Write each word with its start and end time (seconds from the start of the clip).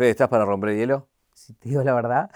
Fede, 0.00 0.12
¿estás 0.12 0.30
para 0.30 0.46
romper 0.46 0.74
hielo? 0.74 1.08
Si 1.34 1.52
te 1.52 1.68
digo 1.68 1.82
la 1.84 1.92
verdad, 1.92 2.30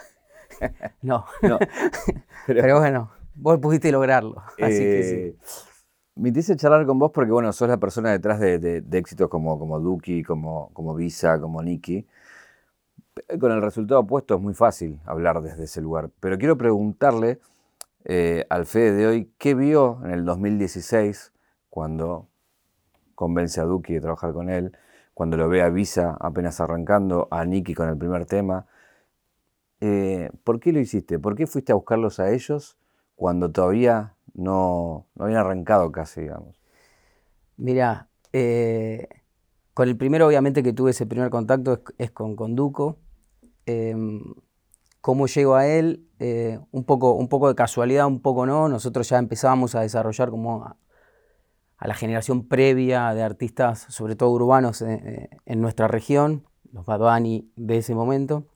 no. 1.01 1.25
no. 1.41 1.59
Pero, 2.47 2.79
bueno, 2.79 3.11
vos 3.37 3.59
pudiste 3.59 3.91
lograrlo. 3.91 4.37
Así 4.61 4.81
que 4.81 5.03
sí. 5.03 5.15
Eh, 5.15 5.37
me 6.17 6.29
interesa 6.29 6.55
charlar 6.57 6.85
con 6.85 6.99
vos 6.99 7.11
porque, 7.11 7.33
bueno, 7.33 7.51
sos 7.55 7.71
la 7.71 7.79
persona 7.79 8.11
detrás 8.11 8.39
de, 8.39 8.85
éxitos 8.93 9.31
como, 9.31 9.59
como 9.59 9.81
Duki, 9.81 10.23
como, 10.23 10.75
como 10.75 10.95
Visa, 10.95 11.41
como 11.41 11.63
Nicky. 11.63 12.07
Con 13.41 13.51
el 13.51 13.63
resultado 13.63 14.01
opuesto 14.01 14.35
es 14.35 14.43
muy 14.43 14.53
fácil 14.53 15.01
hablar 15.07 15.41
desde 15.41 15.65
ese 15.65 15.81
lugar. 15.81 16.11
Pero 16.21 16.37
quiero 16.37 16.59
preguntarle 16.59 17.41
eh, 18.05 18.45
al 18.51 18.67
Fede 18.67 18.93
de 18.93 19.07
hoy 19.07 19.33
qué 19.39 19.55
vio 19.55 20.03
en 20.05 20.11
el 20.11 20.27
2016 20.27 21.33
cuando 21.71 22.29
convence 23.15 23.59
a 23.59 23.65
Duki 23.65 23.95
de 23.95 24.03
trabajar 24.03 24.35
con 24.35 24.51
él, 24.51 24.77
cuando 25.15 25.37
lo 25.37 25.49
ve 25.49 25.63
a 25.63 25.71
Visa 25.71 26.17
apenas 26.21 26.61
arrancando, 26.61 27.29
a 27.31 27.45
Nicky 27.45 27.75
con 27.75 27.89
el 27.89 27.97
primer 27.97 28.27
tema. 28.27 28.67
Eh, 29.81 30.31
¿Por 30.43 30.61
qué 30.61 30.73
lo 30.73 30.81
hiciste? 30.81 31.19
¿Por 31.19 31.37
qué 31.37 31.47
fuiste 31.47 31.73
a 31.73 31.77
buscarlos 31.77 32.19
a 32.21 32.31
ellos 32.33 32.77
cuando 33.15 33.51
todavía 33.51 34.15
no, 34.35 35.07
habían 35.19 35.39
arrancado 35.39 35.93
casi, 35.93 36.23
digamos? 36.23 36.61
Mira, 37.57 38.09
eh, 38.33 39.09
con 39.73 39.89
el 39.89 39.97
primero 39.97 40.27
obviamente 40.27 40.63
que 40.63 40.73
tuve 40.73 40.91
ese 40.91 41.07
primer 41.07 41.31
contacto 41.31 41.83
es, 41.99 42.11
con, 42.11 42.35
con 42.35 42.57
Duco. 42.57 42.99
Em, 43.67 44.35
¿Cómo 45.01 45.27
llego 45.27 45.55
a 45.55 45.67
él? 45.67 46.09
Eh, 46.19 46.59
un, 46.73 46.85
poco, 46.85 47.13
un 47.13 47.29
poco 47.29 47.49
de 47.49 47.55
casualidad, 47.55 48.07
un 48.07 48.21
poco 48.21 48.47
no. 48.47 48.69
Nosotros 48.69 49.09
ya 49.09 49.19
empezábamos 49.19 49.75
a 49.75 49.83
desarrollar 49.83 50.31
como 50.31 50.77
a, 51.79 51.89
la 51.89 51.95
generación 51.95 52.47
previa 52.47 53.15
de 53.15 53.23
artistas, 53.23 53.87
sobre 53.89 54.17
todo 54.17 54.31
urbanos, 54.31 54.83
en 54.83 55.61
nuestra 55.61 55.89
región, 55.89 56.45
los 56.73 56.85
Bad 56.87 57.23
de 57.57 57.77
ese 57.77 57.95
momento 57.95 58.47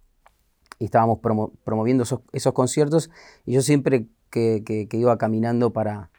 y 0.78 0.84
estábamos 0.84 1.18
promoviendo 1.64 2.04
esos, 2.32 2.52
conciertos 2.52 3.10
y 3.44 3.52
yo 3.52 3.62
siempre 3.62 4.06
que, 4.30 4.88
iba 4.92 5.18
caminando 5.18 5.72
para, 5.72 6.10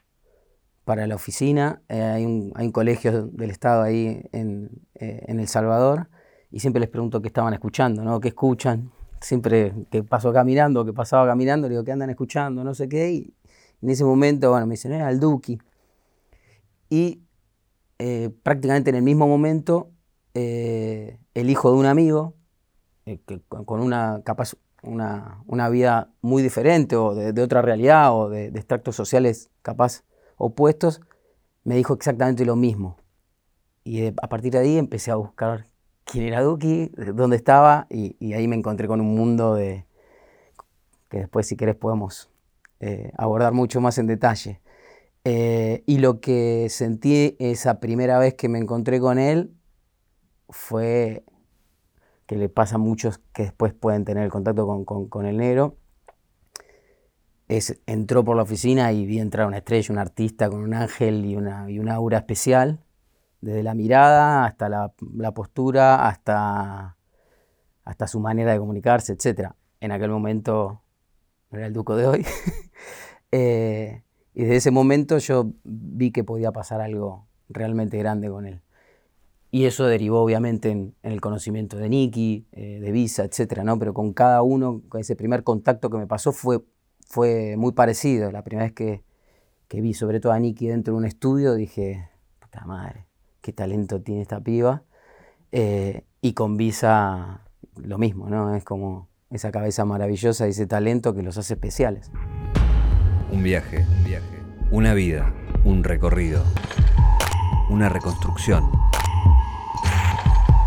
para 0.84 1.08
la 1.08 1.16
oficina, 1.16 1.82
eh, 1.90 2.02
hay, 2.02 2.26
un, 2.26 2.72
colegio 2.72 3.28
del 3.28 3.52
Estado 3.52 3.84
ahí 3.84 4.22
en, 4.32 4.70
eh, 4.96 5.26
en, 5.28 5.40
El 5.40 5.48
Salvador 5.48 6.10
y 6.52 6.60
siempre 6.60 6.80
les 6.80 6.90
pregunto 6.90 7.22
qué 7.22 7.28
estaban 7.28 7.54
escuchando, 7.54 8.04
¿no? 8.04 8.20
¿Qué 8.20 8.30
escuchan? 8.30 8.92
Siempre 9.22 9.74
que 9.92 10.04
paso 10.04 10.34
caminando, 10.34 10.86
que 10.86 10.94
pasaba 10.94 11.28
caminando, 11.28 11.68
le 11.68 11.74
digo, 11.74 11.84
¿qué 11.84 11.92
andan 11.92 12.10
escuchando? 12.10 12.64
No 12.64 12.74
sé 12.74 12.88
qué. 12.88 13.12
Y 13.12 13.34
en 13.82 13.90
ese 13.90 14.06
momento, 14.06 14.50
bueno, 14.52 14.66
me 14.66 14.74
dicen, 14.74 14.94
era 14.94 15.10
el 15.10 15.20
Duki. 15.20 15.60
Y 16.90 17.22
eh, 18.00 18.30
prácticamente 18.44 18.90
en 18.90 18.96
el 18.96 19.04
mismo 19.04 19.28
momento, 19.28 19.92
el 20.34 21.50
hijo 21.50 21.72
de 21.72 21.78
un 21.78 21.86
amigo, 21.86 22.36
eh, 23.10 23.20
con 23.66 23.80
una, 23.80 24.22
una, 25.48 25.70
vida 25.70 26.12
muy 26.22 26.44
diferente 26.44 26.96
o 26.96 27.16
de, 27.16 27.42
otra 27.42 27.64
realidad 27.64 28.16
o 28.16 28.30
de, 28.30 28.50
extractos 28.50 28.96
sociales 28.96 29.50
capaz 29.64 30.04
opuestos, 30.38 31.02
me 31.64 31.74
dijo 31.76 31.96
exactamente 31.96 32.46
lo 32.46 32.56
mismo. 32.56 32.98
Y 33.84 34.06
a 34.06 34.30
partir 34.30 34.52
de 34.52 34.60
ahí 34.60 34.78
empecé 34.78 35.10
a 35.10 35.16
buscar 35.16 35.68
quién 36.06 36.26
era 36.26 36.44
Duki, 36.44 36.92
dónde 37.16 37.36
estaba, 37.36 37.88
y, 37.90 38.34
ahí 38.34 38.48
me 38.48 38.56
encontré 38.56 38.88
con 38.88 39.02
un 39.02 39.16
mundo 39.16 39.56
de 39.56 39.88
que 41.10 41.22
después 41.22 41.48
si 41.48 41.56
querés 41.56 41.76
podemos 41.76 42.30
eh, 42.80 43.12
abordar 43.18 43.54
mucho 43.54 43.82
más 43.82 43.98
en 43.98 44.06
detalle. 44.06 44.62
Eh, 45.26 45.84
y 45.86 45.98
lo 45.98 46.22
que 46.22 46.68
sentí 46.70 47.36
esa 47.40 47.80
primera 47.80 48.20
vez 48.20 48.36
que 48.36 48.50
me 48.50 48.58
encontré 48.58 49.00
con 49.00 49.20
él 49.20 49.54
fue 50.50 51.24
que 52.26 52.38
le 52.38 52.48
pasa 52.48 52.76
a 52.76 52.78
muchos 52.78 53.20
que 53.34 53.44
después 53.44 53.74
pueden 53.74 54.06
tener 54.06 54.24
el 54.24 54.30
contacto 54.30 54.86
con, 54.86 55.26
el 55.26 55.38
negro, 55.38 55.78
es, 57.48 57.82
entró 57.88 58.24
por 58.24 58.38
la 58.38 58.44
oficina 58.44 58.92
y 58.92 59.08
vi 59.08 59.20
entrar 59.20 59.48
una 59.48 59.58
estrella, 59.58 59.92
un 59.92 59.98
artista 59.98 60.48
con 60.50 60.62
un 60.62 60.76
ángel 60.76 61.26
y 61.26 61.36
una, 61.36 61.70
y 61.72 61.80
una 61.80 61.96
aura 61.96 62.20
especial, 62.20 62.84
desde 63.42 63.64
la 63.64 63.74
mirada 63.74 64.46
hasta 64.46 64.70
la, 64.70 64.94
postura, 65.34 66.08
hasta, 66.08 66.98
hasta 67.84 68.08
su 68.08 68.20
manera 68.20 68.52
de 68.54 68.60
comunicarse, 68.60 69.14
etc. 69.14 69.54
En 69.80 69.92
aquel 69.92 70.12
momento 70.12 70.84
era 71.52 71.66
el 71.66 71.74
duco 71.74 71.96
de 71.96 72.08
hoy. 72.08 72.26
Eh, 73.32 74.02
y 74.40 74.44
desde 74.44 74.56
ese 74.56 74.72
momento 74.72 75.18
yo 75.18 75.52
vi 75.66 76.12
que 76.12 76.24
podía 76.24 76.54
pasar 76.54 76.80
algo 76.80 77.28
realmente 77.50 77.98
grande 77.98 78.30
con 78.30 78.46
él. 78.46 78.62
Y 79.52 79.66
eso 79.66 79.86
derivó 79.86 80.22
obviamente 80.22 80.70
en, 80.70 80.96
el 81.04 81.20
conocimiento 81.20 81.76
de 81.76 81.90
Nicky, 81.90 82.48
eh, 82.54 82.80
de 82.80 82.92
Visa, 82.94 83.26
etcétera, 83.26 83.66
¿no? 83.66 83.78
Pero 83.78 83.94
con 83.94 84.14
cada 84.14 84.42
uno, 84.42 84.82
con 84.88 85.02
ese 85.02 85.18
primer 85.18 85.44
contacto 85.44 85.90
que 85.90 85.98
me 85.98 86.08
pasó 86.08 86.32
fue, 86.32 86.64
fue 87.06 87.58
muy 87.58 87.74
parecido. 87.74 88.32
La 88.32 88.42
primera 88.42 88.64
vez 88.64 88.74
que, 88.74 89.04
vi 89.82 89.94
sobre 89.94 90.22
todo 90.22 90.32
a 90.32 90.40
Nicky 90.40 90.68
dentro 90.68 90.94
de 90.94 91.00
un 91.00 91.06
estudio 91.06 91.56
dije, 91.56 92.08
puta 92.40 92.64
madre, 92.66 93.08
qué 93.42 93.52
talento 93.52 94.00
tiene 94.00 94.22
esta 94.22 94.40
piba. 94.40 94.84
Eh, 95.52 96.06
y 96.22 96.32
con 96.32 96.56
Visa 96.56 97.42
lo 97.76 97.98
mismo, 97.98 98.30
¿no? 98.30 98.56
Es 98.56 98.64
como 98.64 99.10
esa 99.32 99.52
cabeza 99.52 99.84
maravillosa 99.84 100.48
y 100.48 100.52
ese 100.52 100.66
talento 100.66 101.14
que 101.14 101.24
los 101.24 101.38
hace 101.38 101.56
especiales. 101.56 102.10
Un 103.32 103.44
viaje, 103.44 103.86
un 103.98 104.04
viaje, 104.06 104.29
una 104.72 104.94
vida, 104.94 105.34
un 105.64 105.84
recorrido, 105.84 106.44
una 107.70 107.90
reconstrucción 107.90 108.70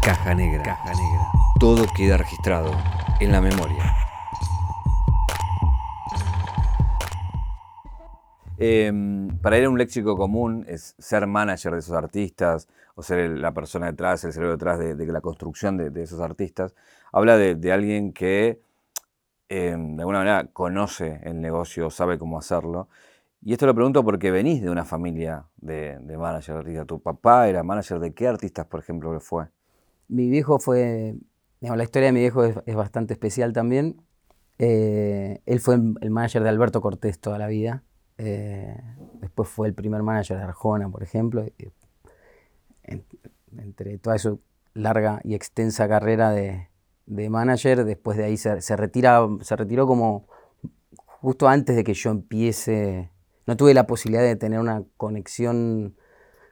Caja 0.03 0.35
negra. 0.35 0.65
Caja 0.65 0.91
negra. 0.91 1.29
Todo 1.61 1.87
queda 1.97 2.17
registrado 2.17 2.73
en 3.21 3.31
la 3.31 3.41
memoria. 3.41 3.95
Em, 8.59 9.39
para 9.39 9.59
él 9.59 9.69
un 9.69 9.79
léxico 9.79 10.17
común 10.17 10.65
es 10.69 10.97
ser 10.99 11.29
manager 11.29 11.73
de 11.73 11.79
esos 11.79 11.95
artistas 11.95 12.69
o 12.97 13.03
ser 13.03 13.31
la 13.31 13.55
persona 13.55 13.87
detrás, 13.87 14.25
el 14.25 14.33
cerebro 14.33 14.53
detrás 14.53 14.81
de, 14.81 15.07
la 15.07 15.21
construcción 15.21 15.77
de, 15.77 16.03
esos 16.03 16.21
artistas. 16.21 16.75
Habla 17.13 17.37
de, 17.37 17.73
alguien 17.73 18.13
que 18.13 18.61
em, 19.49 19.97
de 19.97 20.03
alguna 20.03 20.19
manera 20.19 20.49
conoce 20.53 21.21
el 21.23 21.41
negocio, 21.41 21.91
sabe 21.91 22.19
cómo 22.19 22.39
hacerlo. 22.39 22.89
Y 23.45 23.53
esto 23.53 23.67
lo 23.67 23.75
pregunto 23.75 24.05
porque 24.05 24.31
venís 24.31 24.63
de 24.63 24.71
una 24.71 24.85
familia 24.85 25.47
de, 25.57 25.99
de 25.99 26.17
manager 26.17 26.65
de. 26.65 26.85
¿Tu 26.85 27.01
papá 27.01 27.49
era 27.49 27.65
manager 27.65 27.99
de 27.99 28.15
qué 28.15 28.29
artistas, 28.29 28.67
por 28.67 28.79
ejemplo, 28.81 29.13
que 29.13 29.21
fue? 29.21 29.49
Mi 30.09 30.29
viejo 30.29 30.59
fue, 30.59 31.17
la 31.61 31.83
historia 31.83 32.07
de 32.07 32.13
mi 32.13 32.21
viejo 32.21 32.45
es, 32.45 32.75
bastante 32.75 33.15
especial 33.15 33.53
también. 33.53 34.01
Eh, 34.59 35.41
él 35.47 35.59
fue 35.59 35.75
el, 35.75 36.11
manager 36.11 36.43
de 36.43 36.51
Alberto 36.51 36.81
Cortés 36.81 37.19
toda 37.19 37.39
la 37.39 37.49
vida. 37.49 37.83
Eh, 38.19 38.77
después 39.21 39.49
fue 39.49 39.69
el 39.69 39.75
primer 39.75 40.03
manager 40.03 40.37
de 40.37 40.45
Arjona, 40.45 40.89
por 40.89 41.03
ejemplo. 41.03 41.45
entre 43.57 43.99
toda 43.99 44.19
su 44.19 44.41
larga 44.75 45.21
y 45.25 45.35
extensa 45.35 45.89
carrera 45.89 46.31
de, 46.31 46.69
manager, 47.07 47.85
después 47.85 48.17
de 48.19 48.25
ahí 48.25 48.37
se, 48.37 48.61
se, 48.61 48.77
retira, 48.77 49.27
se 49.41 49.57
retiró 49.57 49.87
como 49.87 50.27
justo 51.07 51.49
antes 51.49 51.75
de 51.75 51.85
que 51.85 51.95
yo 51.95 52.11
empiece. 52.11 53.12
No 53.47 53.57
tuve 53.57 53.75
la 53.75 53.87
posibilidad 53.87 54.23
de 54.23 54.37
tener 54.37 54.61
una 54.61 54.85
conexión 54.97 55.97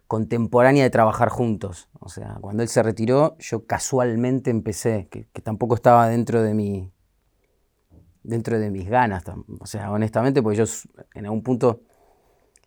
contemporánea 0.07 0.83
de 0.83 0.91
trabajar 0.91 1.29
juntos. 1.29 1.89
O 2.01 2.09
sea, 2.09 2.39
cuando 2.41 2.65
él 2.65 2.69
se 2.69 2.83
retiró, 2.83 3.37
yo 3.39 3.65
casualmente 3.67 4.51
empecé, 4.51 5.07
que, 5.09 5.25
tampoco 5.41 5.77
estaba 5.77 6.09
dentro 6.09 6.43
de 6.43 6.53
mi 6.53 6.93
dentro 8.23 8.59
de 8.59 8.71
mis 8.71 8.89
ganas. 8.89 9.23
O 9.61 9.67
sea, 9.67 9.93
honestamente, 9.93 10.43
porque 10.43 10.59
yo 10.59 10.65
en 11.15 11.27
algún 11.27 11.43
punto 11.43 11.83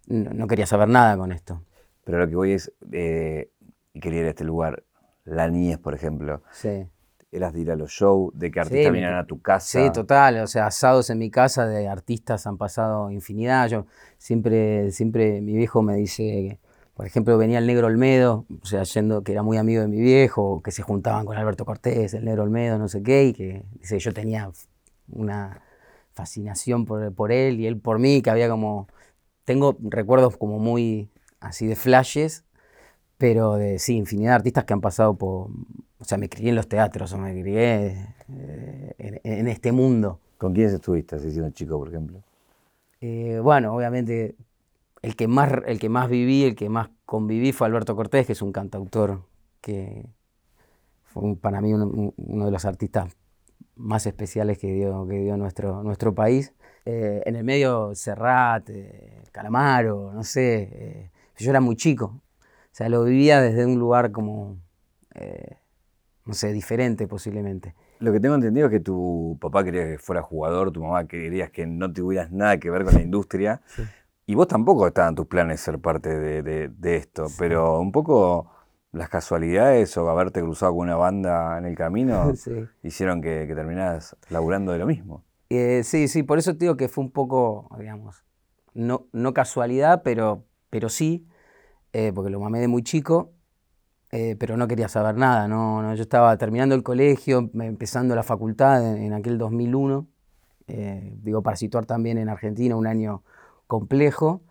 no, 0.07 0.47
quería 0.47 0.65
saber 0.65 0.87
nada 0.87 1.17
con 1.17 1.31
esto. 1.31 1.61
Pero 2.05 2.17
lo 2.19 2.27
que 2.27 2.35
voy 2.35 2.53
es, 2.53 2.73
eh, 2.91 3.51
quería 3.99 4.21
ir 4.21 4.25
a 4.27 4.29
este 4.29 4.45
lugar, 4.45 4.83
la 5.25 5.49
niñez, 5.49 5.79
por 5.79 5.93
ejemplo. 5.93 6.43
Sí. 6.51 6.87
Eras 7.35 7.53
de 7.53 7.61
ir 7.61 7.71
a 7.71 7.75
los 7.75 7.91
shows, 7.91 8.31
de 8.35 8.51
que 8.51 8.59
artistas 8.59 8.85
sí, 8.85 8.91
vinieran 8.91 9.17
a 9.17 9.25
tu 9.25 9.41
casa. 9.41 9.81
Sí, 9.81 9.91
total. 9.91 10.37
O 10.39 10.47
sea, 10.47 10.67
asados 10.67 11.09
en 11.09 11.17
mi 11.17 11.31
casa 11.31 11.65
de 11.65 11.87
artistas 11.87 12.45
han 12.45 12.57
pasado 12.57 13.09
infinidad. 13.09 13.67
Yo 13.69 13.87
siempre, 14.17 14.91
siempre 14.91 15.41
mi 15.41 15.55
viejo 15.55 15.81
me 15.81 15.95
dice 15.95 16.59
por 16.93 17.07
ejemplo, 17.07 17.37
venía 17.37 17.57
el 17.57 17.65
negro 17.65 17.87
Olmedo, 17.87 18.45
o 18.61 18.65
sea, 18.65 18.83
yendo 18.83 19.23
que 19.23 19.31
era 19.31 19.41
muy 19.41 19.57
amigo 19.57 19.81
de 19.81 19.87
mi 19.87 19.99
viejo, 19.99 20.61
que 20.61 20.71
se 20.71 20.83
juntaban 20.83 21.25
con 21.25 21.35
Alberto 21.37 21.65
Cortés, 21.65 22.13
el 22.13 22.25
negro 22.25 22.43
Olmedo, 22.43 22.77
no 22.77 22.87
sé 22.87 23.01
qué, 23.01 23.25
y 23.25 23.33
que 23.33 23.65
dice, 23.79 23.97
yo 23.97 24.13
tenía 24.13 24.51
una 25.09 25.61
fascinación 26.13 26.85
por, 26.85 27.31
él 27.31 27.59
y 27.59 27.65
él 27.65 27.79
por 27.79 27.97
mí, 27.97 28.21
que 28.21 28.29
había 28.29 28.47
como, 28.47 28.87
tengo 29.43 29.75
recuerdos 29.81 30.37
como 30.37 30.59
muy 30.59 31.09
así 31.39 31.65
de 31.65 31.75
flashes, 31.75 32.45
pero 33.17 33.55
de, 33.55 33.79
sí, 33.79 33.97
infinidad 33.97 34.31
de 34.31 34.35
artistas 34.35 34.65
que 34.65 34.73
han 34.73 34.81
pasado 34.81 35.15
por, 35.15 35.49
o 36.03 36.05
sea, 36.05 36.17
me 36.17 36.27
crié 36.27 36.49
en 36.49 36.57
los 36.57 36.67
teatros, 36.67 37.13
o 37.13 37.17
me 37.17 37.31
crié 37.31 37.95
eh, 38.27 39.21
en, 39.23 39.47
este 39.47 39.71
mundo. 39.71 40.19
¿Con 40.37 40.53
quiénes 40.53 40.73
estuviste, 40.73 41.17
siendo 41.17 41.49
chico, 41.51 41.79
por 41.79 41.87
ejemplo? 41.87 42.21
Eh, 42.99 43.39
bueno, 43.41 43.73
obviamente 43.73 44.35
el 45.01 45.15
que, 45.15 45.29
más, 45.29 45.49
el 45.65 45.79
que 45.79 45.87
más 45.87 46.09
viví, 46.09 46.43
el 46.43 46.55
que 46.55 46.67
más 46.67 46.89
conviví 47.05 47.53
fue 47.53 47.67
Alberto 47.67 47.95
Cortés, 47.95 48.27
que 48.27 48.33
es 48.33 48.41
un 48.41 48.51
cantautor 48.51 49.21
que 49.61 50.05
fue 51.05 51.37
para 51.37 51.61
mí 51.61 51.73
uno, 51.73 52.13
de 52.17 52.51
los 52.51 52.65
artistas 52.65 53.15
más 53.77 54.05
especiales 54.05 54.57
que 54.57 54.73
dio, 54.73 55.07
que 55.07 55.19
dio 55.19 55.37
nuestro, 55.37 55.83
nuestro 55.83 56.13
país. 56.13 56.53
Eh, 56.83 57.23
en 57.25 57.37
el 57.37 57.45
medio 57.45 57.95
Serrat, 57.95 58.69
Calamaro, 59.31 60.11
no 60.13 60.25
sé, 60.25 61.11
yo 61.37 61.49
era 61.49 61.61
muy 61.61 61.77
chico, 61.77 62.07
o 62.07 62.75
sea, 62.75 62.89
lo 62.89 63.05
vivía 63.05 63.39
desde 63.39 63.65
un 63.65 63.79
lugar 63.79 64.11
como, 64.11 64.57
no 66.25 66.33
sé, 66.33 66.53
diferente 66.53 67.07
posiblemente. 67.07 67.75
Lo 67.99 68.11
que 68.11 68.19
tengo 68.19 68.35
entendido 68.35 68.67
es 68.67 68.71
que 68.71 68.79
tu 68.79 69.37
papá 69.39 69.63
quería 69.63 69.85
que 69.85 69.97
fuera 69.97 70.21
jugador, 70.21 70.71
tu 70.71 70.83
mamá 70.83 71.07
querías 71.07 71.51
que 71.51 71.65
no 71.65 71.91
tuvieras 71.91 72.31
nada 72.31 72.57
que 72.57 72.69
ver 72.69 72.83
con 72.83 72.95
la 72.95 73.01
industria. 73.01 73.61
Y 74.25 74.35
vos 74.35 74.47
tampoco 74.47 74.87
estaban 74.87 75.15
tus 75.15 75.27
planes 75.27 75.59
ser 75.59 75.79
parte 75.79 76.09
de, 76.09 76.95
esto, 76.95 77.27
pero 77.37 77.79
un 77.79 77.91
poco 77.91 78.49
las 78.91 79.09
casualidades 79.09 79.97
o 79.97 80.09
haberte 80.09 80.41
cruzado 80.41 80.73
con 80.73 80.81
una 80.87 80.95
banda 80.95 81.57
en 81.57 81.65
el 81.65 81.75
camino 81.75 82.31
hicieron 82.83 83.21
que, 83.21 83.45
que, 83.47 83.55
terminaras 83.55 84.15
laburando 84.29 84.71
de 84.71 84.79
lo 84.79 84.85
mismo. 84.85 85.23
Eh, 85.49 85.83
sí, 85.83 86.07
sí, 86.07 86.23
por 86.23 86.37
eso 86.37 86.53
te 86.53 86.65
digo 86.65 86.77
que 86.77 86.87
fue 86.87 87.03
un 87.03 87.11
poco, 87.11 87.69
digamos, 87.77 88.23
no, 88.73 89.07
no 89.11 89.33
casualidad, 89.33 90.01
pero, 90.03 90.45
pero 90.69 90.89
sí, 90.89 91.27
eh, 91.91 92.11
porque 92.13 92.31
lo 92.31 92.39
mamé 92.39 92.59
de 92.59 92.67
muy 92.67 92.83
chico, 92.83 93.31
eh, 94.13 94.35
pero 94.37 94.57
no 94.57 94.67
quería 94.67 94.87
saber 94.87 95.17
nada. 95.17 95.47
No, 95.47 95.81
no, 95.81 95.95
yo 95.95 96.03
estaba 96.03 96.37
terminando 96.37 96.75
el 96.75 96.83
colegio, 96.83 97.49
empezando 97.59 98.15
la 98.15 98.23
facultad 98.23 98.95
en, 98.95 99.11
aquel 99.13 99.37
2001, 99.37 100.07
digo, 101.23 101.41
para 101.41 101.57
situar 101.57 101.85
también 101.85 102.17
en 102.17 102.29
Argentina 102.29 102.75
un 102.75 102.87
año 102.87 103.23
complejo. 103.67 104.41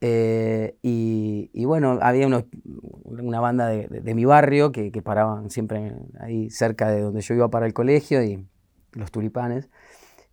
Eh, 0.00 0.76
y, 0.82 1.64
bueno, 1.64 1.98
había 2.02 2.26
una 2.26 3.40
banda 3.40 3.66
de, 3.68 4.14
mi 4.14 4.24
barrio 4.24 4.72
que, 4.72 4.90
paraban 5.02 5.50
siempre 5.50 5.94
ahí 6.20 6.50
cerca 6.50 6.90
de 6.90 7.00
donde 7.00 7.20
yo 7.20 7.34
iba 7.34 7.48
para 7.48 7.66
el 7.66 7.72
colegio 7.72 8.22
y 8.22 8.46
los 8.92 9.10
tulipanes. 9.10 9.68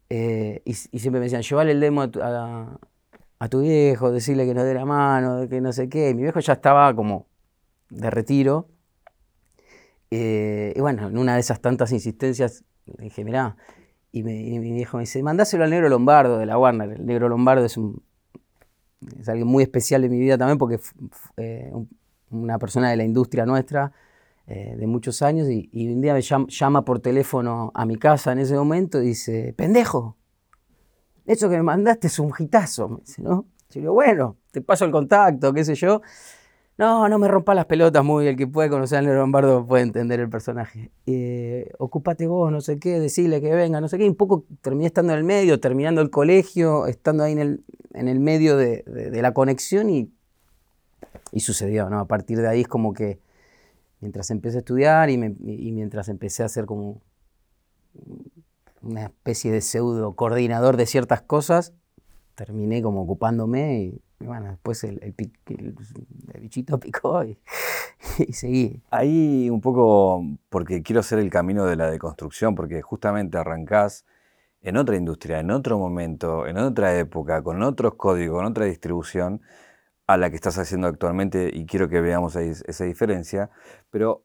Eh, 0.10 0.62
y, 0.66 0.74
siempre 0.74 1.20
me 1.20 1.26
decían, 1.26 1.42
llévale 1.42 1.72
el 1.72 1.80
demo 1.80 2.04
a 2.04 3.50
tu, 3.50 3.62
viejo, 3.62 4.12
decirle 4.12 4.46
que 4.46 4.54
no 4.54 4.64
dé 4.64 4.74
la 4.74 4.86
mano, 4.86 5.48
que 5.50 5.62
no 5.62 5.72
sé 5.74 5.90
qué. 5.90 6.10
Y 6.10 6.14
mi 6.14 6.24
viejo 6.24 6.40
ya 6.40 6.54
estaba 6.54 6.94
como 6.96 7.28
de 7.90 8.10
retiro. 8.10 8.68
Eh, 10.12 10.74
y 10.76 10.80
bueno, 10.80 11.08
en 11.08 11.18
una 11.18 11.36
de 11.36 11.40
esas 11.40 11.62
tantas 11.62 11.92
insistencias 11.92 12.64
dije, 12.86 13.24
mirá, 13.24 13.58
y, 14.12 14.20
y 14.20 14.24
mi 14.60 14.72
viejo 14.72 14.98
me 14.98 15.02
dice, 15.02 15.22
mandáselo 15.24 15.64
al 15.64 15.70
negro 15.70 15.90
Lombardo 15.90 16.38
de 16.38 16.46
la 16.46 16.58
Warner. 16.58 16.92
El 16.92 17.06
negro 17.06 17.30
Lombardo 17.30 17.66
es 17.66 17.78
un 17.78 18.02
alguien 19.28 19.48
muy 19.48 19.64
especial 19.64 20.04
en 20.04 20.12
mi 20.12 20.20
vida 20.20 20.38
también 20.38 20.58
porque 20.58 20.80
eh, 21.38 21.72
una 22.32 22.58
persona 22.60 22.90
de 22.90 22.98
la 22.98 23.04
industria 23.04 23.46
nuestra 23.46 23.92
eh, 24.48 24.76
de 24.78 24.88
muchos 24.88 25.22
años 25.22 25.48
y, 25.50 25.70
un 25.74 26.02
día 26.02 26.14
me 26.14 26.22
llama, 26.22 26.86
por 26.86 27.00
teléfono 27.00 27.72
a 27.74 27.86
mi 27.86 27.98
casa 27.98 28.32
en 28.32 28.40
ese 28.40 28.56
momento 28.56 29.02
y 29.02 29.08
dice, 29.08 29.54
pendejo, 29.58 30.18
eso 31.26 31.50
que 31.50 31.58
me 31.58 31.64
mandaste 31.64 32.08
es 32.08 32.20
un 32.20 32.32
hitazo. 32.38 32.90
Me 32.90 32.98
dice, 32.98 33.22
¿no? 33.22 33.46
Bueno, 33.92 34.38
te 34.52 34.62
paso 34.62 34.86
el 34.86 34.92
contacto, 34.92 35.52
qué 35.52 35.66
sé 35.66 35.76
yo. 35.76 36.02
No, 36.78 37.08
no 37.08 37.18
me 37.20 37.30
rompa 37.30 37.56
las 37.56 37.66
pelotas 37.68 38.04
muy, 38.04 38.28
el 38.28 38.36
que 38.36 38.48
puede 38.48 38.70
conocer 38.70 38.98
al 38.98 39.06
Negro 39.06 39.22
Lombardo 39.22 39.66
puede 39.66 39.84
entender 39.84 40.20
el 40.20 40.30
personaje. 40.30 40.92
Eh, 41.06 41.72
ocupate 41.78 42.28
vos, 42.28 42.52
no 42.52 42.60
sé 42.60 42.80
qué, 42.80 43.00
decirle 43.00 43.40
que 43.40 43.54
venga, 43.56 43.80
no 43.80 43.88
sé 43.88 43.98
qué. 43.98 44.06
Y 44.06 44.10
un 44.10 44.16
poco 44.16 44.46
terminé 44.62 44.88
estando 44.88 45.14
en 45.14 45.20
el 45.20 45.24
medio, 45.24 45.60
terminando 45.62 46.02
el 46.02 46.10
colegio, 46.10 46.86
estando 46.88 47.24
ahí 47.24 47.32
en 47.32 47.40
el, 47.40 47.64
en 47.94 48.10
el 48.10 48.20
medio 48.20 48.58
de, 48.58 48.84
la 49.22 49.34
conexión 49.34 49.90
y, 49.90 50.12
y, 51.32 51.40
sucedió, 51.40 51.90
¿no? 51.90 52.00
A 52.00 52.08
partir 52.08 52.40
de 52.40 52.50
ahí 52.50 52.62
es 52.62 52.68
como 52.68 52.94
que 52.94 53.20
mientras 54.02 54.30
empecé 54.30 54.58
a 54.58 54.60
estudiar 54.60 55.10
y, 55.10 55.14
y 55.14 55.72
mientras 55.72 56.10
empecé 56.10 56.44
a 56.44 56.50
ser 56.50 56.66
como 56.66 57.02
una 58.82 59.04
especie 59.04 59.50
de 59.50 59.62
pseudo 59.62 60.14
coordinador 60.14 60.76
de 60.76 60.86
ciertas 60.88 61.22
cosas, 61.22 61.74
terminé 62.36 62.82
como 62.82 63.02
ocupándome 63.02 63.80
y, 63.80 64.02
bueno, 64.26 64.50
después 64.50 64.84
el, 64.84 65.00
el, 65.02 65.14
bichito 66.42 66.80
picó 66.80 67.24
y, 67.24 67.38
seguí. 68.34 68.82
Ahí 68.90 69.50
un 69.50 69.62
poco, 69.62 70.24
porque 70.50 70.84
quiero 70.84 71.00
hacer 71.00 71.20
el 71.20 71.30
camino 71.30 71.66
de 71.66 71.76
la 71.76 71.90
deconstrucción, 71.90 72.56
porque 72.56 72.82
justamente 72.82 73.38
arrancás 73.38 74.06
en 74.62 74.78
otra 74.78 74.96
industria, 74.96 75.40
en 75.40 75.52
otro 75.52 75.78
momento, 75.78 76.48
en 76.48 76.58
otra 76.58 76.98
época, 76.98 77.44
con 77.44 77.62
otros 77.64 77.96
códigos, 77.96 78.38
con 78.38 78.46
otra 78.46 78.66
distribución 78.66 79.42
a 80.08 80.18
la 80.18 80.30
que 80.30 80.36
estás 80.36 80.58
haciendo 80.58 80.88
actualmente 80.88 81.50
y 81.54 81.66
quiero 81.66 81.90
que 81.90 82.02
veamos 82.02 82.36
esa 82.36 82.86
diferencia, 82.86 83.50
pero 83.90 84.24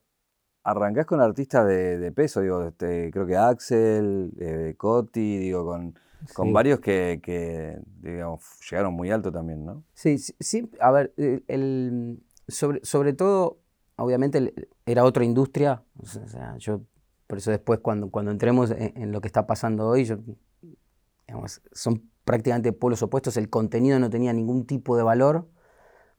arrancás 0.63 1.07
con 1.07 1.21
artistas 1.21 1.67
de, 1.67 2.13
peso, 2.13 2.41
digo, 2.41 2.67
este, 2.67 3.11
creo 3.11 3.27
que 3.27 3.37
Axel, 3.37 4.33
eh, 4.39 4.75
Coti, 4.77 5.39
digo, 5.39 5.65
con 5.65 5.95
con 6.35 6.53
varios 6.53 6.81
que, 6.81 7.79
digamos, 8.01 8.43
llegaron 8.69 8.95
muy 8.95 9.11
alto 9.11 9.33
también, 9.33 9.65
¿no? 9.65 9.85
Sí, 9.95 10.19
sí, 10.19 10.71
a 10.81 10.91
ver, 10.91 11.13
el, 11.17 12.23
sobre, 12.49 12.85
sobre 12.85 13.13
todo, 13.13 13.59
obviamente 13.97 14.53
era 14.87 15.05
otra 15.05 15.25
industria, 15.25 15.83
o 15.99 16.07
sea, 16.07 16.57
yo, 16.59 16.83
por 17.27 17.39
eso 17.39 17.51
después 17.51 17.81
cuando, 17.81 18.11
cuando 18.11 18.31
entremos 18.31 18.71
en, 18.71 19.13
lo 19.13 19.21
que 19.21 19.29
está 19.29 19.47
pasando 19.47 19.87
hoy, 19.89 20.05
yo, 20.05 20.19
digamos, 21.27 21.63
son 21.73 22.11
prácticamente 22.25 22.73
pueblos 22.73 23.03
opuestos, 23.03 23.37
el 23.37 23.49
contenido 23.49 23.99
no 23.99 24.11
tenía 24.11 24.33
ningún 24.33 24.67
tipo 24.67 24.97
de 24.97 25.03
valor, 25.03 25.49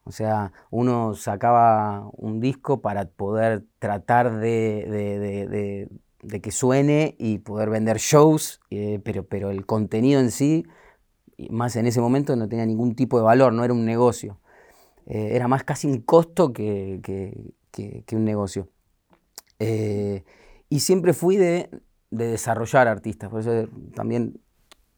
o 0.03 0.11
sea, 0.11 0.51
uno 0.71 1.13
sacaba 1.13 2.09
un 2.13 2.39
disco 2.39 2.81
para 2.81 3.05
poder 3.05 3.65
tratar 3.77 4.39
de 4.39 4.87
de 4.89 5.89
que 6.41 6.51
suene 6.51 7.15
y 7.17 7.39
poder 7.39 7.69
vender 7.69 7.97
shows, 7.97 8.61
eh, 8.69 8.99
pero, 9.03 9.25
pero 9.25 9.49
el 9.49 9.65
contenido 9.65 10.19
en 10.19 10.31
sí, 10.31 10.65
más 11.49 11.75
en 11.75 11.87
ese 11.87 12.01
momento, 12.01 12.35
no 12.35 12.47
tenía 12.47 12.65
ningún 12.65 12.95
tipo 12.95 13.17
de 13.17 13.23
valor, 13.23 13.53
no 13.53 13.63
era 13.63 13.73
un 13.73 13.85
negocio. 13.85 14.39
Eh, 15.07 15.31
era 15.33 15.47
más 15.47 15.63
casi 15.63 15.87
un 15.87 16.01
costo 16.01 16.53
que, 16.53 16.99
que, 17.71 18.15
un 18.15 18.25
negocio. 18.25 18.69
Eh, 19.59 20.23
y 20.69 20.79
siempre 20.81 21.13
fui 21.13 21.37
de, 21.37 21.69
desarrollar 22.11 22.87
artistas, 22.87 23.29
por 23.29 23.39
eso 23.39 23.69
también 23.95 24.39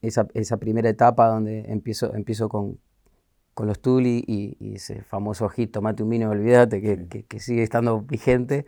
esa, 0.02 0.26
primera 0.58 0.88
etapa 0.88 1.28
donde 1.28 1.60
empiezo, 1.68 2.12
empiezo 2.14 2.48
con, 2.48 2.78
con 3.54 3.66
los 3.66 3.80
Tuli 3.80 4.24
y, 4.26 4.74
ese 4.74 5.02
famoso 5.02 5.48
hit 5.48 5.72
Tomate 5.72 6.02
un 6.02 6.10
vino, 6.10 6.28
olvídate, 6.28 6.82
que, 6.82 7.24
que, 7.24 7.40
sigue 7.40 7.62
estando 7.62 8.00
vigente 8.00 8.66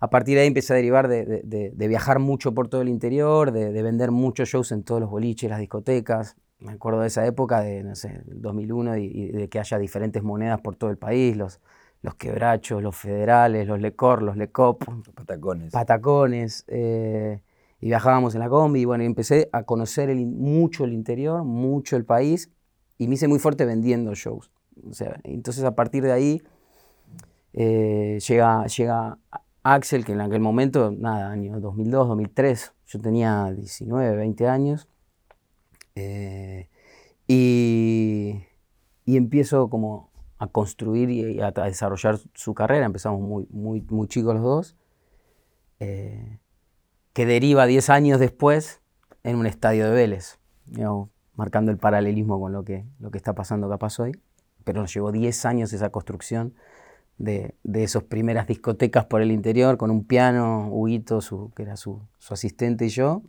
a 0.00 0.10
partir 0.10 0.36
de 0.36 0.42
ahí 0.42 0.48
empecé 0.48 0.72
a 0.72 0.76
derivar 0.76 1.08
de, 1.08 1.72
viajar 1.76 2.20
mucho 2.20 2.54
por 2.54 2.68
todo 2.68 2.82
el 2.82 2.88
interior, 2.88 3.50
de, 3.50 3.82
vender 3.82 4.10
muchos 4.10 4.48
shows 4.48 4.70
en 4.72 4.84
todos 4.84 5.00
los 5.00 5.10
boliches, 5.10 5.50
las 5.50 5.58
discotecas. 5.58 6.36
Me 6.60 6.72
acuerdo 6.72 7.00
de 7.00 7.08
esa 7.08 7.26
época, 7.26 7.60
de, 7.60 7.82
no 7.82 7.94
sé, 7.94 8.22
2001, 8.26 8.96
y, 8.96 9.28
de 9.32 9.48
que 9.48 9.58
haya 9.58 9.78
diferentes 9.78 10.22
monedas 10.22 10.60
por 10.60 10.76
todo 10.76 10.90
el 10.90 10.98
país, 10.98 11.36
los, 11.36 11.60
los 12.02 12.14
quebrachos, 12.14 12.82
los 12.82 12.96
federales, 12.96 13.66
los 13.66 13.80
lecor, 13.80 14.22
los 14.22 14.36
lecop. 14.36 14.84
Patacones. 15.14 15.72
Patacones. 15.72 16.64
Eh, 16.68 17.40
y 17.80 17.86
viajábamos 17.86 18.34
en 18.34 18.40
la 18.40 18.48
combi, 18.48 18.80
y 18.80 18.84
bueno, 18.84 19.04
empecé 19.04 19.48
a 19.52 19.62
conocer 19.64 20.14
mucho 20.14 20.84
el 20.84 20.92
interior, 20.92 21.44
mucho 21.44 21.96
el 21.96 22.04
país, 22.04 22.50
y 22.98 23.08
me 23.08 23.14
hice 23.14 23.28
muy 23.28 23.38
fuerte 23.38 23.64
vendiendo 23.64 24.14
shows. 24.14 24.50
O 24.88 24.94
sea, 24.94 25.20
entonces 25.24 25.64
a 25.64 25.74
partir 25.74 26.04
de 26.04 26.12
ahí 26.12 26.42
eh, 27.52 28.18
llega, 28.26 28.66
llega 28.66 29.18
Axel, 29.62 30.04
que 30.04 30.12
en 30.12 30.20
aquel 30.20 30.40
momento, 30.40 30.90
nada, 30.90 31.30
año 31.30 31.60
2002, 31.60 32.08
2003, 32.08 32.72
yo 32.86 32.98
tenía 33.00 33.50
19, 33.52 34.16
20 34.16 34.48
años, 34.48 34.88
eh, 35.94 36.68
y, 37.26 38.44
empiezo 39.06 39.68
como 39.68 40.10
a 40.38 40.46
construir 40.46 41.10
y 41.10 41.40
a, 41.40 41.50
desarrollar 41.50 42.18
su 42.34 42.54
carrera, 42.54 42.86
empezamos 42.86 43.20
muy, 43.20 43.46
muy, 43.50 43.80
muy 43.90 44.06
chicos 44.06 44.34
los 44.34 44.42
dos, 44.42 44.76
eh, 45.80 46.38
que 47.12 47.26
deriva 47.26 47.66
10 47.66 47.90
años 47.90 48.20
después 48.20 48.80
en 49.24 49.36
un 49.36 49.46
estadio 49.46 49.86
de 49.86 49.90
Vélez, 49.92 50.38
marcando 51.34 51.72
el 51.72 51.78
paralelismo 51.78 52.40
con 52.40 52.52
lo 52.52 52.64
que, 52.64 52.86
lo 53.00 53.10
que 53.10 53.18
está 53.18 53.34
pasando 53.34 53.68
capaz 53.68 53.98
hoy, 53.98 54.12
pero 54.64 54.80
nos 54.80 54.94
llevó 54.94 55.10
10 55.10 55.44
años 55.46 55.72
esa 55.72 55.90
construcción 55.90 56.54
de, 57.18 57.54
de 57.64 57.82
esas 57.84 58.04
primeras 58.04 58.46
discotecas 58.46 59.04
por 59.04 59.20
el 59.20 59.32
interior, 59.32 59.76
con 59.76 59.90
un 59.90 60.04
piano, 60.04 60.68
Huguito, 60.70 61.20
su, 61.20 61.50
que 61.54 61.64
era 61.64 61.76
su, 61.76 62.00
su 62.18 62.34
asistente 62.34 62.86
y 62.86 62.88
yo, 62.88 63.22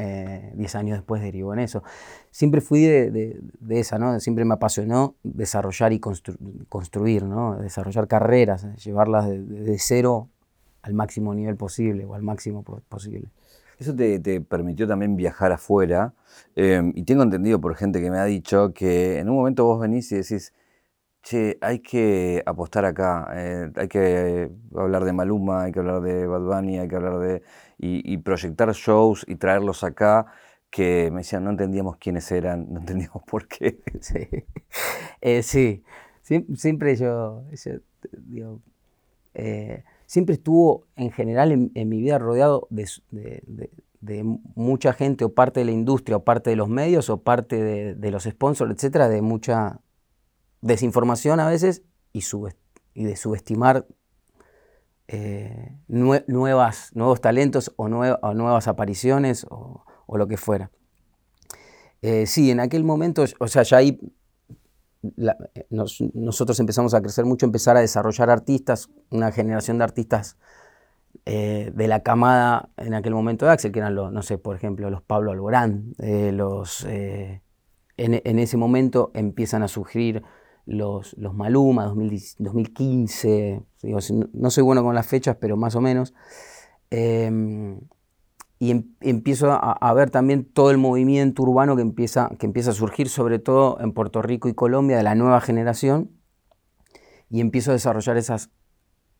eh, 0.00 0.52
diez 0.54 0.76
años 0.76 0.96
después 0.96 1.20
derivó 1.20 1.52
en 1.52 1.58
eso. 1.58 1.82
Siempre 2.30 2.60
fui 2.60 2.82
de, 2.82 3.10
de, 3.10 3.80
esa, 3.80 3.98
¿no? 3.98 4.18
Siempre 4.20 4.44
me 4.44 4.54
apasionó 4.54 5.16
desarrollar 5.24 5.92
y 5.92 5.98
construir, 5.98 7.24
¿no? 7.24 7.56
Desarrollar 7.56 8.06
carreras, 8.06 8.64
llevarlas 8.76 9.28
de, 9.28 9.76
cero 9.78 10.28
al 10.82 10.94
máximo 10.94 11.34
nivel 11.34 11.56
posible 11.56 12.04
o 12.04 12.14
al 12.14 12.22
máximo 12.22 12.62
posible. 12.62 13.28
Eso 13.80 13.94
te, 13.94 14.20
te 14.20 14.40
permitió 14.40 14.86
también 14.86 15.16
viajar 15.16 15.50
afuera. 15.50 16.14
Eh, 16.54 16.92
y 16.94 17.02
tengo 17.02 17.24
entendido 17.24 17.60
por 17.60 17.74
gente 17.74 18.00
que 18.00 18.10
me 18.10 18.18
ha 18.18 18.24
dicho 18.24 18.72
que 18.72 19.18
en 19.18 19.28
un 19.28 19.34
momento 19.34 19.64
vos 19.64 19.80
venís 19.80 20.12
y 20.12 20.16
decís, 20.16 20.52
che, 21.22 21.58
hay 21.60 21.80
que 21.80 22.42
apostar 22.46 22.84
acá, 22.84 23.28
eh, 23.34 23.70
hay 23.76 23.88
que 23.88 24.50
hablar 24.74 25.04
de 25.04 25.12
Maluma, 25.12 25.64
hay 25.64 25.72
que 25.72 25.80
hablar 25.80 26.00
de 26.00 26.26
Bad 26.26 26.42
Bunny, 26.42 26.78
hay 26.78 26.88
que 26.88 26.96
hablar 26.96 27.18
de... 27.18 27.42
y, 27.78 28.16
proyectar 28.18 28.72
shows 28.72 29.24
y 29.28 29.36
traerlos 29.36 29.84
acá, 29.84 30.26
que 30.70 31.10
me 31.10 31.18
decían, 31.18 31.44
no 31.44 31.50
entendíamos 31.50 31.96
quiénes 31.96 32.30
eran, 32.32 32.72
no 32.72 32.80
entendíamos 32.80 33.22
por 33.24 33.46
qué. 33.48 33.80
Sí, 34.00 34.28
eh, 35.20 35.42
sí. 35.42 35.82
siempre 36.22 36.96
yo, 36.96 37.44
digo, 38.12 38.60
eh, 39.34 39.84
siempre 40.06 40.34
estuvo 40.34 40.86
en 40.96 41.10
general 41.10 41.52
en, 41.52 41.88
mi 41.88 42.00
vida 42.00 42.18
rodeado 42.18 42.66
de, 42.70 42.88
de, 44.00 44.22
mucha 44.54 44.92
gente 44.92 45.24
o 45.24 45.34
parte 45.34 45.60
de 45.60 45.66
la 45.66 45.72
industria 45.72 46.16
o 46.16 46.24
parte 46.24 46.50
de 46.50 46.56
los 46.56 46.68
medios 46.68 47.10
o 47.10 47.22
parte 47.22 47.94
de, 47.94 48.10
los 48.10 48.24
sponsors, 48.24 48.72
etcétera, 48.72 49.08
de 49.08 49.22
mucha 49.22 49.80
desinformación 50.60 51.40
a 51.40 51.48
veces 51.48 51.82
y, 52.12 53.04
de 53.04 53.16
subestimar 53.16 53.86
eh, 55.06 55.72
nuevas, 55.88 56.90
nuevos 56.94 57.20
talentos 57.20 57.72
o, 57.76 57.88
nuevas 57.88 58.68
apariciones 58.68 59.46
o, 59.48 59.84
lo 60.08 60.26
que 60.26 60.36
fuera. 60.36 60.70
Eh, 62.02 62.26
sí, 62.26 62.50
en 62.50 62.60
aquel 62.60 62.84
momento, 62.84 63.24
o 63.38 63.48
sea, 63.48 63.62
ya 63.62 63.78
ahí 63.78 63.98
nosotros 65.70 66.58
empezamos 66.58 66.92
a 66.94 67.00
crecer 67.00 67.24
mucho, 67.24 67.46
empezar 67.46 67.76
a 67.76 67.80
desarrollar 67.80 68.30
artistas, 68.30 68.88
una 69.10 69.30
generación 69.30 69.78
de 69.78 69.84
artistas 69.84 70.36
eh, 71.24 71.72
de 71.74 71.88
la 71.88 72.02
camada 72.02 72.70
en 72.76 72.94
aquel 72.94 73.14
momento 73.14 73.46
de 73.46 73.52
Axel, 73.52 73.70
que 73.70 73.78
eran 73.78 73.94
los, 73.94 74.12
no 74.12 74.22
sé, 74.22 74.38
por 74.38 74.56
ejemplo, 74.56 74.90
los 74.90 75.02
Pablo 75.02 75.30
Alborán, 75.30 75.94
los, 75.98 76.84
en, 76.84 77.40
en, 77.96 78.38
ese 78.38 78.56
momento 78.56 79.10
empiezan 79.14 79.62
a 79.62 79.68
surgir 79.68 80.22
los, 80.68 81.16
los 81.16 81.34
Maluma, 81.34 81.86
2015, 81.86 83.62
no 84.34 84.50
soy 84.50 84.62
bueno 84.62 84.82
con 84.82 84.94
las 84.94 85.06
fechas, 85.06 85.36
pero 85.40 85.56
más 85.56 85.74
o 85.74 85.80
menos. 85.80 86.14
Em, 86.90 87.80
y 88.58 88.72
em, 88.72 88.84
empiezo 89.00 89.50
a, 89.50 89.94
ver 89.94 90.10
también 90.10 90.44
todo 90.44 90.70
el 90.70 90.76
movimiento 90.76 91.42
urbano 91.42 91.74
que 91.74 91.82
empieza, 91.82 92.30
que 92.38 92.44
empieza 92.44 92.70
a 92.70 92.74
surgir, 92.74 93.08
sobre 93.08 93.38
todo 93.38 93.80
en 93.80 93.92
Puerto 93.92 94.20
Rico 94.20 94.48
y 94.48 94.54
Colombia, 94.54 94.98
de 94.98 95.02
la 95.02 95.14
nueva 95.14 95.40
generación, 95.40 96.10
y 97.30 97.40
empiezo 97.40 97.70
a 97.70 97.74
desarrollar 97.74 98.18
esas, 98.18 98.50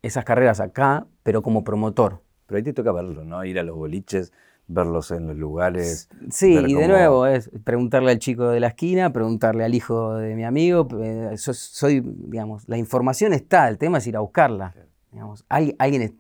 esas 0.03 0.25
carreras 0.25 0.61
acá, 0.61 1.07
pero 1.23 1.41
como 1.41 1.65
promotor. 1.65 2.23
Pero 2.47 2.59
ahí 2.59 2.63
te 2.63 2.75
toca 2.75 2.93
verlo, 2.93 3.25
¿no? 3.25 3.43
Ir 3.45 3.59
a 3.59 3.63
los 3.63 3.77
boliches, 3.77 4.33
verlos 4.69 5.11
en 5.11 5.27
los 5.27 5.37
lugares. 5.37 6.09
Sí, 6.31 6.55
y 6.55 6.75
de 6.75 6.89
nuevo 6.89 7.27
es 7.27 7.51
preguntarle 7.65 8.13
al 8.13 8.19
chico 8.19 8.49
de 8.49 8.61
la 8.61 8.69
esquina, 8.69 9.13
preguntarle 9.13 9.65
al 9.65 9.75
hijo 9.75 10.15
de 10.15 10.35
mi 10.37 10.45
amigo. 10.45 10.87
Eh, 11.03 11.35
soy, 11.37 12.03
digamos, 12.05 12.69
la 12.69 12.77
información 12.77 13.33
está, 13.33 13.69
el 13.69 13.79
tema 13.79 13.99
es 13.99 14.07
ir 14.07 14.17
a 14.17 14.21
buscarla. 14.21 14.75
Digamos, 15.11 15.47
alguien, 15.49 16.17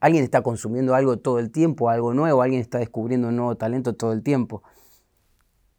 alguien 0.00 0.24
está 0.24 0.42
consumiendo 0.42 0.94
algo 0.94 1.18
todo 1.18 1.38
el 1.38 1.50
tiempo, 1.50 1.90
algo 1.90 2.14
nuevo, 2.14 2.40
alguien 2.40 2.62
está 2.62 2.78
descubriendo 2.78 3.28
un 3.28 3.36
nuevo 3.36 3.56
talento 3.56 3.94
todo 3.94 4.12
el 4.12 4.22
tiempo. 4.22 4.62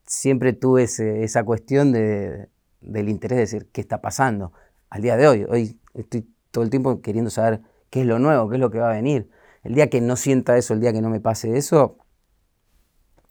Siempre 0.06 0.54
tuve 0.54 0.84
esa 0.84 1.44
cuestión 1.44 1.92
de, 1.92 2.48
del 2.80 3.10
interés 3.10 3.38
de 3.38 3.42
decir 3.42 3.70
qué 3.72 3.82
está 3.82 4.02
pasando. 4.02 4.54
Al 4.92 5.02
día 5.02 5.18
de 5.18 5.28
hoy, 5.28 5.46
hoy 5.50 5.80
estoy 5.96 6.28
todo 6.52 6.64
el 6.64 6.70
tiempo 6.70 7.02
queriendo 7.02 7.32
saber 7.32 7.62
qué 7.90 8.02
es 8.02 8.06
lo 8.06 8.20
nuevo, 8.20 8.48
qué 8.50 8.58
es 8.58 8.62
lo 8.62 8.70
que 8.70 8.78
va 8.78 8.92
a 8.92 8.94
venir. 8.94 9.30
El 9.64 9.74
día 9.74 9.90
que 9.90 10.02
no 10.02 10.16
sienta 10.16 10.56
eso, 10.56 10.76
el 10.76 10.82
día 10.82 10.94
que 10.94 11.02
no 11.02 11.10
me 11.10 11.20
pase 11.20 11.58
eso, 11.58 11.98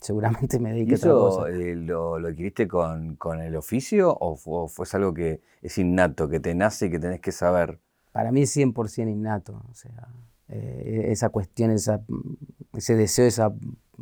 seguramente 0.02 0.59
me 0.59 0.73
dedique 0.73 0.94
a 0.94 0.97
otra 0.97 1.12
cosa. 1.12 1.49
Eh, 1.49 1.76
lo, 1.76 2.18
lo, 2.18 2.28
adquiriste 2.28 2.68
con, 2.68 3.16
el 3.40 3.56
oficio 3.56 4.14
o 4.21 4.37
fue, 4.37 4.87
algo 4.92 5.14
que 5.14 5.40
es 5.62 5.78
innato, 5.78 6.28
que 6.28 6.40
te 6.40 6.54
nace 6.54 6.87
y 6.87 6.90
que 6.90 6.99
tenés 6.99 7.21
que 7.21 7.32
saber? 7.32 7.78
Para 8.11 8.32
mí 8.32 8.42
es 8.42 8.54
100% 8.56 9.11
innato. 9.11 9.62
O 9.71 9.75
sea, 9.75 10.09
eh, 10.49 11.06
esa 11.11 11.30
cuestión, 11.30 11.71
esa, 11.71 12.02
ese 12.75 12.97
deseo, 12.97 13.26
esa, 13.26 13.54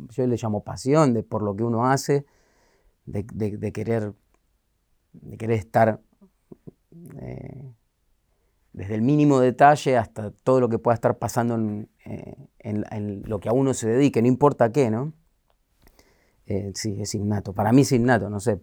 yo 0.09 0.27
le 0.27 0.37
llamo 0.41 0.63
pasión 0.63 1.13
de 1.13 1.23
por 1.23 1.43
lo 1.43 1.55
que 1.55 1.63
uno 1.63 1.85
hace, 1.85 2.25
de, 3.05 3.23
querer, 3.71 4.13
de 5.13 5.37
querer 5.37 5.57
estar 5.57 6.01
eh, 7.21 7.71
desde 8.73 8.95
el 8.95 9.01
mínimo 9.01 9.39
detalle 9.39 9.97
hasta 9.97 10.31
todo 10.31 10.59
lo 10.59 10.69
que 10.69 10.79
pueda 10.79 10.95
estar 10.95 11.17
pasando 11.17 11.55
en, 11.55 11.89
en 12.59 13.23
lo 13.25 13.39
que 13.39 13.49
a 13.49 13.53
uno 13.53 13.73
se 13.73 13.87
dedique, 13.87 14.21
no 14.21 14.27
importa 14.27 14.71
qué, 14.71 14.89
¿no? 14.89 15.13
Eh, 16.51 16.71
sí, 16.75 16.97
es 17.01 17.15
innato. 17.15 17.53
Para 17.53 17.71
mí 17.71 17.83
es 17.83 17.93
innato, 17.93 18.29
no 18.29 18.41
sé. 18.41 18.59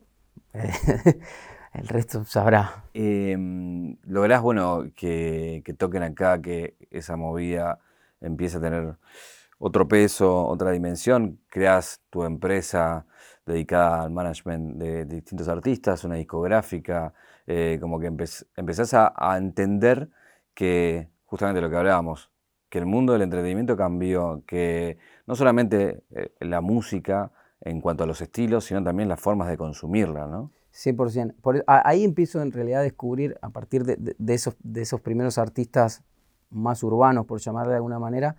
el 0.52 1.88
resto 1.88 2.22
sabrá. 2.24 2.84
Em, 2.92 3.96
¿Lográs, 4.04 4.42
bueno, 4.42 4.84
que, 4.94 5.62
toquen 5.78 6.02
acá, 6.02 6.42
que 6.42 6.76
esa 6.90 7.16
movida 7.16 7.78
empiece 8.20 8.58
a 8.58 8.60
tener 8.60 8.96
otro 9.58 9.88
peso, 9.88 10.46
otra 10.46 10.70
dimensión? 10.70 11.40
Creas 11.48 12.02
tu 12.10 12.24
empresa 12.24 13.06
dedicada 13.46 14.02
al 14.02 14.10
management 14.10 14.76
de, 14.76 15.06
distintos 15.06 15.48
artistas, 15.48 16.04
una 16.04 16.16
discográfica, 16.16 17.14
eh, 17.46 17.78
como 17.80 17.98
que 17.98 18.08
empezás 18.08 18.92
a, 18.92 19.38
entender 19.38 20.10
que 20.52 21.08
justamente 21.24 21.62
lo 21.62 21.70
que 21.70 21.76
hablábamos, 21.76 22.30
que 22.68 22.80
el 22.80 22.84
mundo 22.84 23.14
del 23.14 23.22
entretenimiento 23.22 23.78
cambió, 23.78 24.42
que 24.46 24.98
no 25.26 25.34
solamente 25.34 26.02
eh, 26.10 26.34
la 26.40 26.60
música, 26.60 27.32
en 27.60 27.80
cuanto 27.80 28.04
a 28.04 28.06
los 28.06 28.20
estilos, 28.20 28.64
sino 28.64 28.82
también 28.82 29.08
las 29.08 29.20
formas 29.20 29.48
de 29.48 29.56
consumirla, 29.56 30.26
¿no? 30.26 30.50
100%. 30.72 31.34
Por, 31.40 31.64
ahí 31.66 32.04
empiezo 32.04 32.40
en 32.40 32.52
realidad 32.52 32.80
a 32.80 32.84
descubrir, 32.84 33.36
a 33.42 33.50
partir 33.50 33.84
de, 33.84 34.34
esos, 34.34 34.56
de 34.62 34.82
esos 34.82 35.00
primeros 35.00 35.38
artistas 35.38 36.04
más 36.50 36.82
urbanos, 36.82 37.26
por 37.26 37.40
llamarle 37.40 37.70
de 37.72 37.76
alguna 37.76 37.98
manera, 37.98 38.36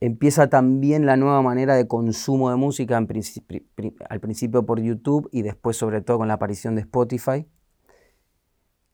empieza 0.00 0.48
también 0.48 1.06
la 1.06 1.16
nueva 1.16 1.42
manera 1.42 1.74
de 1.74 1.88
consumo 1.88 2.50
de 2.50 2.56
música, 2.56 2.96
al 2.96 4.20
principio 4.20 4.66
por 4.66 4.80
YouTube 4.80 5.28
y 5.32 5.42
después 5.42 5.76
sobre 5.76 6.02
todo 6.02 6.18
con 6.18 6.28
la 6.28 6.34
aparición 6.34 6.76
de 6.76 6.82
Spotify, 6.82 7.48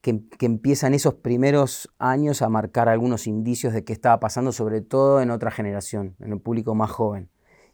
que, 0.01 0.27
que 0.39 0.47
empiezan 0.47 0.95
esos 0.95 1.15
primeros 1.15 1.93
años 1.99 2.41
a 2.41 2.49
marcar 2.49 2.89
algunos 2.89 3.27
indicios 3.27 3.75
de 3.75 3.85
qué 3.85 3.93
estaba 3.93 4.19
pasando, 4.19 4.51
sobre 4.53 4.81
todo 4.81 5.21
en 5.21 5.31
otra 5.31 5.51
generación, 5.51 6.17
en 6.21 6.33
el 6.33 6.41
público 6.41 6.75
más 6.75 6.91
joven 6.91 7.29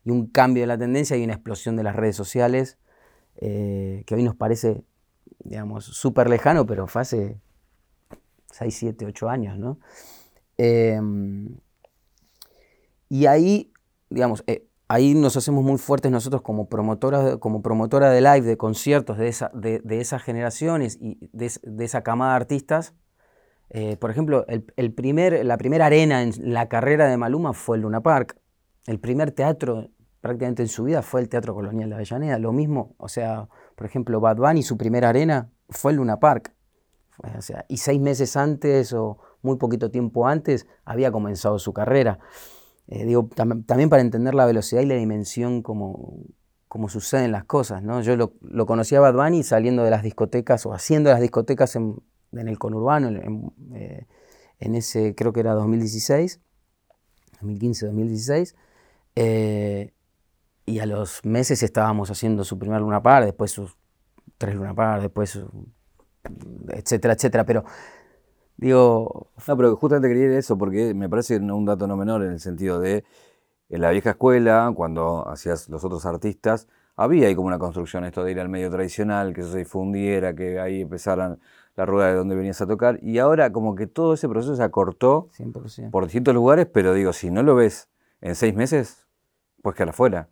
y 0.07 0.11
un 0.13 0.29
cambio 0.29 0.63
de 0.63 0.69
la 0.69 0.79
tendencia 0.79 1.17
y 1.17 1.25
una 1.25 1.35
explosión 1.35 1.75
de 1.77 1.83
las 1.83 1.97
redes 1.97 2.15
sociales 2.15 2.79
eh, 3.39 4.05
que 4.07 4.15
hoy 4.15 4.23
nos 4.23 4.37
parece, 4.37 4.85
digamos, 5.41 5.85
súper 5.85 6.31
lejano, 6.31 6.65
pero 6.65 6.87
fue 6.87 7.03
hace 7.03 7.41
6, 8.53 8.75
7, 8.75 9.05
8 9.05 9.29
años, 9.29 9.59
¿no? 9.59 9.81
Em, 10.59 11.59
y 13.09 13.27
ahí, 13.27 13.73
digamos, 14.09 14.45
eh, 14.47 14.69
ahí 14.87 15.15
nos 15.15 15.37
hacemos 15.37 15.65
muy 15.65 15.77
fuertes 15.77 16.13
nosotros 16.13 16.41
como 16.41 16.69
promotora, 16.69 17.39
como 17.39 17.61
promotora 17.61 18.09
de 18.11 18.21
live, 18.21 18.43
de 18.43 18.57
conciertos 18.57 19.19
de, 19.19 19.81
de, 19.83 20.01
esas 20.01 20.23
generaciones 20.23 20.99
y 21.01 21.19
de, 21.33 21.51
esa 21.85 22.03
camada 22.03 22.31
de 22.31 22.37
artistas. 22.37 22.95
Eh, 23.71 23.97
por 23.97 24.13
ejemplo, 24.13 24.47
el, 24.47 24.93
primer, 24.93 25.45
la 25.45 25.59
primera 25.59 25.87
arena 25.87 26.23
en 26.23 26.33
la 26.53 26.69
carrera 26.69 27.09
de 27.09 27.17
Maluma 27.17 27.53
fue 27.53 27.77
el 27.77 27.83
Luna 27.83 28.01
Park. 28.01 28.39
El 28.87 29.01
primer 29.01 29.33
teatro 29.33 29.91
prácticamente 30.27 30.63
en 30.63 30.69
su 30.69 30.85
vida 30.85 31.03
fue 31.03 31.21
el 31.21 31.29
Teatro 31.29 31.55
Colonial 31.55 31.89
de 31.89 31.95
Avellaneda. 31.95 32.39
Lo 32.39 32.53
mismo, 32.53 32.95
o 32.99 33.09
sea, 33.09 33.49
por 33.75 33.87
ejemplo, 33.87 34.21
Bad 34.21 34.37
Bunny, 34.37 34.63
su 34.63 34.77
primera 34.77 35.09
arena 35.09 35.51
fue 35.69 35.93
el 35.93 35.99
Luna 35.99 36.19
Park. 36.19 36.53
O 37.37 37.43
sea, 37.43 37.65
y 37.69 37.79
seis 37.79 38.01
meses 38.01 38.37
antes 38.37 38.93
o 38.93 39.19
muy 39.43 39.57
poquito 39.57 39.91
tiempo 39.91 40.27
antes 40.27 40.67
había 40.85 41.11
comenzado 41.11 41.59
su 41.59 41.73
carrera. 41.73 42.19
Eh, 42.89 43.05
digo, 43.05 43.29
también 43.35 43.89
para 43.89 44.03
entender 44.03 44.35
la 44.35 44.47
velocidad 44.47 44.83
y 44.83 44.87
la 44.87 44.97
dimensión 44.97 45.63
como, 45.63 46.19
como 46.69 46.89
suceden 46.89 47.33
las 47.33 47.45
cosas. 47.45 47.83
¿no? 47.83 48.03
Yo 48.03 48.17
lo, 48.17 48.35
lo 48.43 48.67
conocí 48.67 48.95
a 48.95 49.01
Bad 49.01 49.15
Bunny 49.15 49.43
saliendo 49.43 49.83
de 49.83 49.91
las 49.91 50.03
discotecas 50.03 50.67
o 50.67 50.75
haciendo 50.75 51.11
las 51.11 51.21
discotecas 51.21 51.77
en, 51.77 52.03
el 52.33 52.59
conurbano, 52.59 53.09
en, 53.09 53.53
eh, 53.75 54.07
en, 54.59 54.75
ese 54.75 55.15
creo 55.15 55.33
que 55.33 55.41
era 55.41 55.55
2016, 55.55 56.41
2015-2016. 57.41 58.55
Eh, 59.19 59.95
y 60.67 60.81
a 60.81 60.87
los 60.87 61.25
meses 61.25 61.63
estábamos 61.63 62.11
haciendo 62.11 62.45
su 62.45 62.59
primer 62.59 62.81
Luna 62.81 63.03
Par, 63.03 63.25
después 63.25 63.53
sus 63.53 63.77
tres 64.37 64.55
Luna 64.57 64.75
Par, 64.75 65.01
después 65.01 65.41
etcétera, 66.69 67.15
etcétera. 67.15 67.47
Pero 67.47 67.65
digo... 68.57 69.31
No, 69.47 69.57
pero 69.57 69.77
justamente 69.77 70.09
quería 70.09 70.25
ir 70.25 70.31
eso 70.33 70.59
porque 70.59 70.93
me 70.93 71.09
parece 71.09 71.37
un 71.37 71.65
dato 71.65 71.87
no 71.87 71.97
menor 71.97 72.25
en 72.25 72.33
el 72.33 72.41
sentido 72.41 72.81
de 72.81 73.05
en 73.69 73.81
la 73.81 73.91
vieja 73.91 74.11
escuela, 74.11 74.73
cuando 74.77 75.29
hacías 75.29 75.69
los 75.69 75.85
otros 75.85 76.07
artistas, 76.07 76.69
había 76.95 77.29
ahí 77.29 77.35
como 77.35 77.49
una 77.49 77.59
construcción 77.59 78.05
esto 78.05 78.23
de 78.23 78.33
ir 78.33 78.41
al 78.41 78.49
medio 78.49 78.71
tradicional, 78.71 79.35
que 79.35 79.41
eso 79.41 79.51
se 79.51 79.59
difundiera, 79.59 80.35
que 80.35 80.61
ahí 80.61 80.83
empezaran 80.83 81.41
la 81.75 81.85
rueda 81.85 82.09
de 82.09 82.15
donde 82.15 82.37
venías 82.37 82.61
a 82.61 82.67
tocar. 82.67 82.99
Y 83.03 83.19
ahora 83.19 83.53
como 83.53 83.75
que 83.75 83.87
todo 83.87 84.15
ese 84.15 84.29
proceso 84.29 84.57
se 84.57 84.63
acortó 84.63 85.29
100%. 85.37 85.91
por 85.91 86.05
distintos 86.05 86.35
lugares, 86.35 86.67
pero 86.73 86.95
digo, 86.95 87.13
si 87.13 87.31
no 87.31 87.43
lo 87.43 87.55
ves 87.55 87.91
en 88.21 88.35
seis 88.35 88.55
meses, 88.55 89.07
pues 89.63 89.75
quedar 89.75 89.91
afuera. 89.91 90.29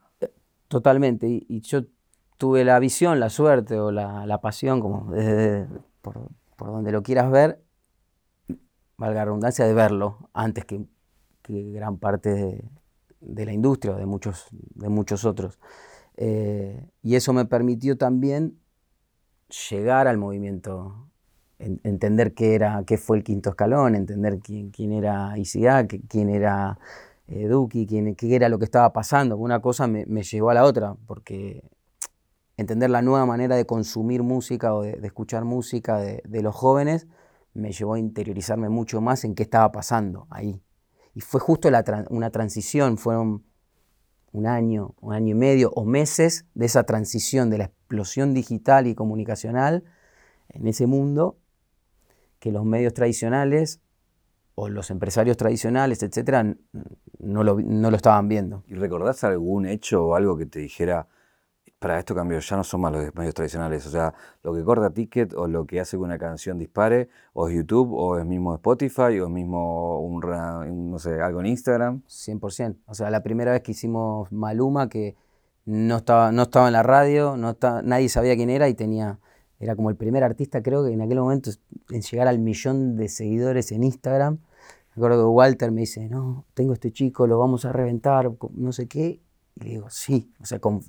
Totalmente. 0.69 1.27
Y, 1.29 1.61
yo 1.61 1.85
tuve 2.39 2.65
la 2.65 2.79
visión, 2.79 3.21
la 3.21 3.31
suerte 3.31 3.79
o 3.79 3.91
la, 3.91 4.41
pasión, 4.41 4.81
como 4.81 5.13
por 6.57 6.69
donde 6.69 6.93
lo 6.93 7.03
quieras 7.03 7.31
ver, 7.31 7.65
valga 8.97 9.21
la 9.21 9.25
redundancia, 9.27 9.67
de 9.67 9.75
verlo 9.75 10.31
antes 10.33 10.65
que, 10.65 10.87
gran 11.43 11.99
parte 11.99 12.71
de, 13.21 13.45
la 13.45 13.53
industria 13.53 13.95
o 13.95 13.97
de 13.97 14.07
muchos, 14.07 14.47
de 14.51 14.89
muchos 14.89 15.25
otros. 15.25 15.59
Eh, 16.17 16.87
y 17.03 17.17
eso 17.17 17.33
me 17.33 17.45
permitió 17.45 17.99
también 17.99 18.59
llegar 19.71 20.07
al 20.07 20.19
movimiento, 20.19 21.09
entender 21.59 22.35
qué, 22.35 22.55
era, 22.55 22.85
qué 22.87 22.99
fue 22.99 23.19
el 23.19 23.25
quinto 23.25 23.51
escalón, 23.51 23.95
entender 23.95 24.39
quién, 24.39 24.71
quién 24.71 24.93
era 24.93 25.37
ICA, 25.37 25.87
quién 25.87 26.29
era 26.29 26.79
eh, 27.27 27.47
Duki, 27.49 27.87
quién, 27.87 28.15
qué 28.15 28.35
era 28.35 28.49
lo 28.49 28.59
que 28.59 28.65
estaba 28.65 28.93
pasando. 28.93 29.37
Una 29.37 29.61
cosa 29.61 29.87
me, 29.87 30.05
llevó 30.23 30.51
a 30.51 30.55
la 30.55 30.65
otra, 30.65 30.97
porque 31.07 31.63
entender 32.57 32.91
la 32.91 33.03
nueva 33.03 33.27
manera 33.27 33.57
de 33.57 33.67
consumir 33.67 34.23
música 34.23 34.75
o 34.75 34.83
de, 34.83 34.99
escuchar 35.03 35.45
música 35.45 35.99
de, 35.99 36.43
los 36.43 36.55
jóvenes 36.55 37.07
me 37.55 37.73
llevó 37.73 37.95
a 37.95 37.99
interiorizarme 37.99 38.69
mucho 38.69 39.01
más 39.01 39.25
en 39.25 39.35
qué 39.35 39.45
estaba 39.45 39.71
pasando 39.73 40.27
ahí. 40.31 40.61
Y 41.15 41.21
fue 41.21 41.41
justo 41.41 41.69
una 42.11 42.31
transición, 42.31 42.99
fueron 42.99 43.45
un 44.33 44.49
año, 44.49 44.97
un 45.01 45.15
año 45.15 45.31
y 45.31 45.39
medio 45.39 45.71
o 45.71 45.85
meses 45.85 46.47
de 46.55 46.67
esa 46.67 46.83
transición 46.83 47.51
de 47.51 47.59
la 47.59 47.65
explosión 47.67 48.35
digital 48.35 48.89
y 48.89 48.97
comunicacional 48.97 49.85
en 50.49 50.67
ese 50.67 50.87
mundo 50.89 51.39
que 52.41 52.51
los 52.51 52.65
medios 52.65 52.93
tradicionales 52.93 53.81
o 54.55 54.69
los 54.69 54.91
empresarios 54.91 55.37
tradicionales, 55.37 56.03
etcétera, 56.03 56.57
no 57.19 57.45
lo, 57.45 57.61
no 57.61 57.91
lo 57.91 57.97
estaban 57.97 58.29
viendo. 58.29 58.63
¿Y 58.67 58.75
recordás 58.75 59.25
algún 59.25 59.67
hecho 59.67 60.07
o 60.07 60.15
algo 60.15 60.37
que 60.37 60.47
te 60.47 60.61
dijera, 60.61 61.09
para 61.85 61.99
esto 61.99 62.15
cambió, 62.15 62.39
ya 62.39 62.57
no 62.57 62.65
son 62.65 62.81
más 62.81 62.93
los 62.93 63.15
medios 63.15 63.35
tradicionales. 63.35 63.87
O 63.87 63.91
sea, 63.91 64.15
lo 64.43 64.55
que 64.55 64.65
corta 64.65 64.89
ticket 64.89 65.35
o 65.35 65.47
lo 65.47 65.67
que 65.67 65.81
hace 65.81 65.99
que 65.99 66.03
una 66.03 66.17
canción 66.17 66.59
dispare, 66.59 67.11
o 67.35 67.47
es 67.47 67.55
YouTube, 67.55 67.93
o 67.93 68.19
es 68.19 68.25
mismo 68.25 68.55
Spotify, 68.55 69.21
o 69.21 69.27
es 69.27 69.31
mismo 69.31 70.01
un, 70.01 70.91
no 70.91 70.99
sé, 70.99 71.21
algo 71.21 71.41
en 71.41 71.47
Instagram. 71.47 72.03
100%. 72.09 72.77
O 72.87 72.95
sea, 72.95 73.11
la 73.11 73.23
primera 73.23 73.53
vez 73.53 73.61
que 73.61 73.73
hicimos 73.73 74.33
Maluma, 74.33 74.89
que 74.89 75.15
no 75.67 75.97
estaba, 75.99 76.33
no 76.33 76.45
estaba 76.45 76.69
en 76.69 76.73
la 76.73 76.83
radio, 76.83 77.37
no 77.37 77.55
nadie 77.83 78.09
sabía 78.09 78.35
quién 78.35 78.49
era 78.49 78.67
y 78.71 78.75
tenía, 78.75 79.19
era 79.61 79.77
como 79.77 79.91
el 79.91 79.97
primer 79.97 80.25
artista, 80.25 80.63
creo 80.63 80.85
que 80.85 80.93
en 80.93 81.01
aquel 81.01 81.19
momento, 81.21 81.51
en 81.91 82.03
llegar 82.03 82.29
al 82.29 82.39
millón 82.39 82.97
de 82.97 83.09
seguidores 83.09 83.73
en 83.73 83.85
Instagram. 83.85 84.35
Me 84.35 85.01
acuerdo 85.01 85.25
que 85.25 85.29
Walter 85.29 85.73
me 85.73 85.83
dice, 85.83 86.09
no, 86.09 86.45
tengo 86.55 86.73
este 86.73 86.93
chico, 86.93 87.27
lo 87.27 87.39
vamos 87.39 87.65
a 87.65 87.73
reventar, 87.73 88.31
no 88.53 88.73
sé 88.73 88.87
qué. 88.87 89.21
Y 89.57 89.61
le 89.65 89.71
digo, 89.71 89.91
sí, 89.91 90.33
o 90.41 90.47
sea, 90.47 90.61
con 90.61 90.83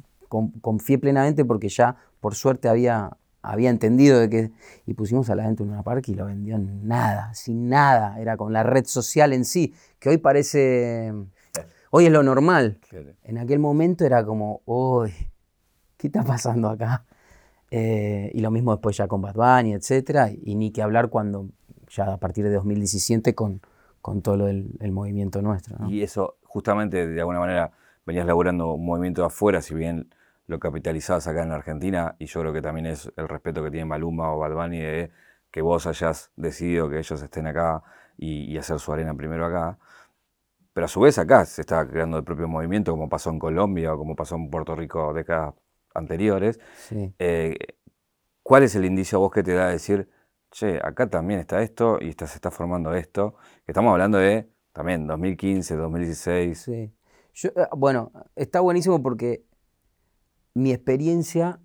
confié 0.62 0.98
plenamente 0.98 1.46
porque 1.46 1.70
ya, 1.70 1.96
por 2.20 2.36
suerte, 2.36 2.68
había, 2.68 3.18
había 3.42 3.70
entendido 3.70 4.20
de 4.20 4.30
que... 4.30 4.52
Y 4.86 4.94
pusimos 4.94 5.30
a 5.30 5.36
la 5.36 5.44
gente 5.44 5.64
en 5.64 5.70
una 5.70 5.84
parque 5.84 6.12
y 6.12 6.16
lo 6.16 6.26
vendió 6.26 6.56
en 6.56 6.88
nada, 6.88 7.34
sin 7.34 7.70
nada. 7.70 8.20
Era 8.20 8.38
con 8.38 8.54
la 8.54 8.64
red 8.64 8.86
social 8.86 9.34
en 9.34 9.46
sí, 9.46 9.74
que 10.00 10.10
hoy 10.10 10.18
parece... 10.18 11.14
Hoy 11.92 12.08
es 12.08 12.12
lo 12.12 12.24
normal. 12.24 12.80
En 13.24 13.38
aquel 13.38 13.60
momento 13.60 14.06
era 14.06 14.26
como, 14.26 14.62
uy, 14.66 15.14
¿qué 15.98 16.08
está 16.08 16.24
pasando 16.24 16.70
acá? 16.70 17.06
Eh, 17.72 18.32
y 18.34 18.40
lo 18.42 18.52
mismo 18.52 18.72
después 18.72 18.96
ya 18.98 19.08
con 19.08 19.22
Bad 19.22 19.36
Bunny, 19.36 19.74
etc. 19.74 20.38
Y, 20.44 20.56
ni 20.56 20.72
que 20.72 20.82
hablar 20.82 21.10
cuando, 21.10 21.50
ya 21.90 22.14
a 22.14 22.18
partir 22.18 22.46
de 22.46 22.52
2017, 22.52 23.36
con, 23.36 23.62
con 24.02 24.22
todo 24.22 24.38
lo 24.38 24.46
del 24.46 24.70
el 24.80 24.92
movimiento 24.92 25.42
nuestro. 25.42 25.78
Y 25.90 26.02
eso, 26.02 26.38
justamente, 26.44 27.08
de 27.08 27.20
alguna 27.20 27.40
manera, 27.40 27.72
venías 28.06 28.26
laburando 28.26 28.74
un 28.74 28.86
movimiento 28.86 29.22
de 29.22 29.28
afuera, 29.28 29.62
si 29.62 29.74
bien 29.74 30.10
lo 30.48 30.60
capitalizabas 30.60 31.28
acá 31.28 31.44
en 31.44 31.50
la 31.50 31.56
Argentina, 31.56 32.16
y 32.20 32.28
yo 32.28 32.42
creo 32.42 32.54
que 32.54 32.62
también 32.62 32.86
es 32.86 33.12
el 33.18 33.28
respeto 33.28 33.64
que 33.64 33.72
tiene 33.72 33.86
Maluma 33.86 34.32
o 34.32 34.40
Bad 34.40 34.70
de 34.70 35.12
que 35.52 35.62
vos 35.62 35.88
hayas 35.88 36.32
decidido 36.36 36.90
que 36.90 37.00
ellos 37.00 37.22
estén 37.22 37.48
acá 37.48 37.82
y, 38.18 38.58
hacer 38.58 38.80
su 38.80 38.92
arena 38.92 39.16
primero 39.16 39.46
acá. 39.46 39.78
Pero 40.74 40.86
a 40.86 40.88
su 40.90 41.00
vez 41.00 41.18
acá 41.18 41.46
se 41.46 41.62
está 41.62 41.88
creando 41.88 42.18
el 42.18 42.24
propio 42.24 42.48
movimiento, 42.48 42.92
como 42.92 43.10
pasó 43.10 43.30
en 43.30 43.40
Colombia 43.40 43.94
o 43.94 43.98
como 43.98 44.16
pasó 44.16 44.36
en 44.36 44.50
Puerto 44.50 44.76
Rico 44.76 45.14
décadas 45.14 45.56
anteriores. 45.96 46.60
Eh, 47.20 47.56
¿Cuál 48.44 48.64
es 48.64 48.76
el 48.76 48.86
indicio 48.86 49.18
a 49.18 49.22
vos 49.22 49.32
que 49.32 49.42
te 49.42 49.54
da 49.54 49.68
de 49.68 49.74
decir, 49.74 50.10
che, 50.52 50.80
acá 50.84 51.10
también 51.10 51.40
está 51.40 51.62
esto 51.62 51.98
y 52.00 52.12
se 52.14 52.26
está 52.26 52.52
formando 52.52 52.94
esto? 52.94 53.36
Estamos 53.66 53.92
hablando 53.92 54.20
de 54.20 54.50
también 54.72 55.08
2015, 55.08 55.76
2016. 55.76 56.58
Sí. 56.60 56.94
Eh, 57.44 57.52
bueno, 57.76 58.12
está 58.36 58.60
buenísimo 58.60 59.02
porque 59.02 59.44
mi 60.54 60.72
experiencia 60.72 61.60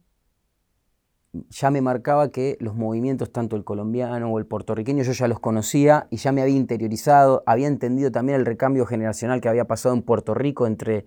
ya 1.33 1.71
me 1.71 1.81
marcaba 1.81 2.31
que 2.31 2.57
los 2.61 2.75
movimientos, 2.75 3.31
tanto 3.31 3.57
el 3.57 3.65
colombiano 3.65 4.31
o 4.31 4.39
el 4.39 4.47
puertorriqueño, 4.47 5.05
yo 5.05 5.13
ya 5.13 5.29
los 5.29 5.39
conocía 5.39 6.09
y 6.11 6.17
ya 6.17 6.33
me 6.33 6.43
había 6.43 6.57
interiorizado, 6.57 7.43
había 7.47 7.69
entendido 7.69 8.11
también 8.11 8.41
el 8.41 8.47
recambio 8.47 8.85
generacional 8.87 9.41
que 9.41 9.49
había 9.49 9.67
pasado 9.67 9.95
en 9.95 10.03
Puerto 10.03 10.35
Rico 10.35 10.67
entre 10.67 11.07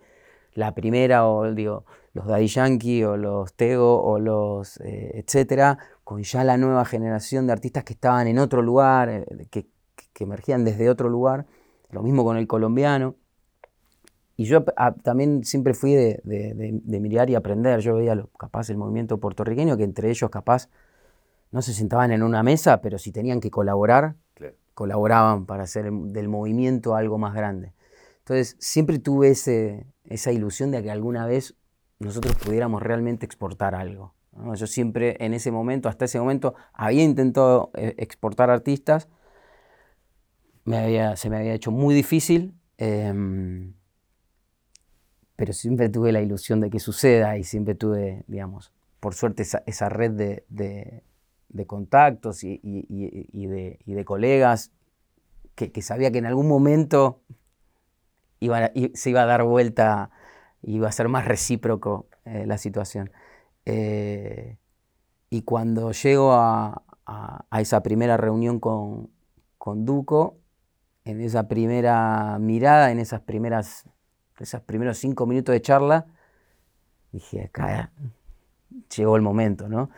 la 0.56 0.74
primera 0.74 1.28
o 1.28 1.52
digo, 1.54 1.86
los 2.14 2.28
Daddy 2.28 2.48
Yankee 2.48 3.04
o 3.04 3.18
los 3.18 3.54
Tego 3.54 4.02
o 4.02 4.20
los 4.20 4.80
eh, 4.82 5.12
etcétera, 5.16 5.78
con 6.04 6.22
ya 6.24 6.44
la 6.44 6.58
nueva 6.58 6.86
generación 6.86 7.48
de 7.48 7.54
artistas 7.54 7.84
que 7.84 7.94
estaban 7.94 8.28
en 8.28 8.40
otro 8.40 8.62
lugar, 8.62 9.10
eh, 9.10 9.26
que 9.50 10.24
emergían 10.24 10.64
desde 10.64 10.90
otro 10.90 11.10
lugar, 11.10 11.46
lo 11.90 12.02
mismo 12.02 12.24
con 12.24 12.38
el 12.38 12.48
colombiano. 12.48 13.16
Y 14.36 14.46
yo 14.46 14.64
ah, 14.78 14.94
también 14.94 15.44
siempre 15.44 15.74
fui 15.74 15.94
de, 15.94 16.22
mirar 16.86 17.30
y 17.30 17.36
aprender. 17.36 17.80
Yo 17.82 17.96
veía 17.96 18.16
lo, 18.16 18.28
capaz 18.28 18.70
el 18.70 18.78
movimiento 18.78 19.20
puertorriqueño, 19.20 19.78
que 19.78 19.84
entre 19.84 20.10
ellos 20.10 20.30
capaz 20.30 20.70
no 21.52 21.62
se 21.62 21.74
sentaban 21.74 22.12
en 22.12 22.24
una 22.24 22.42
mesa, 22.42 22.82
pero 22.82 22.98
si 22.98 23.12
tenían 23.12 23.40
que 23.40 23.52
colaborar, 23.52 24.16
colaboraban 24.74 25.46
para 25.46 25.64
hacer 25.64 25.92
del 25.92 26.30
movimiento 26.30 26.96
algo 26.96 27.20
más 27.20 27.36
grande. 27.36 27.74
Entonces 28.20 28.56
siempre 28.60 28.98
tuve 28.98 29.30
ese, 29.30 29.86
esa 30.06 30.32
ilusión 30.32 30.72
de 30.72 30.84
que 30.84 30.92
alguna 30.92 31.26
vez 31.26 31.56
nosotros 32.00 32.36
pudiéramos 32.36 32.82
realmente 32.82 33.26
exportar 33.26 33.76
algo. 33.76 34.14
Yo 34.56 34.68
siempre 34.68 35.16
en 35.20 35.34
ese 35.34 35.52
momento, 35.52 35.90
hasta 35.90 36.06
ese 36.06 36.20
momento, 36.20 36.56
había 36.74 37.04
intentado 37.04 37.72
eh, 37.76 37.94
exportar 37.98 38.50
artistas, 38.50 39.08
me 40.66 40.78
había, 40.78 41.16
se 41.16 41.30
me 41.30 41.38
había 41.38 41.54
hecho 41.54 41.72
muy 41.72 41.94
difícil. 41.94 42.56
Em, 42.78 43.74
pero 45.36 45.54
siempre 45.54 45.90
tuve 45.90 46.12
la 46.12 46.22
ilusión 46.22 46.62
de 46.62 46.70
que 46.70 46.80
suceda 46.80 47.38
y 47.38 47.44
siempre 47.44 47.76
tuve, 47.76 48.24
digamos, 48.28 48.72
por 49.00 49.14
suerte 49.16 49.44
esa, 49.44 49.90
red 49.90 50.12
de, 50.12 51.04
contactos 51.68 52.44
y, 52.44 52.60
de, 52.62 54.06
colegas 54.06 54.72
que, 55.56 55.82
sabía 55.82 56.12
que 56.12 56.20
en 56.20 56.26
algún 56.26 56.48
momento 56.48 57.22
se 58.94 59.10
iba 59.10 59.22
a 59.22 59.26
dar 59.26 59.44
vuelta, 59.44 60.12
iba 60.62 60.88
a 60.88 60.92
ser 60.92 61.10
más 61.10 61.26
recíproco 61.26 62.08
eh, 62.26 62.46
la 62.46 62.58
situación. 62.58 63.12
Eh, 63.66 64.58
y 65.30 65.42
cuando 65.44 65.92
llego 65.92 66.34
a, 66.34 66.84
esa 67.60 67.84
primera 67.84 68.18
reunión 68.18 68.60
con, 68.60 69.10
con 69.58 69.86
Duco, 69.86 70.38
en 71.06 71.22
esa 71.22 71.48
primera 71.48 72.38
mirada, 72.40 72.92
en 72.92 73.00
esas 73.00 73.22
primeras 73.22 73.86
esos 74.40 74.62
primeros 74.62 74.98
cinco 74.98 75.26
minutos 75.26 75.54
de 75.54 75.62
charla, 75.62 76.06
dije, 77.12 77.44
acá 77.44 77.92
llegó 78.96 79.16
el 79.16 79.22
momento, 79.22 79.70
¿no? 79.70 79.90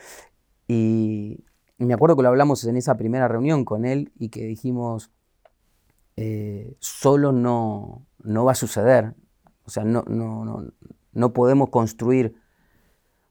Y, 0.67 1.43
me 1.77 1.93
acuerdo 1.93 2.15
que 2.15 2.23
lo 2.23 2.29
hablamos 2.29 2.63
en 2.63 2.77
esa 2.77 2.95
primera 2.95 3.27
reunión 3.27 3.65
con 3.65 3.83
él 3.83 4.13
y 4.17 4.29
que 4.29 4.45
dijimos, 4.45 5.11
eh, 6.15 6.77
solo 6.79 7.33
no, 7.33 8.05
no 8.25 8.45
va 8.45 8.53
a 8.53 8.55
suceder. 8.55 9.13
O 9.65 9.69
sea, 9.69 9.83
no, 9.83 10.03
no, 10.07 10.45
no, 10.45 10.71
no 11.13 11.33
podemos 11.33 11.69
construir 11.69 12.35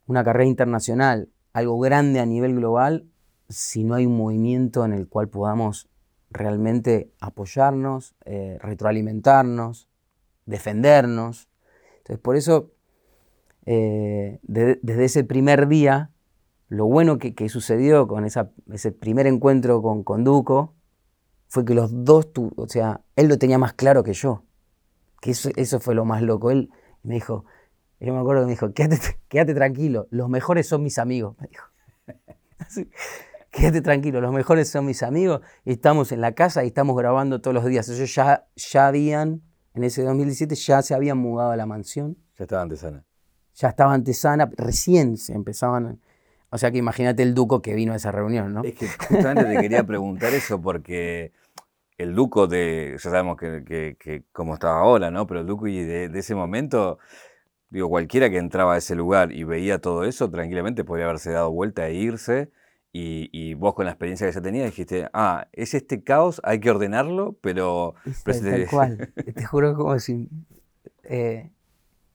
una 0.07 0.24
carrera 0.24 0.48
internacional, 0.48 1.28
algo 1.52 1.78
grande 1.78 2.20
a 2.20 2.26
nivel 2.26 2.57
global, 2.57 3.07
si 3.48 3.85
no 3.85 3.94
hay 3.94 4.07
un 4.07 4.16
movimiento 4.16 4.85
en 4.85 4.92
el 4.92 5.09
cual 5.09 5.28
podamos 5.28 5.88
realmente 6.30 7.12
apoyarnos, 7.20 8.14
eh, 8.24 8.59
retroalimentarnos, 8.61 9.88
defendernos. 10.46 11.48
Entonces, 11.98 12.18
por 12.18 12.37
eso, 12.37 12.72
eh, 13.66 14.40
desde 14.42 15.04
ese 15.04 15.24
primer 15.24 15.68
día, 15.68 16.11
lo 16.68 16.87
bueno 16.87 17.18
que, 17.18 17.48
sucedió 17.48 18.09
con 18.09 18.24
ese 18.24 18.92
primer 18.92 19.26
encuentro 19.26 19.80
con, 19.80 20.02
con, 20.02 20.24
Duco 20.24 20.74
fue 21.46 21.64
que 21.64 21.74
los 21.74 22.04
dos, 22.04 22.30
o 22.57 22.68
sea, 22.68 23.02
él 23.16 23.28
lo 23.28 23.38
tenía 23.38 23.59
más 23.59 23.74
claro 23.74 24.02
que 24.02 24.12
yo. 24.12 24.42
Que 25.24 25.30
eso, 25.30 25.80
fue 25.80 25.94
lo 25.94 26.04
más 26.04 26.20
loco. 26.20 26.50
Él 26.50 26.68
me 27.02 27.14
dijo, 27.14 27.46
yo 27.98 28.12
me 28.12 28.20
acuerdo 28.20 28.42
que 28.42 28.46
me 28.46 28.52
dijo, 28.52 28.72
quédate, 28.74 29.18
quédate 29.28 29.54
tranquilo, 29.54 30.06
los 30.10 30.28
mejores 30.28 30.68
son 30.68 30.82
mis 30.82 30.98
amigos, 30.98 31.34
me 31.40 31.48
dijo. 31.48 31.66
quédate 33.50 33.80
tranquilo, 33.80 34.20
los 34.20 34.32
mejores 34.32 34.68
son 34.68 34.84
mis 34.84 35.02
amigos, 35.02 35.40
estamos 35.64 36.12
en 36.12 36.20
la 36.20 36.32
casa 36.32 36.62
y 36.64 36.66
estamos 36.66 36.94
grabando 36.94 37.40
todos 37.40 37.54
los 37.54 37.64
días. 37.64 37.88
Ellos 37.88 38.14
ya, 38.14 38.46
ya 38.54 38.87
habían 38.87 39.42
en 39.74 39.82
ese 39.82 40.02
2017 40.02 40.54
ya 40.54 40.82
se 40.82 40.94
habían 40.94 41.18
mudado 41.18 41.50
a 41.50 41.56
la 41.56 41.66
mansión. 41.66 42.16
Ya 42.38 42.44
estaba 42.44 42.62
antesana. 42.62 43.04
Ya 43.54 43.68
estaba 43.68 43.92
antesana, 43.92 44.50
recién 44.56 45.16
se 45.16 45.32
empezaban. 45.32 46.00
O 46.50 46.58
sea 46.58 46.70
que 46.70 46.78
imagínate 46.78 47.24
el 47.24 47.34
Duco 47.34 47.60
que 47.60 47.74
vino 47.74 47.92
a 47.92 47.96
esa 47.96 48.12
reunión, 48.12 48.54
¿no? 48.54 48.62
Es 48.62 48.74
que 48.74 48.87
justamente 48.88 49.44
te 49.44 49.60
quería 49.60 49.84
preguntar 49.84 50.32
eso 50.32 50.60
porque 50.60 51.32
el 51.98 52.14
Duco 52.14 52.46
de, 52.46 52.92
ya 52.92 53.11
sabemos 53.11 53.37
que, 53.37 53.96
que, 53.98 54.24
cómo 54.33 54.54
estaba 54.54 54.80
ahora, 54.80 55.11
¿no? 55.11 55.26
Pero 55.26 55.40
el 55.40 55.46
Duco 55.46 55.66
y 55.66 55.83
de, 55.83 56.11
ese 56.18 56.35
momento, 56.35 56.98
digo, 57.70 57.88
cualquiera 57.88 58.30
que 58.30 58.38
entraba 58.38 58.74
a 58.74 58.78
ese 58.78 58.94
lugar 58.94 59.33
y 59.33 59.44
veía 59.44 59.80
todo 59.80 60.04
eso, 60.04 60.30
tranquilamente 60.30 60.85
podría 60.85 61.07
haberse 61.07 61.30
dado 61.30 61.52
vuelta 61.52 61.87
e 61.88 61.94
irse. 61.94 62.50
Y, 62.96 63.54
vos 63.54 63.74
con 63.74 63.87
la 63.87 63.90
experiencia 63.90 64.28
que 64.28 64.33
ya 64.33 64.40
tenías 64.40 64.66
dijiste, 64.66 65.09
ah, 65.12 65.48
es 65.52 65.74
este 65.74 66.04
caos, 66.04 66.40
hay 66.44 66.61
que 66.61 66.70
ordenarlo, 66.70 67.37
pero... 67.40 67.94
tal 68.24 68.66
cual, 68.70 69.12
te 69.35 69.44
juro 69.44 69.74
como 69.74 69.98
si... 69.98 70.28
Eh, 71.02 71.50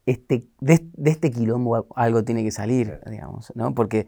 este, 0.05 0.47
de, 0.61 0.87
este 1.03 1.31
quilombo 1.31 1.85
algo 1.95 2.23
tiene 2.23 2.43
que 2.43 2.51
salir, 2.51 2.99
digamos, 3.05 3.51
¿no? 3.55 3.75
Porque 3.75 4.07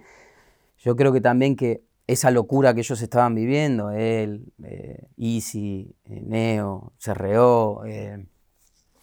yo 0.79 0.95
creo 0.95 1.11
que 1.13 1.21
también 1.21 1.55
que 1.55 1.83
esa 2.11 2.31
locura 2.31 2.73
que 2.73 2.81
ellos 2.81 3.01
estaban 3.01 3.35
viviendo, 3.35 3.91
él, 3.91 4.51
eh, 4.63 5.07
Easy, 5.17 5.95
eh, 6.05 6.21
Neo, 6.21 6.93
Cerreó, 6.97 7.85
eh, 7.85 8.27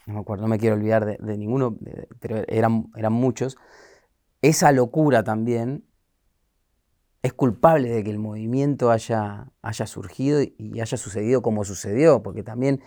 no 0.06 0.14
me 0.14 0.20
acuerdo, 0.20 0.42
no 0.42 0.48
me 0.48 0.58
quiero 0.58 0.76
olvidar 0.76 1.18
de, 1.18 1.38
ninguno, 1.38 1.76
pero 2.20 2.42
eran, 2.48 2.90
eran 2.96 3.12
muchos, 3.12 3.56
esa 4.42 4.72
locura 4.72 5.22
también 5.22 5.84
es 7.22 7.32
culpable 7.32 7.88
de 7.90 8.04
que 8.04 8.10
el 8.10 8.18
movimiento 8.18 8.90
haya, 8.90 9.52
haya 9.62 9.86
surgido 9.86 10.40
y 10.42 10.80
haya 10.80 10.96
sucedido 10.96 11.42
como 11.42 11.64
sucedió, 11.64 12.22
porque 12.22 12.42
también 12.42 12.80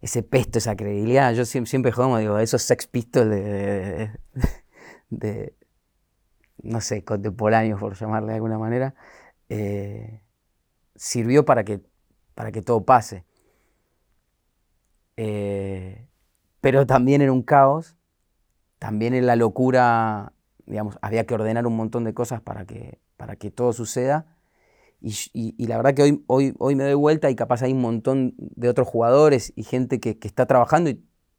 ese 0.00 0.22
pesto, 0.22 0.58
esa 0.58 0.76
credibilidad. 0.76 1.32
Yo 1.34 1.44
siempre, 1.44 1.68
siempre 1.68 1.92
digo, 2.20 2.38
esos 2.38 2.62
sex 2.62 2.86
pistols 2.86 3.30
de, 5.10 5.54
no 6.62 6.80
sé, 6.80 7.04
contemporáneos, 7.04 7.80
por 7.80 7.94
llamarle 7.94 8.28
de 8.28 8.34
alguna 8.36 8.58
manera, 8.58 8.94
eh, 9.50 10.22
sirvió 10.96 11.44
para 11.44 11.64
que, 11.64 11.82
para 12.34 12.50
que 12.50 12.62
todo 12.62 12.86
pase. 12.86 13.26
Eh, 15.18 16.08
pero 16.62 16.86
también 16.86 17.20
era 17.20 17.32
un 17.32 17.42
caos, 17.42 17.98
también 18.78 19.12
en 19.12 19.26
la 19.26 19.36
locura, 19.36 20.32
digamos, 20.64 20.98
había 21.02 21.26
que 21.26 21.34
ordenar 21.34 21.66
un 21.66 21.76
montón 21.76 22.04
de 22.04 22.14
cosas 22.14 22.40
para 22.40 22.64
que, 22.64 22.98
para 23.18 23.36
que 23.36 23.50
todo 23.50 23.74
suceda 23.74 24.38
y, 25.02 25.66
la 25.66 25.78
verdad 25.78 25.94
que 25.94 26.02
hoy, 26.02 26.24
hoy, 26.26 26.54
hoy 26.58 26.74
me 26.74 26.84
doy 26.84 26.94
vuelta 26.94 27.30
y 27.30 27.34
capaz 27.36 27.62
hay 27.62 27.72
un 27.72 27.80
montón 27.80 28.34
de 28.36 28.68
otros 28.68 28.86
jugadores 28.86 29.52
y 29.56 29.62
gente 29.62 29.98
que, 29.98 30.18
está 30.22 30.46
trabajando 30.46 30.90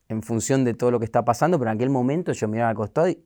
en 0.08 0.24
función 0.24 0.63
de 0.65 0.74
todo 0.74 0.89
lo 0.89 1.00
que 1.00 1.06
está 1.06 1.24
pasando, 1.24 1.60
pero 1.60 1.69
en 1.69 1.78
aquel 1.78 1.91
momento 1.91 2.32
yo 2.32 2.47
miraba 2.47 2.69
al 2.69 2.76
costado 2.76 3.10
y 3.10 3.24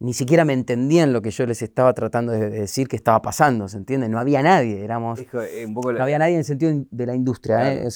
ni 0.00 0.14
siquiera 0.14 0.44
me 0.44 0.54
entendían 0.54 1.12
lo 1.12 1.20
que 1.22 1.30
yo 1.30 1.46
les 1.46 1.60
estaba 1.60 1.92
tratando 1.92 2.32
de 2.32 2.48
decir 2.50 2.88
que 2.88 2.96
estaba 2.96 3.20
pasando, 3.20 3.68
¿se 3.68 3.76
entiende? 3.76 4.08
No 4.08 4.18
había 4.18 4.42
nadie, 4.42 4.82
éramos... 4.82 5.20
Eh, 5.20 5.66
no 5.68 6.02
había 6.02 6.18
nadie 6.18 6.32
en 6.32 6.38
el 6.38 6.44
sentido 6.44 6.86
de 6.90 7.06
la 7.06 7.14
industria, 7.14 7.72
¿eh? 7.72 7.86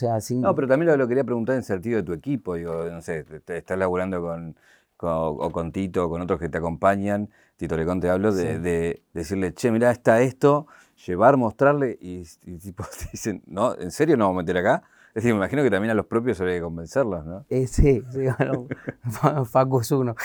No, 0.42 0.54
pero 0.54 0.68
también 0.68 0.98
lo, 0.98 1.08
quería 1.08 1.24
preguntar 1.24 1.54
en 1.54 1.60
el 1.60 1.64
sentido 1.64 1.96
de 1.96 2.02
tu 2.02 2.12
equipo, 2.12 2.54
digo, 2.54 2.84
no 2.90 3.00
sé, 3.00 3.24
estás 3.48 3.78
laburando 3.78 4.20
con, 4.20 4.54
o 4.98 5.50
con 5.50 5.72
Tito, 5.72 6.04
o 6.04 6.10
con 6.10 6.20
otros 6.20 6.38
que 6.38 6.50
te 6.50 6.58
acompañan, 6.58 7.30
Tito 7.56 7.76
Lecón 7.76 8.00
te 8.00 8.10
hablo, 8.10 8.32
de, 8.32 8.58
de 8.58 9.02
decirle, 9.14 9.54
che, 9.54 9.70
mirá, 9.70 9.90
está 9.90 10.20
esto 10.20 10.66
llevar, 11.06 11.36
mostrarle 11.36 11.98
y, 12.00 12.24
tipo 12.58 12.84
dicen, 13.12 13.42
no, 13.46 13.74
¿en 13.78 13.90
serio 13.90 14.16
no 14.16 14.26
vamos 14.26 14.40
a 14.40 14.42
meter 14.42 14.58
acá? 14.58 14.82
Es 15.14 15.22
decir, 15.22 15.32
me 15.32 15.38
imagino 15.38 15.62
que 15.62 15.70
también 15.70 15.92
a 15.92 15.94
los 15.94 16.06
propios 16.06 16.40
habría 16.40 16.56
que 16.56 16.62
convencerlos, 16.62 17.24
¿no? 17.24 17.46
Eh, 17.48 17.68
sí, 17.68 18.02
sí 18.10 18.20
bueno, 19.22 19.44
Facu 19.44 19.80
es 19.80 19.90
uno, 19.92 20.16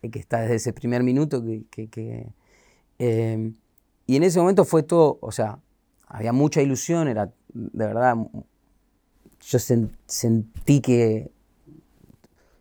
que 0.00 0.18
está 0.18 0.40
desde 0.40 0.54
ese 0.54 0.72
primer 0.72 1.02
minuto 1.02 1.42
que... 1.70 2.32
Em, 2.98 3.54
y 4.06 4.16
en 4.16 4.22
ese 4.22 4.40
momento 4.40 4.64
fue 4.64 4.82
todo, 4.82 5.18
o 5.20 5.30
sea, 5.30 5.58
había 6.06 6.32
mucha 6.32 6.62
ilusión, 6.62 7.06
era 7.08 7.32
de 7.52 7.86
verdad, 7.86 8.16
yo 9.40 9.58
sentí 9.58 10.80
que 10.80 11.30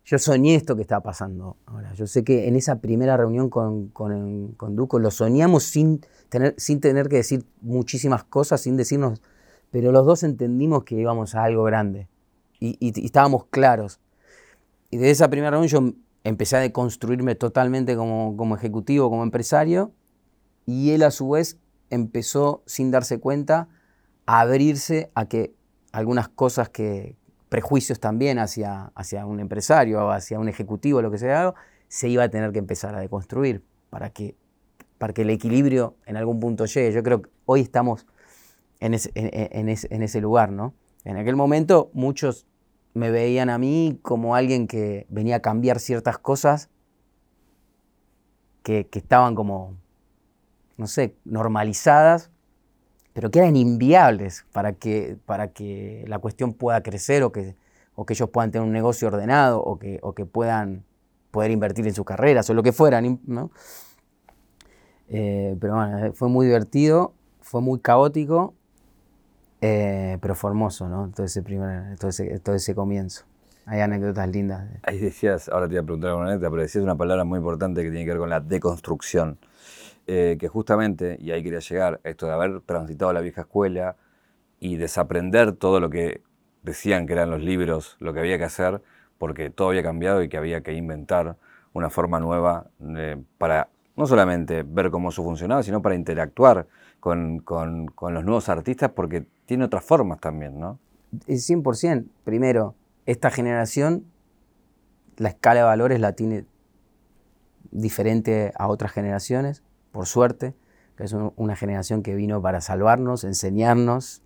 yo 0.05 0.17
soñé 0.17 0.55
esto 0.55 0.75
que 0.75 0.81
estaba 0.81 1.01
pasando 1.01 1.57
ahora. 1.67 1.93
Yo 1.93 2.07
sé 2.07 2.23
que 2.23 2.47
en 2.47 2.55
esa 2.55 2.79
primera 2.79 3.15
reunión 3.15 3.49
con, 3.49 3.89
con, 3.89 4.53
con 4.53 4.75
Duco 4.75 4.97
lo 4.97 5.11
soñamos 5.11 5.63
sin 5.63 6.01
tener, 6.29 6.55
sin 6.57 6.79
tener 6.79 7.09
que 7.09 7.17
decir 7.17 7.45
muchísimas 7.61 8.23
cosas, 8.23 8.61
sin 8.61 8.75
decirnos, 8.75 9.21
pero 9.71 9.91
los 9.91 10.05
dos 10.05 10.23
entendimos 10.23 10.84
que 10.84 10.95
íbamos 10.95 11.36
a 11.36 11.43
algo 11.43 11.63
grande 11.63 12.08
y, 12.60 13.05
estábamos 13.05 13.45
claros. 13.45 13.99
Y 14.89 14.97
de 14.97 15.12
esa 15.12 15.29
primera 15.29 15.51
reunión 15.51 15.69
yo 15.69 15.93
empecé 16.23 16.58
a 16.58 16.60
deconstruirme 16.60 17.36
totalmente 17.36 17.95
como, 17.95 18.36
como 18.36 18.55
ejecutivo, 18.55 19.10
como 19.10 19.23
empresario, 19.23 19.93
y 20.65 20.91
él 20.91 21.03
a 21.03 21.12
su 21.12 21.29
vez 21.29 21.58
empezó, 21.89 22.63
sin 22.65 22.91
darse 22.91 23.19
cuenta, 23.19 23.69
a 24.25 24.41
abrirse 24.41 25.12
a 25.15 25.27
que 25.27 25.53
algunas 25.91 26.29
cosas 26.29 26.69
que, 26.69 27.15
prejuicios 27.49 27.99
también 27.99 28.39
hacia, 28.39 28.91
hacia 28.95 29.25
un 29.25 29.39
empresario 29.39 30.05
o 30.05 30.12
hacia 30.12 30.39
un 30.39 30.47
ejecutivo, 30.47 31.01
lo 31.01 31.12
que 31.12 31.17
sea, 31.17 31.53
se 31.88 32.08
iba 32.08 32.23
a 32.23 32.29
tener 32.29 32.51
que 32.51 32.60
empezar 32.60 32.95
a 32.95 32.99
deconstruir 32.99 33.63
para 33.89 34.12
que, 34.12 34.36
para 34.99 35.13
que 35.13 35.23
el 35.23 35.32
equilibrio 35.32 35.97
en 36.05 36.15
algún 36.15 36.39
punto 36.39 36.65
llegue. 36.65 36.91
Yo 36.93 37.03
creo 37.03 37.23
que 37.23 37.29
hoy 37.45 37.62
estamos 37.62 38.05
en 38.79 38.93
ese, 38.93 39.11
en, 39.15 40.03
ese 40.03 40.21
lugar, 40.21 40.51
¿no? 40.51 40.73
En 41.03 41.17
aquel 41.17 41.35
momento 41.35 41.89
muchos 41.93 42.47
me 42.93 43.11
veían 43.11 43.49
a 43.49 43.57
mí 43.57 43.99
como 44.01 44.35
alguien 44.35 44.67
que 44.67 45.05
venía 45.09 45.37
a 45.37 45.39
cambiar 45.41 45.79
ciertas 45.79 46.17
cosas 46.17 46.69
que, 48.63 48.87
que 48.87 48.99
estaban 48.99 49.35
como, 49.35 49.75
no 50.77 50.87
sé, 50.87 51.15
normalizadas 51.25 52.31
pero 53.19 53.31
que 53.31 53.39
eran 53.39 53.57
inviables 53.57 54.45
para 54.53 54.71
que, 54.71 55.17
para 55.25 55.49
que 55.51 56.05
la 56.07 56.19
cuestión 56.19 56.53
pueda 56.53 56.81
crecer 56.81 57.23
o 57.23 57.33
que, 57.33 57.55
o 57.95 58.05
que 58.05 58.13
ellos 58.13 58.29
puedan 58.29 58.49
tener 58.49 58.65
un 58.65 58.71
negocio 58.71 59.09
ordenado 59.09 59.61
o 59.61 59.77
que, 59.77 59.99
o 60.01 60.13
que 60.13 60.25
puedan 60.25 60.85
poder 61.31 61.51
invertir 61.51 61.85
en 61.85 61.93
sus 61.93 62.05
carreras 62.05 62.49
o 62.49 62.53
lo 62.53 62.63
que 62.63 62.71
fueran. 62.71 63.19
¿no? 63.25 63.51
Eh, 65.09 65.57
pero 65.59 65.75
bueno, 65.75 66.13
fue 66.13 66.29
muy 66.29 66.45
divertido, 66.45 67.13
fue 67.41 67.59
muy 67.59 67.79
caótico, 67.79 68.53
eh, 69.61 70.17
pero 70.21 70.35
fue 70.35 70.51
hermoso, 70.51 70.87
¿no? 70.87 71.11
Todo 71.15 71.25
ese, 71.25 71.41
primer, 71.41 71.97
todo 71.97 72.09
ese, 72.09 72.39
todo 72.39 72.55
ese 72.55 72.75
comienzo. 72.75 73.25
Hay 73.65 73.81
anécdotas 73.81 74.27
lindas. 74.29 74.67
Ahí 74.83 74.97
decías, 74.97 75.47
ahora 75.49 75.67
te 75.67 75.75
iba 75.75 75.81
a 75.81 75.85
preguntar 75.85 76.15
una 76.15 76.25
anécdota, 76.25 76.49
pero 76.49 76.61
decías 76.63 76.83
una 76.83 76.95
palabra 76.95 77.23
muy 77.23 77.37
importante 77.37 77.83
que 77.83 77.89
tiene 77.89 78.05
que 78.05 78.11
ver 78.11 78.19
con 78.19 78.29
la 78.29 78.39
deconstrucción. 78.39 79.37
Eh, 80.07 80.37
que 80.39 80.47
justamente, 80.47 81.17
y 81.21 81.29
ahí 81.29 81.43
quería 81.43 81.59
llegar, 81.59 81.99
esto 82.03 82.25
de 82.25 82.33
haber 82.33 82.61
transitado 82.61 83.13
la 83.13 83.21
vieja 83.21 83.41
escuela 83.41 83.95
y 84.59 84.77
desaprender 84.77 85.51
todo 85.51 85.79
lo 85.79 85.91
que 85.91 86.23
decían 86.63 87.05
que 87.05 87.13
eran 87.13 87.29
los 87.29 87.43
libros, 87.43 87.95
lo 87.99 88.11
que 88.11 88.19
había 88.21 88.39
que 88.39 88.45
hacer, 88.45 88.81
porque 89.19 89.51
todo 89.51 89.69
había 89.69 89.83
cambiado 89.83 90.23
y 90.23 90.29
que 90.29 90.37
había 90.37 90.61
que 90.61 90.73
inventar 90.73 91.35
una 91.73 91.91
forma 91.91 92.19
nueva 92.19 92.71
eh, 92.97 93.21
para 93.37 93.69
no 93.95 94.07
solamente 94.07 94.63
ver 94.63 94.89
cómo 94.89 95.09
eso 95.09 95.23
funcionaba, 95.23 95.61
sino 95.61 95.81
para 95.81 95.93
interactuar 95.93 96.65
con, 96.99 97.39
con, 97.39 97.88
con 97.88 98.13
los 98.13 98.23
nuevos 98.23 98.49
artistas, 98.49 98.91
porque 98.91 99.25
tiene 99.45 99.65
otras 99.65 99.83
formas 99.83 100.19
también, 100.19 100.59
¿no? 100.59 100.79
100%. 101.27 102.05
Primero, 102.23 102.75
esta 103.05 103.31
generación, 103.31 104.05
la 105.17 105.29
escala 105.29 105.62
de 105.62 105.65
valores 105.65 105.99
la 105.99 106.13
tiene 106.13 106.45
diferente 107.71 108.51
a 108.55 108.67
otras 108.67 108.91
generaciones 108.91 109.63
por 109.91 110.05
suerte, 110.05 110.53
que 110.95 111.03
es 111.03 111.13
una 111.13 111.55
generación 111.55 112.03
que 112.03 112.13
vino 112.13 112.41
para 112.41 112.62
salvarnos, 112.62 113.23
enseñarnos, 113.23 114.21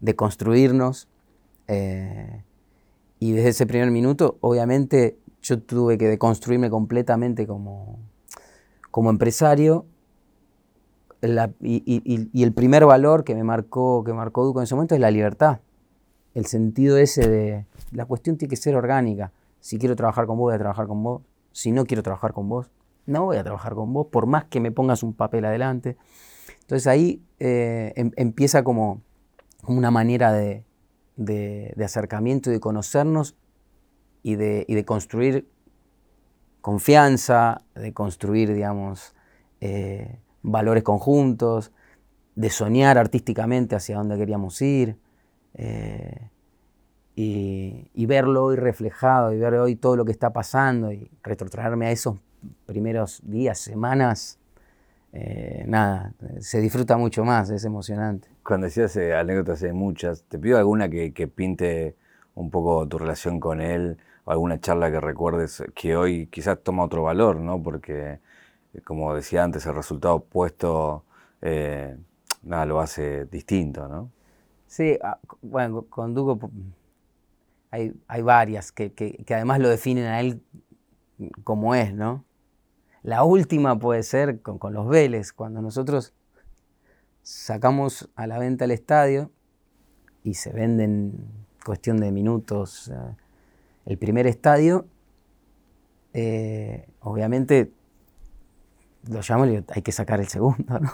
deconstruirnos. 0.00 1.08
Eh, 1.68 2.42
y 3.18 3.32
desde 3.32 3.50
ese 3.50 3.66
primer 3.66 3.90
minuto, 3.90 4.36
obviamente, 4.40 5.18
yo 5.42 5.60
tuve 5.60 5.96
que 5.98 6.08
deconstruirme 6.08 6.68
completamente 6.68 7.46
como, 7.46 7.98
como 8.90 9.10
empresario. 9.10 9.86
Y, 11.60 12.42
el 12.42 12.52
primer 12.52 12.86
valor 12.86 13.24
que 13.24 13.34
me 13.34 13.44
marcó, 13.44 14.04
que 14.04 14.12
marcó 14.12 14.44
Duco 14.44 14.60
en 14.60 14.64
ese 14.64 14.74
momento 14.74 14.94
es 14.94 15.00
la 15.00 15.10
libertad. 15.10 15.60
El 16.34 16.46
sentido 16.46 16.98
ese 16.98 17.28
de 17.28 17.66
la 17.92 18.04
cuestión 18.04 18.36
tiene 18.36 18.50
que 18.50 18.56
ser 18.56 18.76
orgánica. 18.76 19.32
Si 19.60 19.78
quiero 19.78 19.96
trabajar 19.96 20.26
con 20.26 20.36
vos, 20.36 20.46
voy 20.46 20.54
a 20.54 20.58
trabajar 20.58 20.86
con 20.86 21.02
vos. 21.02 21.22
Si 21.52 21.72
no 21.72 21.86
quiero 21.86 22.02
trabajar 22.02 22.32
con 22.32 22.48
vos, 22.48 22.70
no 23.06 23.24
voy 23.24 23.36
a 23.36 23.44
trabajar 23.44 23.74
con 23.74 23.92
vos 23.92 24.08
por 24.08 24.26
más 24.26 24.44
que 24.44 24.60
me 24.60 24.70
pongas 24.70 25.02
un 25.02 25.14
papel 25.14 25.44
adelante. 25.44 25.96
Entonces 26.60 26.86
ahí 26.86 27.22
eh, 27.38 27.92
em, 27.96 28.10
empieza 28.16 28.64
como 28.64 29.02
una 29.66 29.90
manera 29.90 30.32
de, 30.32 30.64
acercamiento 31.82 32.50
y 32.50 32.54
de 32.54 32.60
conocernos 32.60 33.36
y 34.22 34.34
de, 34.34 34.84
construir 34.84 35.48
confianza, 36.60 37.62
de 37.74 37.92
construir, 37.92 38.52
digamos, 38.52 39.14
eh, 39.60 40.18
valores 40.46 40.82
conjuntos, 40.82 41.72
de 42.34 42.50
soñar 42.50 42.98
artísticamente 42.98 43.76
hacia 43.76 43.96
dónde 43.96 44.16
queríamos 44.16 44.60
ir. 44.62 44.96
Eh, 45.54 46.30
y, 47.18 48.06
verlo 48.06 48.44
hoy 48.44 48.56
reflejado 48.56 49.32
y 49.32 49.38
ver 49.38 49.54
hoy 49.54 49.74
todo 49.74 49.96
lo 49.96 50.04
que 50.04 50.12
está 50.12 50.32
pasando 50.32 50.92
y 50.92 51.10
retrotraerme 51.22 51.86
a 51.86 51.90
esos 51.90 52.18
primeros 52.66 53.20
días, 53.24 53.58
semanas, 53.58 54.38
eh, 55.12 55.64
nada, 55.66 56.12
se 56.40 56.60
disfruta 56.60 56.96
mucho 56.98 57.24
más, 57.24 57.48
es 57.50 57.64
emocionante. 57.64 58.28
Cuando 58.44 58.66
decías 58.66 58.94
eh, 58.96 59.14
anécdotas 59.14 59.62
hay 59.62 59.72
muchas, 59.72 60.24
te 60.24 60.38
pido 60.38 60.58
alguna 60.58 60.90
que, 60.90 61.12
que, 61.14 61.26
pinte 61.26 61.96
un 62.34 62.50
poco 62.50 62.86
tu 62.86 62.98
relación 62.98 63.40
con 63.40 63.62
él, 63.62 63.96
o 64.24 64.30
alguna 64.30 64.60
charla 64.60 64.90
que 64.90 65.00
recuerdes 65.00 65.64
que 65.74 65.96
hoy 65.96 66.26
quizás 66.26 66.58
toma 66.62 66.84
otro 66.84 67.02
valor, 67.02 67.36
¿no? 67.40 67.62
Porque, 67.62 68.12
eh, 68.12 68.18
como 68.84 69.14
decía 69.14 69.44
antes, 69.44 69.66
el 69.66 69.74
resultado 69.74 70.16
opuesto, 70.16 71.04
nada, 72.42 72.66
lo 72.66 72.80
hace 72.80 73.24
distinto, 73.26 73.88
¿no? 73.88 74.10
Sí, 74.66 74.98
ah, 75.02 75.18
bueno, 75.42 75.82
con 75.82 76.14
Dugo 76.14 76.38
hay, 77.70 77.94
hay 78.08 78.22
varias 78.22 78.72
que, 78.72 78.92
que, 78.92 79.12
que 79.24 79.34
además 79.34 79.60
lo 79.60 79.68
definen 79.68 80.06
a 80.06 80.20
él 80.20 80.42
como 81.44 81.74
es, 81.74 81.94
¿no? 81.94 82.24
La 83.06 83.22
última 83.22 83.78
puede 83.78 84.02
ser 84.02 84.40
con, 84.42 84.72
los 84.72 84.88
Vélez, 84.88 85.32
cuando 85.32 85.62
nosotros 85.62 86.12
sacamos 87.22 88.10
a 88.16 88.26
la 88.26 88.38
venta 88.38 88.64
el 88.64 88.72
estadio 88.72 89.30
y 90.24 90.34
se 90.34 90.52
venden 90.52 91.14
cuestión 91.64 91.98
de 91.98 92.10
minutos 92.10 92.90
el 93.84 93.98
primer 93.98 94.26
estadio, 94.26 94.86
eh, 96.14 96.88
obviamente 97.00 97.70
lo 99.08 99.20
llamo 99.26 99.46
y 99.46 99.50
digo, 99.50 99.64
hay 99.68 99.82
que 99.82 99.92
sacar 99.92 100.20
el 100.20 100.28
segundo, 100.28 100.78
¿no? 100.80 100.90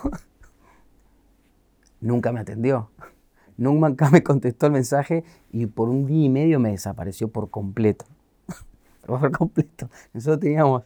Nunca 2.00 2.32
me 2.32 2.40
atendió. 2.40 2.90
Nunca 3.56 4.10
me 4.10 4.22
contestó 4.24 4.66
el 4.66 4.72
mensaje 4.72 5.24
y 5.50 5.66
por 5.66 5.88
un 5.88 6.06
día 6.06 6.26
y 6.26 6.28
medio 6.28 6.58
me 6.58 6.70
desapareció 6.70 7.28
por 7.28 7.50
completo. 7.50 8.04
por 9.06 9.30
completo. 9.30 9.88
Nosotros 10.12 10.40
teníamos, 10.40 10.82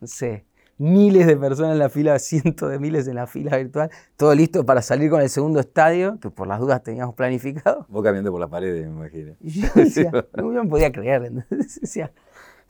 no 0.00 0.06
sé, 0.06 0.44
miles 0.78 1.26
de 1.26 1.36
personas 1.36 1.72
en 1.72 1.78
la 1.78 1.88
fila, 1.88 2.18
cientos 2.18 2.70
de 2.70 2.78
miles 2.78 3.06
en 3.08 3.16
la 3.16 3.26
fila 3.26 3.56
virtual, 3.56 3.90
todo 4.16 4.34
listo 4.34 4.64
para 4.64 4.82
salir 4.82 5.10
con 5.10 5.20
el 5.20 5.28
segundo 5.28 5.60
estadio, 5.60 6.18
que 6.20 6.30
por 6.30 6.46
las 6.46 6.60
dudas 6.60 6.82
teníamos 6.82 7.14
planificado. 7.14 7.86
Vos 7.88 8.02
caminando 8.02 8.30
por 8.30 8.40
las 8.40 8.50
paredes, 8.50 8.86
me 8.86 8.92
imagino. 8.92 9.34
Y 9.40 9.50
yo 9.50 9.68
decía, 9.74 10.10
no, 10.36 10.48
me 10.48 10.68
podía 10.68 10.90
creer. 10.90 11.24
Entonces 11.24 11.80
decía, 11.80 12.12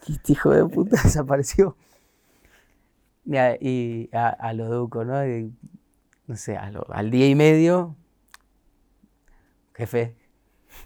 este 0.07 0.33
hijo 0.33 0.51
de 0.51 0.65
puta 0.67 1.01
desapareció. 1.03 1.77
Y 3.29 4.09
a, 4.13 4.53
lo 4.55 4.69
duco, 4.69 5.05
¿no? 5.05 5.23
no 6.27 6.37
sé, 6.37 6.57
al 6.57 7.11
día 7.11 7.29
y 7.29 7.35
medio, 7.35 7.95
jefe, 9.75 10.15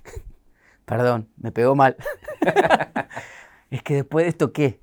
perdón, 0.85 1.29
me 1.37 1.53
pegó 1.53 1.77
mal. 1.77 1.97
es 3.71 3.83
que 3.83 3.95
después 3.95 4.25
de 4.25 4.29
esto, 4.31 4.53
¿qué? 4.53 4.81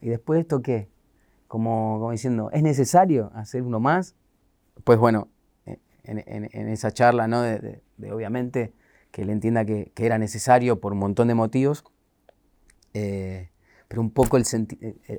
¿Y 0.00 0.08
después 0.08 0.36
de 0.36 0.40
esto 0.42 0.62
qué? 0.62 0.88
Como, 1.48 1.98
como, 1.98 2.12
diciendo, 2.12 2.50
¿es 2.52 2.62
necesario 2.62 3.32
hacer 3.34 3.62
uno 3.62 3.80
más? 3.80 4.14
Pues 4.84 4.98
bueno, 4.98 5.28
en, 6.04 6.68
esa 6.68 6.92
charla, 6.92 7.26
¿no? 7.26 7.42
De, 7.42 7.82
obviamente 8.12 8.72
que 9.10 9.22
él 9.22 9.30
entienda 9.30 9.64
que, 9.64 9.92
era 9.96 10.18
necesario 10.18 10.80
por 10.80 10.92
un 10.92 10.98
montón 10.98 11.28
de 11.28 11.34
motivos, 11.34 11.84
eh, 12.94 13.50
pero 13.94 14.02
un 14.02 14.10
poco 14.10 14.36
el, 14.36 14.44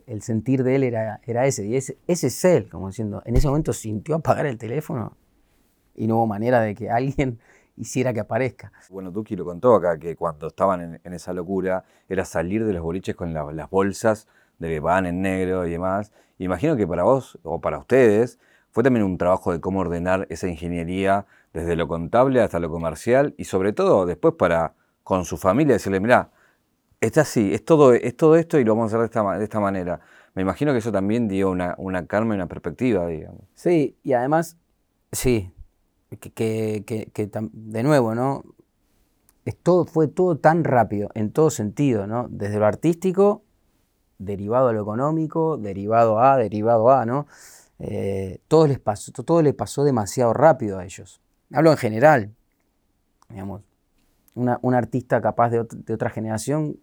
el, 0.06 0.22
sentir 0.22 0.62
de 0.62 0.76
él 0.76 0.84
era, 0.84 1.22
era 1.26 1.46
ese, 1.46 1.66
y 1.66 1.78
ese, 1.78 1.98
ese 2.08 2.28
es 2.28 2.44
él, 2.44 2.68
como 2.68 2.90
diciendo, 2.90 3.22
en 3.24 3.38
ese 3.38 3.48
momento 3.48 3.72
sintió 3.72 4.16
apagar 4.16 4.46
el 4.48 4.58
teléfono 4.58 5.16
y 5.96 6.08
no 6.08 6.18
hubo 6.18 6.28
manera 6.28 6.60
de 6.60 6.76
que 6.76 6.90
alguien 6.90 7.40
hiciera 7.78 8.12
que 8.12 8.20
aparezca. 8.20 8.74
Bueno, 8.90 9.12
Duki 9.12 9.38
lo 9.38 9.46
contó 9.46 9.76
acá, 9.76 9.98
que 9.98 10.18
cuando 10.18 10.48
estaban 10.48 11.00
en, 11.02 11.14
esa 11.14 11.32
locura 11.32 11.86
era 12.10 12.26
salir 12.26 12.66
de 12.66 12.74
los 12.74 12.84
boliches 12.84 13.16
con 13.16 13.34
las 13.34 13.70
bolsas 13.70 14.28
de 14.60 14.82
van 14.82 15.06
en 15.06 15.22
negro 15.22 15.66
y 15.66 15.72
demás. 15.72 16.12
Imagino 16.38 16.76
que 16.76 16.86
para 16.86 17.04
vos, 17.04 17.40
o 17.44 17.62
para 17.62 17.78
ustedes, 17.78 18.40
fue 18.72 18.84
también 18.84 19.06
un 19.06 19.18
trabajo 19.18 19.54
de 19.54 19.62
cómo 19.62 19.80
ordenar 19.80 20.28
esa 20.30 20.50
ingeniería 20.50 21.26
desde 21.54 21.78
lo 21.78 21.88
contable 21.88 22.42
hasta 22.42 22.60
lo 22.60 22.70
comercial 22.70 23.36
y 23.38 23.46
sobre 23.46 23.72
todo 23.72 24.06
después 24.06 24.34
para 24.34 24.74
con 25.04 25.24
su 25.24 25.38
familia 25.38 25.76
decirle, 25.76 26.02
mira, 26.02 26.32
está 27.02 27.22
así, 27.22 27.54
es 27.54 27.64
todo, 27.66 27.94
es 27.94 28.16
todo 28.16 28.36
esto 28.36 28.60
y 28.60 28.64
lo 28.64 28.76
vamos 28.76 28.94
a 28.94 28.98
hacer 28.98 29.00
de 29.00 29.06
esta, 29.06 29.38
de 29.38 29.44
esta 29.44 29.60
manera. 29.60 30.00
Me 30.34 30.42
imagino 30.42 30.74
que 30.74 30.80
eso 30.80 30.92
también 30.92 31.28
dio 31.28 31.50
una, 31.50 31.76
una 31.78 32.06
y 32.10 32.16
una 32.16 32.48
perspectiva, 32.48 33.08
digamos. 33.08 33.42
Sí, 33.56 33.98
y 34.04 34.14
además, 34.14 34.58
sí, 35.12 35.52
que, 36.10 37.30
de 37.54 37.84
nuevo, 37.84 38.16
¿no? 38.16 38.44
Es 39.46 39.56
todo, 39.58 39.86
fue 39.86 40.08
todo 40.08 40.38
tan 40.38 40.64
rápido, 40.64 41.10
en 41.14 41.32
todo 41.32 41.50
sentido, 41.50 42.08
¿no? 42.08 42.28
Desde 42.30 42.60
lo 42.60 42.66
artístico, 42.66 43.44
derivado 44.18 44.70
a 44.70 44.74
lo 44.74 44.82
económico, 44.82 45.58
derivado 45.58 46.20
a, 46.20 46.38
derivado 46.38 46.92
a, 46.92 47.06
¿no? 47.06 47.28
Eh, 47.80 48.40
todo, 48.48 48.68
les 48.68 48.80
pasó, 48.80 49.12
todo 49.12 49.42
les 49.42 49.54
pasó 49.54 49.84
demasiado 49.84 50.34
rápido 50.34 50.80
a 50.80 50.86
ellos. 50.86 51.22
Hablo 51.54 51.72
en 51.72 51.78
general, 51.78 52.36
digamos, 53.30 53.62
un 54.36 54.74
artista 54.74 55.22
capaz 55.22 55.50
de, 55.50 55.60
otra 55.94 56.10
generación, 56.10 56.78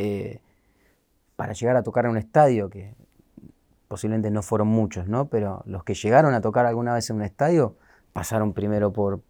eh, 0.00 0.40
para 1.36 1.52
llegar 1.52 1.76
a 1.76 1.82
tocar 1.82 2.06
en 2.06 2.12
un 2.12 2.16
estadio, 2.16 2.70
que 2.70 2.94
posiblemente 3.86 4.30
no 4.30 4.42
fueron 4.42 4.68
muchos, 4.68 5.08
¿no? 5.08 5.28
Pero 5.28 5.62
los 5.66 5.84
que 5.84 5.94
llegaron 5.94 6.32
a 6.32 6.40
tocar 6.40 6.64
alguna 6.64 6.94
vez 6.94 7.10
en 7.10 7.16
un 7.16 7.22
estadio, 7.22 7.76
pasaron 8.14 8.54
primero 8.54 8.92
por, 8.92 9.20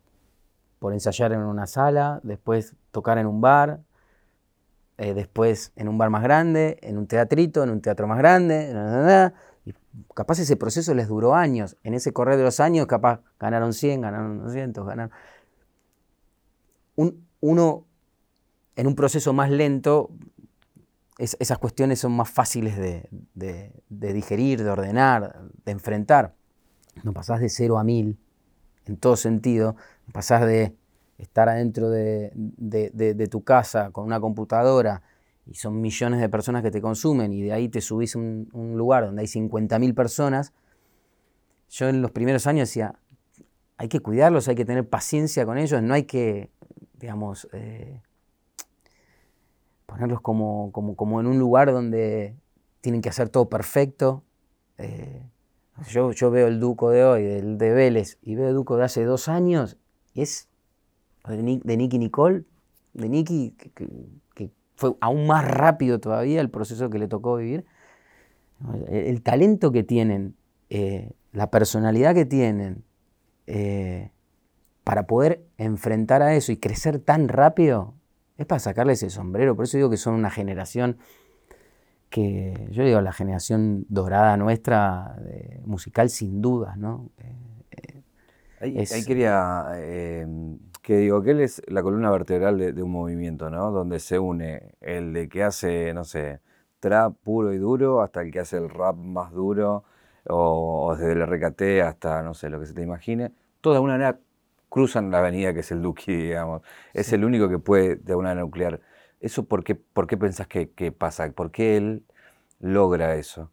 por 0.78 0.92
ensayar 0.92 1.32
en 1.32 1.40
una 1.40 1.66
sala, 1.66 2.20
después 2.22 2.76
tocar 2.92 3.18
en 3.18 3.26
un 3.26 3.40
bar, 3.40 3.80
eh, 4.98 5.12
después 5.12 5.72
en 5.74 5.88
un 5.88 5.98
bar 5.98 6.10
más 6.10 6.22
grande, 6.22 6.78
en 6.82 6.98
un 6.98 7.08
teatrito, 7.08 7.64
en 7.64 7.70
un 7.70 7.80
teatro 7.80 8.06
más 8.06 8.18
grande, 8.18 9.32
y 9.64 9.74
capaz 10.14 10.38
ese 10.38 10.56
proceso 10.56 10.94
les 10.94 11.08
duró 11.08 11.34
años. 11.34 11.76
En 11.82 11.94
ese 11.94 12.12
correr 12.12 12.36
de 12.36 12.44
los 12.44 12.60
años, 12.60 12.86
capaz 12.86 13.22
ganaron 13.40 13.72
100, 13.72 14.02
ganaron 14.02 14.38
200, 14.44 14.86
ganaron... 14.86 15.10
uno, 17.40 17.86
en 18.80 18.86
un 18.86 18.94
proceso 18.94 19.32
más 19.32 19.50
lento, 19.50 20.10
esas 21.20 21.58
cuestiones 21.58 21.98
son 21.98 22.12
más 22.12 22.30
fáciles 22.30 22.76
de, 22.78 23.08
de, 23.34 24.12
digerir, 24.12 24.64
de 24.64 24.70
ordenar, 24.70 25.42
de 25.64 25.72
enfrentar. 25.72 26.34
No 27.02 27.12
pasás 27.12 27.40
de 27.40 27.50
cero 27.50 27.78
a 27.78 27.84
mil 27.84 28.18
en 28.86 28.96
todo 28.96 29.16
sentido, 29.16 29.76
pasás 30.12 30.46
de 30.46 30.74
estar 31.18 31.48
adentro 31.50 31.90
de, 31.90 33.28
tu 33.30 33.44
casa 33.44 33.90
con 33.90 34.06
una 34.06 34.18
computadora 34.18 35.02
y 35.46 35.54
son 35.54 35.80
millones 35.80 36.20
de 36.20 36.28
personas 36.30 36.62
que 36.62 36.70
te 36.70 36.80
consumen 36.80 37.32
y 37.32 37.42
de 37.42 37.52
ahí 37.52 37.68
te 37.68 37.82
subís 37.82 38.16
a 38.16 38.18
un, 38.18 38.74
lugar 38.76 39.04
donde 39.04 39.20
hay 39.20 39.28
50.000 39.28 39.94
personas, 39.94 40.54
yo 41.68 41.88
en 41.88 42.00
los 42.00 42.10
primeros 42.12 42.46
años 42.46 42.68
decía, 42.68 42.94
hay 43.76 43.88
que 43.88 44.00
cuidarlos, 44.00 44.48
hay 44.48 44.54
que 44.54 44.64
tener 44.64 44.88
paciencia 44.88 45.44
con 45.44 45.58
ellos, 45.58 45.82
no 45.82 45.92
hay 45.92 46.04
que, 46.04 46.50
digamos, 46.94 47.46
eh, 47.52 48.00
ponerlos 49.90 50.20
como, 50.20 50.70
como, 50.72 51.20
en 51.20 51.26
un 51.26 51.38
lugar 51.38 51.72
donde 51.72 52.36
tienen 52.80 53.02
que 53.02 53.08
hacer 53.08 53.28
todo 53.28 53.48
perfecto. 53.48 54.22
Eh, 54.78 55.22
yo, 55.88 56.12
yo 56.12 56.30
veo 56.30 56.46
el 56.46 56.60
Duco 56.60 56.90
de 56.90 57.04
hoy, 57.04 57.24
el 57.24 57.58
de 57.58 57.70
Vélez, 57.72 58.18
y 58.22 58.36
veo 58.36 58.48
el 58.48 58.54
Duco 58.54 58.76
de 58.76 58.84
hace 58.84 59.04
dos 59.04 59.28
años, 59.28 59.76
es 60.14 60.48
de, 61.26 61.76
Nicky 61.76 61.98
Nicole, 61.98 62.44
de 62.94 63.08
Nicky, 63.08 63.54
que, 63.74 64.50
fue 64.76 64.94
aún 65.00 65.26
más 65.26 65.46
rápido 65.46 66.00
todavía 66.00 66.40
el 66.40 66.48
proceso 66.48 66.88
que 66.88 66.98
le 66.98 67.06
tocó 67.06 67.36
vivir. 67.36 67.66
El, 68.88 69.20
talento 69.20 69.72
que 69.72 69.82
tienen, 69.82 70.34
eh, 70.70 71.10
la 71.32 71.50
personalidad 71.50 72.14
que 72.14 72.24
tienen, 72.24 72.82
eh, 73.46 74.10
para 74.84 75.06
poder 75.06 75.44
enfrentar 75.58 76.22
a 76.22 76.34
eso 76.34 76.52
y 76.52 76.56
crecer 76.56 76.98
tan 76.98 77.28
rápido, 77.28 77.92
es 78.40 78.46
para 78.46 78.58
sacarles 78.58 79.02
el 79.02 79.10
sombrero. 79.10 79.54
Por 79.54 79.66
eso 79.66 79.76
digo 79.76 79.90
que 79.90 79.98
son 79.98 80.14
una 80.14 80.30
generación 80.30 80.96
que 82.08 82.68
yo 82.70 82.82
digo 82.82 83.00
la 83.02 83.12
generación 83.12 83.84
dorada 83.88 84.36
nuestra 84.38 85.14
musical 85.66 86.08
sin 86.08 86.40
dudas, 86.40 86.78
¿no? 86.78 87.10
Eh, 87.18 88.02
ahí, 88.60 89.04
quería 89.04 89.66
eh, 89.74 90.26
que 90.82 90.96
digo 90.96 91.22
que 91.22 91.32
él 91.32 91.40
es 91.40 91.62
la 91.68 91.82
columna 91.82 92.10
vertebral 92.10 92.74
de, 92.74 92.82
un 92.82 92.90
movimiento, 92.90 93.50
¿no? 93.50 93.70
Donde 93.72 94.00
se 94.00 94.18
une 94.18 94.74
el 94.80 95.12
de 95.12 95.28
que 95.28 95.42
hace, 95.42 95.92
no 95.92 96.04
sé, 96.04 96.40
trap 96.80 97.14
puro 97.22 97.52
y 97.52 97.58
duro 97.58 98.00
hasta 98.00 98.22
el 98.22 98.32
que 98.32 98.40
hace 98.40 98.56
el 98.56 98.70
rap 98.70 98.96
más 98.96 99.32
duro 99.32 99.84
o, 100.28 100.96
desde 100.96 101.12
el 101.12 101.26
RKT 101.26 101.86
hasta, 101.86 102.22
no 102.22 102.32
sé, 102.32 102.48
lo 102.48 102.58
que 102.58 102.66
se 102.66 102.72
te 102.72 102.82
imagine. 102.82 103.32
Alguna 103.62 103.92
manera 103.92 104.18
cruzan 104.70 105.10
la 105.10 105.18
avenida 105.18 105.52
que 105.52 105.60
es 105.60 105.70
el 105.70 105.82
Duki, 105.82 106.16
digamos. 106.16 106.62
Es 106.94 107.12
el 107.12 107.24
único 107.24 107.50
que 107.50 107.58
puede 107.58 107.96
de 107.96 108.16
manera 108.16 108.40
nuclear 108.40 108.80
¿Eso 109.20 109.44
por 109.44 109.62
qué, 109.64 109.74
por 109.74 110.06
qué 110.06 110.16
pensás 110.16 110.46
que, 110.46 110.92
pasa? 110.92 111.30
¿Por 111.32 111.50
qué 111.50 111.76
él 111.76 112.06
logra 112.58 113.16
eso? 113.16 113.50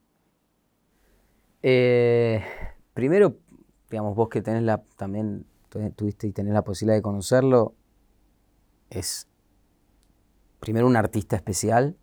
Eh, 1.61 2.41
primero, 2.93 3.37
digamos, 3.89 4.15
vos 4.15 4.29
que 4.29 4.41
tenés 4.41 4.63
la, 4.63 4.81
también 4.95 5.45
tuviste 5.97 6.25
y 6.25 6.31
tenés 6.31 6.53
la 6.53 6.63
posibilidad 6.63 6.95
de 6.95 7.01
conocerlo, 7.01 7.75
es 8.89 9.27
primero 10.61 10.87
un 10.87 10.95
artista 10.95 11.35
especial, 11.35 11.97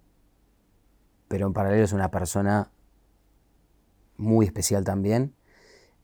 pero 1.29 1.47
en 1.47 1.55
paralelo 1.55 1.85
es 1.85 1.95
una 1.95 2.11
persona 2.11 2.71
muy 4.19 4.45
especial 4.45 4.85
también. 4.85 5.35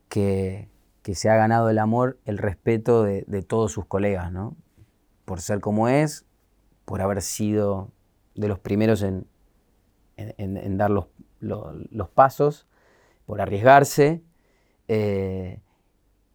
que, 0.08 0.69
se 1.14 1.30
ha 1.30 1.36
ganado 1.36 1.70
el 1.70 1.78
amor, 1.78 2.18
el 2.24 2.38
respeto 2.38 3.02
de, 3.02 3.42
todos 3.42 3.72
sus 3.72 3.86
colegas, 3.86 4.32
¿no? 4.32 4.56
Por 5.24 5.40
ser 5.40 5.60
como 5.60 5.88
es, 5.88 6.26
por 6.84 7.00
haber 7.00 7.22
sido 7.22 7.90
de 8.34 8.48
los 8.48 8.58
primeros 8.58 9.02
en, 9.02 9.26
dar 10.76 10.90
los, 10.90 12.08
pasos, 12.14 12.66
por 13.26 13.40
arriesgarse, 13.40 14.22
eh, 14.88 15.60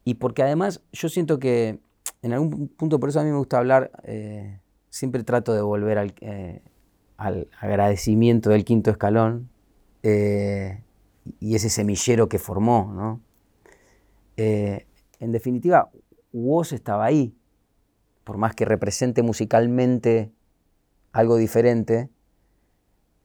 y 0.04 0.15
porque 0.15 0.43
además 0.43 0.82
yo 0.91 1.10
siento 1.10 1.39
que 1.39 1.80
en 2.21 2.34
algún 2.34 2.67
punto, 2.67 2.99
por 2.99 3.10
eso 3.10 3.19
a 3.19 3.23
mí 3.23 3.30
me 3.30 3.38
gusta 3.38 3.58
hablar, 3.58 3.91
eh, 4.04 4.60
siempre 4.89 5.23
trato 5.23 5.54
de 5.54 5.62
volver 5.62 5.97
al, 5.97 6.13
eh, 6.21 6.62
al 7.17 7.47
agradecimiento 7.60 8.49
del 8.49 8.65
quinto 8.65 8.91
escalón 8.91 9.49
y 10.04 11.56
ese 11.56 11.69
semillero 11.69 12.30
que 12.30 12.38
formó, 12.38 12.91
¿no? 12.93 13.19
Eh, 14.37 14.85
en 15.19 15.31
definitiva, 15.31 15.89
Woz 16.33 16.73
estaba 16.73 17.05
ahí, 17.05 17.35
por 18.23 18.37
más 18.37 18.55
que 18.55 18.65
represente 18.65 19.23
musicalmente 19.23 20.31
algo 21.11 21.37
diferente, 21.37 22.09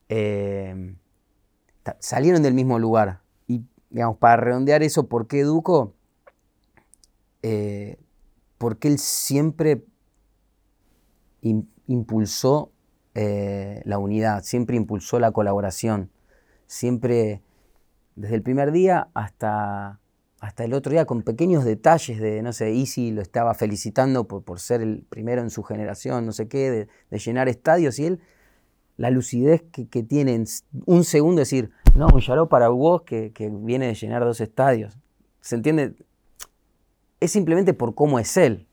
eh, 0.09 0.95
salieron 1.99 2.43
del 2.43 2.55
mismo 2.55 2.79
lugar. 2.79 3.23
Y, 3.49 3.65
digamos, 3.91 4.19
para 4.19 4.37
redondear 4.37 4.83
eso, 4.83 5.09
¿por 5.09 5.27
qué 5.27 5.43
Duco? 5.43 5.95
Eh, 7.43 7.99
porque 8.59 8.89
él 8.89 8.99
siempre 8.99 9.85
impulsó 11.87 12.71
la 13.15 13.99
unidad, 13.99 14.43
siempre 14.45 14.77
impulsó 14.77 15.19
la 15.19 15.33
colaboración, 15.33 16.11
siempre, 16.67 17.43
desde 18.15 18.37
el 18.37 18.43
primer 18.43 18.73
día 18.73 19.09
hasta 19.13 20.01
hasta 20.41 20.65
el 20.65 20.73
otro 20.73 20.91
día 20.91 21.05
con 21.05 21.23
pequeños 21.23 21.65
detalles 21.65 22.19
de, 22.19 22.43
no 22.43 22.53
sé, 22.53 22.73
Easy 22.73 23.11
lo 23.11 23.21
estaba 23.21 23.53
felicitando 23.55 24.27
por, 24.27 24.43
por 24.43 24.59
ser 24.59 24.81
el 24.81 25.05
primero 25.09 25.43
en 25.43 25.51
su 25.51 25.63
generación, 25.63 26.25
no 26.25 26.33
sé 26.33 26.49
qué, 26.49 26.89
de, 27.11 27.19
llenar 27.19 27.49
estadios 27.49 27.99
y 27.99 28.07
él, 28.07 28.21
la 28.97 29.11
lucidez 29.11 29.63
que, 29.71 30.03
tiene 30.03 30.35
en 30.35 30.47
un 30.87 31.05
segundo, 31.05 31.41
decir, 31.41 31.71
no, 31.95 32.09
un 32.13 32.21
Yaró 32.21 32.49
para 32.49 32.69
vos 32.69 33.03
que, 33.03 33.33
que, 33.33 33.51
viene 33.51 33.87
de 33.87 33.95
llenar 33.95 34.25
dos 34.25 34.41
estadios. 34.41 34.99
¿Se 35.41 35.57
entiende? 35.57 35.95
Es 37.19 37.31
simplemente 37.31 37.73
por 37.75 37.95
cómo 37.95 38.19
es 38.19 38.37
él. 38.37 38.67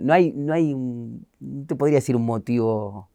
No 0.00 0.12
hay, 0.12 0.32
no 0.32 0.52
hay, 0.52 0.74
no 0.74 1.66
te 1.66 1.76
podría 1.76 1.98
decir 1.98 2.16
un 2.16 2.24
motivo 2.24 3.09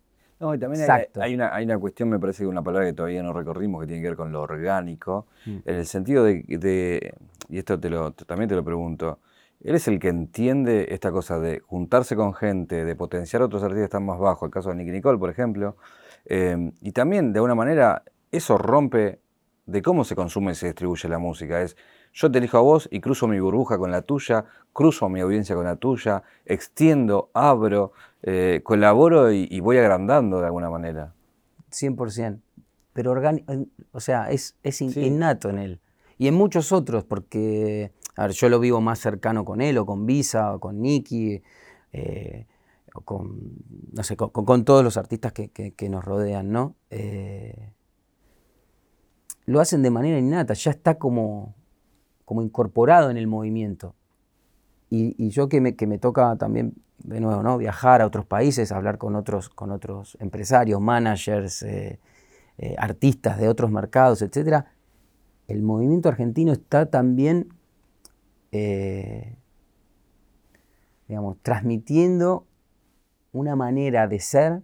no, 0.45 0.53
y 0.53 0.60
también 0.60 0.86
hay, 0.89 1.34
una, 1.34 1.55
hay 1.55 1.65
una 1.65 1.77
cuestión, 1.79 2.10
me 2.10 2.19
parece 2.19 2.43
que 2.43 2.47
una 2.47 2.62
palabra 2.62 2.88
que 2.88 2.93
todavía 2.93 3.23
no 3.23 3.34
recorrimos, 3.34 3.81
que 3.81 3.88
tiene 3.88 4.01
que 4.01 4.10
ver 4.10 4.17
con 4.17 4.31
lo 4.31 4.41
orgánico, 4.41 5.27
mm. 5.45 5.58
en 5.65 5.75
el 5.75 5.86
sentido 5.86 6.23
de, 6.23 7.13
y 7.49 7.58
esto 7.58 7.79
te 7.79 7.89
lo, 7.89 8.12
también 8.12 8.47
te 8.47 8.55
lo 8.55 8.63
pregunto, 8.63 9.19
él 9.62 9.75
es 9.75 9.88
el 9.88 9.99
que 9.99 10.10
entiende 10.10 10.88
esta 10.91 11.12
cosa 11.12 11.39
de 11.39 11.60
juntarse 11.60 12.15
con 12.15 12.34
gente, 12.34 12.86
de 12.86 12.95
potenciar 12.95 13.41
a 13.41 13.45
otros 13.45 13.63
artistas 13.63 13.81
que 13.81 13.86
están 13.86 14.05
más 14.05 14.19
bajos, 14.19 14.47
el 14.47 14.51
caso 14.51 14.69
de 14.69 14.75
Nicky 14.75 14.91
Nicole, 14.91 15.17
por 15.17 15.29
ejemplo, 15.29 15.77
eh, 16.25 16.71
y 16.81 16.91
también, 16.91 17.34
de 17.34 17.39
alguna 17.39 17.55
manera, 17.55 18.03
eso 18.31 18.58
rompe 18.58 19.19
de 19.65 19.81
cómo 19.81 20.03
se 20.03 20.15
consume 20.15 20.51
y 20.51 20.55
se 20.55 20.67
distribuye 20.67 21.10
la 21.10 21.17
música. 21.17 21.62
Es, 21.62 21.75
yo 22.15 22.32
te 22.32 22.38
elijo 22.38 22.58
a 22.58 22.62
vos 22.62 22.88
y 22.91 23.01
cruzo 23.01 23.28
mi 23.28 23.39
burbuja 23.41 23.78
con 23.78 23.91
la 23.91 24.01
tuya, 24.01 24.45
cruzo 24.71 25.10
mi 25.10 25.19
audiencia 25.19 25.54
con 25.54 25.65
la 25.65 25.75
tuya, 25.75 26.23
extiendo, 26.45 27.30
abro, 27.34 27.91
eh, 28.23 28.62
colaboro 28.63 29.34
y, 29.34 29.60
voy 29.60 29.78
agrandando 29.78 30.39
de 30.39 30.45
alguna 30.45 30.69
manera. 30.69 31.13
100%. 31.71 32.39
Pero 32.93 33.13
o 33.91 33.99
sea, 33.99 34.32
es, 34.32 34.56
innato 34.82 35.49
en 35.49 35.60
él. 35.60 35.82
Y 36.17 36.28
en 36.30 36.36
muchos 36.36 36.71
otros, 36.71 37.04
porque 37.04 37.91
a 38.15 38.28
ver, 38.28 38.32
yo 38.32 38.47
lo 38.47 38.62
vivo 38.62 38.80
más 38.80 38.99
cercano 38.99 39.43
con 39.43 39.60
él, 39.60 39.78
o 39.78 39.86
con 39.86 40.06
Visa, 40.06 40.56
o 40.56 40.60
con 40.62 40.82
Nicky, 40.82 41.43
eh, 41.91 42.47
o 42.93 43.01
con, 43.01 43.41
no 43.91 44.04
sé, 44.04 44.15
con, 44.15 44.63
todos 44.63 44.86
los 44.86 44.95
artistas 44.95 45.34
que, 45.34 45.89
nos 45.89 46.06
rodean, 46.06 46.49
¿no? 46.49 46.75
Eh, 46.89 47.73
lo 49.47 49.60
hacen 49.60 49.82
de 49.82 49.89
manera 49.89 50.17
innata, 50.17 50.54
ya 50.54 50.71
está 50.71 50.97
como, 50.97 51.54
como 52.25 52.41
incorporado 52.41 53.09
en 53.09 53.17
el 53.17 53.27
movimiento. 53.27 53.95
Y, 54.89 55.29
yo 55.29 55.49
que 55.49 55.61
me, 55.61 55.97
toca 55.97 56.35
también, 56.38 56.73
de 56.99 57.19
nuevo, 57.19 57.43
¿no? 57.43 57.57
viajar 57.57 58.01
a 58.01 58.07
otros 58.07 58.25
países, 58.25 58.71
hablar 58.71 58.97
con 58.97 59.15
otros, 59.15 59.49
con 59.49 59.71
otros 59.71 60.17
empresarios, 60.21 60.79
managers, 60.79 61.63
eh, 61.63 61.99
eh, 62.57 62.75
artistas 62.77 63.38
de 63.38 63.49
otros 63.49 63.71
mercados, 63.71 64.21
etc., 64.21 64.65
el 65.47 65.61
movimiento 65.61 66.09
argentino 66.09 66.51
está 66.53 66.88
también, 66.88 67.49
eh, 68.51 69.38
digamos, 71.07 71.38
transmitiendo 71.43 72.47
una 73.31 73.55
manera 73.55 74.07
de 74.07 74.19
ser, 74.19 74.63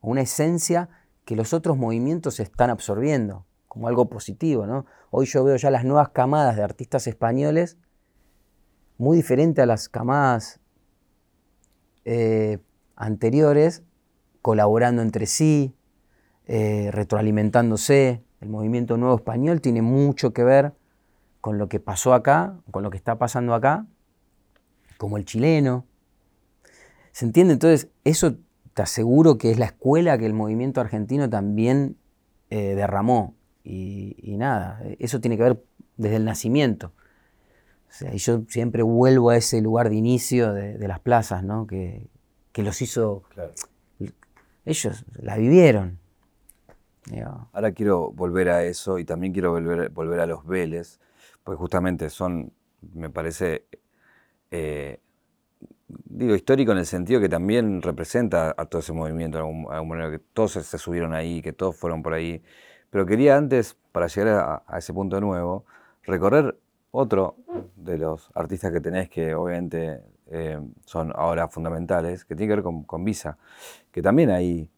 una 0.00 0.22
esencia 0.22 0.90
que 1.24 1.36
los 1.36 1.54
otros 1.54 1.78
movimientos 1.78 2.40
están 2.40 2.68
absorbiendo 2.68 3.46
como 3.68 3.88
algo 3.88 4.08
positivo. 4.08 4.66
¿no? 4.66 4.86
Hoy 5.10 5.26
yo 5.26 5.44
veo 5.44 5.56
ya 5.56 5.70
las 5.70 5.84
nuevas 5.84 6.08
camadas 6.08 6.56
de 6.56 6.62
artistas 6.62 7.06
españoles 7.06 7.76
muy 8.98 9.16
diferentes 9.16 9.62
a 9.62 9.66
las 9.66 9.88
camadas 9.88 10.60
eh, 12.04 12.58
anteriores, 12.96 13.84
colaborando 14.42 15.02
entre 15.02 15.26
sí, 15.26 15.74
eh, 16.46 16.90
retroalimentándose. 16.92 18.24
El 18.40 18.48
movimiento 18.48 18.96
nuevo 18.96 19.16
español 19.16 19.60
tiene 19.60 19.82
mucho 19.82 20.32
que 20.32 20.42
ver 20.42 20.72
con 21.40 21.58
lo 21.58 21.68
que 21.68 21.80
pasó 21.80 22.12
acá, 22.12 22.58
con 22.70 22.82
lo 22.82 22.90
que 22.90 22.96
está 22.96 23.18
pasando 23.18 23.54
acá, 23.54 23.86
como 24.96 25.16
el 25.16 25.24
chileno. 25.24 25.86
¿Se 27.12 27.24
entiende? 27.24 27.54
Entonces, 27.54 27.88
eso 28.04 28.36
te 28.74 28.82
aseguro 28.82 29.38
que 29.38 29.50
es 29.50 29.58
la 29.58 29.66
escuela 29.66 30.18
que 30.18 30.26
el 30.26 30.34
movimiento 30.34 30.80
argentino 30.80 31.30
también 31.30 31.96
eh, 32.50 32.74
derramó. 32.74 33.34
Y, 33.70 34.36
nada, 34.38 34.82
eso 34.98 35.20
tiene 35.20 35.36
que 35.36 35.42
ver 35.42 35.62
desde 35.98 36.16
el 36.16 36.24
nacimiento. 36.24 36.92
O 37.88 37.92
sea, 37.92 38.14
y 38.14 38.18
yo 38.18 38.42
siempre 38.48 38.82
vuelvo 38.82 39.30
a 39.30 39.36
ese 39.36 39.60
lugar 39.60 39.90
de 39.90 39.96
inicio 39.96 40.54
de, 40.54 40.88
las 40.88 41.00
plazas, 41.00 41.44
¿no? 41.44 41.66
Que, 41.66 42.08
los 42.56 42.82
hizo. 42.82 43.22
Ellos 44.64 45.04
la 45.20 45.36
vivieron. 45.36 45.98
Ahora 47.52 47.72
quiero 47.72 48.10
volver 48.10 48.48
a 48.48 48.64
eso 48.64 48.98
y 48.98 49.04
también 49.04 49.32
quiero 49.32 49.52
volver, 49.52 49.90
volver 49.90 50.20
a 50.20 50.26
los 50.26 50.46
Vélez, 50.46 50.98
porque 51.44 51.58
justamente 51.58 52.10
son, 52.10 52.52
me 52.94 53.10
parece, 53.10 53.64
eh, 54.50 55.00
digo, 55.88 56.34
histórico 56.34 56.72
en 56.72 56.78
el 56.78 56.86
sentido 56.86 57.20
que 57.20 57.28
también 57.28 57.80
representa 57.80 58.54
a 58.56 58.66
todo 58.66 58.80
ese 58.80 58.92
movimiento, 58.92 59.38
de 59.38 60.10
que 60.10 60.18
todos 60.32 60.52
se 60.52 60.78
subieron 60.78 61.14
ahí, 61.14 61.40
que 61.40 61.52
todos 61.52 61.76
fueron 61.76 62.02
por 62.02 62.14
ahí. 62.14 62.42
Pero 62.90 63.06
quería 63.06 63.36
antes, 63.36 63.76
para 63.92 64.06
llegar 64.06 64.62
a, 64.66 64.78
ese 64.78 64.92
punto 64.92 65.20
nuevo, 65.20 65.64
recorrer 66.02 66.58
otro 66.90 67.36
de 67.76 67.98
los 67.98 68.30
artistas 68.34 68.72
que 68.72 68.80
tenés 68.80 69.10
que 69.10 69.34
obviamente 69.34 70.00
eh, 70.30 70.58
son 70.84 71.12
ahora 71.14 71.48
fundamentales, 71.48 72.24
que 72.24 72.34
tiene 72.34 72.50
que 72.50 72.60
ver 72.60 72.84
con, 72.86 73.04
Visa, 73.04 73.38
que 73.92 74.02
también 74.02 74.30
ahí 74.30 74.70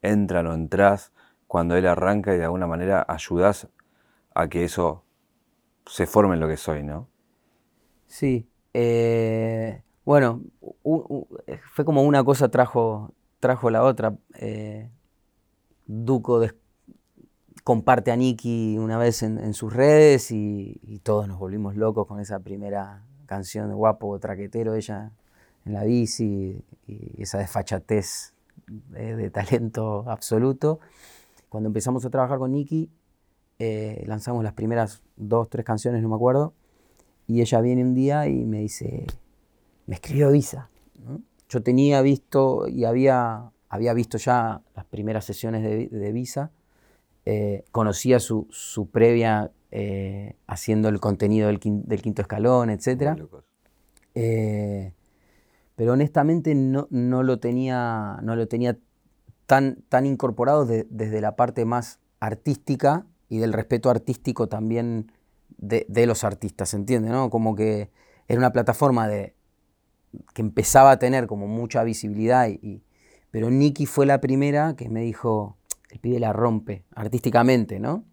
entran 0.00 0.46
o 0.46 0.54
entras 0.54 1.12
cuando 1.46 1.76
él 1.76 1.86
arranca 1.86 2.34
y 2.34 2.38
de 2.38 2.44
alguna 2.44 2.66
manera 2.66 3.04
ayudas 3.08 3.68
a 4.34 4.48
que 4.48 4.64
eso 4.64 5.04
se 5.86 6.06
forme 6.06 6.34
en 6.34 6.40
lo 6.40 6.48
que 6.48 6.56
soy, 6.56 6.82
¿no? 6.82 7.08
Sí. 8.06 8.48
Eh, 8.74 9.82
bueno, 10.04 10.42
fue 11.72 11.84
como 11.84 12.02
una 12.02 12.24
cosa 12.24 12.50
trajo, 12.50 13.12
trajo 13.40 13.70
la 13.70 13.84
otra. 13.84 14.16
Eh, 14.36 14.90
Duco 15.86 16.40
comparte 17.64 18.10
a 18.10 18.16
Nicky 18.16 18.76
una 18.78 18.98
vez 18.98 19.22
en, 19.22 19.54
sus 19.54 19.72
redes 19.72 20.30
y, 20.30 21.00
todos 21.02 21.28
nos 21.28 21.38
volvimos 21.38 21.76
locos 21.76 22.06
con 22.06 22.20
esa 22.20 22.40
primera 22.40 23.04
canción 23.26 23.68
de 23.68 23.74
guapo 23.74 24.18
traquetero, 24.18 24.74
ella 24.74 25.12
en 25.64 25.72
la 25.72 25.84
bici 25.84 26.62
y, 26.86 27.22
esa 27.22 27.38
desfachatez 27.38 28.34
de, 28.66 29.30
talento 29.30 30.04
absoluto. 30.08 30.80
Cuando 31.48 31.68
empezamos 31.68 32.04
a 32.04 32.10
trabajar 32.10 32.38
con 32.38 32.52
Nicky, 32.52 32.90
eh, 33.58 34.02
lanzamos 34.06 34.42
las 34.42 34.54
primeras 34.54 35.02
dos, 35.16 35.48
tres 35.48 35.64
canciones, 35.64 36.02
no 36.02 36.08
me 36.08 36.16
acuerdo, 36.16 36.54
y 37.26 37.40
ella 37.40 37.60
viene 37.60 37.82
un 37.84 37.94
día 37.94 38.26
y 38.26 38.44
me 38.44 38.60
dice, 38.60 39.06
me 39.86 39.94
escribió 39.94 40.30
Visa. 40.30 40.68
Yo 41.48 41.62
tenía 41.62 42.00
visto 42.00 42.66
y 42.66 42.84
había, 42.84 43.52
había 43.68 43.92
visto 43.92 44.18
ya 44.18 44.62
las 44.74 44.84
primeras 44.86 45.24
sesiones 45.24 45.62
de, 45.62 45.88
de 45.88 46.12
Visa 46.12 46.50
eh, 47.24 47.64
conocía 47.70 48.18
su, 48.20 48.48
previa 48.90 49.52
eh, 49.70 50.36
haciendo 50.46 50.88
el 50.88 51.00
contenido 51.00 51.48
del, 51.48 51.60
quinto 51.60 52.22
escalón, 52.22 52.70
etc. 52.70 53.16
Eh, 54.14 54.92
pero 55.76 55.92
honestamente 55.92 56.54
no, 56.54 56.86
lo 56.90 57.38
tenía, 57.38 58.18
no 58.22 58.36
lo 58.36 58.48
tenía 58.48 58.78
tan, 59.46 59.82
tan 59.88 60.06
incorporado 60.06 60.66
desde 60.66 61.20
la 61.20 61.36
parte 61.36 61.64
más 61.64 62.00
artística 62.20 63.06
y 63.28 63.38
del 63.38 63.52
respeto 63.52 63.88
artístico 63.90 64.48
también 64.48 65.10
de, 65.58 66.06
los 66.06 66.24
artistas, 66.24 66.74
¿entiendes? 66.74 67.12
¿no? 67.12 67.30
Como 67.30 67.54
que 67.54 67.90
era 68.28 68.38
una 68.38 68.52
plataforma 68.52 69.08
de, 69.08 69.34
que 70.34 70.42
empezaba 70.42 70.90
a 70.90 70.98
tener 70.98 71.26
como 71.26 71.46
mucha 71.46 71.84
visibilidad, 71.84 72.48
y, 72.48 72.82
pero 73.30 73.50
Nicky 73.50 73.86
fue 73.86 74.06
la 74.06 74.20
primera 74.20 74.74
que 74.76 74.88
me 74.88 75.02
dijo, 75.02 75.56
el 75.92 75.98
pibe 75.98 76.18
la 76.18 76.32
rompe 76.32 76.84
artísticamente, 76.94 77.78
¿no? 77.78 78.04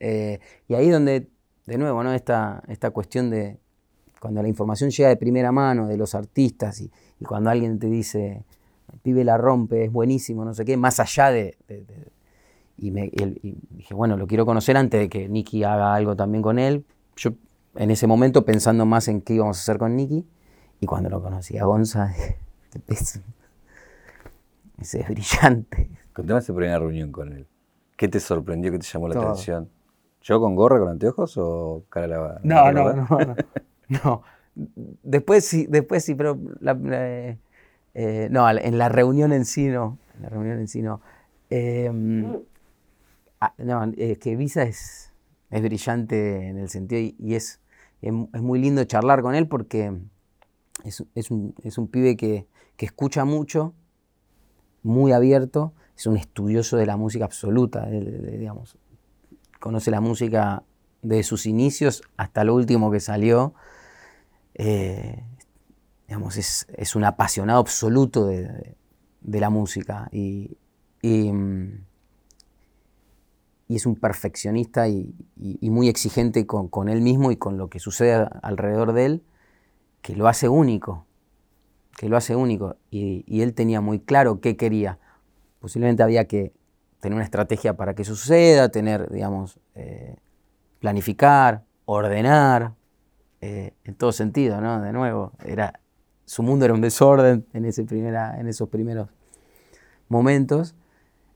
Eh, 0.00 0.40
y 0.68 0.74
ahí 0.74 0.88
donde, 0.88 1.28
de 1.66 1.78
nuevo, 1.78 2.02
¿no? 2.02 2.12
Esta, 2.14 2.62
esta 2.66 2.90
cuestión 2.90 3.30
de 3.30 3.58
cuando 4.20 4.42
la 4.42 4.48
información 4.48 4.90
llega 4.90 5.10
de 5.10 5.16
primera 5.16 5.52
mano 5.52 5.86
de 5.86 5.98
los 5.98 6.14
artistas 6.14 6.80
y, 6.80 6.90
cuando 7.26 7.50
alguien 7.50 7.78
te 7.78 7.88
dice, 7.88 8.42
el 8.92 8.98
pibe 9.00 9.22
la 9.22 9.36
rompe, 9.36 9.84
es 9.84 9.92
buenísimo, 9.92 10.44
no 10.44 10.54
sé 10.54 10.64
qué, 10.64 10.76
más 10.76 10.98
allá 10.98 11.30
de... 11.30 11.56
y, 12.78 12.90
me, 12.90 13.10
dije, 13.70 13.94
bueno, 13.94 14.16
lo 14.16 14.26
quiero 14.26 14.46
conocer 14.46 14.78
antes 14.78 14.98
de 14.98 15.08
que 15.10 15.28
Nicky 15.28 15.62
haga 15.62 15.94
algo 15.94 16.16
también 16.16 16.42
con 16.42 16.58
él. 16.58 16.84
Yo 17.16 17.32
en 17.74 17.90
ese 17.90 18.06
momento 18.06 18.46
pensando 18.46 18.86
más 18.86 19.08
en 19.08 19.20
qué 19.20 19.34
íbamos 19.34 19.58
a 19.58 19.60
hacer 19.60 19.76
con 19.78 19.94
Nicky, 19.94 20.26
y 20.80 20.86
cuando 20.86 21.10
lo 21.10 21.22
conocí 21.22 21.58
a 21.58 21.64
Gonza, 21.64 22.14
ese 22.88 23.20
es 24.80 25.08
brillante. 25.08 25.90
Contame 26.16 26.40
esa 26.40 26.54
primera 26.54 26.78
reunión 26.78 27.12
con 27.12 27.30
él. 27.30 27.46
¿Qué 27.94 28.08
te 28.08 28.20
sorprendió, 28.20 28.72
qué 28.72 28.78
te 28.78 28.86
llamó 28.86 29.06
la 29.06 29.20
atención? 29.20 29.68
¿Yo 30.22 30.40
con 30.40 30.56
gorra, 30.56 30.78
con 30.78 30.88
anteojos 30.88 31.36
o 31.36 31.84
cara 31.90 32.06
lavada? 32.06 32.40
No, 32.42 32.72
no, 32.72 32.94
no, 32.94 33.06
no, 33.06 33.36
no. 33.88 34.22
Después 35.02 35.44
sí, 35.44 35.66
después 35.68 36.06
sí, 36.06 36.14
pero 36.14 36.40
eh, 37.92 38.28
no, 38.30 38.48
en 38.48 38.78
la 38.78 38.88
reunión 38.88 39.34
en 39.34 39.44
sí 39.44 39.66
no. 39.66 39.98
En 40.16 40.22
la 40.22 40.28
reunión 40.30 40.58
en 40.58 40.68
sí 40.68 40.80
no. 40.80 41.02
Em, 41.50 42.34
ah, 43.38 43.52
no, 43.58 43.92
es 43.94 44.16
que 44.16 44.36
Visa 44.36 44.62
es, 44.62 45.12
es 45.50 45.62
brillante 45.62 46.48
en 46.48 46.56
el 46.56 46.70
sentido 46.70 47.14
y, 47.18 47.34
es, 47.34 47.60
es, 48.00 48.12
muy 48.40 48.58
lindo 48.58 48.82
charlar 48.84 49.20
con 49.20 49.34
él 49.34 49.48
porque 49.48 49.92
es, 50.82 51.04
es, 51.14 51.30
un, 51.30 51.54
es 51.62 51.76
un, 51.76 51.88
pibe 51.88 52.16
que, 52.16 52.46
que 52.78 52.86
escucha 52.86 53.26
mucho, 53.26 53.74
muy 54.86 55.12
abierto 55.12 55.72
es 55.96 56.06
un 56.06 56.16
estudioso 56.16 56.76
de 56.76 56.86
la 56.86 56.96
música 56.96 57.24
absoluta, 57.24 57.86
digamos. 57.86 58.76
Conoce 59.60 59.90
la 59.90 60.00
música 60.00 60.62
de 61.02 61.22
sus 61.22 61.46
inicios 61.46 62.02
hasta 62.16 62.44
lo 62.44 62.54
último 62.54 62.90
que 62.90 63.00
salió. 63.00 63.54
Eh, 64.54 65.22
digamos, 66.06 66.36
es, 66.36 66.96
un 66.96 67.04
apasionado 67.04 67.60
absoluto 67.60 68.26
de, 68.26 68.76
la 69.22 69.50
música 69.50 70.08
y, 70.12 70.56
mm, 71.02 71.84
y, 73.68 73.76
es 73.76 73.86
un 73.86 73.96
perfeccionista 73.96 74.88
y, 74.88 75.14
muy 75.62 75.88
exigente 75.88 76.46
con, 76.46 76.88
él 76.88 77.00
mismo 77.00 77.32
y 77.32 77.36
con 77.36 77.58
lo 77.58 77.68
que 77.68 77.80
sucede 77.80 78.28
alrededor 78.42 78.92
de 78.92 79.06
él, 79.06 79.24
que 80.02 80.14
lo 80.14 80.28
hace 80.28 80.48
único, 80.48 81.05
que 81.96 82.08
lo 82.08 82.16
hace 82.16 82.36
único. 82.36 82.76
y 82.90 83.40
él 83.40 83.54
tenía 83.54 83.80
muy 83.80 84.00
claro 84.00 84.40
qué 84.40 84.56
quería 84.56 84.98
posiblemente 85.66 86.04
había 86.04 86.26
que 86.26 86.52
tener 87.00 87.16
una 87.16 87.24
estrategia 87.24 87.76
para 87.76 87.94
que 87.94 88.04
suceda, 88.04 88.68
tener, 88.68 89.10
digamos, 89.10 89.58
eh, 89.74 90.14
planificar, 90.78 91.64
ordenar, 91.86 92.74
eh, 93.40 93.74
en 93.82 93.94
todo 93.96 94.12
sentido, 94.12 94.60
¿no? 94.60 94.80
De 94.80 94.92
nuevo, 94.92 95.32
era, 95.44 95.80
su 96.24 96.44
mundo 96.44 96.64
era 96.64 96.72
un 96.72 96.80
desorden 96.80 97.46
en, 97.52 97.64
ese 97.64 97.82
primera, 97.82 98.38
en 98.38 98.46
esos 98.46 98.68
primeros 98.68 99.08
momentos, 100.08 100.76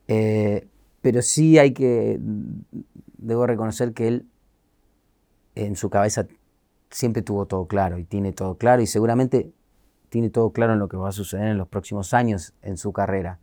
eh, 0.07 0.69
pero 1.01 1.23
sí 1.23 1.59
hay 1.59 1.73
que, 1.73 2.21
debo 3.19 3.49
reconocer 3.49 3.93
que 3.95 4.07
él 4.07 4.27
en 5.57 5.75
su 5.75 5.91
cabeza 5.91 6.29
siempre 6.89 7.23
tuvo 7.23 7.47
todo 7.47 7.67
claro 7.67 7.99
y 7.99 8.05
tiene 8.05 8.33
todo 8.33 8.57
claro 8.57 8.81
y 8.81 8.87
seguramente 8.87 9.51
tiene 10.11 10.29
todo 10.29 10.51
claro 10.53 10.75
en 10.75 10.79
lo 10.79 10.89
que 10.89 10.97
va 10.97 11.09
a 11.09 11.13
suceder 11.13 11.49
en 11.49 11.59
los 11.59 11.69
próximos 11.69 12.13
años 12.13 12.53
en 12.61 12.77
su 12.77 12.93
carrera. 12.93 13.39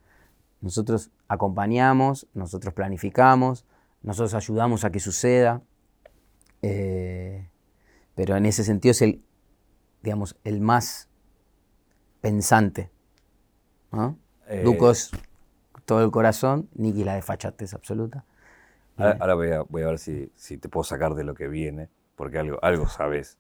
Nosotros 0.62 1.12
acompañamos, 1.28 2.28
nosotros 2.34 2.74
planificamos, 2.74 3.66
nosotros 4.04 4.34
ayudamos 4.36 4.84
a 4.86 4.92
que 4.92 5.00
suceda, 5.00 5.62
eh, 6.62 7.50
pero 8.16 8.36
en 8.36 8.46
ese 8.46 8.64
sentido 8.64 8.92
es 8.92 9.02
el, 9.02 9.24
digamos, 10.04 10.38
el 10.44 10.62
más 10.62 11.10
pensante. 12.22 12.92
¿no? 13.92 14.18
Eh, 14.48 14.62
Duco 14.64 14.92
es 14.92 15.12
todo 15.86 16.04
el 16.04 16.12
corazón, 16.12 16.70
Nicky 16.76 17.04
la 17.04 17.16
desfachatez 17.16 17.74
absoluta. 17.74 18.26
Ahora, 18.98 19.36
voy, 19.36 19.52
a, 19.52 19.88
ver 19.88 20.00
si, 20.00 20.32
te 20.58 20.70
puedo 20.70 20.84
sacar 20.84 21.14
de 21.14 21.24
lo 21.24 21.36
que 21.36 21.48
viene, 21.48 21.90
porque 22.18 22.40
algo, 22.40 22.60
algo 22.62 22.88
sabes. 22.90 23.38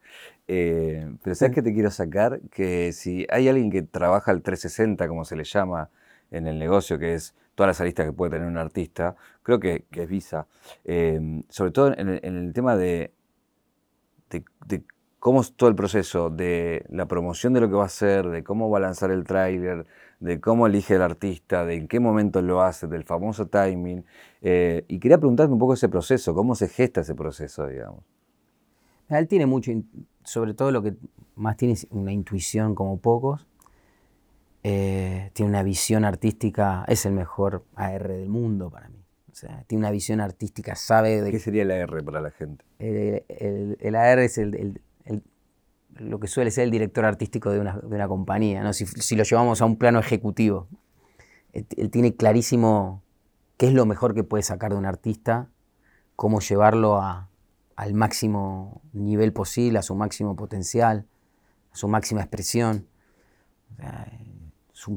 Eh, 0.47 1.11
pero 1.23 1.35
¿sabes 1.35 1.55
qué 1.55 1.61
te 1.61 1.73
quiero 1.73 1.91
sacar? 1.91 2.39
Que 2.51 2.93
si 2.93 3.27
hay 3.29 3.49
alguien 3.49 3.69
que 3.69 3.81
trabaja 3.81 4.31
el 4.31 4.41
360, 4.41 5.07
como 5.09 5.25
se 5.25 5.35
le 5.35 5.43
llama, 5.43 5.89
en 6.31 6.47
el 6.47 6.59
negocio, 6.59 6.99
que 6.99 7.15
es 7.15 7.35
todas 7.55 7.69
las 7.69 7.81
aristas 7.81 8.05
que 8.05 8.13
puede 8.13 8.31
tener 8.31 8.47
un 8.47 8.57
artista, 8.57 9.15
creo 9.43 9.59
que, 9.59 9.85
es 9.91 10.07
Visa. 10.07 10.47
Em, 10.85 11.43
sobre 11.49 11.71
todo 11.71 11.93
en 11.97 12.09
el, 12.09 12.53
tema 12.53 12.75
de, 12.75 13.11
de, 14.29 14.83
cómo 15.19 15.41
es 15.41 15.53
todo 15.53 15.69
el 15.69 15.75
proceso, 15.75 16.29
de 16.29 16.85
la 16.89 17.07
promoción 17.07 17.53
de 17.53 17.61
lo 17.61 17.69
que 17.69 17.75
va 17.75 17.83
a 17.83 17.87
hacer, 17.87 18.27
de 18.27 18.43
cómo 18.43 18.69
va 18.69 18.77
a 18.77 18.81
lanzar 18.81 19.09
el 19.11 19.23
tráiler, 19.23 19.87
de 20.19 20.39
cómo 20.39 20.67
elige 20.67 20.95
el 20.95 21.01
artista, 21.01 21.65
de 21.65 21.75
en 21.75 21.87
qué 21.87 21.99
momento 21.99 22.41
lo 22.41 22.61
hace, 22.61 22.87
del 22.87 23.03
famoso 23.05 23.47
timing. 23.47 24.05
Eh, 24.41 24.85
y 24.87 24.99
quería 24.99 25.17
preguntarte 25.17 25.51
un 25.51 25.59
poco 25.59 25.73
ese 25.73 25.89
proceso, 25.89 26.35
cómo 26.35 26.53
se 26.55 26.67
gesta 26.67 27.01
ese 27.01 27.15
proceso, 27.15 27.67
digamos. 27.67 28.16
Él 29.09 29.27
tiene 29.27 29.45
mucho, 29.45 29.71
sobre 30.23 30.53
todo 30.53 30.71
lo 30.71 30.83
que 30.83 30.95
más 31.35 31.57
tiene 31.57 31.73
es 31.73 31.87
una 31.91 32.11
intuición 32.11 32.75
como 32.75 32.99
pocos 32.99 33.47
eh, 34.69 35.31
tiene 35.31 35.49
una 35.49 35.63
visión 35.63 36.03
artística, 36.03 36.83
es 36.89 37.05
el 37.05 37.13
mejor 37.13 37.63
AR 37.75 38.09
del 38.09 38.27
mundo 38.27 38.69
para 38.69 38.89
mí. 38.89 39.01
O 39.31 39.33
sea, 39.33 39.63
tiene 39.65 39.83
una 39.83 39.91
visión 39.91 40.19
artística, 40.19 40.75
sabe 40.75 41.21
de... 41.21 41.31
¿Qué 41.31 41.39
sería 41.39 41.61
el 41.61 41.71
AR 41.71 42.03
para 42.03 42.19
la 42.19 42.31
gente? 42.31 42.65
El, 42.79 43.95
AR 43.95 44.19
es 44.19 44.37
el, 44.37 44.81
lo 45.95 46.19
que 46.19 46.27
suele 46.27 46.51
ser 46.51 46.65
el 46.65 46.71
director 46.71 47.05
artístico 47.05 47.49
de 47.49 47.59
una, 47.59 48.07
compañía, 48.09 48.61
¿no? 48.61 48.73
si, 48.73 49.15
lo 49.15 49.23
llevamos 49.23 49.61
a 49.61 49.65
un 49.65 49.77
plano 49.77 49.99
ejecutivo. 49.99 50.67
Él, 51.53 51.89
tiene 51.89 52.15
clarísimo 52.15 53.03
qué 53.55 53.67
es 53.67 53.73
lo 53.73 53.85
mejor 53.85 54.13
que 54.13 54.25
puede 54.25 54.43
sacar 54.43 54.73
de 54.73 54.77
un 54.77 54.85
artista, 54.85 55.47
cómo 56.17 56.41
llevarlo 56.41 57.01
al 57.77 57.93
máximo 57.93 58.81
nivel 58.91 59.31
posible, 59.31 59.79
a 59.79 59.81
su 59.81 59.95
máximo 59.95 60.35
potencial, 60.35 61.05
a 61.71 61.75
su 61.77 61.87
máxima 61.87 62.21
expresión. 62.21 62.87
Su, 64.73 64.91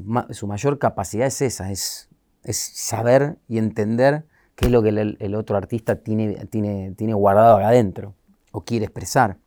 mayor 0.47 0.79
capacidad 0.79 1.27
es 1.27 1.41
esa, 1.41 1.71
es, 1.71 2.09
saber 2.43 3.37
y 3.47 3.59
entender 3.59 4.25
qué 4.55 4.65
es 4.65 4.71
lo 4.71 4.83
que 4.83 4.89
el, 4.89 5.35
otro 5.35 5.55
artista 5.55 5.95
tiene, 5.95 6.45
tiene, 6.47 6.93
tiene 6.97 7.13
guardado 7.13 7.57
acá 7.57 7.69
adentro 7.69 8.15
o 8.51 8.65
quiere 8.65 8.85
expresar. 8.85 9.37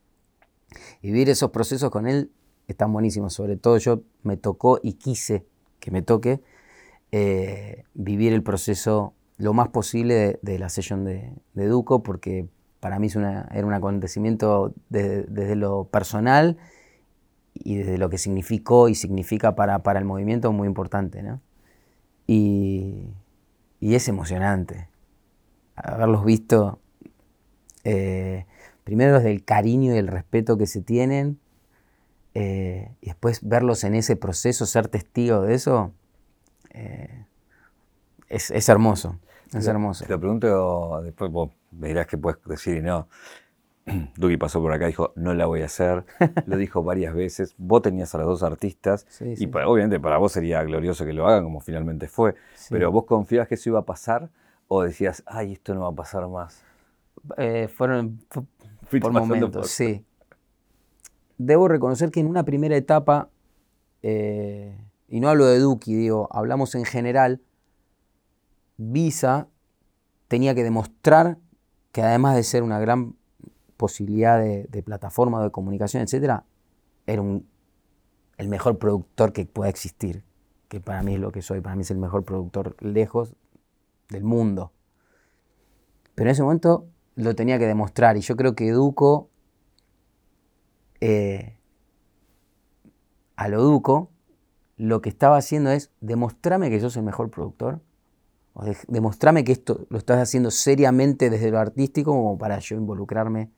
Y 1.03 1.09
vivir 1.09 1.29
esos 1.29 1.51
procesos 1.51 1.91
con 1.91 2.07
él 2.07 2.31
están 2.69 2.93
buenísimos. 2.93 3.35
Sobre 3.35 3.57
todo 3.57 3.79
yo 3.79 4.03
me 4.23 4.37
tocó 4.37 4.81
y 4.83 4.95
quise 4.95 5.45
que 5.81 5.91
me 5.91 6.03
toque 6.03 6.41
eh, 7.11 7.85
vivir 7.95 8.33
el 8.33 8.43
proceso 8.43 9.15
lo 9.37 9.53
más 9.53 9.69
posible 9.69 10.39
de, 10.43 10.59
la 10.59 10.69
sesión 10.69 11.05
de, 11.05 11.35
Duco, 11.55 12.03
porque 12.03 12.49
para 12.85 12.99
mí 12.99 13.07
es 13.07 13.17
una, 13.17 13.49
era 13.51 13.67
un 13.67 13.73
acontecimiento 13.73 14.75
desde 14.91 15.57
lo 15.57 15.85
personal 15.85 16.59
y 17.55 17.77
desde 17.77 17.97
lo 17.97 18.11
que 18.11 18.19
significó 18.19 18.91
y 18.91 18.95
significa 18.95 19.55
para, 19.55 19.83
para 19.83 19.99
el 19.99 20.05
movimiento 20.05 20.53
muy 20.53 20.69
importante. 20.69 21.23
¿no? 21.23 21.41
Y, 22.27 23.09
y, 23.81 23.95
es 23.95 24.07
emocionante 24.09 24.91
haberlos 25.77 26.27
visto, 26.27 26.79
eh, 27.85 28.45
primero 28.85 29.15
desde 29.15 29.33
el 29.33 29.47
cariño 29.47 29.95
y 29.95 29.97
el 29.97 30.09
respeto 30.09 30.59
que 30.59 30.67
se 30.67 30.83
tienen, 30.83 31.39
eh, 32.35 32.91
y 33.01 33.07
después 33.07 33.49
verlos 33.49 33.83
en 33.85 33.95
ese 33.95 34.15
proceso, 34.15 34.67
ser 34.67 34.89
testigo 34.89 35.41
de 35.41 35.55
eso, 35.55 35.95
eh, 36.69 37.25
es, 38.29 38.51
es, 38.51 38.69
hermoso. 38.69 39.21
Es 39.53 39.67
hermoso. 39.67 40.05
Te 40.05 40.13
lo 40.13 40.21
pregunto 40.21 41.01
después, 41.03 41.31
vos 41.31 41.51
me 41.73 41.89
dirás 41.89 42.07
que 42.07 42.19
puedes 42.19 42.43
decir 42.45 42.77
y 42.77 42.83
no. 42.83 43.09
Duki 44.17 44.37
pasó 44.37 44.61
por 44.61 44.73
acá, 44.73 44.87
dijo, 44.87 45.13
no 45.17 45.35
la 45.35 45.47
voy 45.47 45.63
a 45.63 45.67
hacer. 45.67 46.05
Lo 46.47 46.57
dijo 46.57 46.83
varias 46.83 47.15
veces. 47.15 47.55
Vos 47.59 47.83
tenías 47.83 48.15
a 48.15 48.19
los 48.19 48.27
dos 48.27 48.43
artistas 48.43 49.07
y 49.21 49.47
obviamente 49.47 50.01
para 50.01 50.17
vos 50.17 50.33
sería 50.33 50.63
glorioso 50.63 51.05
que 51.05 51.13
lo 51.13 51.27
hagan 51.27 51.45
como 51.45 51.61
finalmente 51.61 52.09
fue. 52.09 52.35
Pero 52.71 52.91
vos 52.91 53.05
confiabas 53.05 53.49
que 53.49 53.57
eso 53.57 53.71
iba 53.71 53.81
a 53.81 53.85
pasar 53.85 54.31
o 54.69 54.83
decías, 54.83 55.23
ay, 55.27 55.53
esto 55.53 55.75
no 55.75 55.83
va 55.83 55.89
a 55.89 55.93
pasar 55.93 56.27
más. 56.29 56.63
Eh, 57.37 57.69
fueron 57.69 58.21
por 59.01 59.13
momentos, 59.13 59.71
sí. 59.71 60.05
Debo 61.37 61.69
reconocer 61.69 62.11
que 62.11 62.21
en 62.21 62.27
una 62.27 62.45
primera 62.45 62.77
etapa, 62.77 63.29
eh, 64.03 64.77
y 65.09 65.21
no 65.21 65.29
hablo 65.29 65.47
de 65.47 65.59
Duki, 65.59 65.95
digo, 65.95 66.29
hablamos 66.31 66.75
en 66.75 66.85
general, 66.85 67.41
Visa 68.77 69.49
tenía 70.29 70.55
que 70.55 70.65
demostrar 70.65 71.39
que 71.93 72.03
además 72.03 72.35
de 72.35 72.43
ser 72.43 72.63
una 72.63 72.79
gran 72.79 73.17
posibilidad 73.77 74.41
de, 74.41 74.83
plataforma, 74.83 75.43
de 75.43 75.51
comunicación, 75.51 76.03
etcétera, 76.03 76.45
era 77.07 77.23
el 77.23 78.49
mejor 78.49 78.79
productor 78.79 79.33
que 79.33 79.47
pueda 79.47 79.71
existir, 79.71 80.25
que 80.69 80.81
para 80.81 81.03
mí 81.03 81.15
es 81.15 81.21
lo 81.21 81.31
que 81.31 81.43
soy, 81.43 81.61
para 81.61 81.77
mí 81.77 81.83
es 81.83 81.91
el 81.91 81.99
mejor 81.99 82.25
productor 82.25 82.77
lejos 82.81 83.37
del 84.09 84.25
mundo. 84.25 84.73
Pero 86.15 86.29
en 86.29 86.33
ese 86.33 86.43
momento 86.43 86.87
lo 87.15 87.35
tenía 87.35 87.59
que 87.59 87.67
demostrar 87.67 88.17
y 88.17 88.21
yo 88.21 88.37
creo 88.37 88.55
que 88.55 88.71
Duco, 88.71 89.29
eh, 91.01 91.57
a 93.37 93.49
lo 93.49 93.63
Duco, 93.63 94.11
lo 94.77 95.01
que 95.01 95.09
estaba 95.09 95.37
haciendo 95.37 95.71
es 95.71 95.93
demostrarme 96.01 96.71
que 96.71 96.81
sos 96.81 96.97
el 96.97 97.05
mejor 97.05 97.31
productor, 97.31 97.81
o 98.55 98.65
que 98.65 99.53
esto 99.53 99.87
lo 99.91 99.99
estás 99.99 100.19
haciendo 100.19 100.51
seriamente 100.51 101.29
desde 101.29 101.51
lo 101.51 101.59
artístico 101.59 102.13
como 102.13 102.39
para 102.39 102.59
yo 102.61 102.77
involucrarme 102.77 103.51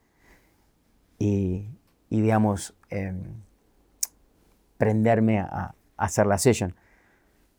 y, 1.19 1.69
digamos, 2.09 2.75
em, 2.91 3.23
prenderme 4.79 5.41
a, 5.41 5.75
hacer 5.97 6.27
la 6.27 6.39
session. 6.39 6.75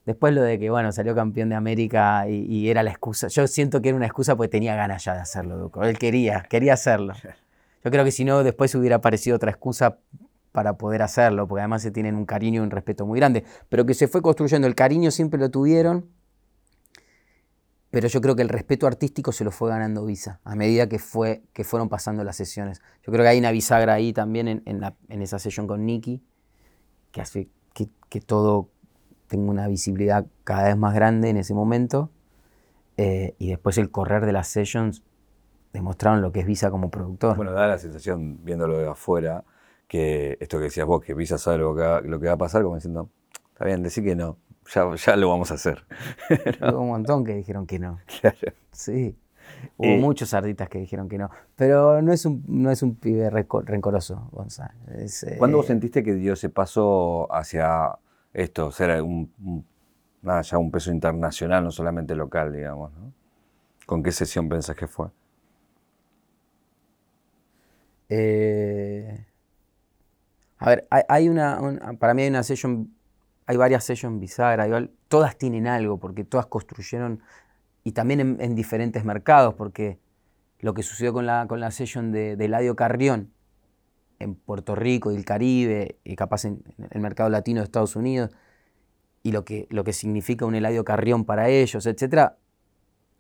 Después 0.06 0.34
lo 0.34 0.42
de 0.42 0.60
que, 0.60 0.70
bueno, 0.70 0.92
salió 0.92 1.16
campeón 1.16 1.50
de 1.50 1.56
América 1.56 2.28
y, 2.30 2.70
era 2.70 2.82
la 2.82 2.92
excusa. 2.92 3.28
Yo 3.28 3.46
siento 3.48 3.82
que 3.82 3.90
era 3.90 3.96
una 3.96 4.06
excusa 4.06 4.36
porque 4.36 4.50
tenía 4.50 4.76
ganas 4.76 5.04
ya 5.04 5.14
de 5.14 5.20
hacerlo, 5.20 5.58
Duco. 5.58 5.84
Él 5.84 5.98
quería, 5.98 6.44
quería 6.50 6.74
hacerlo. 6.74 7.14
Yo 7.84 7.92
creo 7.92 8.04
que 8.04 8.12
si 8.12 8.26
no, 8.26 8.44
después 8.44 8.74
hubiera 8.76 8.98
aparecido 8.98 9.36
otra 9.36 9.52
excusa 9.52 10.00
para 10.52 10.78
poder 10.78 11.02
hacerlo, 11.02 11.48
porque 11.48 11.62
además 11.62 11.82
se 11.82 11.92
tienen 11.92 12.16
un 12.16 12.26
cariño 12.26 12.62
y 12.62 12.64
un 12.64 12.72
respeto 12.72 13.06
muy 13.06 13.20
grande. 13.20 13.44
Pero 13.70 13.86
que 13.86 13.94
se 13.94 14.08
fue 14.08 14.22
construyendo. 14.22 14.68
El 14.68 14.76
cariño 14.76 15.12
siempre 15.12 15.40
lo 15.40 15.52
tuvieron, 15.52 16.10
pero 17.90 18.08
yo 18.08 18.20
creo 18.22 18.36
que 18.36 18.42
el 18.42 18.50
respeto 18.50 18.86
artístico 18.86 19.32
se 19.32 19.44
lo 19.44 19.52
fue 19.52 19.70
ganando 19.70 20.06
Visa 20.06 20.40
a 20.44 20.56
medida 20.56 20.90
que, 20.90 21.00
fue, 21.00 21.44
que 21.54 21.64
fueron 21.64 21.88
pasando 21.88 22.24
las 22.24 22.36
sesiones. 22.36 22.82
Yo 23.04 23.12
creo 23.12 23.24
que 23.24 23.30
hay 23.30 23.40
una 23.40 23.52
bisagra 23.52 23.94
ahí 23.94 24.12
también 24.12 24.62
en, 24.66 25.22
esa 25.22 25.40
sesión 25.40 25.68
con 25.68 25.86
Nicky, 25.86 26.22
que 27.12 27.22
hace 27.22 27.50
que, 27.74 28.22
todo 28.22 28.70
tenga 29.28 29.52
una 29.52 29.68
visibilidad 29.68 30.26
cada 30.44 30.68
vez 30.68 30.78
más 30.78 30.94
grande 30.94 31.30
en 31.30 31.38
ese 31.38 31.54
momento. 31.54 32.10
Eh, 32.98 33.36
y 33.38 33.50
después 33.50 33.78
el 33.78 33.92
correr 33.92 34.26
de 34.26 34.32
las 34.32 34.48
sessions 34.48 35.04
demostraron 35.72 36.22
lo 36.22 36.32
que 36.32 36.40
es 36.40 36.46
Visa 36.46 36.72
como 36.72 36.90
productor. 36.90 37.38
Bueno, 37.38 37.54
da 37.54 37.68
la 37.68 37.78
sensación, 37.78 38.44
viéndolo 38.44 38.80
de 38.80 38.88
afuera, 38.88 39.44
que 39.88 40.38
esto 40.40 40.58
que 40.58 40.66
decías 40.66 40.88
vos, 40.88 41.04
que 41.04 41.14
Visa 41.14 41.38
sabe 41.38 41.60
lo 41.60 41.76
que 41.76 41.82
va, 41.82 42.02
lo 42.02 42.20
que 42.20 42.28
va 42.28 42.34
a 42.34 42.38
pasar, 42.38 42.64
como 42.64 42.76
diciendo, 42.76 43.10
está 43.54 43.66
bien, 43.66 43.84
decir 43.84 44.04
que 44.04 44.16
no, 44.16 44.38
ya, 44.74 44.96
ya 44.96 45.16
lo 45.16 45.30
vamos 45.30 45.52
a 45.52 45.56
hacer. 45.56 45.86
Hubo 46.62 46.82
un 46.82 46.90
montón 46.90 47.24
que 47.24 47.34
dijeron 47.36 47.66
que 47.66 47.80
no. 47.80 48.00
Claro. 48.20 48.54
Sí. 48.72 49.18
Hubo 49.78 49.98
muchos 49.98 50.34
artistas 50.34 50.70
que 50.70 50.80
dijeron 50.80 51.08
que 51.08 51.18
no. 51.18 51.30
Pero 51.56 52.02
no 52.02 52.12
es 52.12 52.26
un, 52.26 52.44
no 52.48 52.72
es 52.72 52.84
un 52.84 52.96
pibe 52.96 53.30
rencoroso, 53.30 54.30
Gonzalo. 54.32 54.74
¿Cuándo 55.38 55.58
vos 55.58 55.66
eh, 55.66 55.70
sentiste 55.70 56.04
que 56.04 56.14
dio 56.14 56.34
ese 56.34 56.50
paso 56.50 57.28
hacia 57.34 57.98
esto, 58.34 58.72
ser 58.72 59.02
un, 59.02 59.66
nada, 60.22 60.42
ya 60.42 60.58
un 60.58 60.72
peso 60.72 60.92
internacional, 60.92 61.64
no 61.64 61.72
solamente 61.72 62.16
local, 62.16 62.54
digamos? 62.54 62.92
¿no? 62.94 63.14
¿Con 63.86 64.04
qué 64.04 64.12
sesión 64.12 64.50
pensás 64.50 64.76
que 64.76 64.88
fue? 64.88 65.08
Eh, 68.10 69.26
a 70.60 70.70
ver, 70.70 70.88
hay, 70.90 71.30
una, 71.30 71.98
para 72.00 72.14
mí 72.14 72.24
hay 72.24 72.30
una 72.30 72.44
session, 72.44 72.94
hay 73.48 73.56
varias 73.56 73.86
sessions 73.86 74.20
bizarras, 74.20 74.70
todas 75.08 75.38
tienen 75.38 75.68
algo, 75.68 75.98
porque 75.98 76.26
todas 76.26 76.46
construyeron, 76.48 77.22
y 77.86 77.94
también 77.94 78.38
en, 78.42 78.56
diferentes 78.56 79.06
mercados, 79.06 79.56
porque 79.56 80.00
lo 80.60 80.74
que 80.74 80.84
sucedió 80.84 81.14
con 81.14 81.26
la, 81.26 81.48
con 81.48 81.62
la 81.62 81.72
session 81.72 82.12
de, 82.12 82.34
Eladio 82.34 82.76
Carrión 82.76 83.32
en 84.20 84.36
Puerto 84.36 84.76
Rico 84.76 85.12
y 85.12 85.16
el 85.16 85.24
Caribe, 85.24 85.98
y 86.04 86.18
capaz 86.18 86.44
en, 86.44 86.62
el 86.92 87.00
mercado 87.00 87.30
latino 87.30 87.62
de 87.62 87.66
Estados 87.66 87.96
Unidos, 87.96 88.32
y 89.24 89.32
lo 89.32 89.46
que, 89.46 89.68
lo 89.70 89.86
que 89.86 89.94
significa 89.94 90.46
un 90.46 90.56
Eladio 90.56 90.84
Carrión 90.84 91.24
para 91.24 91.48
ellos, 91.48 91.86
etcétera, 91.86 92.38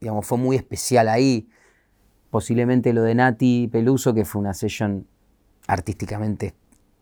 digamos, 0.02 0.26
fue 0.26 0.38
muy 0.38 0.58
especial 0.58 1.08
ahí. 1.08 1.48
Posiblemente 2.30 2.92
lo 2.92 3.04
de 3.04 3.16
Nati 3.16 3.70
Peluso, 3.72 4.14
que 4.14 4.26
fue 4.26 4.42
una 4.42 4.54
session 4.54 5.08
artísticamente 5.68 6.54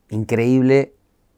increíble, 0.10 0.94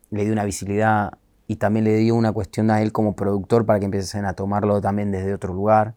le 0.10 0.26
dio 0.26 0.34
una 0.34 0.44
visibilidad 0.44 1.14
y 1.48 1.56
también 1.56 1.86
le 1.86 1.96
dio 1.96 2.16
una 2.16 2.32
cuestión 2.32 2.70
a 2.70 2.82
él 2.82 2.92
como 2.92 3.16
productor 3.16 3.66
para 3.66 3.80
que 3.80 3.86
empiecen 3.86 4.26
a 4.26 4.34
tomarlo 4.34 4.82
también 4.82 5.12
desde 5.12 5.34
otro 5.34 5.54
lugar. 5.54 5.96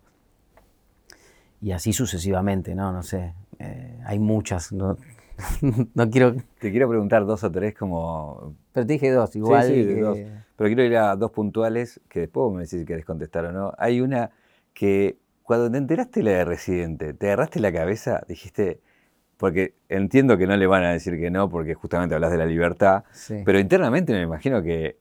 Y 1.61 1.73
así 1.73 1.93
sucesivamente, 1.93 2.75
¿no? 2.75 2.93
No 2.93 3.03
sé, 3.03 3.35
eh, 3.59 4.01
hay 4.07 4.19
muchas, 4.19 4.73
no, 4.73 4.97
quiero... 6.11 6.37
Te 6.59 6.71
quiero 6.71 6.89
preguntar 6.89 7.27
dos 7.27 7.45
o 7.45 7.51
tres 7.51 7.75
como... 7.75 8.55
Pero 8.73 8.87
te 8.87 8.93
dije 8.93 9.11
dos, 9.11 9.35
igual. 9.37 9.67
Sí, 9.67 9.85
dos. 9.85 10.19
Pero 10.57 10.69
quiero 10.69 10.85
ir 10.85 10.97
a 10.97 11.17
dos 11.17 11.33
puntuales 11.33 12.01
que 12.09 12.21
después 12.21 12.53
me 12.53 12.63
decís 12.63 12.81
si 12.81 12.87
querés 12.87 13.05
contestar 13.05 13.47
o 13.47 13.53
no. 13.53 13.73
Hay 13.77 14.01
una 14.01 14.31
que 14.73 15.19
cuando 15.43 15.71
te 15.71 15.79
enteraste 15.79 16.23
la 16.23 16.31
de 16.31 16.45
Residente, 16.45 17.13
te 17.13 17.27
agarraste 17.27 17.59
la 17.59 17.73
cabeza, 17.73 18.23
dijiste, 18.29 18.81
porque 19.37 19.75
entiendo 19.89 20.39
que 20.39 20.47
no 20.47 20.57
le 20.57 20.67
van 20.67 20.85
a 20.85 20.93
decir 20.93 21.19
que 21.19 21.31
no, 21.31 21.51
porque 21.51 21.75
justamente 21.75 22.15
hablas 22.15 22.31
de 22.31 22.39
la 22.39 22.47
libertad, 22.47 23.05
pero 23.45 23.59
internamente 23.59 24.13
me 24.13 24.23
imagino 24.23 24.63
que 24.63 24.99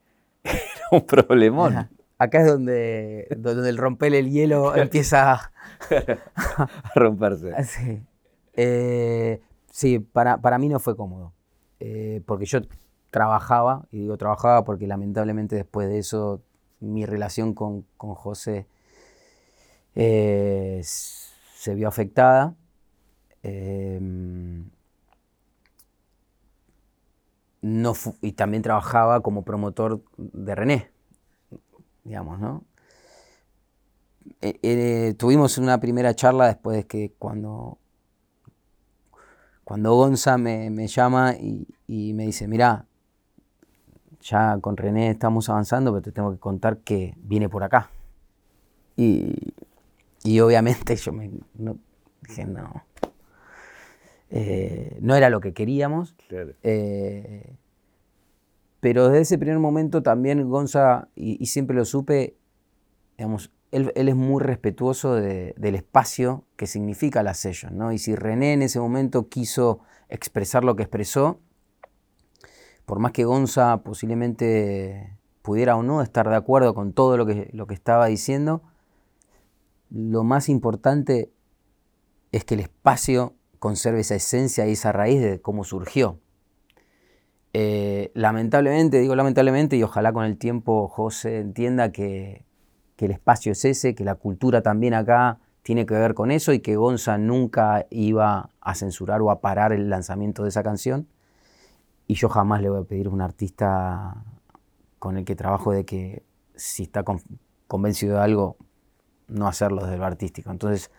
era 0.52 0.88
un 0.92 1.06
problemón. 1.06 1.90
Acá 2.18 2.42
es 2.42 2.48
donde, 2.48 3.28
donde 3.38 3.70
el 3.70 3.78
romper 3.78 4.14
el 4.14 4.30
hielo 4.30 4.76
empieza 4.78 5.34
a, 5.34 5.52
romperse. 6.96 7.64
Sí, 7.64 8.02
eh, 8.54 9.42
sí 9.72 10.00
para, 10.00 10.38
para, 10.42 10.58
mí 10.58 10.68
no 10.68 10.80
fue 10.80 10.98
cómodo, 10.98 11.34
eh, 11.80 12.22
porque 12.26 12.46
yo 12.46 12.60
trabajaba, 13.10 13.88
y 13.92 14.00
digo 14.00 14.18
trabajaba 14.18 14.66
porque 14.66 14.86
lamentablemente 14.86 15.56
después 15.56 15.88
de 15.88 16.00
eso 16.00 16.42
mi 16.82 17.06
relación 17.06 17.54
con, 17.54 17.86
con 17.98 18.14
José 18.16 18.68
eh, 19.96 20.82
se 20.84 21.76
vio 21.76 21.88
afectada. 21.88 22.56
Em, 23.44 24.70
no 27.62 27.94
y 28.22 28.34
también 28.34 28.64
trabajaba 28.64 29.22
como 29.22 29.44
promotor 29.44 30.02
de 30.18 30.56
René, 30.56 30.92
digamos, 32.04 32.40
¿no? 32.40 32.64
Eh, 34.42 34.60
eh, 34.62 35.14
tuvimos 35.18 35.58
una 35.58 35.80
primera 35.80 36.14
charla 36.16 36.48
después 36.48 36.78
de 36.78 36.86
que 36.86 37.14
cuando, 37.18 37.78
cuando 39.64 39.94
Gonza 39.96 40.38
me, 40.38 40.88
llama 40.88 41.36
y, 41.36 42.14
me 42.14 42.26
dice, 42.26 42.48
mira, 42.48 42.86
ya 44.22 44.58
con 44.62 44.78
René 44.78 45.10
estamos 45.10 45.50
avanzando, 45.50 45.92
pero 45.92 46.02
te 46.02 46.12
tengo 46.12 46.32
que 46.32 46.40
contar 46.40 46.78
que 46.80 47.16
viene 47.18 47.50
por 47.50 47.64
acá. 47.64 47.90
Y, 48.96 49.36
obviamente 50.40 50.96
yo 50.96 51.12
me 51.12 51.32
dije, 52.22 52.46
no, 52.46 52.86
eh, 54.30 54.98
no 55.02 55.16
era 55.16 55.30
lo 55.30 55.42
que 55.42 55.54
queríamos. 55.54 56.16
Eh, 56.64 57.56
pero 58.80 59.10
desde 59.10 59.22
ese 59.22 59.38
primer 59.38 59.60
momento 59.60 60.04
también 60.04 60.48
Gonza, 60.50 61.10
y, 61.16 61.46
siempre 61.48 61.76
lo 61.76 61.86
supe, 61.86 62.38
digamos, 63.18 63.52
él, 63.72 63.92
es 63.96 64.16
muy 64.16 64.42
respetuoso 64.42 65.16
del 65.16 65.76
espacio 65.76 66.46
que 66.56 66.66
significa 66.66 67.24
la 67.24 67.34
session, 67.34 67.78
¿no? 67.78 67.92
Y 67.92 67.98
si 67.98 68.16
René 68.16 68.54
en 68.54 68.62
ese 68.62 68.80
momento 68.80 69.30
quiso 69.30 69.82
expresar 70.08 70.64
lo 70.64 70.76
que 70.76 70.84
expresó, 70.84 71.40
por 72.86 73.00
más 73.00 73.12
que 73.12 73.26
Gonza 73.26 73.84
posiblemente 73.84 75.18
pudiera 75.42 75.76
o 75.76 75.84
no 75.84 76.02
estar 76.02 76.28
de 76.30 76.36
acuerdo 76.36 76.74
con 76.74 76.94
todo 76.94 77.18
lo 77.18 77.26
que, 77.26 77.50
lo 77.54 77.68
que 77.68 77.76
estaba 77.76 78.08
diciendo, 78.08 78.64
lo 79.90 80.24
más 80.24 80.50
importante 80.50 81.32
es 82.32 82.46
que 82.46 82.56
el 82.56 82.62
espacio 82.62 83.36
conserve 83.60 84.00
esa 84.00 84.16
esencia 84.16 84.68
y 84.68 84.72
esa 84.72 84.92
raíz 84.92 85.22
de 85.22 85.42
cómo 85.42 85.64
surgió. 85.64 86.20
Eh, 87.54 88.12
lamentablemente, 88.14 89.00
digo 89.00 89.16
lamentablemente, 89.16 89.76
y 89.76 89.84
ojalá 89.84 90.14
con 90.14 90.26
el 90.26 90.38
tiempo 90.38 90.88
José 90.88 91.40
entienda 91.40 91.92
que, 91.92 92.46
el 92.98 93.12
espacio 93.12 93.54
es 93.54 93.64
ese, 93.64 93.96
que 93.96 94.04
la 94.04 94.16
cultura 94.16 94.62
también 94.62 94.94
acá 94.94 95.40
tiene 95.62 95.86
que 95.86 95.94
ver 95.94 96.14
con 96.14 96.32
eso 96.32 96.52
y 96.52 96.60
que 96.60 96.76
Gonza 96.76 97.18
nunca 97.18 97.86
iba 97.90 98.50
a 98.60 98.76
censurar 98.76 99.22
o 99.22 99.32
a 99.32 99.40
parar 99.40 99.72
el 99.72 99.90
lanzamiento 99.90 100.44
de 100.44 100.50
esa 100.50 100.64
canción. 100.64 101.08
Y 102.08 102.16
yo 102.16 102.28
jamás 102.28 102.62
le 102.62 102.70
voy 102.70 102.82
a 102.82 102.84
pedir 102.84 103.08
a 103.08 103.12
un 103.12 103.22
artista 103.22 104.26
con 105.00 105.16
el 105.16 105.24
que 105.24 105.38
trabajo 105.38 105.72
de 105.72 105.86
que 105.86 106.24
si 106.56 106.84
está 106.84 107.06
convencido 107.68 108.18
de 108.18 108.22
algo, 108.22 108.58
no 109.30 109.48
hacerlo 109.48 109.86
desde 109.86 109.98
lo 109.98 110.06
artístico. 110.06 110.52
Entonces, 110.52 110.92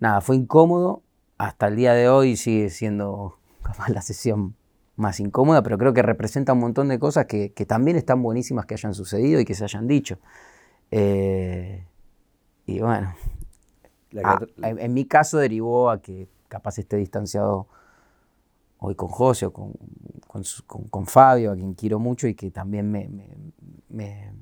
nada, 0.00 0.20
fue 0.20 0.36
incómodo, 0.36 1.03
hasta 1.44 1.68
el 1.68 1.76
día 1.76 1.92
de 1.92 2.08
hoy 2.08 2.36
sigue 2.36 2.70
siendo 2.70 3.36
la 3.88 4.02
sesión 4.02 4.56
más 4.96 5.20
incómoda, 5.20 5.62
pero 5.62 5.76
creo 5.76 5.92
que 5.92 6.02
representa 6.02 6.52
un 6.52 6.60
montón 6.60 6.88
de 6.88 6.98
cosas 6.98 7.26
que, 7.26 7.50
también 7.66 7.96
están 7.96 8.22
buenísimas 8.22 8.66
que 8.66 8.74
hayan 8.74 8.94
sucedido 8.94 9.40
y 9.40 9.44
que 9.44 9.54
se 9.54 9.64
hayan 9.64 9.86
dicho. 9.86 10.18
Eh, 10.90 11.86
y 12.66 12.80
bueno, 12.80 13.14
en, 14.62 14.94
mi 14.94 15.04
caso 15.04 15.38
derivó 15.38 15.90
a 15.90 16.00
que 16.00 16.28
capaz 16.48 16.78
esté 16.78 16.96
distanciado 16.96 17.66
hoy 18.78 18.94
con 18.94 19.08
José 19.08 19.46
o 19.46 19.52
con, 19.52 19.74
con, 20.90 21.06
Fabio, 21.06 21.52
a 21.52 21.56
quien 21.56 21.74
quiero 21.74 21.98
mucho 21.98 22.28
y 22.28 22.34
que 22.34 22.50
también 22.50 22.90
me, 22.90 23.10
me, 23.88 24.32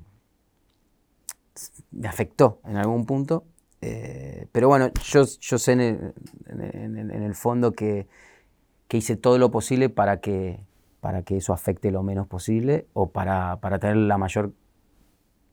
afectó 2.07 2.61
en 2.65 2.77
algún 2.77 3.07
punto. 3.07 3.45
Eh, 3.83 4.47
pero 4.53 4.69
bueno, 4.69 4.91
yo, 5.05 5.25
yo 5.41 5.59
sé 5.59 5.73
en 5.73 6.15
el, 6.47 7.35
fondo 7.35 7.73
que, 7.73 8.07
que, 8.87 8.97
hice 8.97 9.17
todo 9.17 9.39
lo 9.39 9.51
posible 9.51 9.89
para 9.89 10.21
que, 10.21 10.61
para 11.01 11.23
que 11.23 11.37
eso 11.37 11.53
afecte 11.53 11.91
lo 11.91 12.05
menos 12.05 12.29
posible 12.29 12.87
o 12.93 13.11
para, 13.11 13.57
para 13.61 13.81
tener 13.81 13.97
la 13.97 14.19
mayor, 14.19 14.53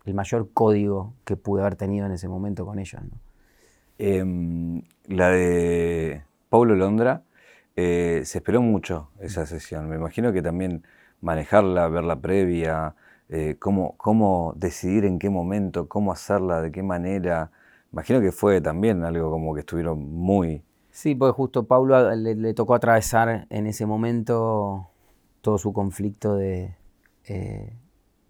el 0.06 0.14
mayor 0.14 0.50
código 0.54 1.16
que 1.26 1.38
pude 1.38 1.62
haber 1.62 1.76
tenido 1.76 2.06
en 2.06 2.12
ese 2.12 2.28
momento 2.28 2.68
con 2.68 2.78
ellos. 2.78 3.02
Em, 3.98 4.84
la 5.08 5.30
de 5.30 6.22
Paulo 6.50 6.76
Londra, 6.76 7.24
eh, 7.76 8.22
se 8.26 8.38
esperó 8.38 8.62
mucho 8.62 9.10
esa 9.20 9.48
sesión. 9.48 9.90
Me 9.90 9.96
imagino 9.96 10.32
que 10.32 10.44
también 10.44 10.84
manejarla, 11.22 11.88
verla 11.88 12.22
previa, 12.22 12.94
eh, 13.28 13.56
cómo, 13.58 13.96
cómo 13.98 14.54
decidir 14.56 15.06
en 15.06 15.18
qué 15.18 15.32
momento, 15.32 15.90
cómo 15.90 16.12
hacerla, 16.12 16.62
de 16.62 16.72
qué 16.72 16.84
manera. 16.84 17.50
Imagino 17.92 18.22
que 18.22 18.32
fue 18.32 18.62
también 18.62 19.04
algo 19.04 19.32
como 19.32 19.54
que 19.54 19.62
estuvieron 19.62 20.14
muy... 20.14 20.64
Sí, 20.92 21.16
porque 21.16 21.34
justo 21.34 21.64
Paulo 21.66 22.14
le, 22.16 22.54
tocó 22.54 22.76
atravesar 22.76 23.48
en 23.50 23.68
ese 23.68 23.86
momento 23.86 24.90
todo 25.42 25.58
su 25.58 25.72
conflicto 25.72 26.36
de, 26.36 26.76
eh, 27.26 27.74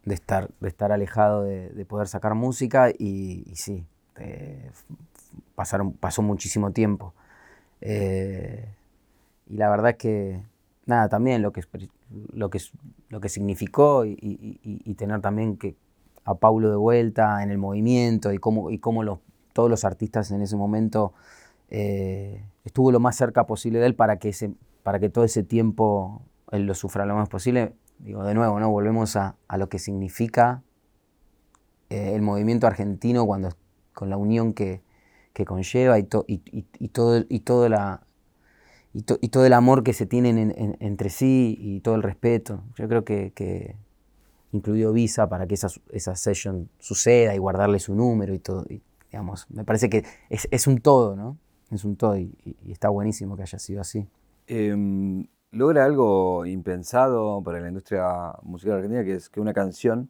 de, 0.06 0.14
estar, 0.14 0.50
de 0.60 0.68
estar 0.68 0.92
alejado 0.92 1.44
de, 1.44 1.86
poder 1.86 2.08
sacar 2.08 2.36
música 2.36 2.90
y, 2.92 3.52
sí, 3.56 3.86
pasaron, 5.56 5.94
pasó 5.94 6.22
muchísimo 6.22 6.72
tiempo. 6.72 7.14
Y 9.50 9.58
la 9.58 9.70
verdad 9.70 9.92
es 9.92 9.98
que, 9.98 10.44
nada, 10.86 11.10
también 11.10 11.42
lo 11.42 11.52
que, 11.52 11.64
lo 12.34 12.50
que, 12.50 12.60
lo 13.10 13.20
que 13.20 13.30
significó 13.30 14.06
y, 14.06 14.96
tener 14.96 15.22
también 15.22 15.58
que 15.58 15.76
a 16.24 16.36
Paulo 16.36 16.70
de 16.70 16.76
vuelta 16.76 17.42
en 17.42 17.50
el 17.50 17.58
movimiento 17.58 18.32
y 18.32 18.38
cómo, 18.38 18.70
y 18.70 18.78
cómo 18.78 19.04
los, 19.04 19.20
todos 19.60 19.70
los 19.70 19.84
artistas 19.84 20.32
en 20.32 20.42
ese 20.42 20.56
momento 20.56 21.12
eh, 21.70 22.46
estuvo 22.64 22.94
lo 22.94 23.02
más 23.02 23.18
cerca 23.18 23.46
posible 23.46 23.80
de 23.80 23.88
él 23.88 23.94
para 23.94 24.16
que, 24.16 24.30
ese, 24.30 24.54
para 24.84 25.02
que 25.02 25.10
todo 25.10 25.26
ese 25.26 25.44
tiempo 25.44 26.22
él 26.54 26.66
lo 26.66 26.74
sufra 26.74 27.06
lo 27.06 27.14
más 27.16 27.28
posible. 27.28 27.74
Digo, 27.98 28.24
de 28.24 28.34
nuevo, 28.36 28.58
¿no? 28.62 28.70
volvemos 28.70 29.18
a, 29.18 29.36
lo 29.58 29.68
que 29.68 29.78
significa 29.78 30.64
eh, 31.90 32.14
el 32.16 32.22
movimiento 32.22 32.68
argentino 32.68 33.26
cuando, 33.26 33.50
con 33.94 34.10
la 34.10 34.16
unión 34.16 34.54
que, 34.54 34.82
conlleva 35.46 36.00
y, 36.00 36.08
y, 36.28 36.88
todo, 36.88 37.26
y 37.28 37.40
toda 37.42 37.68
la, 37.68 38.04
y, 38.94 39.02
todo 39.02 39.46
el 39.46 39.52
amor 39.52 39.84
que 39.84 39.92
se 39.92 40.06
tienen 40.06 40.78
entre 40.80 41.10
sí 41.10 41.58
y 41.60 41.82
todo 41.82 41.96
el 41.96 42.04
respeto. 42.04 42.64
Yo 42.78 42.88
creo 42.88 43.04
que, 43.04 43.34
que 43.34 43.76
incluido 44.54 44.94
Visa 44.94 45.28
para 45.28 45.48
que 45.48 45.56
esa, 45.56 45.68
esa 45.92 46.16
session 46.16 46.70
suceda 46.80 47.36
y 47.36 47.40
guardarle 47.40 47.80
su 47.80 47.94
número 47.94 48.34
y 48.34 48.40
todo. 48.40 48.66
Digamos, 49.12 49.50
me 49.50 49.64
parece 49.64 49.90
que 49.90 50.06
es, 50.30 50.68
un 50.68 50.80
todo, 50.80 51.16
¿no? 51.16 51.38
Es 51.72 51.84
un 51.84 51.96
todo 51.96 52.18
y, 52.18 52.36
está 52.68 52.90
buenísimo 52.90 53.36
que 53.36 53.44
haya 53.44 53.60
sido 53.60 53.82
así. 53.82 54.08
Em, 54.48 55.28
logra 55.52 55.86
algo 55.86 56.46
impensado 56.46 57.42
para 57.44 57.60
la 57.60 57.68
industria 57.68 58.34
musical 58.44 58.76
argentina, 58.76 59.04
que 59.04 59.16
es 59.16 59.30
que 59.30 59.40
una 59.40 59.54
canción 59.54 60.10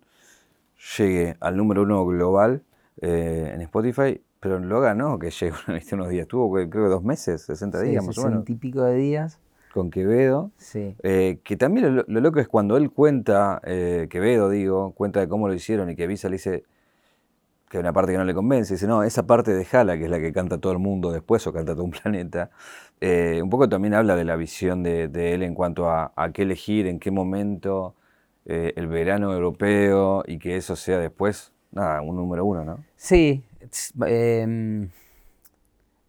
llegue 0.98 1.36
al 1.40 1.58
número 1.58 1.84
uno 1.84 2.06
global 2.06 2.64
eh, 3.02 3.52
en 3.54 3.62
Spotify 3.62 4.22
pero 4.40 4.60
lo 4.60 4.80
ganó, 4.82 5.20
que 5.20 5.30
llegó 5.40 5.58
unos 5.94 6.10
días. 6.10 6.28
Tuvo, 6.28 6.52
creo 6.52 6.70
que 6.70 6.80
dos 6.80 7.04
meses, 7.04 7.42
60 7.44 7.82
días 7.82 8.06
más 8.06 8.18
o 8.18 8.26
menos. 8.26 8.46
típico 8.46 8.84
de 8.84 8.96
días. 8.96 9.40
Con 9.74 9.92
Quevedo. 9.92 10.52
Sí. 10.58 10.96
Eh, 11.04 11.40
que 11.44 11.56
también 11.56 11.96
lo, 11.96 12.04
loco 12.08 12.40
es 12.40 12.48
cuando 12.48 12.76
él 12.76 12.90
cuenta, 12.90 13.62
eh, 13.64 14.08
Quevedo 14.10 14.50
digo, 14.50 14.94
cuenta 14.94 15.20
de 15.20 15.28
cómo 15.28 15.48
lo 15.48 15.54
hicieron 15.54 15.92
y 15.92 15.96
que 15.96 16.08
Visa 16.08 16.28
le 16.28 16.38
dice 16.38 16.64
que 17.70 17.78
hay 17.78 17.82
una 17.82 17.94
parte 17.94 18.12
que 18.12 18.18
no 18.18 18.26
le 18.26 18.34
convence. 18.34 18.74
Dice, 18.74 18.88
no, 18.88 19.04
esa 19.04 19.28
parte 19.28 19.54
de 19.54 19.64
Jala, 19.64 19.98
que 19.98 20.06
es 20.06 20.10
la 20.10 20.20
que 20.20 20.34
canta 20.34 20.58
todo 20.58 20.74
el 20.74 20.80
mundo 20.80 21.12
después 21.12 21.46
o 21.48 21.54
canta 21.54 21.74
todo 21.74 21.84
un 21.84 21.92
planeta. 22.04 22.50
Eh, 23.00 23.40
un 23.42 23.50
poco 23.50 23.70
también 23.70 23.94
habla 23.94 24.16
de 24.16 24.26
la 24.26 24.36
visión 24.36 24.84
de, 24.84 25.06
él 25.34 25.44
en 25.44 25.54
cuanto 25.54 25.90
a, 25.90 26.12
qué 26.34 26.42
elegir, 26.42 26.88
en 26.88 27.00
qué 27.00 27.12
momento, 27.12 27.96
el 28.46 28.88
verano 28.88 29.32
europeo 29.32 30.24
y 30.26 30.40
que 30.40 30.58
eso 30.58 30.76
sea 30.76 30.98
después, 30.98 31.54
nada, 31.72 32.02
un 32.02 32.16
número 32.16 32.44
uno, 32.46 32.66
¿no? 32.66 32.84
Sí, 32.96 33.44
Em, 34.06 34.90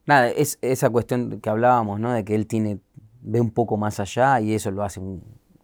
nada, 0.07 0.29
es 0.31 0.59
esa 0.63 0.91
cuestión 0.91 1.41
que 1.41 1.51
hablábamos, 1.51 2.01
¿no? 2.01 2.13
De 2.13 2.25
que 2.25 2.35
él 2.35 2.47
tiene, 2.47 2.81
ve 3.23 3.41
un 3.41 3.51
poco 3.51 3.77
más 3.77 4.01
allá 4.01 4.41
y 4.41 4.55
eso 4.55 4.71
lo 4.71 4.83
hace 4.83 5.01
un, 5.01 5.23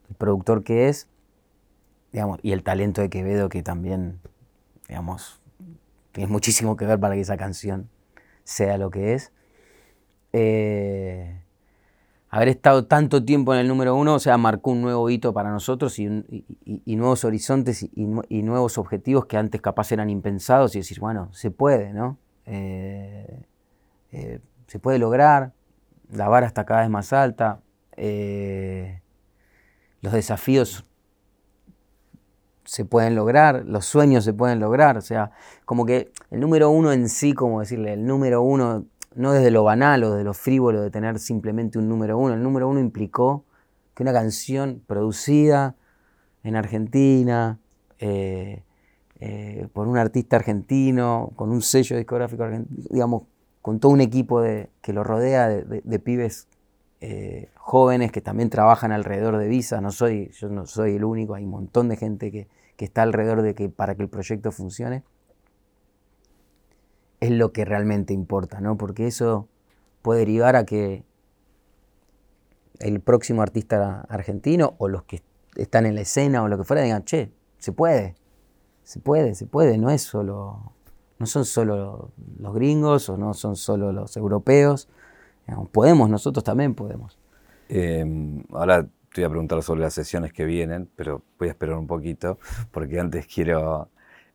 el 0.08 0.14
productor 0.16 0.64
que 0.64 0.88
es, 0.88 1.08
digamos, 2.12 2.38
y 2.42 2.52
el 2.52 2.62
talento 2.62 3.00
de 3.00 3.10
Quevedo 3.10 3.48
que 3.48 3.62
también, 3.62 4.20
digamos, 4.88 5.40
tiene 6.16 6.32
muchísimo 6.32 6.76
que 6.76 6.86
ver 6.86 6.98
para 6.98 7.14
que 7.14 7.20
esa 7.20 7.36
canción 7.36 7.90
sea 8.42 8.78
lo 8.78 8.88
que 8.88 9.12
es. 9.12 9.32
Eh, 10.32 11.42
haber 12.30 12.48
estado 12.48 12.86
tanto 12.86 13.22
tiempo 13.22 13.52
en 13.52 13.60
el 13.60 13.68
número 13.68 13.94
uno, 13.94 14.14
o 14.14 14.18
sea, 14.18 14.38
marcó 14.38 14.70
un 14.70 14.80
nuevo 14.80 15.10
hito 15.10 15.34
para 15.34 15.50
nosotros 15.50 15.98
y, 15.98 16.06
nuevos 16.86 17.26
horizontes 17.26 17.82
y, 17.82 18.42
nuevos 18.42 18.78
objetivos 18.78 19.26
que 19.26 19.36
antes 19.36 19.60
capaz 19.60 19.92
eran 19.92 20.08
impensados 20.08 20.74
y 20.74 20.78
decir, 20.78 21.00
bueno, 21.00 21.28
se 21.34 21.50
puede, 21.50 21.92
¿no? 21.92 22.16
Eh, 22.46 23.44
eh, 24.12 24.40
se 24.68 24.78
puede 24.78 24.98
lograr, 24.98 25.52
la 26.10 26.28
vara 26.28 26.46
está 26.46 26.64
cada 26.64 26.80
vez 26.80 26.88
más 26.88 27.12
alta, 27.12 27.60
los 30.00 30.12
desafíos 30.14 30.86
se 32.66 32.84
pueden 32.84 33.14
lograr, 33.14 33.64
los 33.64 33.86
sueños 33.86 34.24
se 34.24 34.34
pueden 34.34 34.60
lograr, 34.60 34.98
o 34.98 35.00
sea, 35.00 35.30
como 35.64 35.86
que 35.86 36.12
el 36.30 36.40
número 36.40 36.70
uno 36.70 36.92
en 36.92 37.08
sí, 37.08 37.32
como 37.32 37.60
decirle, 37.60 37.94
el 37.94 38.04
número 38.04 38.42
uno 38.42 38.84
no 39.16 39.32
desde 39.32 39.50
lo 39.50 39.64
banal 39.64 40.04
o 40.04 40.14
de 40.14 40.24
lo 40.24 40.34
frívolo 40.34 40.82
de 40.82 40.90
tener 40.90 41.18
simplemente 41.18 41.78
un 41.78 41.88
número 41.88 42.18
uno. 42.18 42.34
El 42.34 42.42
número 42.42 42.68
uno 42.68 42.80
implicó 42.80 43.44
que 43.94 44.02
una 44.02 44.12
canción 44.12 44.82
producida 44.86 45.74
en 46.44 46.54
Argentina, 46.54 47.58
eh, 47.98 48.62
eh, 49.18 49.68
por 49.72 49.88
un 49.88 49.96
artista 49.96 50.36
argentino, 50.36 51.32
con 51.34 51.50
un 51.50 51.62
sello 51.62 51.96
discográfico 51.96 52.42
argentino, 52.44 52.82
digamos, 52.90 53.22
con 53.62 53.80
todo 53.80 53.90
un 53.92 54.02
equipo 54.02 54.42
que 54.42 54.92
lo 54.92 55.02
rodea 55.02 55.48
de, 55.48 55.98
pibes 55.98 56.46
eh, 57.00 57.48
jóvenes 57.56 58.12
que 58.12 58.20
también 58.20 58.50
trabajan 58.50 58.92
alrededor 58.92 59.38
de 59.38 59.48
Visa. 59.48 59.80
No 59.80 59.90
soy, 59.90 60.30
yo 60.38 60.48
no 60.50 60.66
soy 60.66 60.96
el 60.96 61.04
único, 61.04 61.34
hay 61.34 61.44
un 61.44 61.50
montón 61.50 61.88
de 61.88 61.96
gente 61.96 62.30
que, 62.30 62.48
que 62.76 62.84
está 62.84 63.02
alrededor 63.02 63.42
de 63.42 63.54
que 63.54 63.68
para 63.68 63.94
que 63.94 64.02
el 64.02 64.08
proyecto 64.08 64.52
funcione 64.52 65.02
es 67.20 67.30
lo 67.30 67.52
que 67.52 67.64
realmente 67.64 68.12
importa, 68.12 68.60
¿no? 68.60 68.76
Porque 68.76 69.06
eso 69.06 69.48
puede 70.02 70.20
derivar 70.20 70.56
a 70.56 70.64
que 70.64 71.04
el 72.78 73.00
próximo 73.00 73.42
artista 73.42 74.02
argentino 74.08 74.74
o 74.78 74.88
los 74.88 75.04
que 75.04 75.22
están 75.56 75.86
en 75.86 75.94
la 75.94 76.02
escena 76.02 76.42
o 76.42 76.48
lo 76.48 76.58
que 76.58 76.64
fuera 76.64 76.82
digan, 76.82 77.04
che, 77.04 77.32
se 77.58 77.72
puede, 77.72 78.14
se 78.84 79.00
puede, 79.00 79.34
se 79.34 79.46
puede, 79.46 79.78
no 79.78 79.90
es 79.90 80.02
solo, 80.02 80.72
no 81.18 81.26
son 81.26 81.44
solo 81.44 82.10
los 82.38 82.54
gringos 82.54 83.08
o 83.08 83.16
no 83.16 83.32
son 83.32 83.56
solo 83.56 83.92
los 83.92 84.16
europeos, 84.16 84.88
podemos, 85.72 86.10
nosotros 86.10 86.44
también 86.44 86.74
podemos. 86.74 87.18
Em, 87.68 88.44
ahora 88.52 88.86
te 89.16 89.22
voy 89.22 89.28
a 89.28 89.30
preguntar 89.30 89.62
sobre 89.62 89.80
las 89.80 89.94
sesiones 89.94 90.30
que 90.30 90.44
vienen, 90.44 90.90
pero 90.94 91.22
voy 91.38 91.48
a 91.48 91.52
esperar 91.52 91.76
un 91.76 91.86
poquito, 91.86 92.38
porque 92.70 93.00
antes 93.00 93.26
quiero 93.26 93.88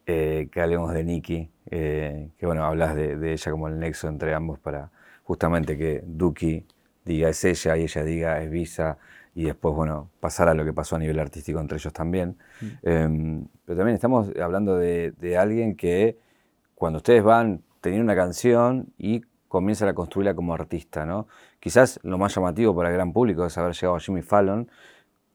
eh, 0.08 0.50
que 0.52 0.60
hablemos 0.60 0.92
de 0.92 1.04
Nikki, 1.04 1.52
eh, 1.70 2.32
que 2.36 2.48
bueno, 2.48 2.66
hablas 2.66 2.96
de, 2.96 3.32
ella 3.32 3.52
como 3.52 3.68
el 3.68 3.78
nexo 3.78 4.08
entre 4.08 4.34
ambos 4.34 4.58
para 4.58 4.90
justamente 5.22 5.78
que 5.78 6.04
Duki 6.04 6.66
diga 7.06 7.30
es 7.30 7.46
ella 7.46 7.78
y 7.78 7.84
ella 7.84 8.04
diga 8.04 8.42
es 8.42 8.50
Visa 8.50 8.98
y 9.36 9.44
después, 9.44 9.76
bueno, 9.76 10.10
pasar 10.20 10.50
a 10.50 10.56
lo 10.56 10.66
que 10.66 10.74
pasó 10.74 10.96
a 10.96 11.00
nivel 11.00 11.20
artístico 11.20 11.60
entre 11.60 11.78
ellos 11.78 11.94
también. 11.94 12.38
Mm. 12.60 12.66
Em, 12.82 13.48
pero 13.64 13.78
también 13.78 13.94
estamos 13.94 14.32
hablando 14.42 14.78
de, 14.78 15.38
alguien 15.38 15.76
que 15.76 16.18
cuando 16.74 16.98
ustedes 16.98 17.24
van 17.24 17.62
teniendo 17.82 18.06
una 18.06 18.16
canción 18.16 18.88
y 18.98 19.22
comienzan 19.48 19.90
a 19.90 19.94
construirla 19.94 20.34
como 20.34 20.56
artista, 20.56 21.06
¿no? 21.06 21.28
Quizás 21.62 22.00
lo 22.02 22.18
más 22.18 22.36
llamativo 22.36 22.76
para 22.76 22.90
el 22.90 22.96
gran 22.96 23.14
público 23.14 23.46
es 23.46 23.58
haber 23.58 23.74
llegado 23.74 23.96
a 23.96 24.00
Jimmy 24.00 24.24
Fallon 24.24 24.70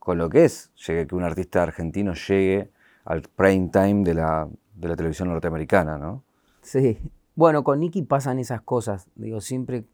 con 0.01 0.19
lo 0.19 0.29
que 0.29 0.45
es 0.45 0.73
que 0.85 1.07
un 1.13 1.23
artista 1.23 1.63
argentino 1.63 2.13
llegue 2.15 2.71
al 3.05 3.23
prime 3.23 3.71
time 3.73 4.03
de 4.05 4.15
la, 4.15 4.49
de 4.75 4.89
la 4.89 4.97
televisión 4.97 5.29
norteamericana, 5.29 5.99
¿no? 5.99 6.25
Sí. 6.63 6.99
Bueno, 7.37 7.63
con 7.63 7.79
Nicky 7.79 8.03
pasan 8.03 8.41
esas 8.41 8.61
cosas. 8.61 9.09
Digo, 9.15 9.41
siempre, 9.41 9.85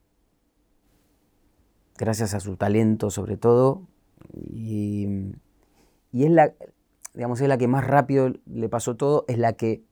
gracias 1.98 2.32
a 2.34 2.40
su 2.40 2.56
talento 2.56 3.10
sobre 3.10 3.36
todo, 3.36 3.86
y, 4.32 5.34
es 6.12 6.30
la, 6.30 6.54
digamos, 7.12 7.40
es 7.42 7.48
la 7.48 7.58
que 7.58 7.68
más 7.68 7.86
rápido 7.86 8.32
le 8.46 8.68
pasó 8.70 8.96
todo, 8.96 9.26
es 9.28 9.36
la 9.36 9.52
que, 9.52 9.84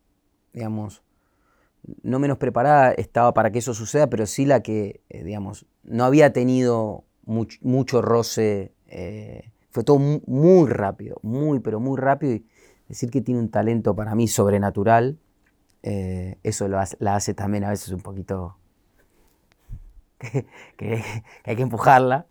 digamos, 0.55 1.03
no 2.02 2.18
menos 2.18 2.38
preparada 2.38 2.92
estaba 2.92 3.34
para 3.34 3.50
que 3.50 3.58
eso 3.58 3.74
suceda, 3.74 4.08
pero 4.08 4.26
sí 4.26 4.46
la 4.46 4.62
que, 4.62 5.02
eh, 5.08 5.24
digamos, 5.24 5.66
no 5.82 6.04
había 6.04 6.32
tenido 6.32 7.04
mucho 7.24 8.02
roce 8.02 8.72
Eh, 8.86 9.52
fue 9.70 9.84
todo 9.84 10.00
muy 10.00 10.68
rápido, 10.68 11.20
muy, 11.22 11.60
pero 11.60 11.78
muy 11.78 11.96
rápido. 11.96 12.34
Y 12.34 12.44
decir 12.88 13.08
que 13.08 13.20
tiene 13.20 13.40
un 13.40 13.50
talento 13.50 13.94
para 13.94 14.16
mí 14.16 14.26
sobrenatural, 14.26 15.20
eh, 15.84 16.38
eso 16.42 16.66
lo 16.66 16.80
la 16.98 17.14
hace 17.14 17.34
también 17.34 17.62
a 17.62 17.70
veces 17.70 17.90
un 17.90 18.00
poquito 18.00 18.56
que, 20.76 21.04
hay 21.44 21.56
que 21.56 21.62
empujarla. 21.62 22.26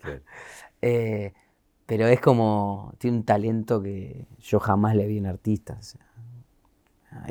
Pero 1.85 2.07
es 2.07 2.19
como, 2.19 2.93
tiene 2.99 3.17
un 3.17 3.23
talento 3.23 3.81
que 3.81 4.27
yo 4.39 4.59
jamás 4.59 4.95
le 4.95 5.07
vi 5.07 5.17
en 5.17 5.25
artistas. 5.25 5.97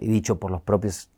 y 0.00 0.08
dicho 0.08 0.40
por 0.40 0.50
los 0.50 0.62
propios 0.62 1.10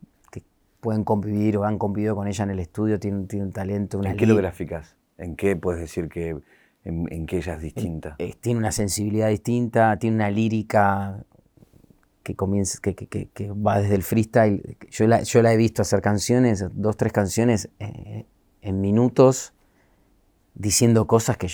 pueden 0.81 1.03
convivir 1.03 1.57
o 1.57 1.63
han 1.63 1.77
convivido 1.77 2.15
con 2.15 2.27
ella 2.27 2.43
en 2.43 2.49
el 2.49 2.59
estudio, 2.59 2.99
tiene, 2.99 3.25
tiene 3.27 3.45
un 3.45 3.51
talento. 3.53 3.99
Una 3.99 4.11
¿En 4.11 4.17
qué 4.17 4.25
lo 4.25 4.35
graficas? 4.35 4.97
¿En 5.17 5.35
qué 5.35 5.55
puedes 5.55 5.79
decir 5.79 6.09
que 6.09 6.41
en, 6.83 7.25
que 7.27 7.37
ella 7.37 7.53
es 7.53 7.61
distinta? 7.61 8.17
tiene 8.41 8.59
una 8.59 8.71
sensibilidad 8.71 9.29
distinta, 9.29 9.97
tiene 9.97 10.15
una 10.17 10.31
lírica 10.31 11.23
que 12.23 12.35
comienza, 12.35 12.79
que, 12.81 12.95
que, 12.95 13.51
va 13.51 13.79
desde 13.79 13.95
el 13.95 14.03
freestyle. 14.03 14.77
Yo 14.89 15.07
la, 15.07 15.21
yo 15.23 15.41
la, 15.41 15.53
he 15.53 15.57
visto 15.57 15.83
hacer 15.83 16.01
canciones, 16.01 16.65
dos, 16.73 16.97
tres 16.97 17.13
canciones 17.13 17.69
eh, 17.79 18.25
en 18.61 18.81
minutos, 18.81 19.53
diciendo 20.55 21.07
cosas 21.07 21.37
que 21.37 21.47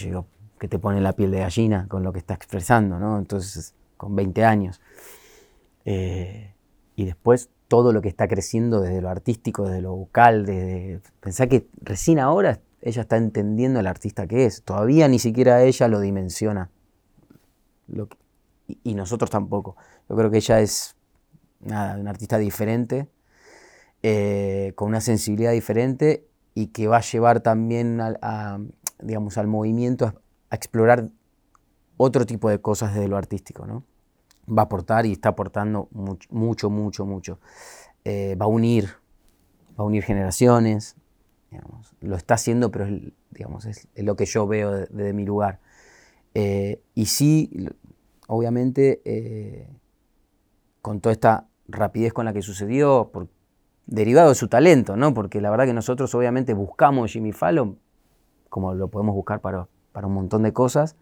que 0.60 0.68
te 0.68 0.80
pone 0.80 1.02
la 1.02 1.14
piel 1.14 1.32
de 1.32 1.40
gallina 1.40 1.88
con 1.88 2.04
lo 2.04 2.12
que 2.12 2.20
está 2.20 2.34
expresando, 2.34 2.98
¿no? 3.00 3.20
Entonces, 3.20 3.76
con 3.96 4.16
20 4.16 4.44
años. 4.44 4.82
Eh, 5.86 6.54
y 6.96 7.06
después 7.06 7.50
todo 7.68 7.92
lo 7.94 8.02
que 8.02 8.10
está 8.10 8.28
creciendo 8.28 8.82
desde 8.82 9.02
lo 9.02 9.10
artístico, 9.10 9.68
desde 9.68 9.82
lo 9.82 9.96
vocal, 9.96 10.46
desde... 10.46 11.02
Pensá 11.20 11.48
que 11.48 11.68
recién 11.82 12.20
ahora 12.20 12.62
ella 12.82 13.02
está 13.02 13.18
entendiendo 13.18 13.80
el 13.80 13.88
artista 13.88 14.28
que 14.28 14.46
es. 14.46 14.64
Todavía 14.64 15.08
ni 15.08 15.20
siquiera 15.20 15.64
ella 15.64 15.88
lo 15.88 16.00
dimensiona. 16.00 16.70
y, 18.84 18.96
nosotros 18.96 19.30
tampoco. 19.30 19.76
Yo 20.10 20.16
creo 20.16 20.32
que 20.32 20.38
ella 20.38 20.60
es 20.60 20.96
una 21.62 22.10
artista 22.10 22.38
diferente, 22.38 23.08
eh, 24.04 24.74
con 24.76 24.90
una 24.90 25.02
sensibilidad 25.02 25.52
diferente 25.52 26.28
y 26.54 26.68
que 26.68 26.88
va 26.88 26.98
a 26.98 27.02
llevar 27.02 27.42
también 27.42 28.00
digamos, 29.00 29.38
al 29.38 29.48
movimiento 29.48 30.22
a 30.50 30.56
explorar 30.56 31.10
otro 31.98 32.26
tipo 32.26 32.50
de 32.50 32.62
cosas 32.62 32.94
desde 32.94 33.08
lo 33.08 33.18
artístico, 33.18 33.66
¿no? 33.66 33.84
Va 34.50 34.64
a 34.64 34.66
aportar 34.66 35.06
y 35.06 35.12
está 35.12 35.30
aportando 35.30 35.90
mucho, 35.92 36.30
mucho, 36.32 36.70
mucho, 36.70 37.06
mucho. 37.06 37.40
Eh, 38.06 38.36
va 38.36 38.46
a 38.46 38.50
unir, 38.50 38.86
va 39.72 39.84
a 39.84 39.84
unir 39.84 40.04
generaciones, 40.04 40.96
lo 42.02 42.16
está 42.16 42.36
haciendo, 42.36 42.72
pero 42.72 42.86
es, 42.86 43.02
digamos, 43.32 43.66
es, 43.66 43.88
lo 43.96 44.16
que 44.16 44.26
yo 44.26 44.48
veo 44.48 44.72
desde 44.72 45.14
mi 45.14 45.26
lugar. 45.26 45.60
Eh, 46.34 46.82
y 46.94 47.08
sí, 47.08 47.68
obviamente, 48.28 49.02
eh, 49.06 49.68
con 50.82 51.02
toda 51.02 51.14
esta 51.14 51.48
rapidez 51.68 52.14
con 52.14 52.26
la 52.26 52.34
que 52.34 52.42
sucedió, 52.42 53.10
por, 53.12 53.28
derivado 53.86 54.30
de 54.30 54.36
su 54.36 54.48
talento, 54.48 54.96
¿no? 54.96 55.14
Porque 55.14 55.42
la 55.42 55.50
verdad 55.50 55.66
que 55.66 55.74
nosotros 55.74 56.14
obviamente 56.16 56.54
buscamos 56.54 57.12
Jimmy 57.12 57.34
Fallon, 57.34 57.80
como 58.50 58.74
lo 58.74 58.88
podemos 58.88 59.16
buscar 59.16 59.42
para 59.42 59.68
para 59.98 60.06
un 60.06 60.14
montón 60.14 60.44
de 60.44 60.54
cosas, 60.54 60.96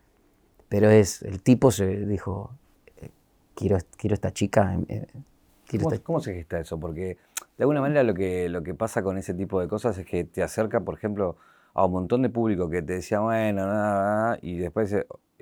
pero 0.69 0.89
es, 0.89 1.21
el 1.23 1.41
tipo 1.41 1.69
se 1.69 2.05
dijo, 2.05 2.51
quiero, 3.55 3.77
quiero 3.97 4.13
esta 4.13 4.31
chica. 4.31 4.77
Eh, 4.87 5.07
¿Cómo, 6.03 6.19
se 6.19 6.33
gesta 6.33 6.59
eso? 6.59 6.79
Porque 6.79 7.17
de 7.57 7.63
alguna 7.63 7.81
manera 7.81 8.03
lo 8.03 8.13
que, 8.13 8.49
lo 8.49 8.61
que 8.61 8.73
pasa 8.73 9.01
con 9.01 9.17
ese 9.17 9.33
tipo 9.33 9.59
de 9.59 9.67
cosas 9.67 9.97
es 9.97 10.05
que 10.05 10.23
te 10.23 10.43
acerca, 10.43 10.81
por 10.81 10.95
ejemplo, 10.95 11.37
a 11.73 11.85
un 11.85 11.91
montón 11.91 12.21
de 12.21 12.29
público 12.29 12.69
que 12.69 12.81
te 12.81 12.93
decía, 12.93 13.19
bueno, 13.19 13.65
nada, 13.65 14.37
y 14.41 14.57
después 14.57 14.95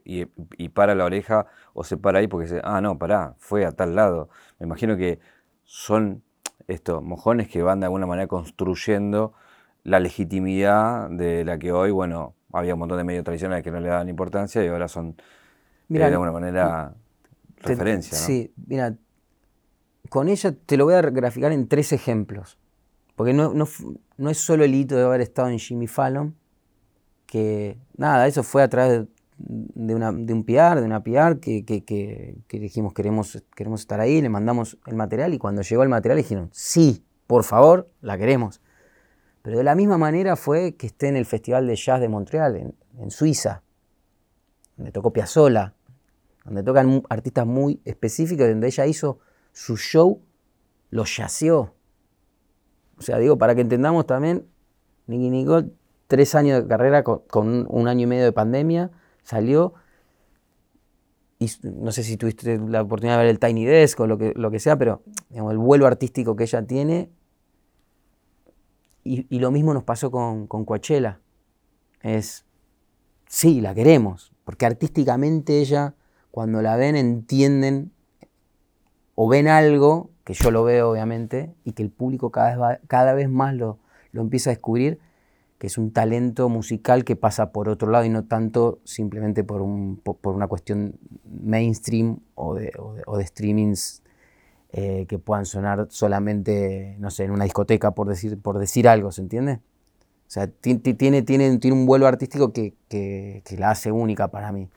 y, 0.06 0.26
para 0.70 0.96
la 0.96 1.06
oreja 1.06 1.48
o 1.74 1.84
se 1.84 1.98
para 1.98 2.20
ahí 2.20 2.28
porque 2.28 2.46
dice, 2.46 2.62
ah, 2.64 2.82
no, 2.82 2.98
pará, 2.98 3.36
fue 3.38 3.66
a 3.66 3.72
tal 3.72 3.96
lado. 3.96 4.30
Me 4.60 4.66
imagino 4.66 4.98
que 4.98 5.20
son 5.64 6.24
estos 6.68 7.04
mojones 7.04 7.50
que 7.50 7.62
van 7.62 7.80
de 7.80 7.86
alguna 7.86 8.06
manera 8.06 8.28
construyendo 8.28 9.34
la 9.84 10.00
legitimidad 10.00 11.10
de 11.10 11.44
la 11.44 11.58
que 11.60 11.72
hoy, 11.72 11.92
bueno, 11.92 12.36
había 12.54 12.74
un 12.74 12.80
montón 12.80 12.98
de 12.98 13.04
medios 13.04 13.24
tradicionales 13.24 13.64
que 13.64 13.72
no 13.72 13.80
le 13.80 13.90
daban 13.90 14.08
importancia 14.10 14.64
y 14.64 14.68
ahora 14.68 14.88
son 14.88 15.16
eh, 15.90 15.98
de 15.98 16.04
alguna 16.06 16.32
manera 16.32 16.94
referencia. 17.64 18.18
Sí, 18.18 18.54
mira, 18.68 18.96
con 20.10 20.28
ella 20.28 20.54
te 20.66 20.78
lo 20.78 20.86
voy 20.86 20.96
a 20.96 21.02
graficar 21.02 21.52
en 21.52 21.68
tres 21.68 21.92
ejemplos. 21.92 22.58
Porque 23.16 23.34
no, 23.34 23.54
no, 23.54 24.30
es 24.30 24.38
solo 24.38 24.64
el 24.64 24.74
hito 24.74 24.96
de 24.96 25.04
haber 25.04 25.22
estado 25.22 25.50
en 25.50 25.60
Jimmy 25.60 25.88
Fallon, 25.88 26.36
que 27.26 27.78
nada, 27.96 28.28
eso 28.28 28.44
fue 28.44 28.64
a 28.64 28.70
través 28.70 29.06
de, 29.38 29.96
una, 29.96 30.12
de 30.12 30.34
un 30.34 30.44
PR, 30.44 30.80
de 30.80 30.86
una 30.86 31.04
PR, 31.04 31.40
que, 31.40 31.64
que, 31.64 32.60
dijimos 32.60 32.94
queremos, 32.94 33.44
queremos 33.56 33.82
estar 33.82 34.00
ahí, 34.00 34.22
le 34.22 34.30
mandamos 34.30 34.78
el 34.88 34.96
material 34.96 35.34
y 35.34 35.38
cuando 35.38 35.62
llegó 35.62 35.84
el 35.84 35.90
material 35.90 36.18
dijeron, 36.18 36.50
sí, 36.52 37.04
por 37.28 37.44
favor, 37.44 37.90
la 38.02 38.18
queremos. 38.18 38.62
Pero 39.44 39.58
de 39.58 39.64
la 39.64 39.76
misma 39.76 39.98
manera 39.98 40.36
fue 40.36 40.76
que 40.76 40.88
esté 40.88 41.10
en 41.10 41.18
el 41.18 41.26
Festival 41.26 41.68
de 41.68 41.76
Jazz 41.76 42.00
de 42.00 42.10
Montreal, 42.10 42.74
en, 42.98 43.12
Suiza, 43.12 43.62
donde 44.78 44.92
tocó 44.92 45.12
Piazzolla, 45.12 45.74
donde 46.44 46.64
tocan 46.64 47.04
artistas 47.10 47.46
muy 47.46 47.82
específicos, 47.86 48.48
donde 48.48 48.68
ella 48.68 48.86
hizo 48.86 49.20
su 49.52 49.78
show, 49.78 50.22
lo 50.90 51.06
yaceó. 51.06 51.74
O 52.98 53.02
sea, 53.02 53.18
digo, 53.18 53.38
para 53.38 53.56
que 53.56 53.62
entendamos 53.62 54.06
también, 54.06 54.46
Nicky 55.08 55.30
Nicole, 55.30 55.72
tres 56.08 56.36
años 56.36 56.64
de 56.64 56.68
carrera 56.68 57.04
con, 57.04 57.66
un 57.70 57.88
año 57.88 58.04
y 58.04 58.08
medio 58.08 58.24
de 58.24 58.32
pandemia, 58.32 58.92
salió 59.24 59.74
y 61.40 61.50
no 61.64 61.92
sé 61.92 62.04
si 62.04 62.16
tuviste 62.16 62.58
la 62.58 62.84
oportunidad 62.84 63.18
de 63.18 63.24
ver 63.24 63.32
el 63.32 63.40
Tiny 63.40 63.66
Desk 63.66 64.00
o 64.00 64.08
lo 64.08 64.18
que, 64.18 64.34
lo 64.36 64.50
que 64.50 64.60
sea, 64.60 64.78
pero 64.78 65.02
el 65.34 65.58
vuelo 65.58 65.88
artístico 65.88 66.36
que 66.36 66.44
ella 66.44 66.66
tiene 66.66 67.10
y, 69.04 69.40
lo 69.40 69.52
mismo 69.52 69.74
nos 69.74 69.84
pasó 69.84 70.12
con, 70.12 70.48
con 70.48 70.64
Coachella. 70.64 71.20
Es, 72.02 72.46
sí, 73.28 73.60
la 73.60 73.74
queremos, 73.74 74.34
porque 74.46 74.66
artísticamente 74.66 75.60
ella, 75.60 75.96
cuando 76.34 76.64
la 76.64 76.76
ven, 76.78 76.96
entienden 76.96 77.92
o 79.14 79.28
ven 79.28 79.48
algo, 79.48 80.10
que 80.24 80.34
yo 80.34 80.50
lo 80.50 80.64
veo 80.64 80.90
obviamente, 80.90 81.54
y 81.64 81.74
que 81.74 81.84
el 81.84 81.92
público 81.92 82.32
cada 82.32 82.70
vez, 82.70 82.80
cada 82.88 83.14
vez 83.14 83.30
más 83.30 83.54
lo, 83.54 83.78
lo 84.12 84.22
empieza 84.22 84.50
a 84.50 84.54
descubrir, 84.54 85.00
que 85.60 85.68
es 85.68 85.78
un 85.78 85.92
talento 85.92 86.50
musical 86.50 87.04
que 87.04 87.16
pasa 87.16 87.52
por 87.52 87.70
otro 87.70 87.92
lado 87.92 88.06
y 88.06 88.10
no 88.10 88.24
tanto 88.24 88.80
simplemente 88.84 89.44
por, 89.44 89.62
un, 89.62 89.98
por, 89.98 90.34
una 90.34 90.48
cuestión 90.48 90.96
mainstream 91.24 92.20
o 92.36 92.56
de, 92.56 92.72
o 93.06 93.18
de 93.18 93.28
streamings 93.28 94.02
eh, 94.76 95.06
que 95.08 95.20
puedan 95.20 95.46
sonar 95.46 95.86
solamente, 95.92 96.96
no 96.98 97.12
sé, 97.12 97.26
en 97.26 97.32
una 97.32 97.44
discoteca, 97.44 97.92
por 97.92 98.08
decir, 98.08 98.42
por 98.42 98.58
decir 98.58 98.88
algo, 98.88 99.12
¿se 99.12 99.22
entiende? 99.22 99.60
O 100.28 100.32
sea, 100.34 100.48
tiene, 100.48 100.82
tiene, 101.22 101.22
tiene 101.22 101.72
un 101.72 101.86
vuelo 101.86 102.08
artístico 102.08 102.52
que, 102.54 102.74
que, 102.90 103.44
la 103.56 103.70
hace 103.70 103.92
única 103.92 104.30
para 104.30 104.52
mí. 104.52 104.68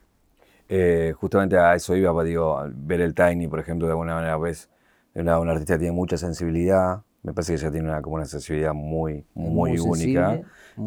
Eh, 0.69 1.13
justamente 1.17 1.57
a 1.57 1.75
eso 1.75 1.95
iba, 1.95 2.11
pues, 2.13 2.27
digo, 2.27 2.61
ver 2.73 3.01
el 3.01 3.13
Tiny, 3.13 3.47
por 3.47 3.59
ejemplo, 3.59 3.87
de 3.87 3.93
alguna 3.93 4.15
manera, 4.15 4.37
ves, 4.37 4.69
un 5.15 5.29
artista 5.29 5.75
que 5.75 5.79
tiene 5.79 5.93
mucha 5.93 6.17
sensibilidad, 6.17 7.01
me 7.23 7.33
parece 7.33 7.53
que 7.53 7.59
ella 7.59 7.71
tiene 7.71 7.89
una, 7.89 8.01
como 8.01 8.15
una 8.15 8.25
sensibilidad 8.25 8.73
muy, 8.73 9.25
muy, 9.33 9.79
única. 9.79 10.41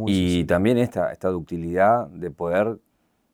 y 0.07 0.45
también 0.45 0.79
esta, 0.79 1.13
esta 1.13 1.29
ductilidad 1.29 2.07
de 2.09 2.31
poder 2.31 2.79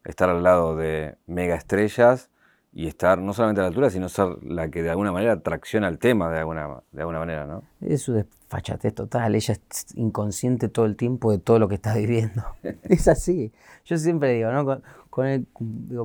estar 0.05 0.31
al 0.31 0.43
lado 0.43 0.77
de 0.77 1.17
mega 1.27 1.55
estrellas 1.55 2.31
y 2.77 2.89
estar 2.89 3.19
no 3.19 3.33
solamente 3.33 3.63
a 3.63 3.65
la 3.65 3.69
altura, 3.69 3.89
sino 3.89 4.07
ser 4.11 4.37
la 4.43 4.69
que 4.69 4.83
de 4.83 4.91
alguna 4.91 5.11
manera 5.11 5.41
tracciona 5.41 5.89
el 5.89 5.99
tema 5.99 6.31
de 6.31 6.41
alguna, 6.41 6.83
de 6.93 7.01
alguna 7.01 7.21
manera, 7.21 7.47
¿no? 7.47 7.63
Es 7.81 8.03
su 8.03 8.13
desfachatez 8.13 8.95
total, 8.95 9.35
ella 9.35 9.55
es 9.55 9.87
inconsciente 9.95 10.69
todo 10.69 10.85
el 10.85 10.95
tiempo 10.95 11.33
de 11.33 11.39
todo 11.39 11.59
lo 11.59 11.69
que 11.69 11.77
está 11.77 11.95
viviendo. 11.95 12.45
es 12.83 13.09
así. 13.09 13.51
Yo 13.87 13.97
siempre 13.97 14.35
digo, 14.35 14.53
¿no? 14.53 14.83
Con, 15.09 15.27
el, 15.27 15.47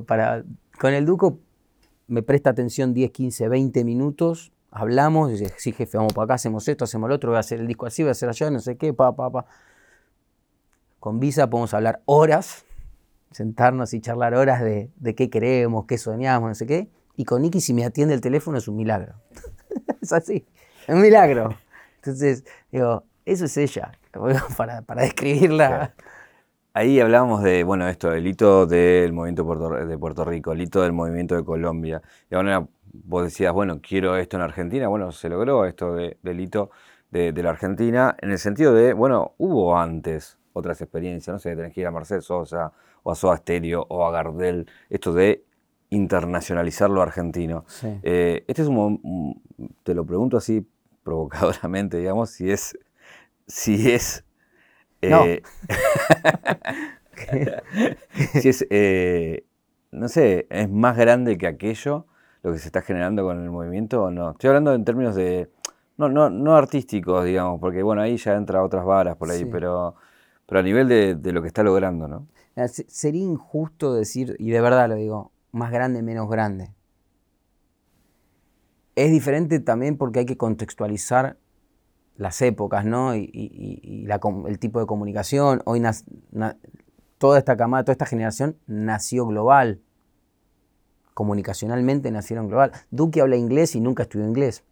para, 0.06 0.44
con 0.80 0.94
el 0.94 1.04
Duco 1.04 1.40
me 2.08 2.22
presta 2.22 2.48
atención 2.48 2.94
10, 2.94 3.10
15, 3.10 3.48
20 3.50 3.84
minutos, 3.84 4.50
hablamos, 4.70 5.30
dice, 5.30 5.52
sí, 5.58 5.72
jefe, 5.72 5.98
vamos 5.98 6.14
para 6.14 6.24
acá, 6.24 6.34
hacemos 6.34 6.66
esto, 6.68 6.84
hacemos 6.84 7.06
lo 7.10 7.16
otro, 7.16 7.32
voy 7.32 7.36
a 7.36 7.40
hacer 7.40 7.60
el 7.60 7.66
disco 7.66 7.84
así, 7.84 8.02
voy 8.02 8.08
a 8.08 8.12
hacer 8.12 8.30
allá, 8.30 8.50
no 8.50 8.60
sé 8.60 8.78
qué, 8.78 8.94
pa, 8.94 9.14
pa, 9.14 9.28
pa. 9.28 9.44
Con 11.00 11.20
Visa 11.20 11.50
podemos 11.50 11.74
hablar 11.74 12.00
horas 12.06 12.64
sentarnos 13.32 13.94
y 13.94 14.00
charlar 14.00 14.34
horas 14.34 14.62
de, 14.62 14.90
qué 15.16 15.30
queremos, 15.30 15.86
qué 15.86 15.98
soñamos, 15.98 16.48
no 16.48 16.54
sé 16.54 16.66
qué. 16.66 16.88
Y 17.16 17.24
con 17.24 17.42
Nicky, 17.42 17.60
si 17.60 17.74
me 17.74 17.84
atiende 17.84 18.14
el 18.14 18.20
teléfono, 18.20 18.58
es 18.58 18.68
un 18.68 18.76
milagro. 18.76 19.14
es 20.00 20.12
así, 20.12 20.46
es 20.86 20.94
un 20.94 21.00
milagro. 21.00 21.50
Entonces, 21.96 22.44
digo, 22.70 23.04
eso 23.24 23.44
es 23.44 23.56
ella, 23.56 23.92
para, 24.56 24.82
para 24.82 25.02
describirla. 25.02 25.94
Ahí 26.74 27.00
hablábamos 27.00 27.42
de, 27.42 27.64
bueno, 27.64 27.86
esto, 27.88 28.12
el 28.12 28.26
hito 28.26 28.66
del 28.66 29.12
movimiento 29.12 29.42
de 29.84 29.98
Puerto 29.98 30.24
Rico, 30.24 30.52
el 30.52 30.62
hito 30.62 30.80
del 30.80 30.92
movimiento 30.92 31.36
de 31.36 31.44
Colombia. 31.44 32.00
Y 32.30 32.34
ahora 32.34 32.66
vos 32.92 33.24
decías, 33.24 33.52
bueno, 33.52 33.80
quiero 33.82 34.16
esto 34.16 34.38
en 34.38 34.42
Argentina. 34.42 34.88
Bueno, 34.88 35.12
se 35.12 35.28
logró 35.28 35.66
esto 35.66 35.94
del 35.94 36.40
hito 36.40 36.70
de, 37.10 37.32
de, 37.32 37.42
la 37.42 37.50
Argentina, 37.50 38.16
en 38.20 38.30
el 38.30 38.38
sentido 38.38 38.72
de, 38.74 38.94
bueno, 38.94 39.34
hubo 39.36 39.76
antes 39.76 40.38
otras 40.54 40.80
experiencias, 40.80 41.32
no 41.32 41.38
sé, 41.38 41.54
tenés 41.54 41.72
que 41.74 41.82
ir 41.82 41.86
a 41.86 41.90
Mercedes 41.90 42.24
Sosa 42.24 42.72
o 43.02 43.12
a 43.12 43.14
Soda 43.14 43.36
Stereo 43.36 43.86
o 43.88 44.06
a 44.06 44.12
Gardel, 44.12 44.68
esto 44.90 45.12
de 45.12 45.44
internacionalizar 45.90 46.90
lo 46.90 47.02
argentino. 47.02 47.64
Eh, 48.02 48.44
este 48.48 48.62
es 48.62 48.68
un, 48.68 49.42
te 49.82 49.94
lo 49.94 50.06
pregunto 50.06 50.36
así 50.36 50.66
provocadoramente, 51.02 51.98
digamos, 51.98 52.30
si 52.30 52.50
es, 52.50 52.78
si 53.46 53.92
es, 53.92 54.24
no. 55.02 55.24
Eh, 55.24 55.42
si 58.40 58.48
es, 58.48 58.66
eh, 58.70 59.44
no 59.90 60.08
sé, 60.08 60.46
es 60.48 60.70
más 60.70 60.96
grande 60.96 61.36
que 61.36 61.46
aquello 61.46 62.06
lo 62.42 62.52
que 62.52 62.58
se 62.58 62.66
está 62.66 62.82
generando 62.82 63.24
con 63.24 63.42
el 63.42 63.50
movimiento 63.50 64.04
o 64.04 64.10
no. 64.10 64.30
Estoy 64.30 64.48
hablando 64.48 64.74
en 64.74 64.84
términos 64.84 65.14
de, 65.14 65.50
no, 65.96 66.08
no, 66.08 66.30
no 66.30 66.56
artísticos, 66.56 67.24
digamos, 67.24 67.60
porque 67.60 67.82
bueno, 67.82 68.02
ahí 68.02 68.16
ya 68.16 68.34
entra 68.34 68.64
otras 68.64 68.84
varas 68.84 69.16
por 69.16 69.30
ahí, 69.30 69.44
pero, 69.44 69.94
pero 70.46 70.60
a 70.60 70.62
nivel 70.62 70.88
de, 70.88 71.14
de, 71.14 71.32
lo 71.32 71.42
que 71.42 71.48
está 71.48 71.62
logrando, 71.62 72.08
¿no? 72.08 72.26
Sería 72.66 73.22
injusto 73.22 73.94
decir, 73.94 74.36
y 74.38 74.50
de 74.50 74.60
verdad 74.60 74.88
lo 74.88 74.96
digo, 74.96 75.32
más 75.52 75.70
grande, 75.70 76.02
menos 76.02 76.28
grande. 76.28 76.74
Es 78.94 79.10
diferente 79.10 79.58
también 79.60 79.96
porque 79.96 80.20
hay 80.20 80.26
que 80.26 80.36
contextualizar 80.36 81.38
las 82.16 82.42
épocas, 82.42 82.84
¿no? 82.84 83.14
Y, 83.16 84.06
el 84.46 84.58
tipo 84.58 84.80
de 84.80 84.86
comunicación. 84.86 85.62
Hoy 85.64 85.82
toda 87.18 87.38
esta 87.38 87.56
camada, 87.56 87.84
toda 87.84 87.92
esta 87.92 88.06
generación 88.06 88.58
nació 88.66 89.26
global. 89.26 89.80
Comunicacionalmente 91.14 92.10
nacieron 92.10 92.48
global. 92.48 92.72
Duque 92.90 93.20
habla 93.20 93.36
inglés 93.36 93.74
y 93.74 93.80
nunca 93.80 94.02
estudió 94.02 94.26
inglés. 94.26 94.64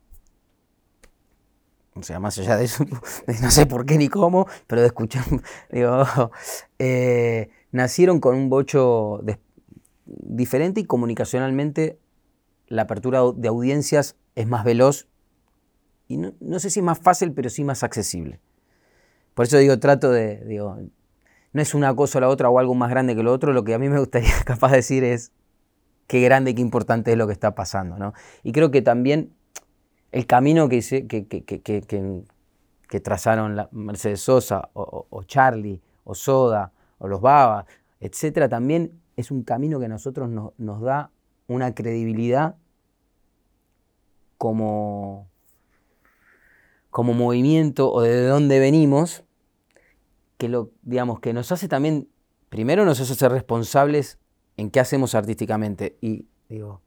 O 1.94 2.02
sea, 2.02 2.20
más 2.20 2.38
allá 2.38 2.56
de 2.56 2.64
eso, 2.64 2.84
no 3.42 3.50
sé 3.50 3.66
por 3.66 3.84
qué 3.84 3.98
ni 3.98 4.08
cómo, 4.08 4.46
pero 4.66 4.80
de 4.80 4.86
escuchar, 4.86 5.24
digo, 5.70 6.04
eh, 6.78 7.50
nacieron 7.72 8.20
con 8.20 8.34
un 8.34 8.48
bocho 8.48 9.22
diferente 10.06 10.80
y 10.80 10.84
comunicacionalmente 10.84 11.98
la 12.66 12.82
apertura 12.82 13.20
de 13.34 13.48
audiencias 13.48 14.16
es 14.34 14.46
más 14.46 14.64
veloz 14.64 15.08
y 16.08 16.16
no, 16.16 16.58
sé 16.58 16.70
si 16.70 16.82
más 16.82 16.98
fácil, 16.98 17.32
pero 17.32 17.50
sí 17.50 17.62
más 17.62 17.84
accesible. 17.84 18.40
Por 19.34 19.46
eso 19.46 19.58
digo, 19.58 19.78
trato 19.78 20.10
de, 20.10 20.44
digo, 20.44 20.76
no 21.52 21.62
es 21.62 21.72
una 21.72 21.94
cosa 21.94 22.18
o 22.18 22.20
la 22.20 22.28
otra 22.28 22.50
o 22.50 22.58
algo 22.58 22.74
más 22.74 22.90
grande 22.90 23.14
que 23.14 23.22
lo 23.22 23.32
otro, 23.32 23.52
lo 23.52 23.62
que 23.62 23.74
a 23.74 23.78
mí 23.78 23.88
me 23.88 24.00
gustaría 24.00 24.32
capaz 24.44 24.72
de 24.72 24.78
decir 24.78 25.04
es 25.04 25.30
qué 26.08 26.20
grande 26.20 26.50
y 26.50 26.54
qué 26.54 26.62
importante 26.62 27.12
es 27.12 27.16
lo 27.16 27.28
que 27.28 27.32
está 27.32 27.54
pasando. 27.54 27.96
¿no? 27.96 28.12
Y 28.42 28.50
creo 28.50 28.72
que 28.72 28.82
también 28.82 29.32
el 30.10 30.26
camino 30.26 30.68
que, 30.68 30.80
que, 31.06 31.28
que, 31.28 32.24
que, 32.88 33.00
trazaron 33.00 33.54
la 33.54 33.68
Mercedes 33.70 34.20
Sosa 34.20 34.70
o, 34.72 35.22
Charlie 35.24 35.80
o 36.02 36.16
Soda 36.16 36.72
o 37.01 37.09
los 37.09 37.20
Baba, 37.20 37.66
etcétera, 37.98 38.48
también 38.48 38.92
es 39.16 39.32
un 39.32 39.42
camino 39.42 39.80
que 39.80 39.86
a 39.86 39.88
nosotros 39.88 40.30
nos 40.30 40.80
da 40.80 41.11
una 41.48 41.74
credibilidad 41.74 42.55
como, 44.38 45.28
como 46.90 47.12
movimiento 47.12 47.92
o 47.92 48.03
de 48.03 48.26
dónde 48.26 48.59
venimos, 48.61 49.24
que, 50.38 50.48
lo, 50.48 50.70
digamos, 50.82 51.20
que 51.20 51.32
nos 51.32 51.53
hace 51.53 51.68
también, 51.68 52.09
primero 52.48 52.84
nos 52.84 53.01
hace 53.01 53.14
ser 53.14 53.32
responsables 53.32 54.18
en 54.57 54.70
qué 54.70 54.80
hacemos 54.80 55.14
artísticamente. 55.14 55.98
Y 56.01 56.26
digo, 56.48 56.80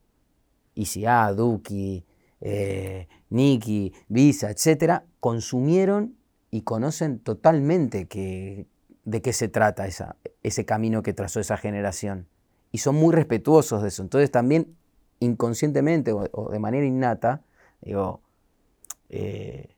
ICA, 0.74 1.32
Duki, 1.32 2.04
eh, 2.40 3.06
Nicky, 3.30 3.92
Visa, 4.08 4.50
etcétera, 4.50 5.04
consumieron 5.20 6.16
y 6.50 6.62
conocen 6.62 7.18
totalmente 7.20 8.06
que, 8.06 8.66
de 9.04 9.22
qué 9.22 9.32
se 9.32 9.48
trata 9.48 9.86
esa, 9.86 10.16
ese 10.42 10.64
camino 10.64 11.02
que 11.02 11.12
trazó 11.12 11.40
esa 11.40 11.56
generación. 11.56 12.28
Y 12.72 12.78
son 12.78 12.96
muy 12.96 13.14
respetuosos 13.14 13.82
de 13.82 13.88
eso. 13.88 14.02
Entonces 14.02 14.30
también 14.30 14.76
inconscientemente 15.20 16.12
o, 16.12 16.50
de 16.50 16.58
manera 16.58 16.86
innata, 16.86 17.42
digo, 17.80 18.22
eh, 19.08 19.74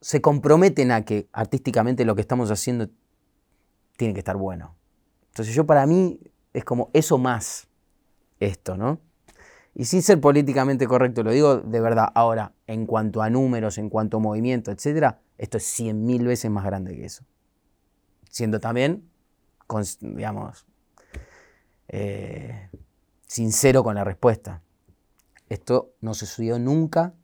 se 0.00 0.20
comprometen 0.20 0.92
a 0.92 1.04
que 1.04 1.28
artísticamente 1.32 2.04
lo 2.04 2.14
que 2.14 2.20
estamos 2.20 2.50
haciendo 2.50 2.88
tiene 3.96 4.14
que 4.14 4.20
estar 4.20 4.36
bueno. 4.36 4.76
Entonces 5.28 5.54
yo 5.54 5.66
para 5.66 5.86
mí 5.86 6.20
es 6.52 6.64
como 6.64 6.90
eso 6.92 7.18
más 7.18 7.68
esto, 8.40 8.76
¿no? 8.76 9.00
Y 9.74 9.84
sin 9.84 10.02
ser 10.02 10.20
políticamente 10.20 10.86
correcto, 10.86 11.22
lo 11.22 11.30
digo 11.30 11.58
de 11.58 11.80
verdad. 11.80 12.08
Ahora, 12.14 12.54
en 12.66 12.86
cuanto 12.86 13.20
a 13.20 13.28
números, 13.28 13.76
en 13.76 13.90
cuanto 13.90 14.16
a 14.16 14.20
movimiento, 14.20 14.70
etcétera, 14.70 15.20
esto 15.38 15.58
es 15.58 15.64
cien 15.64 16.04
mil 16.04 16.26
veces 16.26 16.50
más 16.50 16.64
grande 16.64 16.96
que 16.96 17.04
eso. 17.04 17.24
Siendo 18.30 18.60
también, 18.60 19.08
digamos, 20.00 20.66
eh, 21.88 22.68
sincero 23.26 23.82
con 23.84 23.94
la 23.94 24.04
respuesta. 24.04 24.62
Esto 25.48 25.92
no 26.00 26.14
se 26.14 26.26
sucedió 26.26 26.58
nunca 26.58 27.14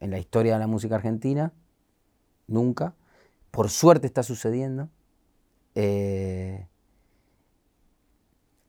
en 0.00 0.10
la 0.10 0.18
historia 0.18 0.54
de 0.54 0.60
la 0.60 0.66
música 0.66 0.94
argentina, 0.94 1.52
nunca. 2.46 2.94
Por 3.50 3.68
suerte 3.68 4.06
está 4.06 4.22
sucediendo. 4.22 4.88
Eh, 5.74 6.66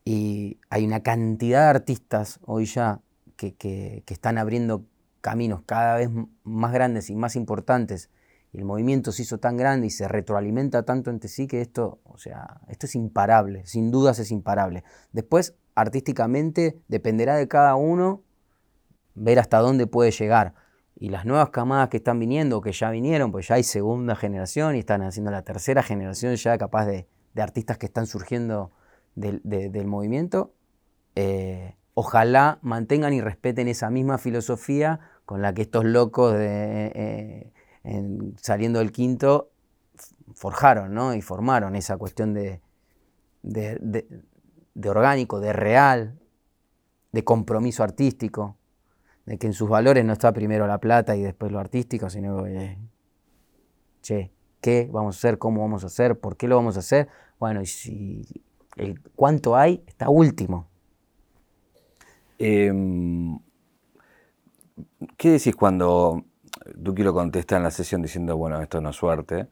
y 0.03 0.59
hay 0.69 0.85
una 0.85 1.03
cantidad 1.03 1.63
de 1.63 1.69
artistas 1.69 2.39
hoy 2.45 2.65
ya 2.65 3.01
que, 3.37 3.53
que, 3.55 4.03
están 4.07 4.37
abriendo 4.37 4.85
caminos 5.21 5.61
cada 5.65 5.95
vez 5.95 6.09
más 6.43 6.73
grandes 6.73 7.09
y 7.09 7.15
más 7.15 7.35
importantes. 7.35 8.09
El 8.53 8.65
movimiento 8.65 9.11
se 9.13 9.21
hizo 9.21 9.37
tan 9.37 9.55
grande 9.55 9.87
y 9.87 9.89
se 9.89 10.07
retroalimenta 10.07 10.83
tanto 10.83 11.09
entre 11.09 11.29
sí 11.29 11.47
que 11.47 11.61
esto, 11.61 11.99
o 12.03 12.17
sea, 12.17 12.59
esto 12.67 12.85
es 12.85 12.95
imparable, 12.95 13.65
sin 13.65 13.91
dudas 13.91 14.19
es 14.19 14.29
imparable. 14.29 14.83
Después, 15.13 15.55
artísticamente, 15.73 16.81
dependerá 16.89 17.37
de 17.37 17.47
cada 17.47 17.75
uno 17.75 18.23
ver 19.15 19.39
hasta 19.39 19.59
dónde 19.59 19.87
puede 19.87 20.11
llegar. 20.11 20.53
Y 20.95 21.09
las 21.09 21.25
nuevas 21.25 21.49
camadas 21.49 21.87
que 21.89 21.97
están 21.97 22.19
viniendo, 22.19 22.59
que 22.59 22.73
ya 22.73 22.91
vinieron, 22.91 23.31
pues 23.31 23.47
ya 23.47 23.55
hay 23.55 23.63
segunda 23.63 24.15
generación 24.15 24.75
y 24.75 24.79
están 24.79 25.01
haciendo 25.01 25.31
la 25.31 25.43
tercera 25.43 25.81
generación 25.81 26.35
ya 26.35 26.57
capaz 26.57 26.85
de, 26.85 27.07
artistas 27.37 27.77
que 27.77 27.85
están 27.85 28.05
surgiendo 28.05 28.71
del, 29.15 29.87
movimiento, 29.87 30.53
eh, 31.15 31.77
ojalá 31.93 32.59
mantengan 32.61 33.13
y 33.13 33.21
respeten 33.21 33.69
esa 33.69 33.89
misma 33.89 34.17
filosofía 34.17 34.99
con 35.25 35.41
la 35.41 35.53
que 35.53 35.61
estos 35.61 35.85
locos 35.85 36.33
de, 36.33 36.91
eh, 36.93 37.53
saliendo 38.37 38.79
del 38.79 38.91
quinto 38.91 39.51
forjaron 40.33 40.93
¿no? 40.93 41.13
y 41.13 41.21
formaron 41.21 41.75
esa 41.75 41.97
cuestión 41.97 42.33
de, 42.33 42.61
de 43.41 44.89
orgánico, 44.89 45.39
de 45.39 45.53
real, 45.53 46.19
de 47.11 47.23
compromiso 47.23 47.83
artístico 47.83 48.57
de 49.25 49.37
que 49.37 49.47
en 49.47 49.53
sus 49.53 49.69
valores 49.69 50.03
no 50.05 50.13
está 50.13 50.33
primero 50.33 50.67
la 50.67 50.79
plata 50.79 51.15
y 51.15 51.21
después 51.21 51.51
lo 51.51 51.59
artístico, 51.59 52.09
sino 52.09 52.43
que, 52.43 52.77
che, 54.01 54.31
¿qué 54.61 54.89
vamos 54.91 55.15
a 55.15 55.17
hacer? 55.17 55.37
¿Cómo 55.37 55.61
vamos 55.61 55.83
a 55.83 55.87
hacer? 55.87 56.19
¿Por 56.19 56.37
qué 56.37 56.47
lo 56.47 56.55
vamos 56.55 56.75
a 56.75 56.79
hacer? 56.79 57.07
Bueno, 57.39 57.61
y 57.61 57.65
si 57.65 58.25
el 58.77 59.01
cuánto 59.15 59.55
hay 59.55 59.83
está 59.87 60.09
último. 60.09 60.67
Em, 62.39 63.39
¿Qué 65.17 65.31
decís 65.31 65.55
cuando 65.55 66.23
Duque 66.75 67.03
lo 67.03 67.13
contesta 67.13 67.57
en 67.57 67.63
la 67.63 67.71
sesión 67.71 68.01
diciendo, 68.01 68.37
bueno, 68.37 68.61
esto 68.61 68.81
no 68.81 68.89
es 68.89 68.95
suerte? 68.95 69.47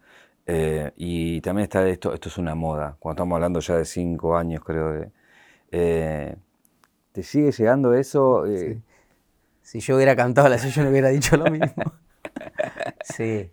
Eh, 0.45 0.91
y 0.97 1.41
también 1.41 1.63
está 1.63 1.87
esto, 1.87 2.13
esto 2.13 2.29
es 2.29 2.37
una 2.37 2.55
moda. 2.55 2.95
Cuando 2.99 3.21
estamos 3.21 3.35
hablando 3.35 3.59
ya 3.59 3.75
de 3.75 3.85
cinco 3.85 4.35
años, 4.35 4.63
creo, 4.63 4.91
de, 4.91 5.11
eh, 5.71 6.35
¿te 7.11 7.23
sigue 7.23 7.51
llegando 7.51 7.93
eso? 7.93 8.45
Eh, 8.47 8.81
si 9.61 9.79
yo 9.79 9.95
hubiera 9.95 10.15
cantado 10.15 10.49
la 10.49 10.57
sesión, 10.57 10.85
no 10.85 10.91
hubiera 10.91 11.09
dicho 11.09 11.37
lo 11.37 11.51
mismo. 11.51 11.93
sí, 13.03 13.51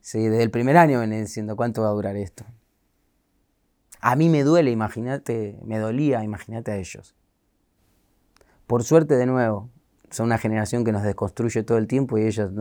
sí, 0.00 0.26
desde 0.26 0.42
el 0.42 0.50
primer 0.50 0.76
año 0.76 1.00
venía 1.00 1.20
diciendo 1.20 1.54
cuánto 1.54 1.82
va 1.82 1.88
a 1.88 1.92
durar 1.92 2.16
esto. 2.16 2.44
A 4.00 4.16
mí 4.16 4.28
me 4.28 4.42
duele, 4.42 4.70
imagínate, 4.70 5.58
me 5.64 5.78
dolía, 5.78 6.24
imagínate 6.24 6.72
a 6.72 6.76
ellos. 6.76 7.14
Por 8.66 8.82
suerte, 8.82 9.14
de 9.16 9.26
nuevo, 9.26 9.70
son 10.14 10.26
una 10.26 10.38
generación 10.38 10.84
que 10.84 10.92
nos 10.92 11.02
desconstruye 11.02 11.64
todo 11.64 11.76
el 11.76 11.88
tiempo 11.88 12.16
y 12.18 12.22
ellos 12.22 12.52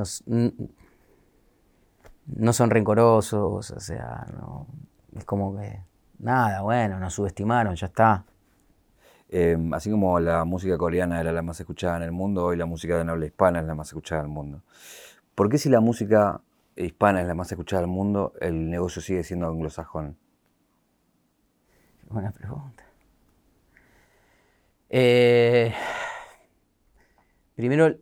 no 2.25 2.53
son 2.53 2.69
rencorosos, 2.71 3.69
o 3.69 3.79
sea, 3.79 4.25
es 5.15 5.23
como 5.23 5.55
que, 5.55 5.81
nada, 6.17 6.61
bueno, 6.61 6.99
nos 6.99 7.13
subestimaron, 7.13 7.75
ya 7.75 7.87
está. 7.87 8.25
Em, 9.29 9.71
así 9.73 9.91
como 9.91 10.19
la 10.19 10.45
música 10.45 10.77
coreana 10.79 11.21
era 11.21 11.31
la 11.31 11.43
más 11.43 11.59
escuchada 11.59 11.97
en 11.97 12.03
el 12.03 12.11
mundo, 12.11 12.43
hoy 12.43 12.57
la 12.57 12.65
música 12.65 12.95
de 13.03 13.09
habla 13.09 13.25
hispana 13.27 13.59
es 13.59 13.67
la 13.67 13.75
más 13.75 13.87
escuchada 13.87 14.21
del 14.21 14.31
mundo. 14.31 14.63
¿Por 15.35 15.47
qué 15.49 15.59
si 15.59 15.69
la 15.69 15.79
música 15.79 16.41
hispana 16.75 17.21
es 17.21 17.27
la 17.27 17.35
más 17.35 17.51
escuchada 17.51 17.83
del 17.83 17.91
mundo, 17.91 18.33
el 18.41 18.69
negocio 18.71 18.99
sigue 18.99 19.23
siendo 19.23 19.47
anglosajón? 19.47 20.17
Buena 22.09 22.31
pregunta. 22.31 22.83
Eh, 24.89 25.73
primero, 27.55 27.95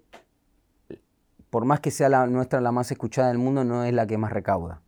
por 1.49 1.65
más 1.65 1.79
que 1.79 1.91
sea 1.91 2.09
la 2.09 2.27
nuestra 2.27 2.61
la 2.61 2.71
más 2.71 2.91
escuchada 2.91 3.29
del 3.29 3.37
mundo, 3.37 3.63
no 3.63 3.83
es 3.83 3.93
la 3.93 4.07
que 4.07 4.17
más 4.17 4.31
recauda. 4.31 4.81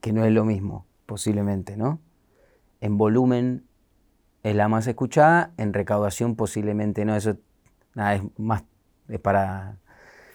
que 0.00 0.12
no 0.12 0.24
es 0.24 0.32
lo 0.32 0.44
mismo, 0.44 0.86
posiblemente, 1.06 1.76
¿no? 1.76 2.00
En 2.80 2.96
volumen 2.96 3.66
es 4.42 4.56
la 4.56 4.68
más 4.68 4.86
escuchada, 4.86 5.52
en 5.56 5.72
recaudación 5.72 6.36
posiblemente 6.36 7.04
no. 7.04 7.14
Eso 7.16 7.36
nada, 7.94 8.14
es 8.14 8.22
más 8.36 8.64
es 9.08 9.20
para 9.20 9.78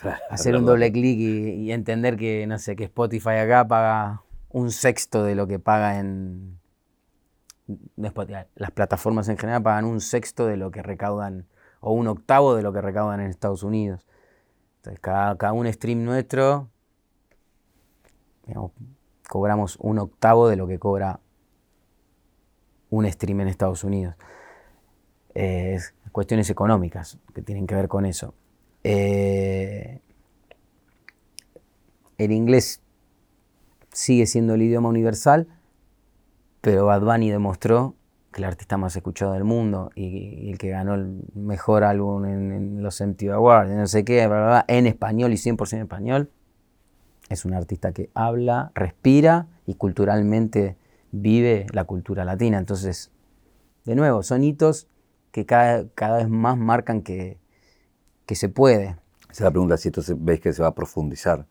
hacer 0.30 0.56
un 0.56 0.66
doble 0.66 0.91
clic 0.91 1.18
y, 1.20 1.72
entender 1.72 2.18
que, 2.18 2.45
no 2.47 2.60
sé, 2.60 2.76
que 2.76 2.86
Spotify 2.86 3.38
acá 3.41 3.68
paga 3.68 4.24
un 4.50 4.72
sexto 4.72 5.24
de 5.24 5.36
lo 5.36 5.47
que 5.47 5.60
paga 5.60 6.00
en. 6.00 6.59
Las 8.55 8.72
plataformas 8.72 9.30
en 9.30 9.38
general 9.38 9.63
pagan 9.63 9.86
un 9.86 10.01
sexto 10.01 10.45
de 10.47 10.57
lo 10.57 10.72
que 10.72 10.82
recaudan, 10.82 11.47
o 11.80 11.93
un 11.93 12.07
octavo 12.07 12.55
de 12.55 12.63
lo 12.63 12.74
que 12.74 12.82
recaudan 12.82 13.20
en 13.22 13.30
Estados 13.30 13.63
Unidos. 13.63 14.07
Entonces, 14.78 14.99
cada, 14.99 15.38
cada 15.38 15.53
un 15.53 15.72
stream 15.72 16.03
nuestro, 16.03 16.70
cobramos 19.28 19.78
un 19.80 19.99
octavo 19.99 20.47
de 20.47 20.55
lo 20.55 20.67
que 20.67 20.80
cobra 20.80 21.20
un 22.89 23.09
stream 23.09 23.41
en 23.41 23.47
Estados 23.47 23.84
Unidos. 23.84 24.15
es 25.34 25.93
cuestiones 26.11 26.49
económicas 26.49 27.20
que 27.34 27.41
tienen 27.41 27.67
que 27.67 27.76
ver 27.76 27.88
con 27.88 28.05
eso. 28.05 28.34
Eh, 28.84 30.01
el 32.17 32.32
inglés 32.32 32.82
sigue 33.93 34.26
siendo 34.26 34.55
el 34.55 34.61
idioma 34.63 34.89
universal, 34.89 35.47
pero 36.62 36.86
Bad 36.86 37.01
Bunny 37.01 37.30
demostró 37.32 37.95
que 38.32 38.41
el 38.41 38.45
artista 38.45 38.78
más 38.78 38.95
escuchado 38.95 39.34
del 39.34 39.43
mundo 39.43 39.91
y, 39.95 40.51
el 40.51 40.57
que 40.57 40.70
ganó 40.70 40.95
el 40.95 41.24
mejor 41.34 41.84
álbum 41.84 42.26
en, 42.26 42.84
los 42.84 43.01
MTV 43.01 43.34
Awards, 43.34 43.72
no 43.72 43.88
sé 43.88 44.05
qué, 44.05 44.24
en 44.68 44.88
español 44.88 45.34
y 45.34 45.36
100% 45.36 45.74
en 45.74 45.82
español, 45.82 46.30
es 47.30 47.45
un 47.45 47.53
artista 47.53 47.91
que 47.91 48.10
habla, 48.14 48.72
respira 48.74 49.47
y 49.66 49.76
culturalmente 49.76 50.78
vive 51.12 51.68
la 51.72 51.84
cultura 51.84 52.26
latina. 52.26 52.57
Entonces, 52.57 53.12
de 53.86 53.95
nuevo, 53.95 54.24
son 54.24 54.43
hitos 54.43 54.88
que 55.32 55.45
cada, 55.45 55.88
cada 55.89 56.18
vez 56.18 56.30
más 56.30 56.57
marcan 56.57 57.01
que, 57.01 57.38
que 58.26 58.36
se 58.36 58.49
puede. 58.49 58.97
Esa 59.24 59.32
es 59.32 59.41
la 59.41 59.51
pregunta, 59.51 59.78
si 59.78 59.89
esto 59.89 60.01
veis 60.18 60.39
que 60.39 60.53
se 60.53 60.62
va 60.62 60.70
a 60.70 60.76
profundizar. 60.76 61.45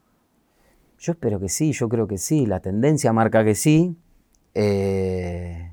Yo 0.98 1.12
espero 1.12 1.38
que 1.38 1.48
sí, 1.48 1.72
yo 1.72 1.88
creo 1.88 2.08
que 2.08 2.18
sí, 2.18 2.44
la 2.44 2.60
tendencia 2.60 3.12
marca 3.12 3.44
que 3.44 3.54
sí. 3.54 3.96
Eh, 4.60 5.72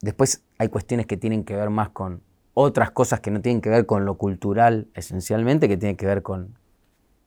después 0.00 0.42
hay 0.58 0.66
cuestiones 0.68 1.06
que 1.06 1.16
tienen 1.16 1.44
que 1.44 1.54
ver 1.54 1.70
más 1.70 1.90
con 1.90 2.22
otras 2.54 2.90
cosas 2.90 3.20
que 3.20 3.30
no 3.30 3.40
tienen 3.40 3.60
que 3.60 3.70
ver 3.70 3.86
con 3.86 4.04
lo 4.04 4.18
cultural 4.18 4.88
esencialmente, 4.94 5.68
que 5.68 5.76
tienen 5.76 5.96
que 5.96 6.06
ver 6.06 6.22
con, 6.22 6.58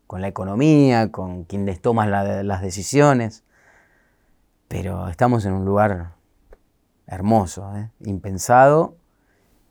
con 0.05 0.19
la 0.19 0.27
economía, 0.27 1.09
con 1.09 1.45
quienes 1.45 1.79
toman 1.79 2.11
las 2.11 2.61
decisiones. 2.61 3.45
Pero 4.67 5.07
estamos 5.07 5.45
en 5.45 5.53
un 5.53 5.63
lugar 5.63 6.15
hermoso, 7.07 7.73
¿eh? 7.77 7.89
impensado, 8.01 8.97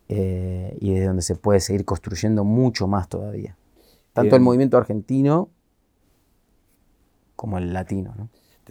eh, 0.08 0.78
y 0.80 0.94
desde 0.94 1.08
donde 1.08 1.22
se 1.22 1.34
puede 1.34 1.60
seguir 1.60 1.84
construyendo 1.84 2.42
mucho 2.42 2.88
más 2.88 3.06
todavía. 3.10 3.58
Tanto 4.14 4.34
el 4.34 4.40
movimiento 4.40 4.78
argentino 4.78 5.50
como 7.36 7.58
el 7.58 7.74
latino. 7.74 8.14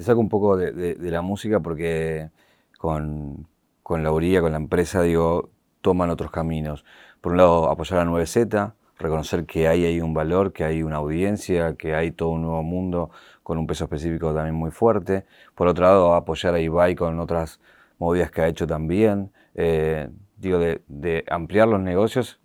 Te 0.02 0.06
saco 0.06 0.20
un 0.20 0.30
poco 0.30 0.58
de, 0.58 0.98
la 1.00 1.22
música 1.22 1.60
porque 1.60 2.32
con, 2.80 3.46
con 3.84 4.02
la 4.02 4.12
URIA, 4.12 4.42
con 4.42 4.52
la 4.52 4.58
empresa, 4.58 5.04
digo, 5.04 5.52
toman 5.82 6.10
otros 6.10 6.32
caminos. 6.32 6.84
Por 7.22 7.34
un 7.34 7.38
lado, 7.38 7.70
apoyar 7.70 8.00
a 8.00 8.06
9Z, 8.06 8.74
reconocer 8.98 9.46
que 9.46 9.68
hay 9.68 9.86
ahí 9.86 10.02
un 10.02 10.16
valor, 10.16 10.54
que 10.54 10.64
hay 10.64 10.82
una 10.82 10.96
audiencia, 10.96 11.76
que 11.76 11.94
hay 11.94 12.10
todo 12.10 12.30
un 12.30 12.42
nuevo 12.42 12.64
mundo 12.64 13.12
con 13.44 13.60
un 13.60 13.68
peso 13.68 13.84
específico 13.84 14.34
también 14.34 14.56
muy 14.56 14.72
fuerte. 14.72 15.24
Por 15.54 15.68
otro 15.68 15.86
lado, 15.86 16.16
apoyar 16.16 16.56
a 16.56 16.60
Ibai 16.60 16.96
con 16.96 17.20
otras 17.20 17.60
movidas 18.00 18.32
que 18.32 18.42
ha 18.42 18.48
hecho 18.48 18.66
también. 18.66 19.32
Eh, 19.54 20.10
digo, 20.38 20.58
de, 20.58 21.24
ampliar 21.30 21.68
los 21.68 21.80
negocios, 21.80 22.40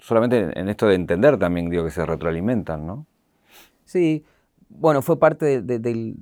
solamente 0.00 0.58
en 0.58 0.70
esto 0.70 0.86
de 0.86 0.94
entender 0.94 1.36
también, 1.38 1.68
digo, 1.68 1.84
que 1.84 1.90
se 1.90 2.06
retroalimentan, 2.06 2.86
¿no? 2.86 3.04
Sí, 3.84 4.24
bueno, 4.70 5.02
fue 5.02 5.18
parte 5.18 5.60
del, 5.60 6.16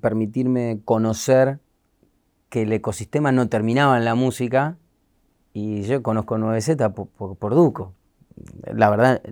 permitirme 0.00 0.80
conocer 0.84 1.60
que 2.48 2.62
el 2.62 2.72
ecosistema 2.72 3.32
no 3.32 3.48
terminaba 3.48 3.98
en 3.98 4.04
la 4.04 4.14
música 4.14 4.76
y 5.52 5.82
yo 5.82 6.02
conozco 6.02 6.36
9Z 6.36 6.92
por 7.38 7.54
Duco 7.54 7.94
la 8.74 8.90
verdad, 8.90 9.22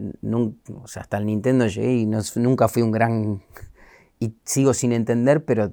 hasta 0.96 1.18
el 1.18 1.26
Nintendo 1.26 1.66
llegué 1.66 1.94
y 1.94 2.06
nunca 2.06 2.68
fui 2.68 2.82
un 2.82 2.90
gran... 2.90 3.42
Y 4.18 4.34
sigo 4.44 4.74
sin 4.74 4.92
entender, 4.92 5.44
pero 5.44 5.72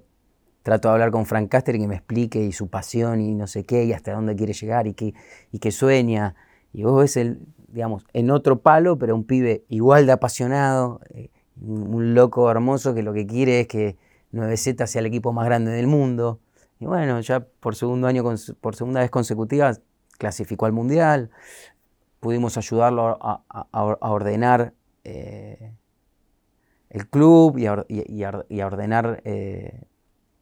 trato 0.63 0.87
de 0.87 0.93
hablar 0.93 1.11
con 1.11 1.25
Frank 1.25 1.49
Caster 1.49 1.75
y 1.75 1.79
que 1.79 1.87
me 1.87 1.95
explique 1.95 2.41
y 2.41 2.53
su 2.53 2.69
pasión 2.69 3.19
y 3.19 3.35
no 3.35 3.47
sé 3.47 3.65
qué, 3.65 3.83
y 3.83 3.93
hasta 3.93 4.13
dónde 4.13 4.35
quiere 4.35 4.53
llegar 4.53 4.87
y 4.87 4.93
que, 4.93 5.13
y 5.51 5.59
que 5.59 5.71
sueña. 5.71 6.35
Y 6.71 6.83
vos 6.83 7.01
ves 7.01 7.17
el, 7.17 7.39
digamos, 7.67 8.05
en 8.13 8.31
otro 8.31 8.61
palo, 8.61 8.97
pero 8.97 9.15
un 9.15 9.25
pibe 9.25 9.65
igual 9.67 10.05
de 10.05 10.13
apasionado, 10.13 11.01
eh, 11.13 11.29
un 11.59 12.13
loco 12.13 12.49
hermoso 12.49 12.93
que 12.93 13.03
lo 13.03 13.13
que 13.13 13.25
quiere 13.27 13.61
es 13.61 13.67
que 13.67 13.97
9Z 14.33 14.85
sea 14.87 14.99
el 14.99 15.05
equipo 15.05 15.33
más 15.33 15.45
grande 15.45 15.71
del 15.71 15.87
mundo. 15.87 16.39
Y 16.79 16.85
bueno, 16.85 17.19
ya 17.21 17.39
por 17.39 17.75
segundo 17.75 18.07
año, 18.07 18.23
por 18.61 18.75
segunda 18.75 19.01
vez 19.01 19.09
consecutiva, 19.09 19.73
clasificó 20.17 20.65
al 20.65 20.73
Mundial 20.73 21.31
pudimos 22.19 22.57
ayudarlo 22.57 23.17
a, 23.21 23.41
ordenar 24.01 24.73
eh, 25.03 25.73
el 26.89 27.07
club 27.09 27.57
y 27.57 27.67
a, 27.67 28.65
ordenar 28.65 29.21
eh, 29.23 29.83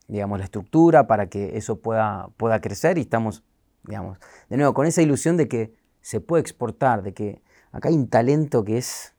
digamos, 0.07 0.39
la 0.39 0.45
estructura 0.45 1.07
para 1.07 1.27
que 1.27 1.57
eso 1.57 1.79
pueda, 1.79 2.29
pueda 2.37 2.61
crecer 2.61 2.97
y 2.97 3.01
estamos, 3.01 3.43
digamos, 3.83 4.19
de 4.49 4.57
nuevo, 4.57 4.73
con 4.73 4.85
esa 4.85 5.01
ilusión 5.01 5.37
de 5.37 5.47
que 5.47 5.73
se 6.01 6.21
puede 6.21 6.41
exportar, 6.41 7.03
de 7.03 7.13
que 7.13 7.41
acá 7.71 7.89
hay 7.89 7.95
un 7.95 8.07
talento 8.07 8.63
que 8.63 8.77
es 8.77 9.14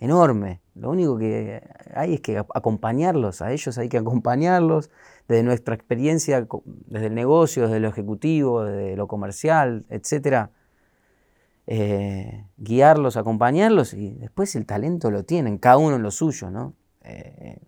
enorme. 0.00 0.60
Lo 0.74 0.90
único 0.90 1.18
que 1.18 1.62
hay 1.94 2.14
es 2.14 2.20
que 2.20 2.38
acompañarlos, 2.38 3.42
a 3.42 3.52
ellos 3.52 3.76
hay 3.78 3.88
que 3.88 3.98
acompañarlos 3.98 4.90
desde 5.26 5.42
nuestra 5.42 5.74
experiencia, 5.74 6.46
desde 6.86 7.06
el 7.06 7.14
negocio, 7.14 7.64
desde 7.64 7.80
lo 7.80 7.88
ejecutivo, 7.88 8.64
desde 8.64 8.96
lo 8.96 9.08
comercial, 9.08 9.84
etcétera 9.88 10.50
eh, 11.70 12.46
guiarlos, 12.56 13.18
acompañarlos 13.18 13.92
y 13.92 14.14
después 14.14 14.56
el 14.56 14.64
talento 14.64 15.10
lo 15.10 15.24
tienen, 15.24 15.58
cada 15.58 15.76
uno 15.76 15.96
en 15.96 16.02
lo 16.02 16.10
suyo, 16.10 16.50
¿no? 16.50 16.72
Eh, 17.02 17.58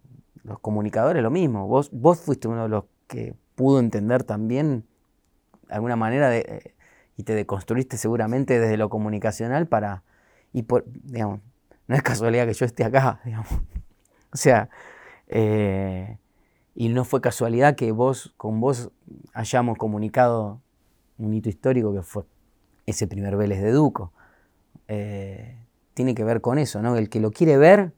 los 0.42 0.58
comunicadores 0.60 1.22
lo 1.22 1.30
mismo, 1.30 1.68
vos, 1.68 1.90
vos 1.92 2.18
fuiste 2.18 2.48
uno 2.48 2.62
de 2.62 2.70
los 2.70 2.84
que 3.06 3.34
pudo 3.56 3.78
entender 3.78 4.24
también 4.24 4.86
de 5.68 5.74
alguna 5.74 5.96
manera 5.96 6.30
de, 6.30 6.38
eh, 6.48 6.74
y 7.18 7.24
te 7.24 7.34
deconstruiste 7.34 7.98
seguramente 7.98 8.58
desde 8.58 8.78
lo 8.78 8.88
comunicacional 8.88 9.66
para, 9.66 10.02
y 10.54 10.62
por, 10.62 10.86
digamos, 10.86 11.40
no 11.90 11.96
es 11.96 12.02
casualidad 12.04 12.46
que 12.46 12.54
yo 12.54 12.64
esté 12.64 12.84
acá, 12.84 13.20
digamos. 13.24 13.48
O 14.32 14.36
sea, 14.36 14.70
y 15.28 16.88
no 16.88 17.04
fue 17.04 17.20
casualidad 17.20 17.74
que 17.74 17.90
vos, 17.90 18.32
con 18.36 18.60
vos 18.60 18.92
hayamos 19.34 19.76
comunicado 19.76 20.60
un 21.18 21.34
hito 21.34 21.48
histórico 21.48 21.92
que 21.92 22.02
fue 22.02 22.22
ese 22.86 23.08
primer 23.08 23.36
Vélez 23.36 23.60
de 23.60 23.72
Duco. 23.72 24.12
Eh, 24.86 25.58
tiene 25.94 26.14
que 26.14 26.22
ver 26.22 26.40
con 26.40 26.60
eso, 26.60 26.80
¿no? 26.80 26.96
El 26.96 27.08
que 27.08 27.18
lo 27.18 27.32
quiere 27.32 27.58
ver, 27.58 27.92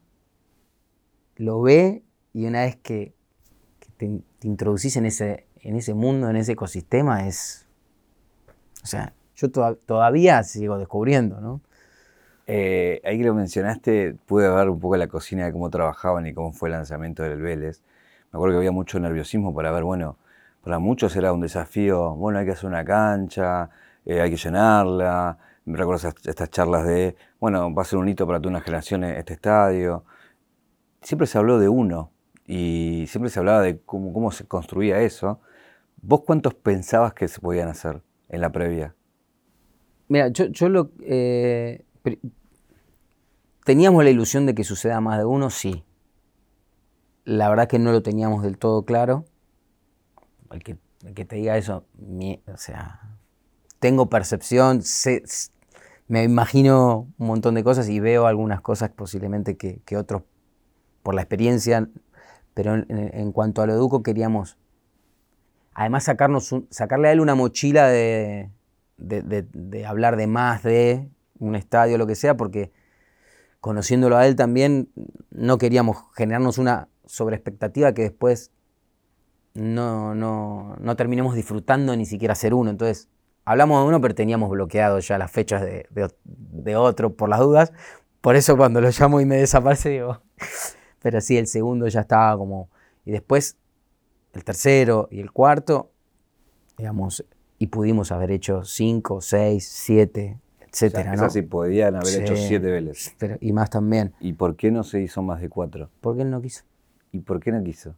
lo 1.36 1.61
ve 1.61 2.03
y 2.32 2.47
una 2.47 2.62
vez 2.62 2.76
que, 2.76 3.14
te, 3.99 4.22
introducís 4.40 4.97
en 4.97 5.05
ese, 5.05 5.47
en 5.61 5.76
ese 5.76 5.93
mundo, 5.93 6.30
en 6.30 6.36
ese 6.36 6.53
ecosistema, 6.53 7.28
es... 7.28 7.66
O 8.82 8.86
sea, 8.86 9.12
yo 9.36 9.51
todavía 9.51 10.43
sigo 10.45 10.78
descubriendo, 10.78 11.43
¿no? 11.43 11.61
Eh, 12.47 13.01
ahí 13.05 13.18
que 13.18 13.24
lo 13.24 13.34
mencionaste, 13.34 14.16
pude 14.26 14.49
ver 14.49 14.68
un 14.68 14.80
poco 14.80 14.97
la 14.97 15.07
cocina 15.07 15.45
de 15.45 15.53
cómo 15.53 15.70
trabajaban 15.70 16.26
y 16.26 16.34
cómo 16.34 16.53
fue 16.53 16.68
el 16.68 16.74
lanzamiento 16.74 17.22
del 17.22 17.40
Vélez. 17.40 17.82
Me 18.32 18.38
acuerdo 18.38 18.55
que 18.55 18.59
había 18.59 18.72
mucho 18.72 18.99
nerviosismo 18.99 19.55
para 19.55 19.70
ver, 19.70 19.84
bueno, 19.84 20.16
para 20.62 20.78
muchos 20.78 21.14
era 21.16 21.32
un 21.32 21.40
desafío, 21.40 22.14
bueno, 22.14 22.38
hay 22.38 22.47
que 22.47 22.53
hacer 22.53 22.68
una 22.68 22.84
cancha, 22.84 23.70
eh, 24.05 24.20
hay 24.20 24.30
que 24.30 24.36
llenarla. 24.36 25.38
Me 25.64 25.76
recuerdo 25.78 26.09
estas 26.09 26.51
charlas 26.51 26.84
de, 26.86 27.16
bueno, 27.38 27.72
va 27.72 27.82
a 27.82 27.84
ser 27.84 27.99
un 27.99 28.09
hito 28.09 28.26
para 28.26 28.40
toda 28.40 28.51
una 28.51 28.61
generación 28.61 29.05
este 29.05 29.34
estadio. 29.34 30.05
Siempre 31.03 31.26
se 31.26 31.38
habló 31.38 31.59
de 31.59 31.68
uno 31.68 32.11
y 32.47 33.07
siempre 33.09 33.30
se 33.30 33.38
hablaba 33.38 33.61
de 33.62 33.80
cómo, 33.80 34.30
se 34.32 34.47
construía 34.47 35.01
eso. 35.01 35.40
¿Vos 36.01 36.22
cuántos 36.26 36.55
pensabas 36.55 37.14
que 37.14 37.28
se 37.28 37.40
podían 37.40 37.68
hacer 37.68 38.03
en 38.28 38.40
la 38.40 38.51
previa? 38.51 38.95
Mira, 40.09 40.28
yo, 40.28 40.47
yo 40.47 40.68
lo... 40.68 40.90
Eh, 41.01 41.84
teníamos 43.64 44.05
la 44.05 44.11
ilusión 44.11 44.46
de 44.46 44.55
que 44.55 44.64
suceda 44.64 45.00
más 45.00 45.18
de 45.18 45.24
uno, 45.24 45.50
sí. 45.50 45.84
La 47.24 47.48
verdad 47.48 47.68
que 47.68 47.78
no 47.78 47.92
lo 47.92 48.03
teníamos 48.03 48.42
del 48.42 48.59
todo 48.59 48.84
claro. 48.84 49.24
El 50.50 50.62
que, 50.62 50.76
el 51.05 51.14
que 51.14 51.24
te 51.24 51.36
diga 51.36 51.57
eso, 51.57 51.84
o 52.46 52.57
sea, 52.57 53.00
tengo 53.78 54.09
percepción, 54.09 54.82
me 56.09 56.24
imagino 56.24 57.09
un 57.18 57.26
montón 57.26 57.55
de 57.55 57.64
cosas 57.64 57.88
y 57.88 58.00
veo 58.00 58.26
algunas 58.26 58.61
cosas 58.61 58.90
posiblemente 58.90 59.57
que, 59.57 59.96
otros, 59.96 60.22
por 61.03 61.14
la 61.14 61.22
experiencia, 61.22 61.88
pero 62.55 62.74
en, 62.74 63.32
cuanto 63.32 63.62
a 63.62 63.66
lo 63.66 63.72
educo 63.72 64.03
queríamos, 64.03 64.59
además 65.74 66.05
sacarnos 66.05 66.55
sacarle 66.70 67.09
a 67.09 67.12
él 67.12 67.20
una 67.20 67.34
mochila 67.34 67.88
de, 67.88 68.50
de, 68.98 69.86
hablar 69.86 70.16
de 70.16 70.26
más 70.26 70.62
de 70.62 71.09
un 71.43 71.57
estadio, 71.57 71.99
lo 71.99 72.07
que 72.07 72.14
sea, 72.14 72.36
porque 72.36 72.72
conociéndolo 73.61 74.16
a 74.16 74.26
él 74.26 74.36
también 74.36 74.90
no 75.30 75.59
queríamos 75.59 75.99
generarnos 76.14 76.59
una 76.59 76.88
sobreexpectativa 77.07 77.93
que 77.93 78.03
después 78.03 78.51
no, 79.55 80.14
no, 80.14 80.76
no 80.80 80.97
terminemos 80.97 81.34
disfrutando 81.34 81.95
ni 81.97 82.07
siquiera 82.07 82.34
ser 82.34 82.55
uno. 82.55 82.70
Entonces, 82.70 83.09
hablamos 83.45 83.82
de 83.82 83.88
uno, 83.88 84.01
pero 84.01 84.14
teníamos 84.14 84.51
bloqueado 84.51 84.99
ya 85.01 85.18
las 85.18 85.30
fechas 85.30 85.62
de, 85.62 85.86
de, 86.24 86.76
otro 86.76 87.14
por 87.14 87.28
las 87.28 87.40
dudas. 87.40 87.72
Por 88.20 88.36
eso 88.36 88.57
cuando 88.57 88.80
lo 88.80 88.88
llamo 88.90 89.20
y 89.20 89.26
me 89.26 89.36
desaparece, 89.36 89.90
digo. 89.90 90.22
Pero 91.03 91.20
sí, 91.20 91.36
el 91.36 91.49
segundo 91.49 91.88
ya 91.88 92.03
estaba 92.03 92.38
como. 92.38 92.70
Y 93.05 93.11
después, 93.11 93.57
el 94.32 94.45
tercero 94.45 95.09
y 95.11 95.18
el 95.18 95.32
cuarto, 95.32 95.90
digamos, 96.78 97.24
y 97.59 97.66
pudimos 97.66 98.12
haber 98.12 98.30
hecho 98.30 98.64
cinco, 98.64 99.20
seis, 99.20 99.68
siete, 99.68 100.38
etcétera. 100.72 101.14
O 101.26 101.30
sí 101.30 101.42
podían 101.42 101.96
haber 101.96 102.22
hecho 102.22 102.34
siete 102.36 102.70
Vélez. 102.70 103.14
y 103.40 103.52
más 103.52 103.70
también. 103.70 104.14
¿Y 104.20 104.32
por 104.32 104.56
qué 104.56 104.70
no 104.70 104.84
se 104.84 105.00
hizo 105.02 105.22
más 105.22 105.40
de 105.40 105.48
cuatro? 105.48 105.90
Porque 106.00 106.22
él 106.22 106.30
no 106.30 106.40
quiso. 106.40 106.64
¿Y 107.12 107.20
por 107.20 107.40
qué 107.40 107.52
no 107.52 107.62
quiso? 107.62 107.94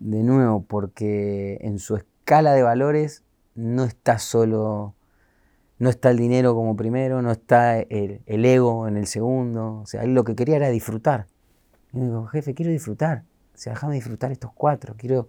De 0.00 0.22
nuevo, 0.24 0.64
porque 0.64 1.58
en 1.60 1.78
su 1.78 1.94
escala 1.94 2.54
de 2.54 2.62
valores 2.64 3.22
no 3.54 3.84
está 3.84 4.18
solo, 4.18 4.94
no 5.78 5.90
está 5.90 6.10
el 6.10 6.16
dinero 6.16 6.54
como 6.54 6.74
primero, 6.74 7.22
no 7.22 7.30
está 7.30 7.78
el, 7.78 8.20
ego 8.26 8.88
en 8.88 8.96
el 8.96 9.06
segundo. 9.06 9.80
O 9.82 9.86
sea, 9.86 10.02
él 10.02 10.12
lo 10.12 10.24
que 10.24 10.34
quería 10.34 10.56
era 10.56 10.70
disfrutar. 10.70 11.26
Y 11.92 11.98
me 11.98 12.06
digo, 12.06 12.26
jefe, 12.26 12.52
quiero 12.54 12.72
disfrutar. 12.72 13.22
O 13.54 13.58
sea, 13.58 13.74
déjame 13.74 13.94
disfrutar 13.94 14.32
estos 14.32 14.50
cuatro. 14.52 14.94
Quiero, 14.96 15.28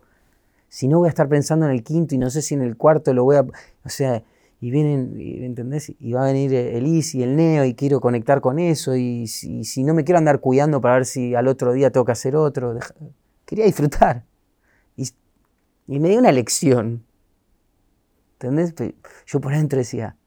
si 0.70 0.88
no 0.88 0.98
voy 0.98 1.08
a 1.08 1.10
estar 1.10 1.30
pensando 1.30 1.68
en 1.68 1.72
el 1.74 1.84
quinto 1.84 2.16
y 2.16 2.18
no 2.18 2.32
sé 2.32 2.42
si 2.42 2.56
en 2.56 2.64
el 2.64 2.78
cuarto 2.78 3.14
lo 3.14 3.24
voy 3.26 3.36
a, 3.36 3.42
o 3.42 3.90
sea, 3.90 4.24
y 4.64 4.72
vienen, 4.72 5.18
¿entendés? 5.20 5.94
Y 6.00 6.14
va 6.14 6.24
a 6.24 6.32
venir 6.32 6.54
el 6.54 6.88
Is 6.88 7.16
y 7.16 7.24
el 7.24 7.36
Neo 7.36 7.66
y 7.66 7.74
quiero 7.74 8.00
conectar 8.00 8.40
con 8.40 8.60
eso 8.60 8.96
y 8.96 9.28
si, 9.28 9.84
no 9.84 9.94
me 9.94 10.06
quiero 10.06 10.20
andar 10.20 10.40
cuidando 10.40 10.80
para 10.80 10.96
ver 10.96 11.06
si 11.06 11.36
al 11.36 11.50
otro 11.50 11.74
día 11.74 11.92
tengo 11.92 12.06
que 12.06 12.14
hacer 12.14 12.36
otro, 12.36 12.80
quería 13.46 13.66
disfrutar. 13.66 14.24
Y, 14.96 15.10
y 15.88 16.00
me 16.00 16.10
dio 16.10 16.20
una 16.20 16.32
lección 16.32 17.04
¿Entendés? 18.40 18.74
Yo 19.26 19.42
por 19.42 19.54
adentro 19.54 19.80
decía, 19.80 20.18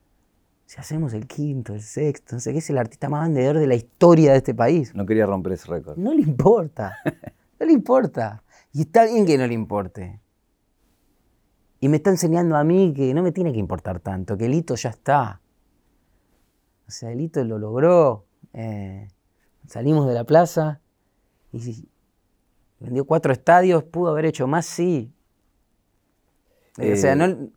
si 0.65 0.79
hacemos 0.79 1.13
el 1.13 1.27
quinto, 1.27 1.75
el 1.75 1.83
sexto, 1.83 2.37
no 2.37 2.41
sé 2.41 2.53
qué, 2.53 2.59
es 2.59 2.71
el 2.71 2.79
artista 2.79 3.09
más 3.09 3.25
vendedor 3.25 3.59
de 3.59 3.67
la 3.67 3.75
historia 3.75 4.33
de 4.33 4.39
este 4.39 4.55
país. 4.55 4.95
No 4.95 5.05
quería 5.05 5.27
romper 5.27 5.53
ese 5.53 5.69
récord. 5.69 5.99
No 5.99 6.15
le 6.15 6.23
importa. 6.23 6.97
no 7.61 7.67
le 7.67 7.73
importa. 7.73 8.43
Y 8.73 8.83
está 8.83 9.05
bien 9.05 9.27
que 9.27 9.37
no 9.37 9.47
le 9.47 9.55
importe. 9.55 10.21
Y 11.87 11.89
me 11.89 11.99
está 11.99 12.11
enseñando 12.11 12.57
a 12.57 12.65
mí 12.65 12.93
que 12.93 13.15
no 13.15 13.23
me 13.23 13.31
tiene 13.31 13.53
que 13.53 13.61
importar 13.61 14.01
tanto, 14.01 14.37
que 14.37 14.47
el 14.47 14.55
hito 14.55 14.75
ya 14.75 14.91
está. 14.91 15.41
O 16.89 16.91
sea, 16.91 17.13
el 17.13 17.21
hito 17.21 17.45
lo 17.45 17.61
logró. 17.61 18.25
Eh, 18.55 19.07
salimos 19.69 20.09
de 20.09 20.15
la 20.15 20.25
plaza 20.25 20.81
y 21.53 21.89
vendió 22.81 23.05
cuatro 23.05 23.33
estadios, 23.33 23.85
pudo 23.85 24.11
haber 24.11 24.25
hecho 24.25 24.49
más, 24.49 24.67
sí. 24.67 25.13
o 26.77 26.97
sea, 26.97 27.13
eh, 27.13 27.15
no, 27.15 27.53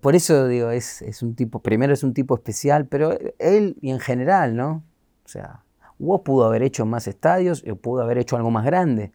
por 0.00 0.14
eso 0.14 0.48
digo, 0.48 0.70
es, 0.70 1.22
un 1.22 1.34
tipo, 1.34 1.58
primero 1.58 1.92
es 1.92 2.02
un 2.02 2.14
tipo 2.14 2.34
especial, 2.34 2.86
pero 2.86 3.18
él 3.38 3.76
y 3.82 3.90
en 3.90 4.00
general, 4.00 4.56
¿no? 4.56 4.84
O 5.26 5.28
sea, 5.28 5.64
vos 5.98 6.22
pudo 6.22 6.46
haber 6.46 6.62
hecho 6.62 6.86
más 6.86 7.06
estadios 7.06 7.62
o 7.70 7.76
pudo 7.76 8.00
haber 8.00 8.16
hecho 8.16 8.36
algo 8.36 8.50
más 8.50 8.64
grande. 8.64 9.12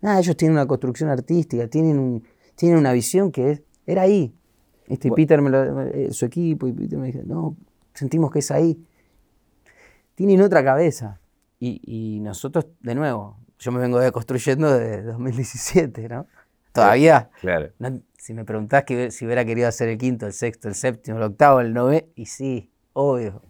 Nada, 0.00 0.20
ellos 0.20 0.36
tienen 0.36 0.56
una 0.56 0.66
construcción 0.66 1.10
artística, 1.10 1.66
tienen, 1.66 1.98
un, 1.98 2.24
tienen 2.54 2.78
una 2.78 2.92
visión 2.92 3.32
que 3.32 3.52
es, 3.52 3.62
era 3.86 4.02
ahí. 4.02 4.34
Este, 4.86 5.10
Peter, 5.10 5.40
me 5.40 5.50
lo, 5.50 5.82
eh, 5.82 6.12
su 6.12 6.26
equipo, 6.26 6.66
y 6.66 6.72
Peter 6.72 6.98
me 6.98 7.06
dijo, 7.06 7.20
no, 7.24 7.56
sentimos 7.94 8.30
que 8.30 8.40
es 8.40 8.50
ahí. 8.50 8.84
Tienen 10.14 10.42
otra 10.42 10.62
cabeza. 10.62 11.20
Y, 11.58 11.80
y 11.84 12.20
nosotros, 12.20 12.66
de 12.80 12.94
nuevo, 12.94 13.38
yo 13.58 13.72
me 13.72 13.80
vengo 13.80 14.00
construyendo 14.12 14.76
desde 14.76 15.02
2017, 15.04 16.08
¿no? 16.08 16.26
Todavía. 16.72 17.30
Claro. 17.40 17.70
si 18.16 18.34
me 18.34 18.44
preguntás 18.44 18.84
que, 18.84 19.10
si 19.10 19.24
hubiera 19.24 19.44
querido 19.44 19.68
hacer 19.68 19.88
el 19.88 19.98
quinto, 19.98 20.26
el 20.26 20.32
sexto, 20.32 20.68
el 20.68 20.74
séptimo, 20.74 21.18
el 21.18 21.22
octavo, 21.24 21.60
el 21.60 21.72
noveno, 21.72 22.06
y 22.14 22.26
sí, 22.26 22.70
obvio. 22.92 23.42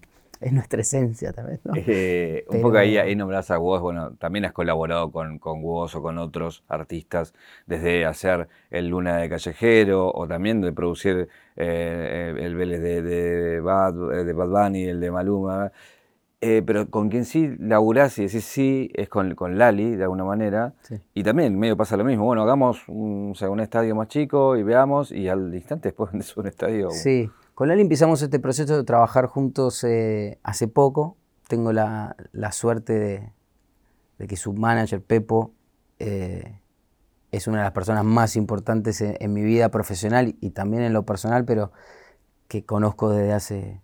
Es 0.46 0.52
nuestra 0.52 0.80
esencia 0.80 1.32
también, 1.32 1.60
¿no? 1.64 1.72
Eh, 1.76 2.44
un 2.48 2.60
poco 2.60 2.76
ahí, 2.76 2.98
ahí 2.98 3.14
nombrás 3.14 3.50
a 3.50 3.58
Woz, 3.58 3.80
bueno, 3.80 4.14
también 4.16 4.44
has 4.44 4.52
colaborado 4.52 5.12
con, 5.12 5.38
con 5.38 5.62
Woz 5.62 5.94
o 5.94 6.02
con 6.02 6.18
otros 6.18 6.64
artistas, 6.68 7.32
desde 7.66 8.04
hacer 8.06 8.48
el 8.70 8.88
Luna 8.88 9.18
de 9.18 9.28
Callejero 9.28 10.10
o 10.12 10.26
también 10.26 10.60
de 10.60 10.72
producir 10.72 11.28
eh, 11.56 12.34
el 12.38 12.54
Vélez 12.56 12.80
de, 12.82 13.02
de, 13.02 13.60
Bad, 13.60 13.94
de 14.24 14.32
Bad 14.32 14.48
Bunny, 14.48 14.84
el 14.84 15.00
de 15.00 15.10
Maluma. 15.10 15.72
Eh, 16.44 16.60
pero 16.66 16.90
con 16.90 17.08
quien 17.08 17.24
sí 17.24 17.54
laburás 17.60 18.18
y 18.18 18.22
decís 18.22 18.44
sí 18.44 18.90
es 18.94 19.08
con, 19.08 19.36
con 19.36 19.58
Lali, 19.58 19.94
de 19.94 20.02
alguna 20.02 20.24
manera. 20.24 20.74
Y 21.14 21.22
también 21.22 21.56
medio 21.56 21.76
pasa 21.76 21.96
lo 21.96 22.02
mismo. 22.02 22.24
Bueno, 22.24 22.42
hagamos 22.42 22.82
un, 22.88 23.32
un 23.40 23.60
estadio 23.60 23.94
más 23.94 24.08
chico 24.08 24.56
y 24.56 24.64
veamos, 24.64 25.12
y 25.12 25.28
al 25.28 25.54
instante 25.54 25.90
después 25.90 26.10
vendes 26.12 26.36
un 26.36 26.48
estadio. 26.48 26.90
Sí, 26.90 27.30
con 27.62 27.68
Lali 27.68 27.82
empezamos 27.82 28.20
este 28.22 28.40
proceso 28.40 28.76
de 28.76 28.82
trabajar 28.82 29.26
juntos 29.26 29.84
eh, 29.84 30.40
hace 30.42 30.66
poco. 30.66 31.16
Tengo 31.46 31.72
la, 31.72 32.16
suerte 32.50 33.32
de, 34.18 34.26
que 34.26 34.36
su 34.36 34.52
manager, 34.52 35.00
Pepo, 35.00 35.54
eh, 36.00 36.58
es 37.30 37.46
una 37.46 37.58
de 37.58 37.62
las 37.62 37.72
personas 37.72 38.04
más 38.04 38.34
importantes 38.34 39.00
en, 39.00 39.32
mi 39.32 39.44
vida 39.44 39.68
profesional 39.68 40.34
y 40.40 40.50
también 40.50 40.82
en 40.82 40.92
lo 40.92 41.06
personal, 41.06 41.44
pero 41.44 41.70
que 42.48 42.64
conozco 42.64 43.10
desde 43.10 43.32
hace 43.32 43.80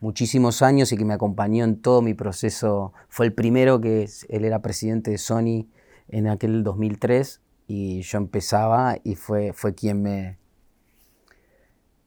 muchísimos 0.00 0.60
años 0.60 0.92
y 0.92 0.98
que 0.98 1.06
me 1.06 1.14
acompañó 1.14 1.64
en 1.64 1.80
todo 1.80 2.02
mi 2.02 2.12
proceso. 2.12 2.92
Fue 3.08 3.24
el 3.24 3.32
primero 3.32 3.80
que 3.80 4.10
él 4.28 4.44
era 4.44 4.60
presidente 4.60 5.10
de 5.10 5.16
Sony 5.16 5.70
en 6.08 6.28
aquel 6.28 6.64
2003 6.64 7.40
y 7.66 8.02
yo 8.02 8.18
empezaba 8.18 8.98
y 9.02 9.14
fue, 9.14 9.54
fue 9.54 9.74
quien 9.74 10.02
me 10.02 10.43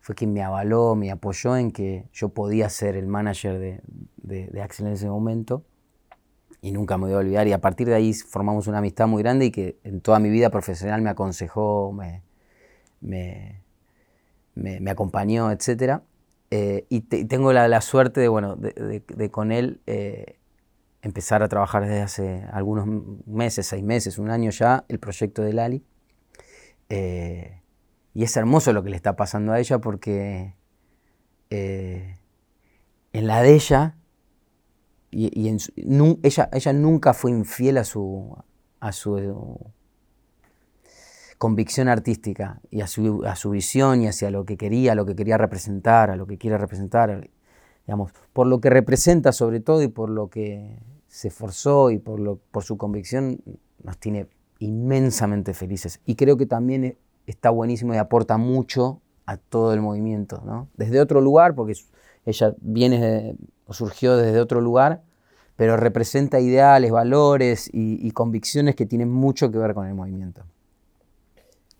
fue 0.07 0.15
quien 0.15 0.31
me 0.31 0.41
avaló, 0.41 0.95
me 0.95 1.11
apoyó 1.11 1.57
en 1.57 1.69
que 1.69 2.05
yo 2.13 2.29
podía 2.29 2.69
ser 2.69 2.95
el 2.95 3.07
manager 3.07 3.81
de, 4.15 4.61
Axel 4.61 4.87
en 4.87 4.93
ese 4.93 5.09
momento 5.09 5.65
y 6.61 6.71
nunca 6.71 6.97
me 6.97 7.07
voy 7.07 7.15
a 7.15 7.17
olvidar 7.17 7.45
y 7.45 7.51
a 7.51 7.59
partir 7.59 7.87
de 7.87 7.95
ahí 7.95 8.13
formamos 8.13 8.67
una 8.67 8.77
amistad 8.77 9.05
muy 9.07 9.21
grande 9.21 9.47
y 9.47 9.51
que 9.51 9.79
en 9.83 9.99
toda 9.99 10.19
mi 10.19 10.29
vida 10.29 10.49
profesional 10.49 11.01
me 11.01 11.09
aconsejó, 11.09 11.91
me, 11.91 12.23
me, 14.55 14.89
acompañó, 14.89 15.51
etcétera. 15.51 16.03
Eh, 16.51 16.85
y, 16.87 17.01
tengo 17.01 17.51
la, 17.51 17.81
suerte 17.81 18.21
de, 18.21 18.29
bueno, 18.29 18.55
de, 18.55 19.29
con 19.29 19.51
él 19.51 19.81
eh, 19.87 20.37
empezar 21.01 21.43
a 21.43 21.49
trabajar 21.49 21.83
desde 21.83 22.01
hace 22.01 22.45
algunos 22.53 22.87
meses, 23.25 23.67
seis 23.67 23.83
meses, 23.83 24.17
un 24.19 24.29
año 24.29 24.51
ya, 24.51 24.85
el 24.87 24.99
proyecto 24.99 25.41
de 25.41 25.51
Lali. 25.51 25.83
Eh, 26.87 27.56
y 28.17 28.23
es 28.23 28.35
hermoso 28.35 28.73
lo 28.73 28.81
que 28.81 28.89
le 28.89 28.95
está 28.95 29.15
pasando 29.15 29.51
a 29.51 29.59
ella 29.59 29.77
porque 29.77 30.55
en 31.51 32.17
la 33.13 33.43
de 33.43 33.53
ella, 33.53 33.95
y, 35.11 35.47
en 35.47 35.59
ella, 36.23 36.49
ella 36.51 36.73
nunca 36.73 37.13
fue 37.13 37.29
infiel 37.29 37.77
a 37.77 37.83
su, 37.83 38.35
a 38.79 38.91
su 38.91 39.71
convicción 41.37 41.89
artística 41.89 42.59
y 42.71 42.81
a 42.81 42.87
su, 42.87 43.23
a 43.23 43.35
su 43.35 43.51
visión 43.51 44.01
y 44.01 44.07
hacia 44.07 44.31
lo 44.31 44.45
que 44.45 44.57
quería, 44.57 44.93
a 44.93 44.95
lo 44.95 45.05
que 45.05 45.15
quería 45.15 45.37
representar, 45.37 46.09
a 46.09 46.15
lo 46.15 46.25
que 46.25 46.39
quiere 46.39 46.57
representar, 46.57 47.29
digamos, 47.85 48.13
por 48.33 48.47
lo 48.47 48.59
que 48.59 48.71
representa 48.71 49.31
sobre 49.31 49.59
todo 49.59 49.83
y 49.83 49.89
por 49.89 50.09
lo 50.09 50.31
que 50.31 50.79
se 51.07 51.27
esforzó 51.27 51.91
y 51.91 51.99
por, 51.99 52.19
lo, 52.19 52.37
por 52.49 52.63
su 52.63 52.77
convicción, 52.77 53.43
nos 53.83 53.99
tiene 53.99 54.25
inmensamente 54.57 55.53
felices. 55.53 56.01
Y 56.07 56.15
creo 56.15 56.35
que 56.35 56.47
también 56.47 56.97
está 57.27 57.51
buenísimo 57.51 57.93
y 57.93 57.97
aporta 57.97 58.37
mucho 58.37 59.01
a 59.27 59.37
todo 59.37 59.73
el 59.73 59.81
movimiento, 59.81 60.41
¿no? 60.45 60.67
Desde 60.75 60.99
otro 60.99 61.21
lugar, 61.21 61.53
porque 61.53 61.75
ella 62.25 62.55
viene 62.61 63.35
o 63.67 63.73
surgió 63.73 64.17
desde 64.17 64.39
otro 64.39 64.61
lugar, 64.61 65.03
pero 65.55 65.77
representa 65.77 66.39
ideales, 66.39 66.91
valores 66.91 67.69
y 67.71 68.09
convicciones 68.11 68.75
que 68.75 68.85
tienen 68.85 69.11
mucho 69.11 69.51
que 69.51 69.59
ver 69.59 69.75
con 69.75 69.85
el 69.87 69.93
movimiento. 69.93 70.43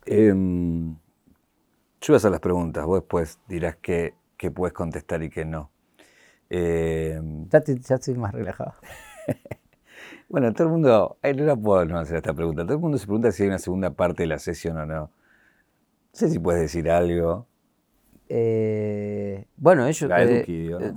Em, 0.08 0.96
yo 2.00 2.08
voy 2.08 2.14
a 2.14 2.18
hacer 2.18 2.32
las 2.32 2.40
preguntas, 2.40 2.86
vos 2.86 3.02
después 3.02 3.40
dirás 3.48 3.76
qué, 3.82 4.14
puedes 4.56 4.74
contestar 4.74 5.22
y 5.22 5.30
qué 5.30 5.44
no. 5.44 5.70
Em, 6.50 7.50
ya, 7.50 7.96
estoy 7.96 8.16
más 8.16 8.34
relajado. 8.34 8.74
bueno, 10.30 10.54
todo 10.54 10.68
el 10.68 10.74
mundo, 10.74 11.18
no 11.22 11.44
la 11.44 11.56
puedo 11.58 11.86
no 11.86 12.00
hacer 12.00 12.18
esta 12.18 12.34
pregunta, 12.34 12.64
todo 12.64 12.76
el 12.76 12.80
mundo 12.80 12.98
se 12.98 13.06
pregunta 13.06 13.34
si 13.34 13.44
hay 13.44 13.50
una 13.50 13.60
segunda 13.60 13.90
parte 13.92 14.24
de 14.24 14.28
la 14.28 14.40
sesión 14.40 14.78
o 14.78 14.86
no. 14.86 15.12
No 16.18 16.20
sé 16.20 16.30
si 16.32 16.40
puedes 16.40 16.62
decir 16.64 16.90
algo. 16.90 17.46
Eh, 18.28 19.46
bueno, 19.56 19.86
ellos... 19.86 20.10
Eh, 20.18 20.46
eh, 20.48 20.94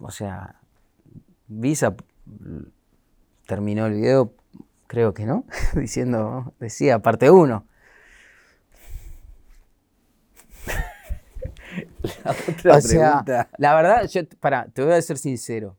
o 0.00 0.10
sea, 0.10 0.56
Visa 1.46 1.94
terminó 3.46 3.86
el 3.86 3.94
video 3.94 4.34
creo 4.88 5.14
que 5.14 5.24
no, 5.24 5.44
diciendo, 5.76 6.52
decía, 6.58 6.98
parte 6.98 7.30
uno. 7.30 7.64
La 12.64 12.74
o 12.76 12.80
sea, 12.80 13.24
la 13.58 13.74
verdad, 13.76 14.08
yo, 14.08 14.22
para, 14.40 14.64
te 14.66 14.82
voy 14.82 14.94
a 14.94 15.00
ser 15.00 15.18
sincero. 15.18 15.78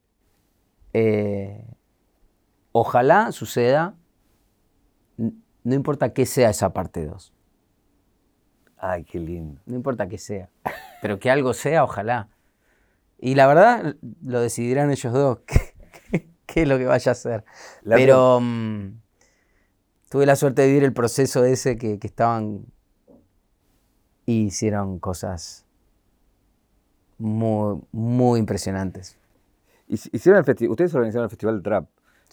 Eh, 0.94 1.62
ojalá 2.72 3.34
suceda, 3.34 3.96
no 5.18 5.76
importa 5.76 6.14
qué 6.14 6.26
sea 6.26 6.52
esa 6.52 6.72
parte 6.72 7.06
2. 7.06 7.34
Ay, 8.78 9.04
qué 9.04 9.20
lindo. 9.20 9.60
No 9.66 9.76
importa 9.76 10.08
qué 10.08 10.18
sea, 10.18 10.50
pero 11.02 11.20
que 11.20 11.32
algo 11.32 11.54
sea, 11.54 11.84
ojalá. 11.84 12.30
Y 13.20 13.36
la 13.36 13.48
verdad, 13.48 13.96
lo 14.22 14.42
decidirán 14.42 14.92
ellos 14.92 15.12
dos, 15.12 15.40
qué, 16.46 16.62
es 16.62 16.68
lo 16.68 16.78
que 16.78 16.86
vaya 16.86 17.12
a 17.12 17.16
ser. 17.16 17.44
pero 17.84 18.40
mm, 18.40 19.00
tuve 20.10 20.26
la 20.26 20.36
suerte 20.36 20.62
de 20.62 20.68
vivir 20.68 20.84
el 20.84 20.94
proceso 20.94 21.44
ese 21.44 21.78
que, 21.78 21.98
que 21.98 22.08
estaban 22.08 22.66
y 24.26 24.46
hicieron 24.46 25.00
cosas 25.00 25.66
muy, 27.18 27.82
muy 27.92 28.40
impresionantes. 28.40 29.18
Hicieron 29.88 30.44
el 30.46 30.70
ustedes 30.70 30.94
organizaron 30.94 31.24
el 31.24 31.30
Festival 31.30 31.64
Trap 31.64 31.88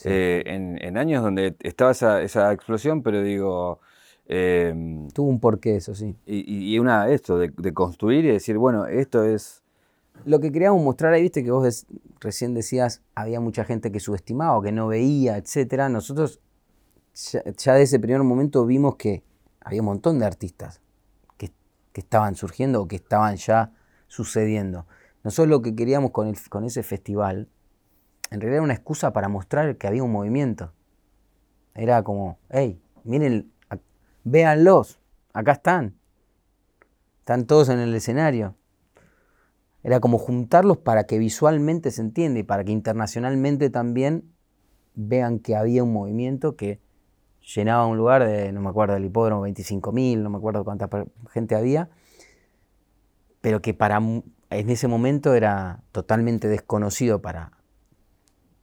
eh, 0.05 0.43
en, 0.47 0.99
años 0.99 1.23
donde 1.23 1.57
estaba 1.61 1.93
esa, 1.93 2.21
esa 2.21 2.53
explosión, 2.53 3.03
pero 3.03 3.23
digo... 3.23 3.81
Em, 4.27 5.09
Tuvo 5.09 5.29
un 5.29 5.41
porqué, 5.41 5.77
eso 5.77 5.95
sí. 5.95 6.17
Y, 6.27 6.79
una, 6.79 7.09
esto, 7.09 7.39
de, 7.39 7.75
construir 7.75 8.25
y 8.25 8.29
decir, 8.29 8.59
bueno, 8.59 8.87
esto 8.87 9.25
es... 9.25 9.63
Lo 10.25 10.41
que 10.41 10.53
queríamos 10.53 10.83
mostrar 10.83 11.13
ahí, 11.13 11.23
viste 11.23 11.43
que 11.43 11.51
vos 11.51 11.87
recién 12.21 12.55
decías, 12.55 13.03
había 13.15 13.41
mucha 13.41 13.65
gente 13.65 13.91
que 13.91 14.01
subestimaba 14.01 14.57
o 14.57 14.63
que 14.63 14.73
no 14.73 14.87
veía, 14.87 15.37
etc. 15.37 15.89
Nosotros 15.91 16.41
ya, 17.15 17.43
ya, 17.45 17.75
de 17.75 17.83
ese 17.83 17.99
primer 17.99 18.23
momento 18.23 18.65
vimos 18.65 18.95
que 18.97 19.25
había 19.61 19.81
un 19.81 19.87
montón 19.87 20.21
de 20.21 20.27
artistas 20.27 20.81
que, 21.37 21.51
que 21.93 22.01
estaban 22.01 22.37
surgiendo 22.37 22.81
o 22.81 22.89
que 22.89 22.97
estaban 22.97 23.37
ya 23.37 23.73
sucediendo. 24.07 24.87
Nosotros 25.25 25.49
lo 25.49 25.63
que 25.63 25.75
queríamos 25.75 26.13
con, 26.13 26.29
el, 26.29 26.37
con 26.49 26.65
ese 26.65 26.83
festival, 26.83 27.49
en 28.31 28.41
realidad 28.41 28.57
era 28.59 28.63
una 28.63 28.75
excusa 28.75 29.13
para 29.13 29.29
mostrar 29.29 29.77
que 29.77 29.87
había 29.87 30.05
un 30.05 30.13
movimiento. 30.13 30.73
Era 31.75 32.05
como, 32.05 32.39
hey, 32.51 32.81
miren, 33.03 33.51
véanlos, 34.25 34.99
acá 35.33 35.53
están. 35.53 35.95
Están 37.21 37.47
todos 37.47 37.69
en 37.69 37.79
el 37.79 37.95
escenario. 37.95 38.57
Era 39.83 40.01
como 40.01 40.19
juntarlos 40.19 40.79
para 40.79 41.05
que 41.05 41.19
visualmente 41.19 41.91
se 41.91 42.01
entienda 42.01 42.41
y 42.41 42.43
para 42.43 42.65
que 42.65 42.73
internacionalmente 42.73 43.71
también 43.71 44.35
vean 44.95 45.39
que 45.39 45.57
había 45.57 45.85
un 45.85 45.93
movimiento 45.93 46.57
que 46.57 46.81
llenaba 47.55 47.87
un 47.87 47.99
lugar 47.99 48.25
de, 48.25 48.53
no 48.53 48.61
me 48.61 48.71
acuerdo, 48.71 48.95
del 48.95 49.05
hipódromo 49.05 49.47
25.000, 49.47 50.19
no 50.19 50.31
me 50.31 50.39
acuerdo 50.39 50.65
cuánta 50.65 50.89
gente 51.31 51.55
había, 51.55 51.91
pero 53.41 53.61
que 53.61 53.75
para 53.75 53.99
en 53.99 54.71
ese 54.71 54.89
momento 54.89 55.35
era 55.35 55.83
totalmente 55.93 56.49
desconocido 56.49 57.21
para, 57.21 57.53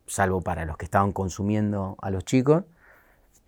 salvo 0.07 0.41
para 0.41 0.65
los 0.65 0.77
que 0.77 0.85
estaban 0.85 1.11
consumiendo 1.11 1.97
a 2.01 2.09
los 2.09 2.25
chicos, 2.25 2.63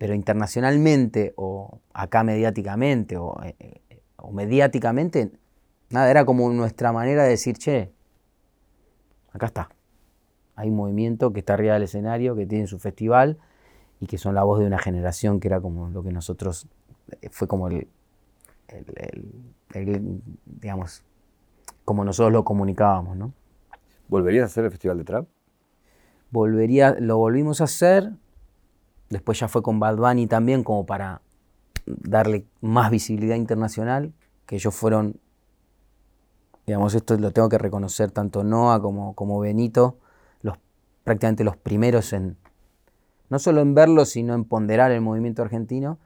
pero 0.04 0.12
internacionalmente 0.12 1.32
o 1.36 1.80
acá 1.94 2.24
mediáticamente 2.24 3.16
o, 3.16 3.40
eh, 3.42 3.56
eh, 3.88 4.02
mediáticamente, 4.30 5.32
nada, 5.88 6.10
era 6.10 6.26
como 6.26 6.50
nuestra 6.50 6.92
manera 6.92 7.22
de 7.22 7.30
decir, 7.30 7.56
che, 7.56 7.90
acá 9.32 9.46
está. 9.46 9.70
Hay 10.56 10.68
un 10.68 10.76
movimiento 10.76 11.32
que 11.32 11.38
está 11.38 11.54
arriba 11.54 11.72
del 11.72 11.84
escenario, 11.84 12.36
que 12.36 12.44
tiene 12.44 12.66
su 12.66 12.78
festival 12.78 13.38
y 13.98 14.06
que 14.06 14.18
son 14.18 14.34
la 14.34 14.44
voz 14.44 14.60
de 14.60 14.66
una 14.66 14.78
generación 14.78 15.40
que 15.40 15.48
era 15.48 15.62
como 15.62 15.88
lo 15.88 16.02
que 16.02 16.12
nosotros, 16.12 16.68
eh, 17.22 17.30
fue 17.30 17.48
como 17.48 17.68
el 17.68 17.88
digamos, 20.44 21.02
como 21.86 22.04
nosotros 22.04 22.30
lo 22.30 22.44
comunicábamos, 22.44 23.16
¿no? 23.16 23.32
¿Volverías 24.08 24.42
a 24.42 24.46
hacer 24.48 24.66
el 24.66 24.70
Festival 24.70 24.98
de 24.98 25.04
Trap? 25.04 25.26
Volvería, 26.30 26.94
lo 27.00 27.16
volvimos 27.16 27.62
a 27.62 27.64
hacer, 27.64 28.12
después 29.10 29.38
ya 29.38 29.48
fue 29.48 29.62
con 29.62 29.80
Bad 29.80 29.98
también 30.28 30.64
como 30.64 30.86
para 30.86 31.20
darle 31.86 32.46
más 32.60 32.90
visibilidad 32.90 33.36
internacional, 33.36 34.12
que 34.46 34.56
ellos 34.56 34.74
fueron, 34.74 35.20
digamos, 36.66 36.94
esto 36.94 37.16
lo 37.18 37.30
tengo 37.30 37.48
que 37.48 37.58
reconocer, 37.58 38.10
tanto 38.10 38.44
Noah 38.44 38.80
como, 38.80 39.14
como 39.14 39.38
Benito, 39.40 39.98
los, 40.42 40.58
prácticamente 41.04 41.44
los 41.44 41.56
primeros 41.56 42.12
en, 42.12 42.36
no 43.28 43.38
solo 43.38 43.60
en 43.60 43.74
verlo, 43.74 44.04
sino 44.04 44.34
en 44.34 44.44
ponderar 44.44 44.90
el 44.92 45.00
movimiento 45.00 45.42
argentino, 45.42 45.98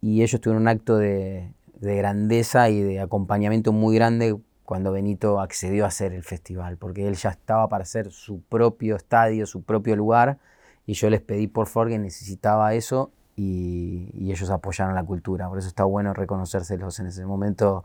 y 0.00 0.22
ellos 0.22 0.40
tuvieron 0.40 0.62
un 0.62 0.68
acto 0.68 0.96
de, 0.96 1.52
de 1.80 1.96
grandeza 1.96 2.68
y 2.68 2.80
de 2.80 3.00
acompañamiento 3.00 3.72
muy 3.72 3.94
grande 3.94 4.38
cuando 4.64 4.92
Benito 4.92 5.40
accedió 5.40 5.84
a 5.84 5.88
hacer 5.88 6.12
el 6.12 6.24
festival, 6.24 6.78
porque 6.78 7.06
él 7.06 7.14
ya 7.16 7.30
estaba 7.30 7.68
para 7.68 7.82
hacer 7.82 8.10
su 8.10 8.40
propio 8.40 8.96
estadio, 8.96 9.46
su 9.46 9.62
propio 9.62 9.94
lugar, 9.94 10.38
y 10.86 10.94
yo 10.94 11.10
les 11.10 11.20
pedí 11.20 11.46
por 11.46 11.66
favor 11.66 11.88
que 11.88 11.98
necesitaba 11.98 12.74
eso 12.74 13.10
y, 13.36 14.30
ellos 14.30 14.50
apoyaron 14.50 14.94
la 14.94 15.04
cultura. 15.04 15.48
Por 15.48 15.58
eso 15.58 15.68
está 15.68 15.84
bueno 15.84 16.14
reconocérselos 16.14 16.98
en 17.00 17.06
ese 17.06 17.24
momento. 17.24 17.84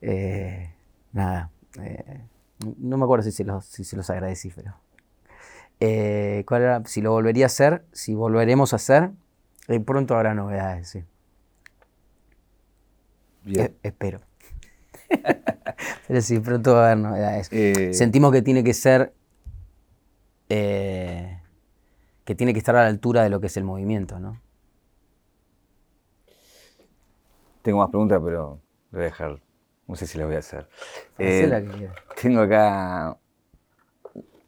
Eh, 0.00 0.70
nada, 1.12 1.50
eh, 1.80 2.20
no 2.78 2.96
me 2.96 3.04
acuerdo 3.04 3.24
si 3.24 3.32
se 3.32 3.44
los, 3.44 3.64
si 3.64 3.84
se 3.84 3.96
los 3.96 4.08
agradecí, 4.10 4.50
pero... 4.54 4.74
Eh, 5.80 6.44
¿cuál 6.46 6.62
era? 6.62 6.82
Si 6.86 7.02
lo 7.02 7.10
volvería 7.10 7.46
a 7.46 7.46
hacer, 7.46 7.84
si 7.92 8.14
volveremos 8.14 8.72
a 8.72 8.76
hacer, 8.76 9.10
pronto 9.84 10.14
habrá 10.14 10.32
novedades, 10.34 10.88
sí. 10.88 11.04
espero. 13.82 14.20
Pero 16.06 16.20
sí, 16.20 16.38
pronto 16.40 16.74
va 16.74 16.88
a 16.88 16.92
haber 16.92 16.98
novedades. 16.98 17.96
Sentimos 17.96 18.32
que 18.32 18.42
tiene 18.42 18.62
que 18.62 18.74
ser. 18.74 19.12
Eh, 20.48 21.38
que 22.24 22.34
tiene 22.34 22.52
que 22.52 22.58
estar 22.58 22.76
a 22.76 22.82
la 22.82 22.88
altura 22.88 23.22
de 23.22 23.30
lo 23.30 23.40
que 23.40 23.48
es 23.48 23.56
el 23.56 23.64
movimiento, 23.64 24.18
¿no? 24.18 24.40
Tengo 27.62 27.78
más 27.78 27.88
preguntas, 27.90 28.20
pero 28.24 28.60
lo 28.90 28.98
voy 28.98 29.02
a 29.02 29.04
dejar. 29.04 29.40
No 29.86 29.96
sé 29.96 30.06
si 30.06 30.18
las 30.18 30.26
voy 30.26 30.36
a 30.36 30.38
hacer. 30.38 30.68
Eh, 31.18 31.90
tengo 32.20 32.40
acá 32.40 33.16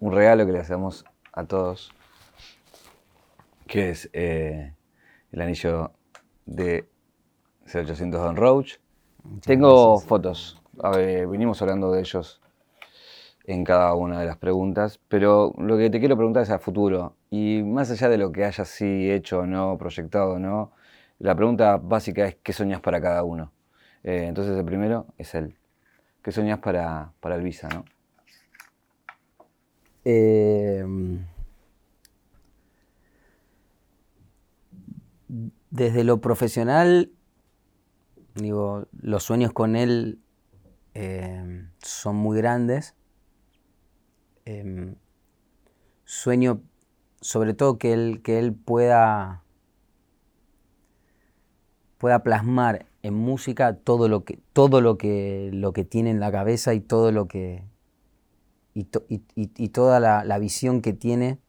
un 0.01 0.12
regalo 0.12 0.47
que 0.47 0.53
le 0.53 0.59
hacemos 0.59 1.05
a 1.32 1.44
todos, 1.44 1.93
que 3.66 3.90
es 3.90 4.11
el 4.12 5.40
anillo 5.40 5.93
de 6.47 6.89
0800 7.66 8.20
Don 8.20 8.36
Roach. 8.36 8.74
Tengo 9.44 9.98
fotos. 9.98 10.61
venimos 11.03 11.61
hablando 11.61 11.93
de 11.93 12.01
ellos 12.01 12.40
en 13.44 13.65
cada 13.65 13.94
una 13.94 14.20
de 14.20 14.27
las 14.27 14.36
preguntas, 14.36 15.01
pero 15.09 15.53
lo 15.59 15.77
que 15.77 15.90
te 15.90 16.01
quiero 16.01 16.16
preguntar 16.16 16.43
es 16.43 16.51
a 16.51 16.59
futuro. 16.59 17.15
Y 17.31 17.62
más 17.62 17.90
allá 17.90 18.09
de 18.09 18.19
lo 18.19 18.32
que 18.32 18.44
hayas 18.44 18.69
sí 18.69 19.11
hecho 19.11 19.40
o 19.40 19.47
no, 19.47 19.77
proyectado 19.78 20.35
o 20.35 20.39
no, 20.39 20.73
la 21.19 21.35
pregunta 21.35 21.77
básica 21.77 22.27
es 22.27 22.36
¿qué 22.43 22.53
soñas 22.53 22.81
para 22.81 23.01
cada 23.01 23.23
uno? 23.24 23.53
Eh, 24.05 24.27
entonces 24.28 24.57
el 24.57 24.65
primero 24.65 25.07
es 25.19 25.35
el 25.35 25.57
¿qué 26.23 26.32
soñas 26.32 26.59
para, 26.61 27.12
para 27.20 27.39
no? 27.39 27.85
Em, 30.05 31.27
desde 35.70 36.05
lo 36.05 36.20
profesional 36.20 37.11
Digo, 38.36 38.86
los 38.93 39.23
sueños 39.24 39.55
con 39.55 39.77
él 39.77 40.20
em, 40.93 41.70
son 41.78 42.16
muy 42.16 42.36
grandes. 42.36 42.94
Em, 44.44 44.97
sueño 46.05 46.62
sobre 47.27 47.55
todo 47.55 47.77
que 47.77 47.93
él, 47.93 48.20
que 48.23 48.39
él 48.39 48.55
pueda, 48.55 49.43
pueda 51.98 52.23
plasmar 52.23 52.86
en 53.03 53.15
música 53.15 53.74
todo 53.74 54.09
lo 54.09 54.24
que, 54.24 54.39
todo 54.53 54.81
lo 54.81 54.97
que, 54.97 55.51
lo 55.53 55.73
que 55.73 55.85
tiene 55.85 56.11
en 56.11 56.20
la 56.20 56.31
cabeza 56.31 56.73
y 56.73 56.78
todo 56.78 57.11
lo 57.11 57.27
que. 57.27 57.65
y, 58.74 58.85
toda 59.70 59.98
la, 59.98 60.39
visión 60.39 60.81
que 60.82 60.93
tiene 60.93 61.40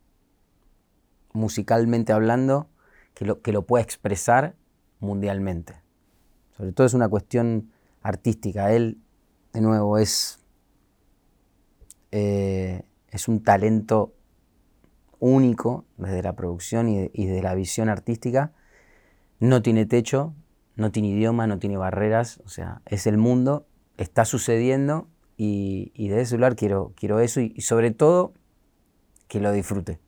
musicalmente 1.34 2.12
hablando, 2.12 2.68
que 3.14 3.26
lo, 3.26 3.44
que 3.44 3.52
lo 3.52 3.62
pueda 3.68 3.84
expresar 3.84 4.56
mundialmente. 5.00 5.76
Sobre 6.58 6.72
todo 6.72 6.88
es 6.88 6.96
una 6.96 7.08
cuestión 7.08 7.72
artística. 8.02 8.74
Él, 8.74 8.98
de 9.54 9.62
nuevo, 9.62 10.00
es, 10.00 10.40
eh, 12.10 12.82
es 13.12 13.28
un 13.28 13.44
talento 13.44 14.17
único 15.20 15.86
desde 15.98 16.22
la 16.22 16.34
producción 16.34 16.90
y, 16.90 17.10
desde 17.10 17.42
la 17.42 17.56
visión 17.56 17.90
artística. 17.90 18.52
No 19.40 19.62
tiene 19.62 19.86
techo, 19.86 20.34
no 20.76 20.92
tiene 20.92 21.10
idioma, 21.10 21.48
no 21.48 21.60
tiene 21.60 21.78
barreras, 21.78 22.42
o 22.46 22.50
sea, 22.50 22.82
es 22.86 23.08
el 23.08 23.18
mundo, 23.18 23.68
está 23.98 24.26
sucediendo 24.26 25.08
y, 25.38 25.92
y 25.96 26.08
desde 26.10 26.22
ese 26.22 26.36
lugar 26.38 26.56
quiero, 26.56 26.94
quiero 26.96 27.20
eso 27.20 27.42
y, 27.42 27.62
sobre 27.62 27.92
todo 27.92 28.34
que 29.28 29.40
lo 29.40 29.52
disfrute. 29.52 30.00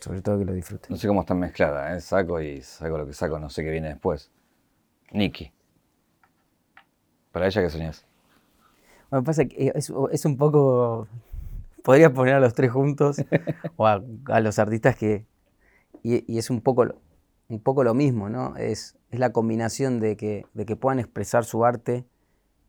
sobre 0.00 0.22
todo 0.22 0.38
que 0.38 0.44
lo 0.44 0.52
disfrute. 0.52 0.88
No 0.90 0.96
sé 0.96 1.08
cómo 1.08 1.22
están 1.22 1.38
mezcladas, 1.38 1.96
¿eh? 1.96 2.00
saco 2.00 2.40
y 2.40 2.62
saco 2.62 2.98
lo 2.98 3.06
que 3.06 3.12
saco, 3.12 3.38
no 3.38 3.50
sé 3.50 3.64
qué 3.64 3.70
viene 3.70 3.88
después. 3.88 4.30
Nicky. 5.12 5.52
¿Para 7.32 7.46
ella 7.46 7.62
qué 7.62 7.70
soñás? 7.70 8.04
Bueno, 9.10 9.24
pasa 9.24 9.44
que 9.44 9.72
es, 9.74 10.24
un 10.24 10.36
poco. 10.36 11.06
Podría 11.86 12.12
poner 12.12 12.34
a 12.34 12.40
los 12.40 12.52
tres 12.52 12.72
juntos 12.72 13.24
o 13.76 13.86
a, 13.86 14.00
los 14.40 14.58
artistas 14.58 14.96
que. 14.96 15.24
Y, 16.02 16.36
es 16.36 16.50
un 16.50 16.60
poco, 16.60 16.84
un 17.48 17.60
poco 17.60 17.84
lo 17.84 17.94
mismo, 17.94 18.28
¿no? 18.28 18.56
Es, 18.56 18.98
es 19.12 19.20
la 19.20 19.30
combinación 19.30 20.00
de 20.00 20.16
que, 20.16 20.46
de 20.52 20.66
que 20.66 20.74
puedan 20.74 20.98
expresar 20.98 21.44
su 21.44 21.64
arte 21.64 22.04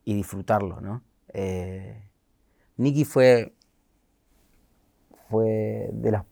y 0.04 0.14
disfrutarlo, 0.14 0.80
¿no? 0.80 1.02
Eh, 1.30 2.00
Nicky 2.76 3.04
fue, 3.04 3.56
fue 5.28 5.90
de 5.92 6.12
las, 6.12 6.24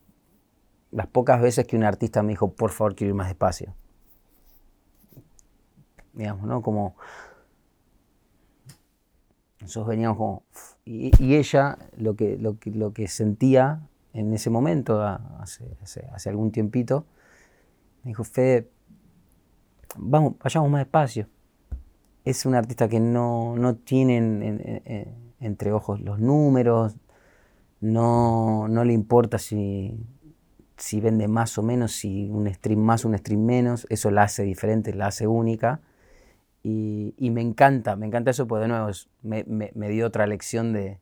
las 0.92 1.08
pocas 1.08 1.40
veces 1.40 1.66
que 1.66 1.76
un 1.76 1.82
artista 1.82 2.22
me 2.22 2.28
dijo, 2.28 2.52
por 2.52 2.70
favor, 2.70 2.94
quiero 2.94 3.08
ir 3.08 3.16
más 3.16 3.26
despacio. 3.26 3.74
Digamos, 6.12 6.46
¿no? 6.46 6.62
Como 6.62 6.94
nosotros 9.60 9.88
veníamos 9.88 10.16
como... 10.16 10.42
Y, 10.84 11.34
ella 11.34 11.78
lo 11.96 12.14
que, 12.16 12.36
lo, 12.36 12.58
que, 12.58 12.70
lo 12.70 12.92
que 12.92 13.08
sentía 13.08 13.80
en 14.12 14.32
ese 14.32 14.50
momento, 14.50 15.02
hace, 15.02 15.76
hace, 15.82 16.28
algún 16.28 16.50
tiempito, 16.50 17.06
me 18.02 18.10
dijo, 18.10 18.24
Fede, 18.24 18.70
vamos, 19.96 20.34
vayamos 20.42 20.70
más 20.70 20.80
despacio. 20.80 21.28
Es 22.24 22.46
un 22.46 22.54
artista 22.54 22.88
que 22.88 22.98
no, 22.98 23.56
no 23.56 23.76
tiene 23.76 25.12
entre 25.38 25.72
ojos 25.72 26.00
los 26.00 26.18
números, 26.18 26.96
no, 27.80 28.68
no 28.68 28.84
le 28.84 28.92
importa 28.92 29.38
si, 29.38 29.98
si 30.76 31.00
vende 31.00 31.28
más 31.28 31.58
o 31.58 31.62
menos, 31.62 31.92
si 31.92 32.28
un 32.30 32.52
stream 32.52 32.80
más, 32.80 33.04
un 33.04 33.16
stream 33.16 33.44
menos, 33.44 33.86
eso 33.90 34.10
la 34.10 34.24
hace 34.24 34.42
diferente, 34.42 34.94
la 34.94 35.08
hace 35.08 35.26
única. 35.26 35.80
Y, 36.68 37.30
me 37.30 37.42
encanta, 37.42 37.94
me 37.94 38.06
encanta 38.06 38.32
eso, 38.32 38.48
porque 38.48 38.62
de 38.62 38.68
nuevo 38.68 38.90
me, 39.22 39.88
dio 39.88 40.04
otra 40.04 40.26
lección 40.26 40.72
de, 40.72 40.98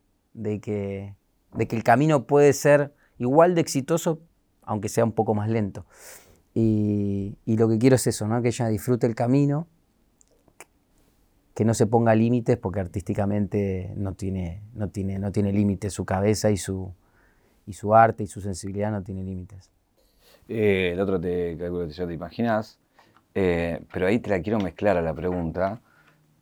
que, 0.61 1.15
de 1.55 1.67
que 1.67 1.77
el 1.77 1.83
camino 1.83 2.27
puede 2.27 2.53
ser 2.53 2.93
igual 3.17 3.55
de 3.55 3.63
exitoso, 3.63 4.21
aunque 4.61 4.91
sea 4.91 5.05
un 5.05 5.13
poco 5.13 5.35
más 5.35 5.49
lento. 5.49 5.87
Y, 6.53 7.39
lo 7.47 7.67
que 7.71 7.79
quiero 7.79 7.97
es 7.97 8.07
eso, 8.07 8.29
¿no? 8.29 8.43
que 8.43 8.49
ella 8.49 8.69
disfrute 8.69 9.07
el 9.07 9.15
camino, 9.15 9.67
que 11.55 11.65
no 11.65 11.73
se 11.73 11.87
ponga 11.87 12.15
límites, 12.15 12.59
porque 12.59 12.81
artísticamente 12.81 13.95
no 13.97 14.13
tiene, 14.13 14.61
no 14.75 14.91
tiene, 14.91 15.19
no 15.19 15.33
tiene 15.33 15.51
límites 15.51 15.95
su 15.95 16.05
cabeza 16.05 16.51
y 16.51 16.59
su, 16.59 16.93
y 17.67 17.73
su 17.73 17.95
arte 17.95 18.25
y 18.25 18.27
su 18.27 18.43
sensibilidad 18.43 18.91
no 18.91 19.03
tiene 19.03 19.25
límites. 19.25 19.71
Eh, 20.47 20.91
el 20.93 21.01
otro 21.01 21.19
te 21.19 21.57
calculo 21.57 21.87
que 21.87 21.95
ya 21.95 22.07
te 22.07 22.13
imaginas, 22.13 22.79
eh, 23.35 23.81
pero 23.93 24.07
ahí 24.07 24.19
te 24.19 24.31
la 24.31 24.41
quiero 24.41 24.59
mezclar 24.59 24.97
a 24.97 25.03
la 25.03 25.15
pregunta, 25.15 25.81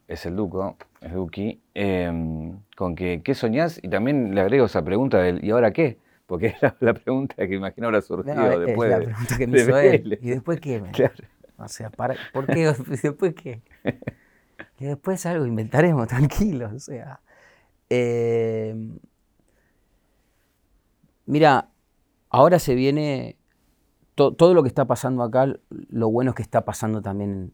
es 0.09 0.27
el 0.27 0.36
Duco, 0.36 0.77
es 1.01 1.12
Duki, 1.12 1.60
em, 1.74 2.59
con 2.77 2.94
que 2.94 3.23
qué 3.23 3.35
soñás 3.35 3.81
y 3.82 3.89
también 3.89 4.35
le 4.35 4.40
agrego 4.40 4.66
esa 4.66 4.85
pregunta 4.85 5.19
del 5.19 5.44
¿y 5.44 5.51
ahora 5.51 5.73
qué? 5.73 5.98
Porque 6.27 6.47
es 6.62 6.62
la, 6.81 6.94
pregunta 6.94 7.35
que 7.36 7.55
imagino 7.55 7.89
habrá 7.89 8.02
surgido 8.02 8.60
después. 8.60 8.93
Es 8.93 8.98
la 8.98 9.05
pregunta 9.05 9.39
que 9.39 9.47
me 9.47 9.60
hizo 9.60 9.78
él. 9.78 10.19
¿Y 10.20 10.31
después 10.31 10.60
qué? 10.60 10.82
O 11.59 11.69
sea, 11.69 11.90
¿por 11.90 12.47
qué? 12.47 12.74
¿Después 13.02 13.35
qué? 13.35 13.60
Que 14.77 14.86
después 14.86 15.24
algo 15.27 15.47
inventaremos, 15.47 16.09
tranquilos. 16.09 16.73
O 16.73 16.81
sea. 16.81 17.20
Em, 17.89 18.98
mira, 21.27 21.69
ahora 22.31 22.59
se 22.59 22.74
viene 22.74 23.36
todo 24.15 24.55
lo 24.55 24.63
que 24.63 24.69
está 24.69 24.85
pasando 24.85 25.23
acá, 25.23 25.47
lo 25.71 26.11
bueno 26.11 26.31
es 26.31 26.37
que 26.37 26.43
está 26.43 26.65
pasando 26.65 27.01
también 27.01 27.53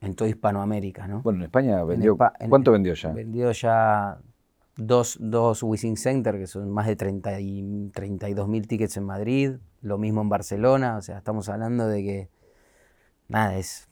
en, 0.00 0.14
toda 0.14 0.28
Hispanoamérica, 0.28 1.06
¿no? 1.06 1.22
Bueno, 1.22 1.38
en 1.38 1.44
España 1.44 1.84
vendió, 1.84 2.16
¿cuánto 2.48 2.72
vendió 2.72 2.94
ya? 2.94 3.12
Vendió 3.12 3.52
ya 3.52 4.18
dos, 4.76 5.18
dos 5.20 5.62
Wishing 5.62 5.96
Center, 5.96 6.36
que 6.38 6.46
son 6.46 6.70
más 6.70 6.86
de 6.86 6.96
30 6.96 7.40
y, 7.40 7.90
32 7.94 8.48
mil 8.48 8.66
tickets 8.66 8.96
en 8.96 9.04
Madrid, 9.04 9.52
lo 9.82 9.98
mismo 9.98 10.20
en 10.22 10.28
Barcelona, 10.28 10.96
o 10.96 11.02
sea, 11.02 11.18
estamos 11.18 11.48
hablando 11.48 11.86
de 11.86 12.02
que, 12.02 12.28
nada, 13.28 13.56
es 13.56 13.88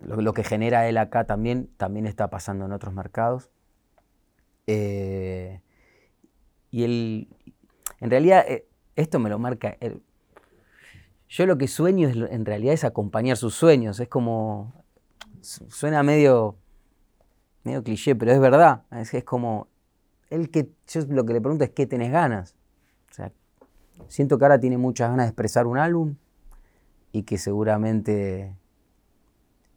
lo, 0.00 0.32
que 0.34 0.44
genera 0.44 0.88
él 0.88 0.98
acá 0.98 1.24
también, 1.24 1.70
también 1.76 2.06
está 2.06 2.28
pasando 2.28 2.66
en 2.66 2.72
otros 2.72 2.92
mercados. 2.92 3.50
Eh, 4.66 5.60
y 6.70 6.84
él, 6.84 7.28
en 8.00 8.10
realidad, 8.10 8.44
eh, 8.48 8.66
esto 8.96 9.18
me 9.18 9.30
lo 9.30 9.38
marca, 9.38 9.76
él, 9.80 10.02
yo 11.32 11.46
lo 11.46 11.56
que 11.56 11.66
sueño 11.66 12.08
es, 12.08 12.16
en 12.30 12.44
realidad 12.44 12.74
es 12.74 12.84
acompañar 12.84 13.38
sus 13.38 13.54
sueños. 13.54 13.98
Es 14.00 14.08
como. 14.08 14.74
Suena 15.40 16.02
medio. 16.02 16.56
medio 17.64 17.82
cliché, 17.82 18.14
pero 18.14 18.32
es 18.32 18.38
verdad. 18.38 18.82
Es, 18.90 19.24
como. 19.24 19.68
Él 20.28 20.50
que. 20.50 20.68
Yo 20.88 21.00
lo 21.08 21.24
que 21.24 21.32
le 21.32 21.40
pregunto 21.40 21.64
es 21.64 21.70
qué 21.70 21.86
tenés 21.86 22.12
ganas. 22.12 22.54
O 23.10 23.14
sea, 23.14 23.32
siento 24.08 24.36
que 24.36 24.44
ahora 24.44 24.60
tiene 24.60 24.76
muchas 24.76 25.08
ganas 25.08 25.24
de 25.24 25.30
expresar 25.30 25.66
un 25.66 25.78
álbum 25.78 26.16
y 27.12 27.22
que 27.22 27.38
seguramente 27.38 28.54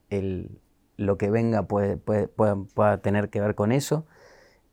el, 0.10 0.60
lo 0.98 1.18
que 1.18 1.30
venga 1.30 1.64
puede, 1.64 1.96
pueda, 1.96 2.98
tener 2.98 3.30
que 3.30 3.40
ver 3.40 3.56
con 3.56 3.72
eso. 3.72 4.06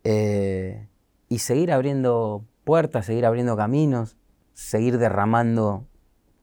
Eh, 0.03 0.89
y 1.29 1.39
seguir 1.39 1.71
abriendo 1.71 2.45
puertas, 2.65 3.07
seguir 3.07 3.25
abriendo 3.25 3.57
caminos, 3.57 4.17
seguir 4.53 4.99
derramando 4.99 5.87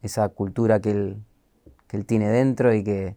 esa 0.02 0.30
cultura 0.30 0.80
que 0.80 0.92
él, 0.92 1.24
él 1.92 2.06
tiene 2.06 2.30
dentro 2.30 2.74
y 2.74 2.84
que, 2.84 3.16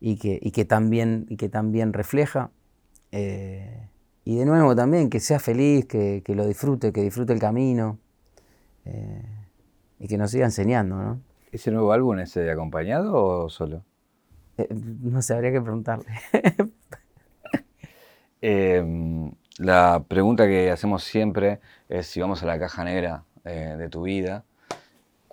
y 0.00 0.16
que, 0.16 0.38
y 0.40 0.50
que, 0.50 0.64
también, 0.64 1.26
y 1.28 1.36
que 1.36 1.48
también 1.48 1.92
refleja. 1.92 2.50
Eh, 3.12 3.88
y 4.24 4.36
de 4.36 4.44
nuevo 4.44 4.74
también 4.74 5.10
que 5.10 5.20
sea 5.20 5.38
feliz, 5.38 5.86
que, 5.86 6.22
que 6.24 6.34
lo 6.34 6.46
disfrute, 6.46 6.92
que 6.92 7.02
disfrute 7.02 7.32
el 7.32 7.38
camino 7.38 7.98
eh, 8.84 9.22
y 9.98 10.08
que 10.08 10.18
nos 10.18 10.30
siga 10.30 10.44
enseñando. 10.44 10.96
¿no? 10.96 11.20
¿Ese 11.52 11.70
nuevo 11.70 11.92
álbum 11.92 12.18
es 12.18 12.36
acompañado 12.36 13.14
o 13.14 13.48
solo? 13.48 13.84
Eh, 14.58 14.68
no 14.72 15.22
sé, 15.22 15.34
habría 15.34 15.52
que 15.52 15.60
preguntarle. 15.60 16.06
Em, 18.42 19.32
la 19.58 20.04
pregunta 20.06 20.46
que 20.46 20.70
hacemos 20.70 21.02
siempre 21.02 21.58
es 21.88 22.06
si 22.06 22.20
vamos 22.20 22.42
a 22.42 22.46
la 22.46 22.58
caja 22.58 22.84
negra 22.84 23.24
de 23.42 23.88
tu 23.88 24.02
vida, 24.02 24.44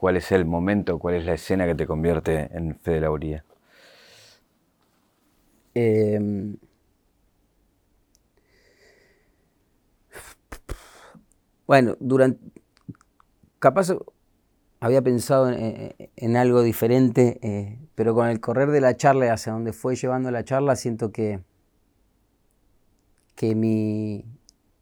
cuál 0.03 0.17
es 0.17 0.33
el 0.33 0.43
momento, 0.43 0.99
cuál 0.99 1.15
es 1.15 1.25
la 1.25 1.35
escena 1.35 1.65
que 1.65 1.75
te 1.75 1.87
convierte 1.87 2.49
en 2.51 2.77
Fede 2.77 2.99
Lauría. 2.99 3.45
Em, 5.73 6.57
bueno, 11.65 11.95
durante. 12.01 12.43
Capaz 13.59 13.95
había 14.81 15.01
pensado 15.01 15.49
en, 15.49 16.35
algo 16.35 16.63
diferente, 16.63 17.39
eh, 17.41 17.79
pero 17.95 18.13
con 18.13 18.27
el 18.27 18.41
correr 18.41 18.71
de 18.71 18.81
la 18.81 18.97
charla 18.97 19.31
hacia 19.31 19.53
donde 19.53 19.71
fue 19.71 19.95
llevando 19.95 20.31
la 20.31 20.43
charla, 20.43 20.75
siento 20.75 21.13
que, 21.13 21.39
que 23.35 23.55
mi, 23.55 24.25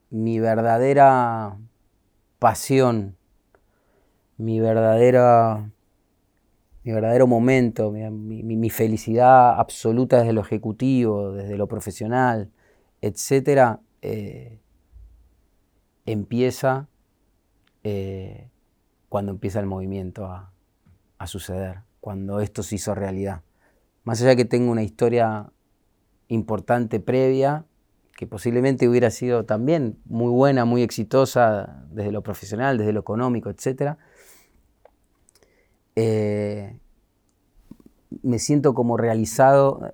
mi 0.09 0.39
verdadera 0.39 1.59
pasión 2.39 3.17
mi 4.41 4.59
verdadera 4.59 5.71
mi 6.83 6.93
verdadero 6.93 7.27
momento, 7.27 7.91
mi, 7.91 8.69
felicidad 8.69 9.59
absoluta 9.59 10.17
desde 10.17 10.33
lo 10.33 10.41
ejecutivo, 10.41 11.31
desde 11.31 11.57
lo 11.57 11.67
profesional, 11.67 12.49
etcétera, 13.01 13.81
eh, 14.01 14.59
empieza 16.07 16.87
eh, 17.83 18.49
cuando 19.09 19.31
empieza 19.31 19.59
el 19.59 19.67
movimiento 19.67 20.25
a, 20.25 20.51
a, 21.19 21.27
suceder, 21.27 21.81
cuando 21.99 22.39
esto 22.39 22.63
se 22.63 22.75
hizo 22.75 22.95
realidad. 22.95 23.41
Más 24.03 24.19
allá 24.21 24.31
de 24.31 24.37
que 24.37 24.45
tengo 24.45 24.71
una 24.71 24.81
historia 24.81 25.51
importante 26.29 26.99
previa, 26.99 27.65
que 28.15 28.25
posiblemente 28.25 28.89
hubiera 28.89 29.11
sido 29.11 29.45
también 29.45 29.99
muy 30.05 30.31
buena, 30.31 30.65
muy 30.65 30.81
exitosa 30.81 31.85
desde 31.91 32.11
lo 32.11 32.23
profesional, 32.23 32.79
desde 32.79 32.93
lo 32.93 33.01
económico, 33.01 33.51
etcétera, 33.51 33.99
eh, 36.03 36.79
me 38.23 38.39
siento 38.39 38.73
como 38.73 38.97
realizado 38.97 39.93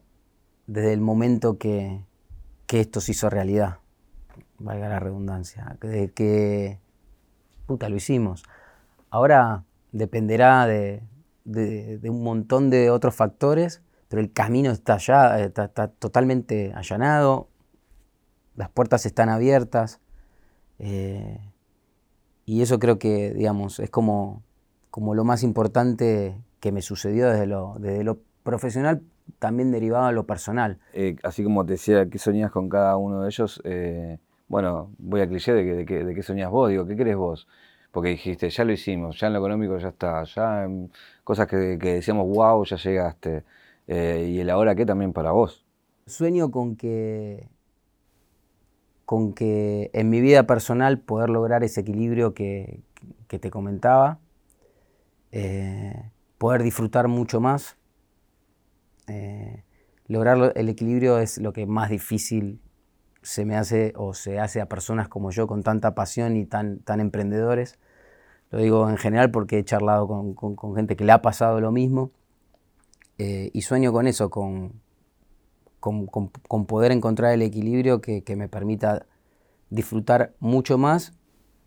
desde 0.65 0.93
el 0.93 1.01
momento 1.01 1.57
que, 1.57 2.05
esto 2.69 3.01
se 3.01 3.11
hizo 3.11 3.29
realidad, 3.29 3.79
valga 4.57 4.87
la 4.87 4.99
redundancia, 4.99 5.77
de 5.81 6.11
que, 6.11 6.79
puta, 7.65 7.89
lo 7.89 7.97
hicimos. 7.97 8.43
Ahora 9.09 9.65
dependerá 9.91 10.65
de, 10.65 11.03
un 11.45 12.23
montón 12.23 12.69
de 12.69 12.89
otros 12.89 13.13
factores, 13.13 13.81
pero 14.07 14.21
el 14.21 14.31
camino 14.31 14.71
está 14.71 14.97
ya, 14.97 15.39
está, 15.39 15.67
totalmente 15.87 16.71
allanado, 16.73 17.49
las 18.55 18.69
puertas 18.69 19.05
están 19.05 19.27
abiertas, 19.27 19.99
eh, 20.79 21.39
y 22.45 22.61
eso 22.61 22.79
creo 22.79 22.97
que, 22.97 23.33
digamos, 23.33 23.79
es 23.79 23.89
como 23.89 24.43
como 24.91 25.15
lo 25.15 25.23
más 25.23 25.43
importante 25.43 26.37
que 26.59 26.71
me 26.71 26.81
sucedió 26.81 27.29
desde 27.29 27.45
lo, 27.45 27.75
desde 27.79 28.03
lo 28.03 28.19
profesional, 28.43 29.01
también 29.39 29.71
derivado 29.71 30.05
a 30.05 30.11
lo 30.11 30.25
personal. 30.25 30.79
Eh, 30.93 31.15
así 31.23 31.43
como 31.43 31.65
te 31.65 31.73
decía, 31.73 32.09
¿qué 32.09 32.17
soñás 32.17 32.51
con 32.51 32.69
cada 32.69 32.97
uno 32.97 33.21
de 33.21 33.27
ellos? 33.29 33.61
Eh, 33.65 34.19
bueno, 34.47 34.91
voy 34.97 35.21
a 35.21 35.27
cliché 35.27 35.53
de, 35.53 35.65
que, 35.65 35.73
de, 35.73 35.85
que, 35.85 36.03
de 36.05 36.15
qué 36.15 36.23
soñás 36.23 36.49
vos, 36.49 36.69
digo, 36.69 36.85
¿qué 36.85 36.95
querés 36.95 37.17
vos? 37.17 37.47
Porque 37.91 38.09
dijiste, 38.09 38.49
ya 38.49 38.63
lo 38.63 38.71
hicimos, 38.71 39.19
ya 39.19 39.27
en 39.27 39.33
lo 39.33 39.39
económico 39.39 39.77
ya 39.77 39.89
está, 39.89 40.23
ya 40.23 40.63
en 40.63 40.91
cosas 41.23 41.47
que, 41.47 41.77
que 41.79 41.95
decíamos, 41.95 42.27
wow, 42.27 42.63
ya 42.65 42.77
llegaste. 42.77 43.43
Eh, 43.87 44.27
y 44.29 44.39
el 44.39 44.49
ahora 44.49 44.75
qué 44.75 44.85
también 44.85 45.13
para 45.13 45.31
vos. 45.31 45.65
Sueño 46.05 46.51
con 46.51 46.75
que, 46.75 47.47
con 49.05 49.33
que 49.33 49.89
en 49.93 50.09
mi 50.09 50.21
vida 50.21 50.43
personal 50.43 50.99
poder 50.99 51.29
lograr 51.29 51.63
ese 51.63 51.81
equilibrio 51.81 52.33
que, 52.33 52.81
que 53.27 53.39
te 53.39 53.49
comentaba, 53.49 54.19
eh, 55.39 55.93
poder 56.39 56.63
disfrutar 56.63 57.07
mucho 57.07 57.39
más. 57.39 57.77
Eh, 59.05 59.63
lograr 60.07 60.53
el 60.55 60.67
equilibrio 60.67 61.19
es 61.19 61.37
lo 61.37 61.53
que 61.53 61.67
más 61.67 61.91
difícil 61.91 62.59
se 63.21 63.45
me 63.45 63.55
hace 63.55 63.93
o 63.95 64.15
se 64.15 64.39
hace 64.39 64.61
a 64.61 64.65
personas 64.67 65.09
como 65.09 65.29
yo 65.29 65.45
con 65.45 65.61
tanta 65.61 65.93
pasión 65.93 66.37
y 66.37 66.45
tan, 66.45 66.79
tan 66.79 66.99
emprendedores. 67.01 67.77
Lo 68.49 68.57
digo 68.57 68.89
en 68.89 68.97
general 68.97 69.29
porque 69.29 69.59
he 69.59 69.63
charlado 69.63 70.07
con, 70.07 70.75
gente 70.75 70.95
que 70.95 71.05
le 71.05 71.11
ha 71.11 71.21
pasado 71.21 71.61
lo 71.61 71.71
mismo 71.71 72.09
eh, 73.19 73.51
y 73.53 73.61
sueño 73.61 73.93
con 73.93 74.07
eso, 74.07 74.31
con, 74.31 74.81
con 75.79 76.65
poder 76.65 76.91
encontrar 76.91 77.33
el 77.33 77.43
equilibrio 77.43 78.01
que, 78.01 78.23
me 78.35 78.49
permita 78.49 79.05
disfrutar 79.69 80.33
mucho 80.39 80.79
más 80.79 81.13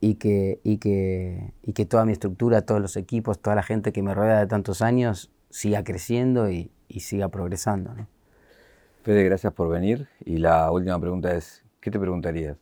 y 0.00 0.14
que, 0.14 0.60
y, 0.64 0.78
que, 0.78 1.52
y 1.62 1.72
que 1.72 1.84
toda 1.86 2.04
mi 2.04 2.12
estructura, 2.12 2.62
todos 2.62 2.80
los 2.80 2.96
equipos, 2.96 3.40
toda 3.40 3.56
la 3.56 3.62
gente 3.62 3.92
que 3.92 4.02
me 4.02 4.14
rodea 4.14 4.40
de 4.40 4.46
tantos 4.46 4.82
años 4.82 5.30
siga 5.50 5.84
creciendo 5.84 6.50
y, 6.50 6.70
y 6.88 7.00
siga 7.00 7.28
progresando. 7.28 7.94
¿no? 7.94 8.06
Fede, 9.02 9.24
gracias 9.24 9.52
por 9.52 9.68
venir. 9.68 10.08
Y 10.24 10.38
la 10.38 10.70
última 10.70 10.98
pregunta 10.98 11.34
es, 11.34 11.62
¿qué 11.80 11.90
te 11.90 11.98
preguntarías? 11.98 12.56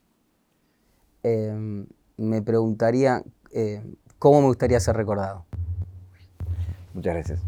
Eh, 1.23 1.85
me 2.17 2.43
preguntaría 2.43 3.23
eh, 3.53 3.83
cómo 4.19 4.41
me 4.41 4.47
gustaría 4.49 4.81
ser 4.81 4.97
recordado. 4.97 5.47
Muchas 6.95 7.15
gracias. 7.15 7.41